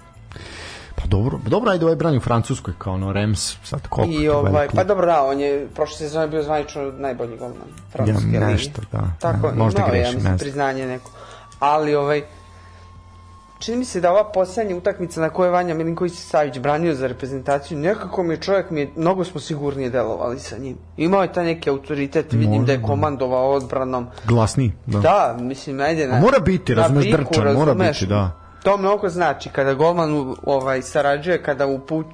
Pa 1.03 1.09
dobro, 1.09 1.39
dobro, 1.47 1.70
ajde 1.70 1.85
ovaj 1.85 1.97
brani 1.97 2.16
u 2.16 2.20
Francuskoj 2.20 2.74
kao 2.79 2.95
ono 2.95 3.12
Rems, 3.12 3.57
sad 3.65 3.89
koliko 3.89 4.23
I 4.23 4.29
ovaj, 4.29 4.69
pa 4.74 4.85
dobro, 4.85 5.07
da, 5.07 5.24
on 5.24 5.41
je 5.41 5.69
prošle 5.74 5.97
sezone 5.97 6.29
bio 6.29 6.43
zvanično 6.43 6.93
najbolji 6.99 7.37
golman 7.37 7.69
francuske 7.93 8.31
Ja, 8.33 8.47
nešto, 8.47 8.83
da. 8.93 9.03
Tako, 9.19 9.47
Ne, 9.47 9.55
možda 9.55 9.79
imao 9.79 9.95
je, 9.95 9.99
ja 9.99 10.03
grešim, 10.03 10.20
mislim, 10.20 10.39
priznanje 10.39 10.87
neko. 10.87 11.11
Ali, 11.59 11.95
ovaj, 11.95 12.23
čini 13.59 13.77
mi 13.77 13.85
se 13.85 14.01
da 14.01 14.11
ova 14.11 14.24
poslednja 14.33 14.77
utakmica 14.77 15.20
na 15.20 15.31
kojoj 15.31 15.51
Vanja 15.51 15.74
Milinković 15.74 16.12
Savić 16.12 16.59
branio 16.59 16.95
za 16.95 17.07
reprezentaciju, 17.07 17.79
nekako 17.79 18.23
mi 18.23 18.35
je 18.35 18.41
čovjek, 18.41 18.70
mi 18.70 18.81
je, 18.81 18.91
mnogo 18.97 19.24
smo 19.24 19.41
sigurnije 19.41 19.91
delovali 19.91 20.39
sa 20.39 20.59
njim. 20.59 20.77
Imao 20.97 21.23
je 21.23 21.33
taj 21.33 21.45
neki 21.45 21.70
autoritet, 21.70 22.33
vidim 22.33 22.65
da 22.65 22.73
je 22.73 22.79
da. 22.79 22.87
komandovao 22.87 23.51
odbranom. 23.51 24.07
Glasniji, 24.24 24.73
da. 24.87 24.99
Da, 24.99 25.37
mislim, 25.41 25.81
ajde 25.81 26.09
na... 26.09 26.15
A 26.15 26.20
mora 26.20 26.39
biti, 26.39 26.74
razumeš, 26.74 27.05
drčan, 27.11 27.55
mora 27.55 27.74
biti, 27.74 28.07
da. 28.07 28.41
To 28.62 28.76
mnogo 28.76 29.09
znači, 29.09 29.48
kada 29.48 29.74
golman 29.74 30.34
ovaj, 30.44 30.82
sarađuje, 30.82 31.43
kada 31.43 31.66
uput, 31.66 32.06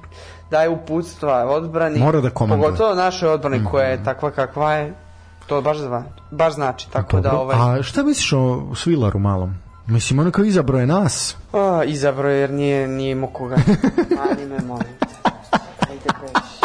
daje 0.51 0.69
uputstva 0.69 1.45
odbrani, 1.45 1.99
Mora 1.99 2.21
da 2.21 2.29
komanduje. 2.29 2.65
Pogotovo 2.67 2.95
našoj 2.95 3.29
odbrani 3.29 3.65
koja 3.71 3.87
je 3.87 4.03
takva 4.03 4.31
kakva 4.31 4.73
je, 4.73 4.93
to 5.47 5.61
baš, 5.61 5.77
zva, 5.77 6.03
baš 6.31 6.53
znači, 6.53 6.91
tako 6.91 7.19
da 7.19 7.29
Dobro. 7.29 7.57
ovaj, 7.57 7.79
A 7.79 7.83
šta 7.83 8.03
misliš 8.03 8.33
o 8.33 8.61
Svilaru 8.75 9.19
malom? 9.19 9.53
Mislim, 9.87 10.19
ono 10.19 10.31
kao 10.31 10.43
izabro 10.45 10.79
je 10.79 10.87
nas. 10.87 11.35
a, 11.53 11.83
izabro 11.85 12.29
je 12.29 12.39
jer 12.39 12.51
nije, 12.51 12.87
nije 12.87 13.11
imao 13.11 13.29
koga. 13.29 13.55
Mani 14.17 14.45
me, 14.45 14.59
molim 14.67 14.87
te. 14.99 15.05
Ajde 15.89 16.09
preći. 16.19 16.59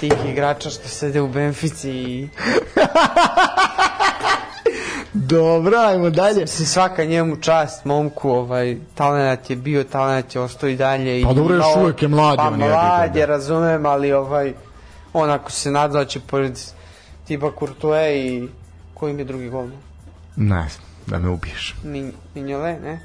Tih 0.00 0.12
igrača 0.32 0.70
što 0.70 0.88
sede 0.88 1.20
u 1.20 1.28
Benfici 1.28 1.90
i 1.90 2.28
Dobro, 5.12 5.76
ajmo 5.78 6.10
dalje. 6.10 6.40
Mislim, 6.40 6.66
svaka 6.66 7.04
njemu 7.04 7.36
čast, 7.36 7.84
momku, 7.84 8.30
ovaj, 8.30 8.76
talent 8.94 9.50
je 9.50 9.56
bio, 9.56 9.84
talent 9.84 10.34
je 10.34 10.40
ostao 10.40 10.68
i 10.68 10.76
dalje. 10.76 11.20
i 11.20 11.24
Pa 11.24 11.32
dobro, 11.32 11.56
još 11.56 11.66
uvek 11.76 12.02
je 12.02 12.08
mlad, 12.08 12.36
Pa 12.36 12.42
on 12.42 12.60
je, 12.60 12.68
mlad 12.68 13.12
da. 13.12 13.18
je, 13.18 13.26
razumem, 13.26 13.86
ali 13.86 14.12
ovaj, 14.12 14.52
on 15.12 15.30
ako 15.30 15.50
se 15.50 15.70
nada 15.70 15.98
da 15.98 16.04
će 16.04 16.20
pored 16.20 16.58
tipa 17.26 17.50
Courtois 17.58 18.16
i 18.16 18.48
koji 18.94 19.12
mi 19.12 19.20
je 19.20 19.24
drugi 19.24 19.48
gol? 19.48 19.68
Ne 20.36 20.68
znam, 20.68 20.86
da 21.06 21.18
me 21.18 21.28
ubiješ. 21.28 21.76
Min, 21.84 22.12
Minjole, 22.34 22.72
ne? 22.72 23.00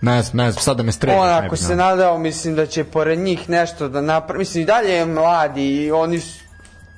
Ne 0.00 0.22
znam, 0.22 0.46
ne 0.46 0.52
znam, 0.52 0.62
sad 0.62 0.76
da 0.76 0.82
me 0.82 0.92
streli. 0.92 1.18
on 1.18 1.26
ne 1.26 1.32
ako 1.32 1.50
bi 1.50 1.56
se 1.56 1.76
nadao, 1.76 2.18
mislim 2.18 2.54
da 2.54 2.66
će 2.66 2.84
pored 2.84 3.18
njih 3.18 3.50
nešto 3.50 3.88
da 3.88 4.00
napravi. 4.00 4.38
Mislim, 4.38 4.62
i 4.62 4.66
dalje 4.66 4.92
je 4.92 5.06
mladi 5.06 5.84
i 5.84 5.92
oni 5.92 6.20
su... 6.20 6.44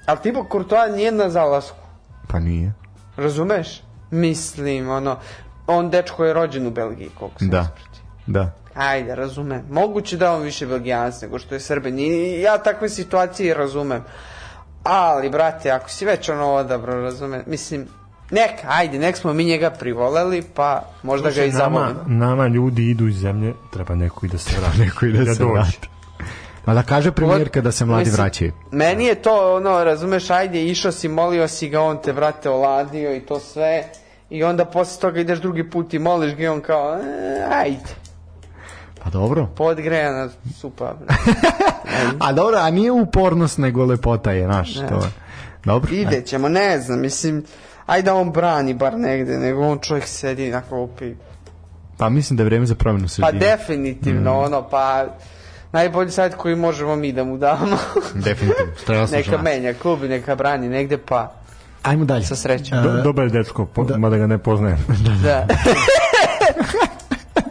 Ali 0.07 0.19
tipa 0.23 0.45
Courtois 0.53 0.97
nije 0.97 1.13
na 1.13 1.31
zalasku. 1.31 1.77
Pa 2.29 2.39
nije. 2.39 2.73
Razumeš? 3.17 3.83
Mislim, 4.11 4.91
ono, 4.91 5.17
on 5.67 5.91
dečko 5.91 6.25
je 6.25 6.33
rođen 6.33 6.67
u 6.67 6.71
Belgiji, 6.71 7.11
koliko 7.11 7.39
sam 7.39 7.49
Da. 7.49 7.61
ispratio. 7.61 8.03
Da. 8.27 8.53
Ajde, 8.77 9.15
razumem. 9.15 9.63
Moguće 9.71 10.17
da 10.17 10.33
on 10.33 10.43
više 10.43 10.67
belgijanac 10.67 11.23
nego 11.23 11.39
što 11.39 11.55
je 11.55 11.61
srbin. 11.61 11.99
I 11.99 12.41
ja 12.41 12.59
takve 12.59 12.89
situacije 12.89 13.55
razumem. 13.55 14.03
Ali, 14.83 15.31
brate, 15.31 15.71
ako 15.71 15.91
si 15.91 16.05
već 16.05 16.29
ono 16.29 16.47
odabro, 16.47 16.93
razumem. 16.95 17.43
Mislim, 17.47 17.87
neka, 18.31 18.67
ajde, 18.69 18.99
nek 18.99 19.17
smo 19.17 19.33
mi 19.33 19.45
njega 19.45 19.71
privoleli, 19.71 20.43
pa 20.55 20.83
možda 21.03 21.31
ga 21.31 21.45
i 21.45 21.51
nama, 21.51 21.59
zavolimo. 21.59 22.01
nama 22.07 22.47
ljudi 22.47 22.91
idu 22.91 23.09
iz 23.09 23.17
zemlje, 23.17 23.55
treba 23.73 23.95
neko 23.95 24.27
i 24.27 24.29
da 24.29 24.39
se 24.39 24.61
vrati. 24.61 24.79
Neko 24.79 25.07
i 25.07 25.13
da 25.15 25.35
se 25.35 25.43
dođe. 25.43 25.53
vrati. 25.53 25.89
Ma 26.67 26.75
da 26.75 26.83
kaže 26.83 27.13
premijerka 27.13 27.61
da 27.61 27.73
se 27.73 27.85
mladi 27.85 28.01
Mislim, 28.01 28.15
vraćaju. 28.17 28.53
Meni 28.73 29.05
je 29.05 29.15
to, 29.15 29.57
ono, 29.57 29.85
razumeš, 29.85 30.31
ajde, 30.31 30.65
išao 30.65 30.93
si, 30.93 31.09
molio 31.09 31.49
si 31.49 31.69
ga, 31.69 31.81
on 31.81 31.99
te, 31.99 32.13
vrate, 32.13 32.51
oladio 32.51 33.15
i 33.15 33.21
to 33.21 33.41
sve. 33.41 33.85
I 34.31 34.45
onda 34.45 34.65
posle 34.65 35.01
toga 35.01 35.21
ideš 35.21 35.39
drugi 35.39 35.71
put 35.71 35.95
i 35.95 35.99
moliš 35.99 36.35
ga 36.35 36.43
i 36.43 36.49
on 36.49 36.61
kao, 36.61 36.95
e, 36.95 37.01
ajde, 37.53 37.95
Pa 39.05 39.11
dobro. 39.11 39.47
podgrejana 39.47 40.29
supa. 40.55 40.95
A 42.21 42.33
dobro, 42.33 42.57
a 42.57 42.71
nije 42.71 42.93
upornost 42.93 43.59
nego 43.59 43.85
lepota 43.85 44.33
je, 44.33 44.47
naš. 44.47 44.75
Ne. 44.77 44.89
To 44.89 44.95
je. 44.95 45.11
Dobro. 45.65 45.95
Ide 45.95 46.23
ćemo, 46.23 46.49
ne 46.49 46.81
znam, 46.81 47.01
mislim, 47.01 47.45
ajde 47.87 48.03
da 48.03 48.15
on 48.15 48.33
brani 48.33 48.75
bar 48.75 48.95
negde, 48.95 49.39
nego 49.39 49.63
on 49.63 49.79
čovjek 49.79 50.07
sedi 50.07 50.51
na 50.51 50.63
klupi. 50.63 51.15
Pa 51.97 52.09
mislim 52.09 52.37
da 52.37 52.43
je 52.43 52.45
vreme 52.45 52.67
za 52.67 52.75
promjenu 52.75 53.05
Pa 53.05 53.09
sredine. 53.09 53.39
definitivno, 53.41 54.33
Mm. 54.33 54.45
ono, 54.45 54.63
pa 54.63 55.05
najbolji 55.77 56.11
savjet 56.11 56.35
koji 56.35 56.57
možemo 56.57 56.97
mi 56.97 57.13
da 57.13 57.25
mu 57.25 57.39
damo. 57.39 57.77
Definitivno. 58.29 58.73
Treba 58.87 59.07
slušati 59.07 59.31
neka 59.31 59.43
menja 59.43 59.75
klub 59.75 60.03
neka 60.03 60.35
brani 60.35 60.69
negde, 60.69 60.99
pa 60.99 61.33
Ajmo 61.83 62.05
dalje. 62.05 62.25
sa 62.25 62.37
srećom. 62.37 62.83
Do, 62.83 63.03
dobar 63.03 63.25
je 63.25 63.31
dečko, 63.31 63.67
po, 63.67 63.87
mada 63.99 64.17
ga 64.17 64.27
ne 64.27 64.39
poznajem. 64.39 64.79
Da. 65.25 65.47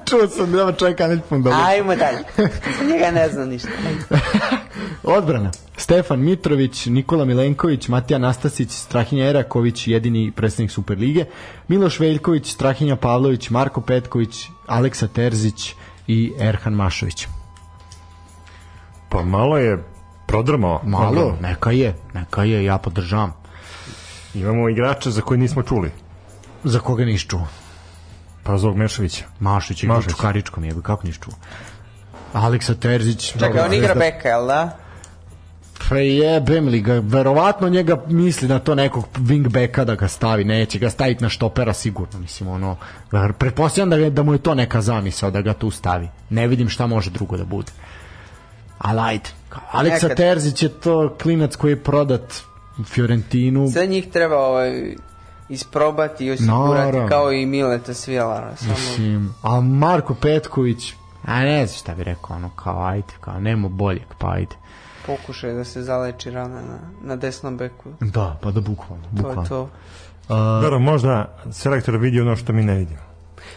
Čuo 0.09 0.27
sam 0.27 0.51
da 0.51 0.73
čovjeka 0.73 1.07
neće 1.07 1.21
pun 1.29 1.43
dobro. 1.43 1.59
Ajmo 1.65 1.95
dalje. 1.95 2.49
Njega 2.91 3.11
ne 3.11 3.29
znam 3.29 3.49
ništa. 3.49 3.69
Odbrana. 5.03 5.51
Stefan 5.77 6.19
Mitrović, 6.19 6.85
Nikola 6.85 7.25
Milenković, 7.25 7.87
Matija 7.87 8.19
Nastasić, 8.19 8.71
Strahinja 8.71 9.25
Eraković, 9.25 9.87
jedini 9.87 10.31
predstavnik 10.35 10.71
Superlige, 10.71 11.25
Miloš 11.67 11.99
Veljković, 11.99 12.51
Strahinja 12.51 12.95
Pavlović, 12.95 13.49
Marko 13.49 13.81
Petković, 13.81 14.47
Aleksa 14.67 15.07
Terzić 15.07 15.73
i 16.07 16.33
Erhan 16.39 16.73
Mašović. 16.73 17.27
Pa 19.15 19.21
malo 19.23 19.57
je 19.57 19.83
prodrmao. 20.25 20.81
Malo, 20.83 21.07
Odbranu. 21.07 21.37
neka 21.41 21.71
je, 21.71 21.95
neka 22.13 22.43
je, 22.43 22.65
ja 22.65 22.77
podržavam. 22.77 23.33
Imamo 24.33 24.69
igrača 24.69 25.11
za 25.11 25.21
koje 25.21 25.37
nismo 25.37 25.63
čuli. 25.63 25.91
Za 26.63 26.79
koga 26.79 27.05
nisi 27.05 27.27
čuo? 27.27 27.47
Pa 28.43 28.57
Zog 28.57 28.75
Mešovića. 28.77 29.25
Mašić 29.39 29.83
i 29.83 29.87
Mašić. 29.87 30.11
Čukaričkom 30.11 30.63
je, 30.63 30.73
kako 30.83 31.07
nisi 31.07 31.19
čuo? 31.19 31.33
Aleksa 32.33 32.75
Terzić. 32.75 33.31
Čekaj, 33.31 33.61
on 33.65 33.73
igra 33.73 33.95
beka, 33.95 34.29
jel 34.29 34.47
da? 34.47 34.77
Pa 35.89 35.97
jebem 35.97 36.67
li 36.67 36.81
ga, 36.81 36.99
verovatno 37.03 37.69
njega 37.69 38.03
misli 38.07 38.47
na 38.47 38.59
to 38.59 38.75
nekog 38.75 39.05
wingbacka 39.17 39.85
da 39.85 39.95
ga 39.95 40.07
stavi, 40.07 40.43
neće 40.43 40.79
ga 40.79 40.89
staviti 40.89 41.23
na 41.23 41.29
štopera 41.29 41.73
sigurno, 41.73 42.19
mislim 42.19 42.49
ono, 42.49 42.77
pretpostavljam 43.37 43.89
da, 43.89 44.09
da 44.09 44.23
mu 44.23 44.33
je 44.33 44.39
to 44.39 44.55
neka 44.55 44.81
zamisao 44.81 45.31
da 45.31 45.41
ga 45.41 45.53
tu 45.53 45.71
stavi, 45.71 46.09
ne 46.29 46.47
vidim 46.47 46.69
šta 46.69 46.87
može 46.87 47.09
drugo 47.09 47.37
da 47.37 47.45
bude. 47.45 47.71
Ali 48.77 48.99
ajde, 48.99 49.29
Aleksa 49.71 50.07
Nekad. 50.07 50.17
Terzić 50.17 50.63
je 50.63 50.69
to 50.69 51.15
klinac 51.21 51.55
koji 51.55 51.71
je 51.71 51.83
prodat 51.83 52.33
Fiorentinu, 52.85 53.67
Sve 53.71 53.87
njih 53.87 54.09
treba 54.11 54.37
ovaj, 54.37 54.95
isprobati 55.49 56.25
i 56.25 56.31
osigurati 56.31 56.85
Naravno. 56.85 57.09
kao 57.09 57.31
i 57.31 57.45
Mileta 57.45 57.93
Svijelara. 57.93 58.55
Samo... 58.55 58.71
mislim, 58.71 59.33
a 59.41 59.61
Marko 59.61 60.15
Petković, 60.15 60.93
a 61.25 61.39
ne 61.39 61.67
znam 61.67 61.77
šta 61.79 61.93
bi 61.95 62.03
rekao, 62.03 62.35
ono, 62.35 62.49
kao 62.49 62.85
ajde, 62.85 63.13
kao 63.21 63.39
nemo 63.39 63.69
boljeg, 63.69 64.07
pa 64.17 64.31
ajde. 64.31 64.55
pokušaj 65.05 65.53
da 65.53 65.63
se 65.63 65.81
zaleči 65.81 66.31
rana 66.31 66.61
na, 66.61 66.79
na 67.01 67.15
desnom 67.15 67.57
beku. 67.57 67.89
Da, 67.99 68.37
pa 68.41 68.51
da 68.51 68.61
bukvalno, 68.61 69.03
To 69.03 69.09
bukvalno. 69.11 69.41
je 69.41 69.47
to. 69.49 69.69
Dobro, 70.61 70.79
možda 70.79 71.37
selektor 71.51 71.97
vidi 71.97 72.21
ono 72.21 72.35
što 72.35 72.53
mi 72.53 72.63
ne 72.63 72.75
vidimo. 72.75 73.04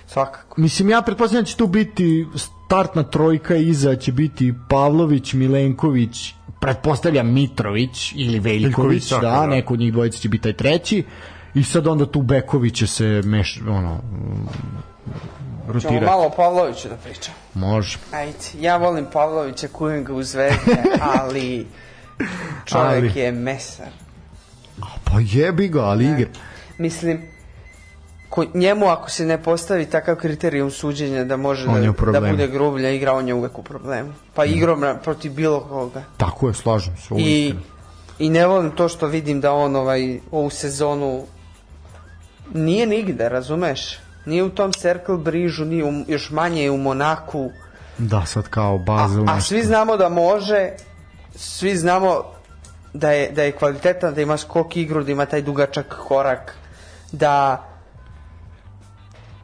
Svakako. 0.09 0.61
Mislim, 0.61 0.91
ja 0.91 1.03
pretpostavljam 1.03 1.45
da 1.45 1.49
će 1.49 1.57
tu 1.57 1.67
biti 1.67 2.27
startna 2.35 3.03
trojka 3.03 3.57
iza 3.57 3.97
će 3.97 4.13
biti 4.13 4.55
Pavlović, 4.69 5.33
Milenković, 5.33 6.35
pretpostavljam 6.61 7.33
Mitrović 7.33 8.13
ili 8.17 8.41
Veljković, 8.41 9.11
da, 9.11 9.19
da. 9.19 9.47
neko 9.47 9.75
od 9.75 9.81
njih 9.81 9.93
dvojice 9.93 10.19
će 10.19 10.29
biti 10.29 10.43
taj 10.43 10.53
treći 10.53 11.05
i 11.55 11.63
sad 11.63 11.87
onda 11.87 12.07
tu 12.07 12.23
Beković 12.23 12.75
će 12.75 12.87
se 12.87 13.23
meš, 13.25 13.61
ono, 13.69 13.95
mm, 13.95 14.49
Ćemo 15.69 15.73
rotirati. 15.73 16.05
malo 16.05 16.27
o 16.27 16.31
Pavloviću 16.31 16.89
da 16.89 16.97
pričam. 16.97 17.35
Može. 17.55 17.99
Ajde, 18.13 18.39
ja 18.61 18.77
volim 18.77 19.07
Pavlovića, 19.13 19.69
kujem 19.69 20.05
ga 20.05 20.15
u 20.15 20.23
zvezde, 20.23 20.77
ali 21.19 21.67
čovjek 22.65 23.13
Ali. 23.15 23.21
je 23.21 23.33
mesar. 23.33 23.89
Pa 25.05 25.13
jebi 25.21 25.69
ga, 25.69 25.81
ali 25.81 26.05
igra. 26.05 26.29
Mislim, 26.79 27.23
ko, 28.29 28.45
njemu 28.55 28.89
ako 28.89 29.11
se 29.11 29.27
ne 29.27 29.43
postavi 29.43 29.87
takav 29.87 30.17
kriterijum 30.17 30.71
suđenja 30.71 31.25
da 31.25 31.37
može 31.37 31.67
da, 31.67 32.13
da 32.13 32.21
bude 32.21 32.47
grublja 32.47 32.91
igra, 32.91 33.13
on 33.13 33.29
je 33.29 33.35
uvek 33.35 33.59
u 33.59 33.63
problemu. 33.63 34.13
Pa 34.35 34.45
igrom 34.45 34.81
na- 34.81 34.95
protiv 34.97 35.33
bilo 35.33 35.61
koga. 35.61 36.03
Tako 36.17 36.49
je, 36.49 36.55
slažem 36.55 36.97
se. 36.97 37.15
I. 37.19 37.55
I 38.19 38.31
ne 38.31 38.47
volim 38.47 38.71
to 38.71 38.89
što 38.89 39.07
vidim 39.07 39.41
da 39.41 39.53
on 39.53 39.77
ovaj, 39.77 40.21
ovu 40.31 40.51
sezonu 40.51 41.25
nije 42.55 42.87
nigde, 42.87 43.29
razumeš? 43.29 43.99
Nije 44.27 44.43
u 44.43 44.51
tom 44.51 44.73
Circle 44.73 45.17
Brižu, 45.17 45.65
nije 45.65 45.85
u, 45.85 45.93
još 46.09 46.31
manje 46.31 46.63
je 46.63 46.71
u 46.71 46.77
Monaku. 46.77 47.51
Da, 47.99 48.27
sad 48.27 48.49
kao 48.49 48.75
A, 48.75 48.79
Bazel. 48.79 49.21
a 49.29 49.35
nešto. 49.35 49.49
svi 49.49 49.63
znamo 49.63 49.97
da 49.97 50.09
može, 50.09 50.71
svi 51.35 51.77
znamo 51.77 52.23
da 52.95 53.11
je, 53.13 53.31
da 53.31 53.43
je 53.43 53.53
kvalitetan, 53.53 54.15
da 54.15 54.21
ima 54.23 54.37
skok 54.37 54.77
igru, 54.77 55.05
da 55.05 55.13
ima 55.13 55.27
taj 55.27 55.43
dugačak 55.43 55.97
korak, 56.09 56.55
da 57.13 57.65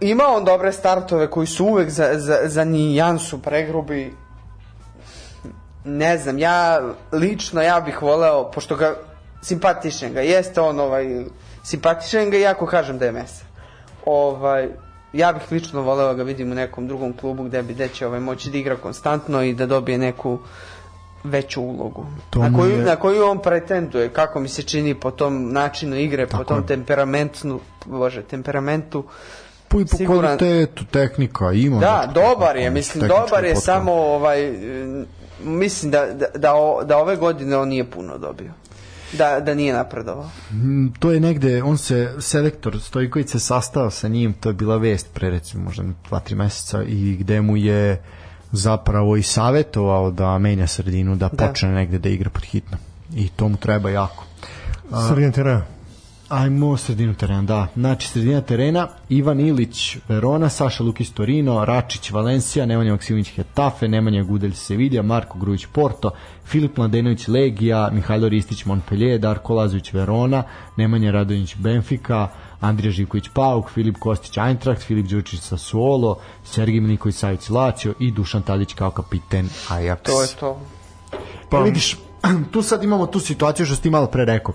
ima 0.05 0.25
on 0.27 0.45
dobre 0.45 0.73
startove 0.73 1.27
koji 1.29 1.47
su 1.47 1.67
uvek 1.67 1.91
za, 1.91 2.11
za, 2.15 2.39
za 2.45 2.65
nijansu 2.65 3.43
pregrubi. 3.43 4.15
Ne 5.85 6.19
znam, 6.19 6.39
ja 6.39 6.81
lično 7.13 7.63
ja 7.63 7.81
bih 7.81 8.03
voleo, 8.03 8.51
pošto 8.51 8.77
ga 8.77 8.95
simpatičan 9.43 10.13
ga, 10.13 10.21
jeste 10.21 10.61
on 10.61 10.81
ovaj, 10.81 11.25
simpatičan 11.65 12.31
ga, 12.31 12.39
iako 12.39 12.67
kažem 12.67 12.99
da 12.99 13.05
je 13.05 13.13
mesa. 13.13 13.45
Ovaj, 14.07 14.69
ja 15.13 15.33
bih 15.33 15.43
lično 15.51 15.83
voleo 15.83 16.07
da 16.07 16.15
ga 16.15 16.23
vidim 16.23 16.53
u 16.53 16.57
nekom 16.57 16.89
drugom 16.89 17.13
klubu 17.13 17.45
gde 17.45 17.63
bi 17.63 17.75
gde 17.75 17.89
će 17.89 18.07
ovaj, 18.07 18.21
moći 18.21 18.51
da 18.51 18.59
igra 18.59 18.77
konstantno 18.77 19.43
i 19.43 19.55
da 19.55 19.67
dobije 19.67 19.99
neku 19.99 20.39
veću 21.25 21.63
ulogu. 21.63 22.07
To 22.31 22.39
na, 22.39 22.53
koju, 22.55 22.71
je- 22.71 22.85
na 22.85 22.97
koju 22.97 23.25
on 23.25 23.39
pretenduje, 23.39 24.09
kako 24.09 24.41
mi 24.41 24.49
se 24.49 24.63
čini 24.63 24.95
po 24.95 25.11
tom 25.11 25.53
načinu 25.53 25.97
igre, 25.97 26.27
po 26.27 26.33
Tako 26.33 26.45
tom 26.45 26.59
je. 26.59 26.67
temperamentu, 26.67 27.61
bože, 27.87 28.23
temperamentu. 28.23 29.05
Po, 29.75 29.81
i 29.81 29.87
po 29.87 29.97
siguran- 29.97 30.39
kvalitetu, 30.39 30.85
tehnika, 30.85 31.53
ima. 31.53 31.79
Da, 31.79 32.01
neki 32.01 32.15
dobar 32.15 32.57
je, 32.57 32.71
mislim, 32.71 33.09
dobar 33.09 33.45
je, 33.45 33.55
potklon. 33.55 33.63
samo 33.75 33.93
ovaj, 33.93 34.45
e, 34.45 35.05
mislim 35.41 35.91
da, 35.93 36.07
da, 36.09 36.27
da, 36.37 36.55
o- 36.55 36.85
da 36.85 36.97
ove 36.99 37.17
godine 37.17 37.57
on 37.57 37.69
nije 37.69 37.85
puno 37.87 38.19
dobio. 38.19 38.53
Da, 39.13 39.41
da 39.41 39.55
nije 39.55 39.73
napredovao. 39.73 40.31
Mm, 40.53 40.87
to 40.89 41.11
je 41.11 41.21
negde, 41.21 41.63
on 41.63 41.79
se, 41.79 42.15
selektor 42.19 42.81
Stojković 42.81 43.29
se 43.29 43.41
sastao 43.41 43.91
sa 43.91 44.09
njim, 44.09 44.33
to 44.33 44.49
je 44.49 44.53
bila 44.53 44.77
vest 44.77 45.07
pre 45.15 45.31
recimo 45.31 45.65
možda 45.65 45.83
2-3 46.11 46.35
meseca 46.35 46.83
i 46.83 47.17
gde 47.17 47.41
mu 47.41 47.57
je 47.57 48.03
zapravo 48.53 49.17
i 49.17 49.23
savetovao 49.23 50.11
da 50.11 50.39
menja 50.39 50.67
sredinu, 50.67 51.17
da 51.17 51.29
Da. 51.29 51.47
počne 51.47 51.69
negde 51.71 51.99
da 51.99 52.09
igra 52.09 52.31
pod 52.31 52.43
hitno. 52.43 52.77
I 53.15 53.29
to 53.29 53.49
mu 53.49 53.57
treba 53.57 53.91
jako. 53.91 54.25
Sredijan 55.09 55.33
terena. 55.33 55.63
Ajmo 56.29 56.77
sredinu 56.77 57.15
terena, 57.15 57.43
da. 57.43 57.67
Znači, 57.75 58.09
sredina 58.09 58.41
terena, 58.41 58.89
Ivan 59.09 59.41
Ilić, 59.41 59.97
Verona, 60.09 60.49
Saša 60.49 60.85
Lukić 60.85 61.11
Torino, 61.11 61.65
Račić 61.65 62.11
Valencija, 62.11 62.67
Nemanja 62.67 62.93
Maksimović 62.93 63.31
Hetafe, 63.35 63.89
Nemanja 63.89 64.23
Gudelj 64.23 64.55
Sevilla, 64.55 65.03
Marko 65.03 65.39
Grujić 65.39 65.67
Porto, 65.67 66.11
Filip 66.47 66.77
Mladenović 66.77 67.29
Legija, 67.29 67.91
Mihajlo 67.93 68.29
Ristić 68.29 68.65
Montpellier, 68.65 69.21
Darko 69.21 69.55
Lazović 69.55 69.93
Verona, 69.93 70.43
Nemanja 70.77 71.11
Radović 71.11 71.57
Benfica, 71.57 72.29
Andrija 72.61 72.93
Živković 72.93 73.29
Pauk, 73.35 73.71
Filip 73.71 73.97
Kostić 73.99 74.37
Eintracht, 74.37 74.83
Filip 74.83 75.07
Đurčić 75.07 75.41
Sassuolo, 75.41 76.19
Sergij 76.45 76.81
Miliković 76.81 77.17
Savić 77.17 77.51
Lazio 77.51 77.95
i 77.99 78.11
Dušan 78.11 78.43
Tadić 78.43 78.75
kao 78.75 78.91
kapiten 78.91 79.49
Ajax. 79.69 80.03
To 80.03 80.23
je 80.23 80.29
to. 80.41 80.61
Pa 81.51 81.61
vidiš, 81.61 81.97
tu 82.53 82.63
sad 82.63 82.85
imamo 82.85 83.07
tu 83.07 83.21
situaciju 83.21 83.67
što 83.67 83.77
si 83.77 83.83
ti 83.83 83.91
malo 83.91 84.07
pre 84.07 84.25
rekao. 84.25 84.55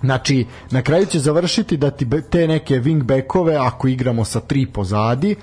Znači, 0.00 0.46
na 0.70 0.82
kraju 0.82 1.06
će 1.06 1.18
završiti 1.18 1.76
da 1.76 1.90
ti 1.90 2.06
te 2.30 2.48
neke 2.48 2.74
wingbackove, 2.74 3.66
ako 3.66 3.88
igramo 3.88 4.24
sa 4.24 4.40
tri 4.40 4.66
pozadi, 4.66 5.36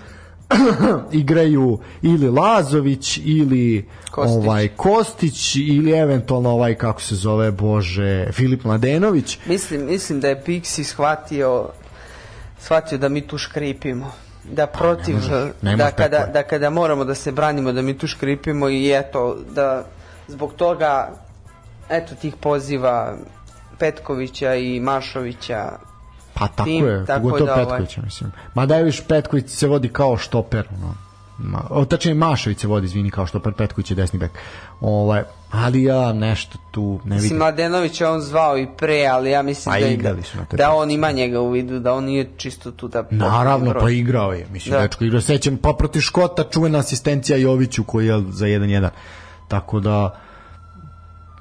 igraju 1.11 1.79
ili 2.01 2.29
Lazović 2.29 3.17
ili 3.17 3.89
Kostić. 4.11 4.35
ovaj 4.35 4.67
Kostić 4.67 5.55
ili 5.55 5.91
eventualno 5.91 6.49
ovaj 6.49 6.75
kako 6.75 7.01
se 7.01 7.15
zove 7.15 7.51
Bože 7.51 8.27
Filip 8.31 8.63
Mladenović 8.63 9.37
Mislim, 9.45 9.85
mislim 9.85 10.19
da 10.19 10.27
je 10.27 10.43
Pixi 10.45 10.83
shvatio 10.83 11.69
shvatio 12.59 12.97
da 12.97 13.09
mi 13.09 13.21
tu 13.21 13.37
škripimo 13.37 14.11
da 14.43 14.67
protiv 14.67 15.15
ne 15.61 15.75
da 15.75 15.83
može 15.83 15.95
kada 15.95 16.19
tako 16.19 16.31
da 16.31 16.43
kada 16.43 16.69
moramo 16.69 17.05
da 17.05 17.15
se 17.15 17.31
branimo 17.31 17.71
da 17.71 17.81
mi 17.81 17.97
tu 17.97 18.07
škripimo 18.07 18.69
i 18.69 18.91
eto 18.91 19.37
da 19.55 19.85
zbog 20.27 20.53
toga 20.53 21.11
eto 21.89 22.15
tih 22.15 22.35
poziva 22.35 23.17
Petkovića 23.79 24.55
i 24.55 24.79
Mašovića 24.79 25.69
pa 26.33 26.47
tako 26.47 26.69
Tim, 26.69 26.87
je 26.87 27.05
tako 27.05 27.21
pogotovo 27.21 27.45
da, 27.45 27.53
ovaj- 27.53 27.65
Petković 27.65 27.97
mislim 27.97 28.31
ma 28.53 28.65
da 28.65 28.75
je 28.75 28.83
viš 28.83 29.07
Petković 29.07 29.49
se 29.49 29.67
vodi 29.67 29.89
kao 29.89 30.17
štoper 30.17 30.67
ono 30.77 30.93
Ma, 31.37 31.61
o, 31.69 31.85
tačnije 31.85 32.15
Mašović 32.15 32.59
se 32.59 32.67
vodi, 32.67 32.85
izvini, 32.85 33.11
kao 33.11 33.27
štoper, 33.27 33.53
Petković 33.53 33.91
je 33.91 33.95
desni 33.95 34.19
bek. 34.19 34.31
Ovaj, 34.81 35.23
ali 35.51 35.83
ja 35.83 36.13
nešto 36.13 36.57
tu 36.71 36.99
ne 37.03 37.15
Mislim, 37.15 37.21
vidim. 37.21 37.37
Mladenović 37.37 38.01
je 38.01 38.07
on 38.07 38.21
zvao 38.21 38.57
i 38.57 38.67
pre, 38.77 39.05
ali 39.05 39.31
ja 39.31 39.41
mislim 39.41 39.73
Pa 39.73 40.09
da, 40.09 40.15
te 40.49 40.57
da 40.57 40.71
on 40.71 40.91
ima 40.91 41.11
njega 41.11 41.41
u 41.41 41.49
vidu, 41.49 41.79
da 41.79 41.93
on 41.93 42.03
nije 42.03 42.29
čisto 42.37 42.71
tu 42.71 42.87
da... 42.87 43.03
Naravno, 43.11 43.73
pa 43.79 43.89
igrao 43.89 44.33
je. 44.33 44.47
Mislim, 44.51 44.71
Da. 44.71 44.77
da. 44.77 44.87
dečko 44.87 45.03
igrao. 45.03 45.21
Sećam, 45.21 45.57
pa 45.57 45.73
protiv 45.73 45.99
Škota 46.01 46.43
čuvena 46.43 46.79
asistencija 46.79 47.37
Joviću 47.37 47.83
koji 47.83 48.07
je 48.07 48.23
za 48.29 48.45
1-1. 48.45 48.89
Tako 49.47 49.79
da, 49.79 50.19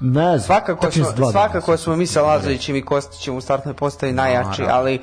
ne 0.00 0.38
znam. 0.38 0.40
Svakako, 0.40 0.90
smo, 0.90 1.30
svakako 1.30 1.76
smo 1.76 1.96
mi 1.96 2.06
sa 2.06 2.22
Lazovićem 2.22 2.76
i 2.76 2.84
Kostićem 2.84 3.36
u 3.36 3.40
startnoj 3.40 3.74
postavi 3.74 4.12
najjači, 4.12 4.62
ali 4.70 5.00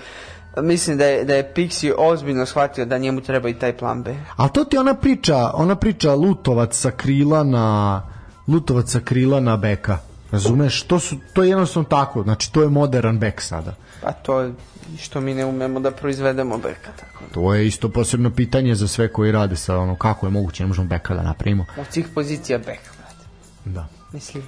mislim 0.58 0.98
da 0.98 1.06
je, 1.06 1.24
da 1.26 1.36
je 1.36 1.54
Pixi 1.56 1.94
ozbiljno 1.98 2.46
shvatio 2.46 2.86
da 2.86 2.98
njemu 2.98 3.22
treba 3.22 3.50
i 3.50 3.54
taj 3.54 3.78
plan 3.78 4.04
B. 4.04 4.16
A 4.36 4.48
to 4.48 4.66
ti 4.66 4.78
ona 4.78 4.94
priča, 4.94 5.52
ona 5.54 5.76
priča 5.76 6.16
Lutovac 6.16 6.76
sa 6.76 6.92
krila 6.92 7.44
na 7.44 8.02
Lutovac 8.48 8.92
sa 8.92 9.00
krila 9.00 9.40
na 9.40 9.58
beka. 9.58 9.98
Razumeš? 10.32 10.84
To 10.84 11.00
su 11.00 11.16
to 11.34 11.44
je 11.44 11.50
jednostavno 11.50 11.90
tako. 11.90 12.24
Znači 12.24 12.52
to 12.54 12.62
je 12.62 12.70
modern 12.70 13.20
bek 13.20 13.42
sada. 13.42 13.76
Pa 14.02 14.12
to 14.12 14.40
je 14.40 14.54
što 15.00 15.22
mi 15.22 15.34
ne 15.34 15.46
umemo 15.46 15.80
da 15.80 15.92
proizvedemo 15.92 16.58
beka, 16.58 16.92
tako 17.00 17.24
da. 17.28 17.34
To 17.34 17.54
je 17.54 17.68
isto 17.68 17.90
posebno 17.90 18.30
pitanje 18.30 18.76
za 18.76 18.88
sve 18.88 19.14
koji 19.14 19.32
rade 19.32 19.56
sa 19.56 19.78
ono 19.78 19.96
kako 19.96 20.26
je 20.26 20.30
moguće 20.30 20.64
ne 20.64 20.68
možemo 20.68 20.88
beka 20.88 21.16
da 21.16 21.24
napravimo. 21.24 21.66
Od 21.78 21.86
svih 21.90 22.08
pozicija 22.16 22.58
beka, 22.58 22.92
brate. 22.98 23.26
Da. 23.66 23.88
Mislim, 24.12 24.44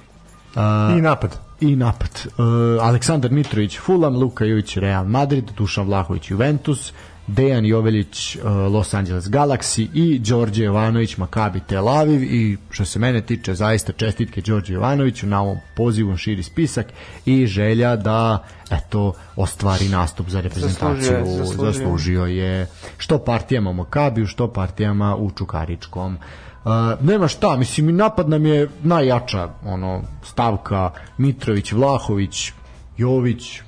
I 0.98 1.00
napad. 1.00 1.36
i 1.60 1.76
napad. 1.76 2.26
Uh, 2.38 2.84
Aleksandar 2.84 3.30
Mitrović 3.30 3.78
Fulham, 3.78 4.16
Luka 4.16 4.44
Jović 4.44 4.76
Real 4.76 5.04
Madrid, 5.04 5.50
Dušan 5.56 5.86
Vlahović 5.86 6.30
Juventus, 6.30 6.92
Dejan 7.26 7.66
Jovelić 7.66 8.36
uh, 8.36 8.44
Los 8.72 8.94
Angeles 8.94 9.24
Galaxy 9.24 9.88
i 9.94 10.18
Đorđe 10.18 10.64
Jovanović 10.64 11.16
Maccabi 11.16 11.60
Tel 11.60 11.88
Aviv 11.88 12.22
i 12.22 12.56
što 12.70 12.84
se 12.84 12.98
mene 12.98 13.20
tiče 13.20 13.54
zaista 13.54 13.92
čestitke 13.92 14.40
Đorđe 14.40 14.74
Jovanoviću 14.74 15.26
na 15.26 15.42
ovom 15.42 15.58
pozivu 15.76 16.10
on 16.10 16.16
širi 16.16 16.42
spisak 16.42 16.86
i 17.26 17.46
želja 17.46 17.96
da 17.96 18.44
eto 18.70 19.12
ostvari 19.36 19.88
nastup 19.88 20.28
za 20.28 20.40
reprezentaciju 20.40 21.02
Zaslužio 21.02 21.16
je, 21.16 21.36
zaslužio. 21.36 21.72
zaslužio 21.72 22.24
je 22.26 22.66
što 22.98 23.18
partijama 23.18 23.70
u 23.70 23.74
Makabiju 23.74 24.26
što 24.26 24.52
partijama 24.52 25.16
u 25.16 25.30
Čukaričkom 25.30 26.18
Uh, 26.64 26.70
nema 27.00 27.28
šta, 27.28 27.56
mislim 27.56 27.88
i 27.88 27.92
napad 27.92 28.28
nam 28.28 28.46
je 28.46 28.68
najjača 28.82 29.48
ono 29.64 30.02
stavka 30.22 30.90
Mitrović, 31.18 31.72
Vlahović, 31.72 32.52
Jović 32.96 33.60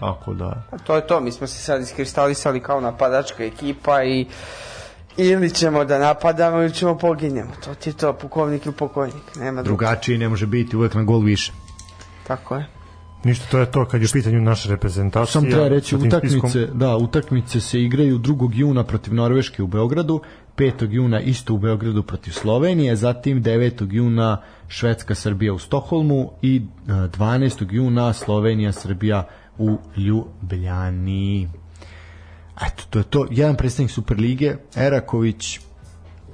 tako 0.00 0.34
da 0.34 0.62
pa 0.70 0.78
to 0.78 0.96
je 0.96 1.06
to, 1.06 1.20
mi 1.20 1.32
smo 1.32 1.46
se 1.46 1.62
sad 1.62 1.82
iskristalisali 1.82 2.60
kao 2.60 2.80
napadačka 2.80 3.44
ekipa 3.44 4.04
i 4.04 4.26
ili 5.16 5.50
ćemo 5.50 5.84
da 5.84 5.98
napadamo 5.98 6.62
ili 6.62 6.74
ćemo 6.74 6.98
poginjemo. 6.98 7.50
To 7.64 7.74
ti 7.74 7.90
je 7.90 7.94
to, 7.94 8.12
pukovnik 8.12 8.66
ili 8.66 8.74
pokojnik. 8.74 9.36
Nema 9.36 9.62
druga. 9.62 9.76
drugačiji 9.76 10.18
ne 10.18 10.28
može 10.28 10.46
biti 10.46 10.76
uvek 10.76 10.94
na 10.94 11.02
gol 11.02 11.20
više 11.20 11.52
Tako 12.26 12.56
je. 12.56 12.66
Ništa, 13.24 13.46
to 13.50 13.58
je 13.58 13.70
to 13.70 13.84
kad 13.84 14.02
je 14.02 14.06
u 14.06 14.12
pitanju 14.12 14.40
naša 14.40 14.70
reprezentacija. 14.70 15.32
Sam 15.32 15.50
treba 15.50 15.68
reći, 15.68 15.96
utakmice, 15.96 16.38
spiskom. 16.38 16.78
da, 16.78 16.96
utakmice 16.96 17.60
se 17.60 17.80
igraju 17.80 18.18
2. 18.18 18.50
juna 18.54 18.84
protiv 18.84 19.14
Norveške 19.14 19.62
u 19.62 19.66
Beogradu, 19.66 20.20
5. 20.56 20.90
juna 20.90 21.20
isto 21.20 21.54
u 21.54 21.58
Beogradu 21.58 22.02
protiv 22.02 22.32
Slovenije, 22.32 22.96
zatim 22.96 23.42
9. 23.42 23.92
juna 23.92 24.42
Švedska 24.68 25.14
Srbija 25.14 25.52
u 25.52 25.58
Stokholmu 25.58 26.30
i 26.42 26.56
e, 26.56 26.90
12. 26.90 27.66
juna 27.70 28.12
Slovenija 28.12 28.72
Srbija 28.72 29.28
u 29.58 29.78
Ljubljani. 29.96 31.48
Eto, 32.66 32.84
to 32.90 32.98
je 32.98 33.02
to. 33.02 33.26
Jedan 33.30 33.56
predstavnik 33.56 33.90
Superlige, 33.90 34.56
Eraković, 34.76 35.60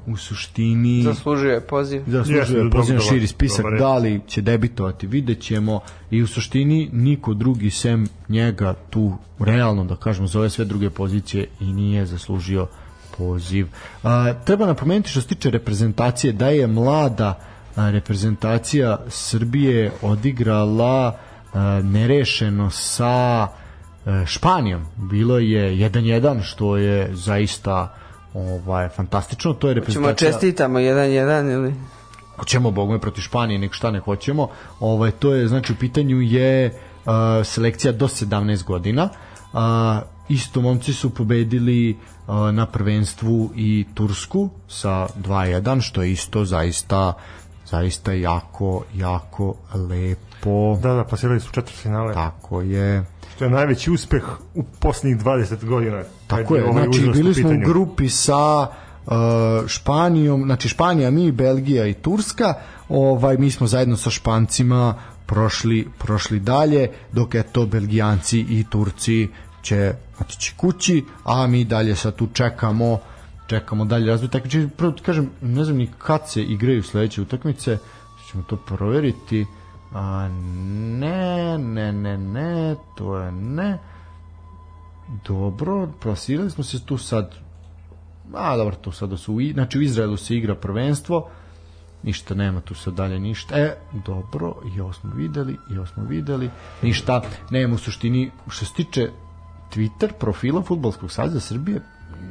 u 0.06 0.16
suštini 0.16 1.02
Zaslužio 1.02 1.50
je 1.50 1.60
poziv. 1.60 2.02
zaslužuje 2.06 2.38
Jeste, 2.38 2.70
poziv 2.70 2.94
na 2.94 3.00
širi 3.00 3.26
spisak 3.26 3.64
da 3.78 3.98
li 3.98 4.20
će 4.26 4.42
debitovati 4.42 5.06
vidjet 5.06 5.40
ćemo 5.40 5.80
i 6.10 6.22
u 6.22 6.26
suštini 6.26 6.90
niko 6.92 7.34
drugi 7.34 7.70
sem 7.70 8.06
njega 8.28 8.74
tu 8.90 9.12
realno 9.38 9.84
da 9.84 9.96
kažemo 9.96 10.26
za 10.26 10.38
ove 10.38 10.50
sve 10.50 10.64
druge 10.64 10.90
pozicije 10.90 11.46
i 11.60 11.64
nije 11.64 12.06
zaslužio 12.06 12.66
poziv 12.66 12.81
a, 14.02 14.34
treba 14.44 14.66
napomenuti 14.66 15.10
što 15.10 15.20
se 15.20 15.26
tiče 15.26 15.50
reprezentacije 15.50 16.32
da 16.32 16.48
je 16.48 16.66
mlada 16.66 17.38
a, 17.76 17.90
reprezentacija 17.90 18.98
Srbije 19.08 19.92
odigrala 20.02 21.16
a, 21.54 21.80
nerešeno 21.84 22.70
sa 22.70 23.48
e, 24.06 24.26
Španijom 24.26 24.86
bilo 24.96 25.38
je 25.38 25.90
1-1 25.90 26.42
što 26.42 26.76
je 26.76 27.08
zaista 27.12 27.94
ovaj 28.34 28.88
fantastično 28.88 29.52
to 29.52 29.68
je 29.68 29.74
reprezentacija 29.74 30.32
čestitamo 30.32 30.78
jedan 30.78 31.10
jedan 31.10 31.50
ili... 31.50 31.74
hoćemo 32.36 32.70
bogme 32.70 32.98
protiv 32.98 33.22
Španije, 33.22 33.58
nek 33.58 33.72
šta 33.72 33.90
ne 33.90 34.00
hoćemo. 34.00 34.48
Ovaj 34.80 35.10
to 35.10 35.34
je 35.34 35.48
znači 35.48 35.72
u 35.72 35.76
pitanju 35.76 36.20
je 36.20 36.66
uh, 36.66 37.12
selekcija 37.44 37.92
do 37.92 38.06
17 38.08 38.64
godina. 38.64 39.08
Uh, 39.52 39.58
isto 40.28 40.60
momci 40.60 40.92
su 40.92 41.10
pobedili 41.10 41.96
uh, 42.26 42.34
na 42.52 42.66
prvenstvu 42.66 43.50
i 43.56 43.86
Tursku 43.94 44.50
sa 44.68 45.06
2:1 45.22 45.80
što 45.80 46.02
je 46.02 46.12
isto 46.12 46.44
zaista 46.44 47.12
zaista 47.66 48.12
jako 48.12 48.84
jako 48.94 49.54
lepo. 49.74 50.78
Da, 50.82 50.94
da, 50.94 51.04
plasirali 51.04 51.40
su 51.40 51.52
četvrt 51.52 51.76
finale. 51.76 52.14
Tako 52.14 52.60
je. 52.60 53.04
To 53.38 53.44
je 53.44 53.50
najveći 53.50 53.90
uspeh 53.90 54.24
u 54.54 54.62
posljednjih 54.80 55.24
20 55.24 55.64
godina. 55.64 56.02
Tako 56.26 56.56
je, 56.56 56.64
ovaj 56.64 56.84
znači 56.84 57.10
bili 57.12 57.34
smo 57.34 57.50
u 57.50 57.58
grupi 57.64 58.08
sa 58.08 58.60
uh, 59.06 59.12
Španijom, 59.66 60.44
znači 60.44 60.68
Španija, 60.68 61.10
mi, 61.10 61.32
Belgija 61.32 61.86
i 61.86 61.94
Turska, 61.94 62.54
ovaj 62.88 63.36
mi 63.36 63.50
smo 63.50 63.66
zajedno 63.66 63.96
sa 63.96 64.10
Špancima 64.10 64.94
prošli, 65.26 65.88
prošli 65.98 66.40
dalje, 66.40 66.88
dok 67.12 67.34
je 67.34 67.42
to 67.42 67.66
Belgijanci 67.66 68.40
i 68.40 68.64
Turci 68.70 69.28
će 69.62 69.94
otići 70.22 70.54
kući, 70.56 71.04
a 71.24 71.46
mi 71.46 71.64
dalje 71.64 71.96
sad 71.96 72.16
tu 72.16 72.28
čekamo 72.32 72.98
čekamo 73.46 73.84
dalje 73.84 74.06
razvoj 74.06 74.30
takmičenja. 74.30 74.68
Prvo 74.76 74.92
ti 74.92 75.02
kažem, 75.02 75.30
ne 75.40 75.64
znam 75.64 75.76
ni 75.76 75.90
kad 75.98 76.30
se 76.30 76.42
igraju 76.42 76.82
sledeće 76.82 77.22
utakmice, 77.22 77.78
ćemo 78.30 78.42
to 78.42 78.56
proveriti. 78.56 79.46
A, 79.94 80.28
ne, 80.98 81.58
ne, 81.58 81.92
ne, 81.92 82.18
ne, 82.18 82.76
to 82.96 83.18
je 83.18 83.32
ne. 83.32 83.78
Dobro, 85.28 85.88
plasirali 86.02 86.50
smo 86.50 86.64
se 86.64 86.86
tu 86.86 86.98
sad 86.98 87.34
a 88.34 88.56
dobro, 88.56 88.76
tu 88.76 88.92
sada 88.92 89.16
su 89.16 89.38
znači 89.52 89.78
u 89.78 89.82
Izraelu 89.82 90.16
se 90.16 90.36
igra 90.36 90.54
prvenstvo 90.54 91.28
ništa 92.02 92.34
nema 92.34 92.60
tu 92.60 92.74
sad 92.74 92.94
dalje 92.94 93.18
ništa 93.18 93.58
e, 93.58 93.76
dobro, 94.06 94.54
i 94.76 94.80
ovo 94.80 94.92
smo 94.92 95.10
videli 95.14 95.56
i 95.70 95.76
ovo 95.76 95.86
smo 95.86 96.04
videli, 96.04 96.50
ništa 96.82 97.22
nema 97.50 97.74
u 97.74 97.78
suštini, 97.78 98.30
što 98.48 98.64
se 98.64 98.74
tiče 98.74 99.10
Twitter 99.74 100.12
profila 100.20 100.62
Futbolskog 100.62 101.12
saveza 101.12 101.40
Srbije 101.40 101.80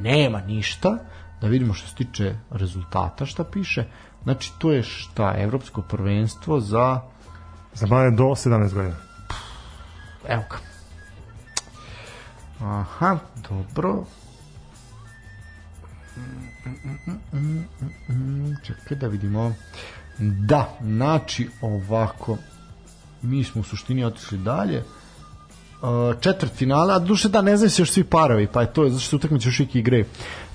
nema 0.00 0.40
ništa 0.40 0.98
da 1.40 1.48
vidimo 1.48 1.74
što 1.74 1.88
se 1.88 1.94
tiče 1.94 2.34
rezultata 2.50 3.26
šta 3.26 3.44
piše 3.44 3.84
znači 4.22 4.52
to 4.58 4.72
je 4.72 4.82
šta, 4.82 5.34
evropsko 5.38 5.82
prvenstvo 5.82 6.60
za 6.60 7.00
Za 7.74 7.86
mlade 7.86 8.16
do 8.16 8.24
17 8.24 8.74
godina. 8.74 8.96
Evo 10.28 10.42
ga. 10.50 10.56
Aha, 12.66 13.18
dobro. 13.48 14.04
Čekaj 18.64 18.96
da 18.96 19.06
vidimo. 19.06 19.54
Da, 20.18 20.78
znači 20.82 21.48
ovako. 21.60 22.36
Mi 23.22 23.44
smo 23.44 23.60
u 23.60 23.64
suštini 23.64 24.04
otišli 24.04 24.38
dalje. 24.38 24.84
Četvrt 26.20 26.52
finala, 26.52 26.94
a 26.94 26.98
duše 26.98 27.28
da 27.28 27.42
ne 27.42 27.56
znaju 27.56 27.70
se 27.70 27.82
još 27.82 27.90
svi 27.90 28.04
parovi, 28.04 28.46
pa 28.46 28.60
je 28.60 28.72
to, 28.72 28.88
zašto 28.88 29.10
se 29.10 29.16
utakmice 29.16 29.48
još 29.48 29.60
uvijek 29.60 29.74
igre. 29.74 30.04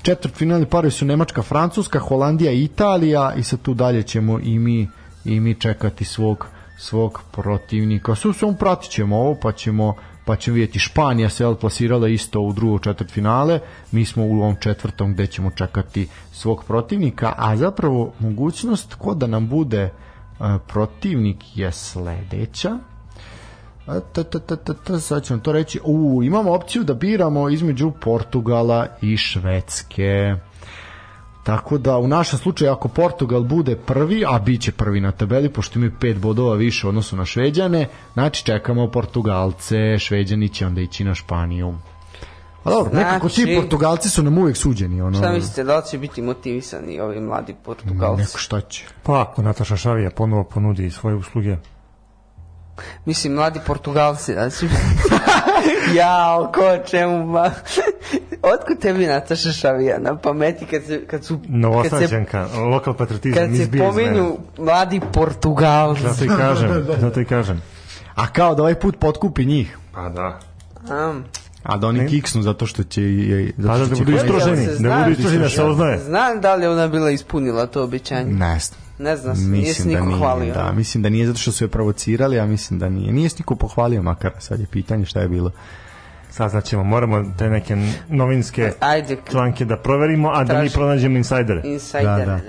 Četvrt 0.02 0.36
finalni 0.36 0.66
parovi 0.66 0.92
su 0.92 1.06
Nemačka, 1.06 1.42
Francuska, 1.42 2.00
Holandija 2.00 2.52
Italija 2.52 3.34
i 3.38 3.44
sad 3.44 3.62
tu 3.62 3.74
dalje 3.74 4.04
ćemo 4.04 4.40
i 4.40 4.60
mi 4.60 4.90
i 5.26 5.40
mi 5.40 5.54
čekati 5.54 6.06
svog 6.06 6.48
svog 6.78 7.22
protivnika. 7.32 8.16
Su 8.16 8.34
samo 8.34 8.54
pratit 8.54 8.92
ćemo 8.92 9.18
ovo, 9.18 9.38
pa 9.42 9.52
ćemo 9.52 9.96
pa 10.26 10.36
ćemo 10.36 10.56
vidjeti 10.56 10.80
Španija 10.80 11.30
se 11.30 11.56
plasirala 11.62 12.08
isto 12.08 12.42
u 12.42 12.54
drugo 12.54 12.80
četvrt 12.80 13.12
finale, 13.12 13.60
mi 13.92 14.06
smo 14.06 14.26
u 14.26 14.32
ovom 14.32 14.56
četvrtom 14.60 15.14
gde 15.14 15.28
ćemo 15.28 15.52
čekati 15.52 16.08
svog 16.32 16.64
protivnika, 16.68 17.34
a 17.38 17.58
zapravo 17.58 18.14
mogućnost 18.20 18.94
ko 18.94 19.14
da 19.14 19.28
nam 19.28 19.48
bude 19.48 19.82
e, 19.82 19.92
protivnik 20.68 21.58
je 21.58 21.72
sledeća. 21.72 22.78
A, 23.88 24.00
ta, 24.00 24.24
ta, 24.24 24.40
ta, 24.40 24.56
ta, 24.56 24.74
ta, 24.74 25.00
sad 25.00 25.24
ćemo 25.24 25.40
to 25.40 25.52
reći. 25.52 25.80
U, 25.84 26.22
imamo 26.24 26.54
opciju 26.54 26.84
da 26.84 26.94
biramo 26.94 27.50
između 27.50 27.92
Portugala 28.02 28.88
i 29.02 29.18
Švedske. 29.18 30.36
Tako 31.44 31.78
da 31.78 31.98
u 31.98 32.08
našem 32.08 32.40
slučaju 32.40 32.72
ako 32.72 32.88
Portugal 32.88 33.44
bude 33.44 33.76
prvi, 33.76 34.24
a 34.28 34.40
bit 34.40 34.62
će 34.62 34.72
prvi 34.72 35.02
na 35.02 35.12
tabeli 35.12 35.50
pošto 35.50 35.80
imaju 35.80 35.92
pet 36.00 36.18
bodova 36.18 36.56
više 36.56 36.88
u 36.88 36.90
odnosu 36.90 37.16
na 37.16 37.26
Šveđane, 37.26 37.88
znači 38.14 38.46
čekamo 38.46 38.92
Portugalce, 38.92 40.00
Šveđani 40.00 40.50
će 40.50 40.66
onda 40.66 40.82
ići 40.82 41.04
na 41.04 41.16
Španiju. 41.16 41.76
A 42.64 42.70
dobro, 42.70 42.94
nekako 42.94 43.30
ti 43.30 43.42
Znači- 43.42 43.56
Portugalci 43.56 44.10
su 44.10 44.24
nam 44.24 44.38
uvek 44.38 44.58
suđeni. 44.58 45.02
Ono, 45.02 45.18
Šta 45.18 45.32
mislite, 45.32 45.64
da 45.64 45.78
li 45.78 45.84
će 45.92 45.98
biti 45.98 46.22
motivisani 46.22 47.00
ovi 47.00 47.20
mladi 47.20 47.56
Portugalci? 47.66 48.22
Neko 48.22 48.38
šta 48.38 48.62
će. 48.62 48.86
Pa 49.04 49.22
ako 49.22 49.42
Nataša 49.42 49.78
Šavija 49.78 50.10
ponovo 50.10 50.44
ponudi 50.44 50.92
svoje 50.92 51.16
usluge, 51.16 51.58
Mislim, 53.06 53.34
mladi 53.34 53.60
Portugalci, 53.66 54.34
znači... 54.34 54.68
Jao, 55.98 56.52
ko 56.52 56.62
čemu, 56.86 57.26
ma... 57.26 57.52
Otkud 58.44 58.80
tebi 58.80 59.06
Nataša 59.06 59.52
Šavija 59.52 60.00
na 60.00 60.16
pameti 60.16 60.66
kad, 60.66 60.84
se, 60.84 61.06
kad 61.06 61.24
su... 61.26 61.38
Kad 61.38 61.46
se, 61.46 61.52
Novosađanka, 61.52 62.48
lokal 62.56 62.94
patriotizam 62.94 63.40
kad 63.40 63.56
se 63.56 63.62
izbije 63.62 63.90
iz 63.90 63.96
mene. 63.96 64.08
pominju 64.10 64.38
mladi 64.58 65.02
Portugalci. 65.14 66.02
Zato 66.04 66.26
i 66.26 66.28
kažem, 66.28 66.86
zato 67.02 67.20
i 67.20 67.26
kažem. 67.26 67.62
A 68.16 68.28
kao 68.28 68.56
da 68.56 68.62
ovaj 68.62 68.76
put 68.76 69.00
potkupi 69.00 69.46
njih. 69.46 69.78
Pa 69.94 70.10
da. 70.10 70.40
Am. 70.90 71.26
A 71.64 71.78
da 71.78 71.88
oni 71.88 72.08
kiksnu 72.08 72.42
zato 72.42 72.66
što 72.66 72.84
će... 72.84 73.04
je- 73.04 73.54
Zato 73.58 73.68
Pa 73.68 73.78
da, 73.78 73.86
što 73.86 73.90
da 73.90 73.96
će 73.96 74.04
budu 74.04 74.18
se 74.18 74.24
da 74.80 74.96
budu 74.96 75.12
istrošeni 75.12 75.40
da 75.40 75.50
se 75.50 75.64
oznaje. 75.64 76.00
Znam 76.00 76.42
da 76.42 76.56
li 76.56 76.68
ona 76.68 76.88
bila 76.88 77.12
ispunila 77.12 77.66
to 77.66 77.84
obećanje. 77.84 78.34
Ne 78.34 78.60
znam. 78.60 78.87
Ne 79.00 79.18
znam, 79.18 79.36
se, 79.36 79.42
nije 79.42 79.64
se 79.64 79.70
Mislim 79.70 79.94
da 79.94 80.00
niko 80.00 80.06
nije, 80.08 80.18
hvalio. 80.20 80.54
da, 80.54 80.72
mislim 80.72 81.04
da 81.04 81.10
nije 81.10 81.28
zato 81.28 81.40
što 81.40 81.52
su 81.52 81.64
je 81.64 81.68
provocirali, 81.68 82.40
a 82.40 82.46
mislim 82.46 82.80
da 82.80 82.90
nije. 82.90 83.14
Nije 83.14 83.30
se 83.30 83.36
niko 83.40 83.56
pohvalio 83.56 84.02
makar, 84.02 84.32
sad 84.40 84.60
je 84.60 84.66
pitanje 84.66 85.06
šta 85.06 85.22
je 85.22 85.28
bilo. 85.28 85.52
Saznaćemo, 86.30 86.84
moramo 86.84 87.34
te 87.38 87.50
neke 87.50 87.76
novinske 88.10 88.72
Ajde, 88.80 89.18
članke 89.32 89.66
da 89.66 89.78
proverimo, 89.78 90.30
a 90.30 90.44
da 90.44 90.54
mi 90.54 90.60
Traži. 90.60 90.74
pronađemo 90.74 91.18
insajdere. 91.18 91.62
insider. 91.66 92.04
Da, 92.06 92.26
da. 92.26 92.36
ne? 92.36 92.42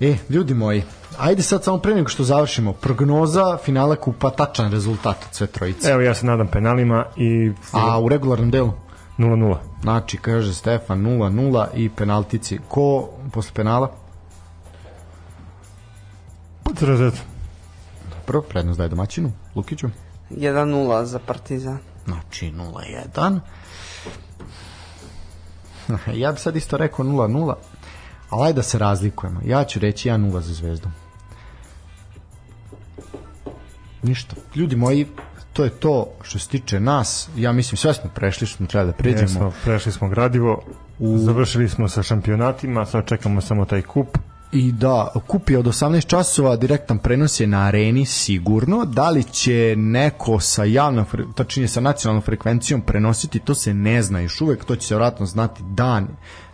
E, 0.00 0.16
ljudi 0.28 0.54
moji, 0.54 0.82
ajde 1.18 1.42
sad 1.42 1.64
samo 1.64 1.78
pre 1.78 1.94
nego 1.94 2.08
što 2.08 2.24
završimo, 2.24 2.72
prognoza 2.72 3.58
finala 3.64 3.96
kupa, 3.96 4.30
tačan 4.30 4.72
rezultat 4.72 5.16
od 5.28 5.34
sve 5.34 5.46
trojice. 5.46 5.90
Evo 5.90 6.00
ja 6.00 6.14
se 6.14 6.26
nadam 6.26 6.48
penalima 6.48 7.04
i 7.16 7.52
A 7.72 8.00
u 8.00 8.08
regularnom 8.08 8.50
delu? 8.50 8.72
0-0. 9.18 9.56
Znači, 9.82 10.16
kaže 10.16 10.54
Stefan 10.54 10.98
0-0 10.98 11.66
i 11.74 11.88
penaltici. 11.88 12.58
Ko 12.68 13.08
posle 13.32 13.52
penala? 13.54 13.90
Potrazet. 16.74 17.14
Prvo, 18.26 18.42
prednost 18.42 18.78
daje 18.78 18.88
domaćinu, 18.88 19.32
Lukiću. 19.54 19.88
1-0 20.30 21.04
za 21.04 21.18
Partizan. 21.18 21.78
Znači 22.06 22.52
0-1. 22.52 23.40
Ja 26.22 26.32
bi 26.32 26.38
sad 26.38 26.56
isto 26.56 26.76
rekao 26.76 27.04
0-0, 27.04 27.54
ali 28.30 28.46
ajde 28.46 28.56
da 28.56 28.62
se 28.62 28.78
razlikujemo. 28.78 29.40
Ja 29.44 29.64
ću 29.64 29.78
reći 29.78 30.08
1-0 30.08 30.40
za 30.40 30.54
zvezdu. 30.54 30.88
Ništa. 34.02 34.36
Ljudi 34.54 34.76
moji, 34.76 35.06
to 35.52 35.64
je 35.64 35.70
to 35.70 36.06
što 36.22 36.38
se 36.38 36.48
tiče 36.48 36.80
nas. 36.80 37.28
Ja 37.36 37.52
mislim, 37.52 37.76
sve 37.76 37.94
smo 37.94 38.10
prešli 38.14 38.46
što 38.46 38.56
smo 38.56 38.66
treba 38.66 38.84
da 38.86 38.92
pređemo. 38.92 39.22
Jesmo, 39.22 39.52
prešli 39.64 39.92
smo 39.92 40.08
gradivo, 40.08 40.62
završili 40.98 41.68
smo 41.68 41.88
sa 41.88 42.02
šampionatima, 42.02 42.86
sad 42.86 43.06
čekamo 43.06 43.40
samo 43.40 43.64
taj 43.64 43.82
kup. 43.82 44.18
I 44.52 44.72
da, 44.72 45.12
kup 45.26 45.50
je 45.50 45.58
od 45.58 45.66
18 45.66 46.06
časova, 46.06 46.56
direktan 46.56 46.98
prenos 46.98 47.40
je 47.40 47.46
na 47.46 47.66
areni 47.66 48.06
sigurno. 48.06 48.84
Da 48.84 49.10
li 49.10 49.24
će 49.24 49.74
neko 49.76 50.40
sa 50.40 50.64
javnom, 50.64 51.04
tačnije 51.34 51.68
sa 51.68 51.80
nacionalnom 51.80 52.22
frekvencijom 52.22 52.80
prenositi, 52.80 53.38
to 53.38 53.54
se 53.54 53.74
ne 53.74 54.02
zna 54.02 54.20
još 54.20 54.40
uvek, 54.40 54.64
to 54.64 54.76
će 54.76 54.86
se 54.86 54.94
vjerojatno 54.94 55.26
znati 55.26 55.62
dan 55.62 56.08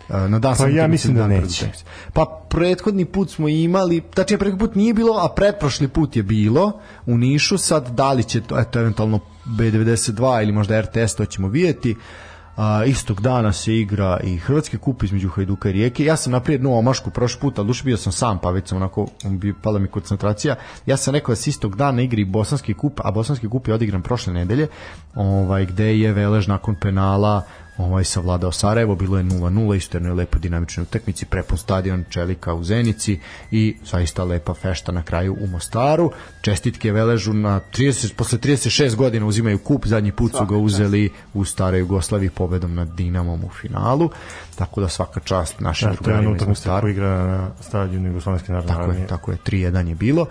e, 0.08 0.28
na 0.28 0.38
dan 0.38 0.56
Pa 0.58 0.68
ja 0.68 0.86
mislim 0.86 1.14
da 1.14 1.26
neće. 1.26 1.66
Pa 2.12 2.46
prethodni 2.50 3.04
put 3.04 3.30
smo 3.30 3.48
imali, 3.48 4.00
tačnije 4.00 4.38
prethodni 4.38 4.66
put 4.66 4.74
nije 4.74 4.94
bilo, 4.94 5.12
a 5.12 5.34
pretprošli 5.34 5.88
put 5.88 6.16
je 6.16 6.22
bilo 6.22 6.80
u 7.06 7.18
Nišu, 7.18 7.58
sad 7.58 7.88
da 7.90 8.12
li 8.12 8.24
će 8.24 8.40
to, 8.40 8.58
eto, 8.58 8.80
eventualno 8.80 9.20
B92 9.46 10.42
ili 10.42 10.52
možda 10.52 10.80
RTS, 10.80 11.14
to 11.14 11.24
ćemo 11.24 11.48
vidjeti. 11.48 11.96
A, 12.56 12.84
istog 12.84 13.20
dana 13.20 13.52
se 13.52 13.74
igra 13.74 14.20
i 14.22 14.36
Hrvatski 14.36 14.78
kup 14.78 15.02
između 15.02 15.28
Hajduka 15.28 15.68
i 15.68 15.72
Rijeke. 15.72 16.04
Ja 16.04 16.16
sam 16.16 16.32
naprijed 16.32 16.60
jednu 16.60 16.78
omašku 16.78 17.10
prošli 17.10 17.40
put, 17.40 17.58
ali 17.58 17.66
duše 17.66 17.84
bio 17.84 17.96
sam 17.96 18.12
sam, 18.12 18.38
pa 18.38 18.50
već 18.50 18.68
sam 18.68 18.76
onako, 18.76 19.06
bi 19.24 19.54
pala 19.62 19.78
mi 19.78 19.88
koncentracija. 19.88 20.56
Ja 20.86 20.96
sam 20.96 21.14
rekao 21.14 21.32
da 21.32 21.36
se 21.36 21.50
istog 21.50 21.76
dana 21.76 22.02
igra 22.02 22.20
i 22.20 22.24
Bosanski 22.24 22.74
kup, 22.74 23.00
a 23.04 23.10
Bosanski 23.10 23.48
kup 23.48 23.68
je 23.68 23.74
odigran 23.74 24.02
prošle 24.02 24.32
nedelje, 24.32 24.68
ovaj, 25.14 25.66
gde 25.66 25.98
je 25.98 26.12
Velež 26.12 26.46
nakon 26.46 26.74
penala 26.80 27.42
ovaj 27.78 28.04
savladao 28.04 28.52
Sarajevo, 28.52 28.94
bilo 28.94 29.18
je 29.18 29.24
0-0, 29.24 29.76
isto 29.76 29.96
jednoj 29.96 30.12
lepo 30.12 30.38
dinamičnoj 30.38 30.82
utakmici, 30.82 31.26
prepun 31.26 31.58
stadion 31.58 32.04
Čelika 32.08 32.54
u 32.54 32.64
Zenici 32.64 33.20
i 33.50 33.76
zaista 33.84 34.24
lepa 34.24 34.54
fešta 34.54 34.92
na 34.92 35.02
kraju 35.02 35.36
u 35.40 35.46
Mostaru. 35.46 36.10
Čestitke 36.40 36.92
Veležu 36.92 37.32
na 37.32 37.60
30, 37.72 38.14
posle 38.14 38.38
36 38.38 38.94
godina 38.94 39.26
uzimaju 39.26 39.58
kup, 39.58 39.86
zadnji 39.86 40.12
put 40.12 40.32
su 40.32 40.46
ga 40.46 40.56
uzeli 40.56 41.12
u 41.34 41.44
staroj 41.44 41.80
Jugoslaviji 41.80 42.30
pobedom 42.30 42.74
nad 42.74 42.88
Dinamom 42.88 43.44
u 43.44 43.48
finalu, 43.60 44.10
tako 44.54 44.80
da 44.80 44.88
svaka 44.88 45.20
čast 45.20 45.60
našim 45.60 45.88
Da, 45.88 45.94
to 45.94 45.98
je 46.00 46.02
drugarima 46.02 46.30
iz 46.30 46.36
utakmica 46.36 46.60
Mostara. 46.60 46.80
koja 46.80 46.90
igra 46.90 47.26
na 47.26 47.50
stadionu 47.60 48.08
Jugoslovenske 48.08 48.52
narodne 48.52 48.74
Tako 48.74 48.92
je, 48.92 49.06
tako 49.06 49.30
je, 49.30 49.38
3-1 49.46 49.88
je 49.88 49.94
bilo. 49.94 50.26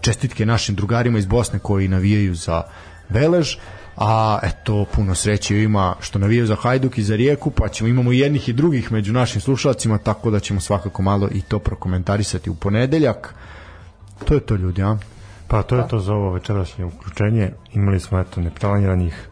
Čestitke 0.00 0.46
našim 0.46 0.74
drugarima 0.74 1.18
iz 1.18 1.26
Bosne 1.26 1.58
koji 1.58 1.88
navijaju 1.88 2.34
za 2.34 2.62
Velež, 3.08 3.56
a 3.96 4.38
eto 4.42 4.84
puno 4.94 5.14
sreće 5.14 5.62
ima 5.62 5.94
što 6.00 6.18
navijaju 6.18 6.46
za 6.46 6.56
Hajduk 6.56 6.98
i 6.98 7.02
za 7.02 7.16
Rijeku, 7.16 7.50
pa 7.50 7.68
ćemo 7.68 7.88
imamo 7.88 8.12
i 8.12 8.18
jednih 8.18 8.48
i 8.48 8.52
drugih 8.52 8.92
među 8.92 9.12
našim 9.12 9.40
slušalcima, 9.40 9.98
tako 9.98 10.30
da 10.30 10.40
ćemo 10.40 10.60
svakako 10.60 11.02
malo 11.02 11.28
i 11.32 11.42
to 11.42 11.58
prokomentarisati 11.58 12.50
u 12.50 12.54
ponedeljak. 12.54 13.34
To 14.24 14.34
je 14.34 14.40
to 14.40 14.56
ljudi, 14.56 14.82
a? 14.82 14.96
Pa 15.48 15.62
to 15.62 15.76
je 15.76 15.88
to 15.88 16.00
za 16.00 16.12
ovo 16.12 16.32
večerašnje 16.32 16.84
uključenje. 16.84 17.52
Imali 17.72 18.00
smo 18.00 18.20
eto 18.20 18.40
neplaniranih 18.40 19.28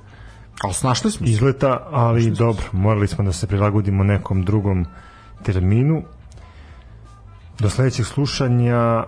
Ali 0.62 0.74
snašli 0.74 1.10
smo 1.10 1.26
izleta, 1.26 1.86
ali 1.90 2.30
dobro, 2.30 2.64
morali 2.72 3.08
smo 3.08 3.24
da 3.24 3.32
se 3.32 3.46
prilagodimo 3.46 4.04
nekom 4.04 4.44
drugom 4.44 4.86
terminu. 5.42 6.02
Do 7.58 7.70
sledećeg 7.70 8.06
slušanja 8.06 9.04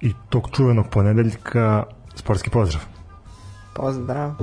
i 0.00 0.12
tog 0.28 0.48
čuvenog 0.52 0.86
ponedeljka 0.90 1.82
sportski 2.14 2.50
pozdrav. 2.50 2.82
Pozdrav. 3.74 4.34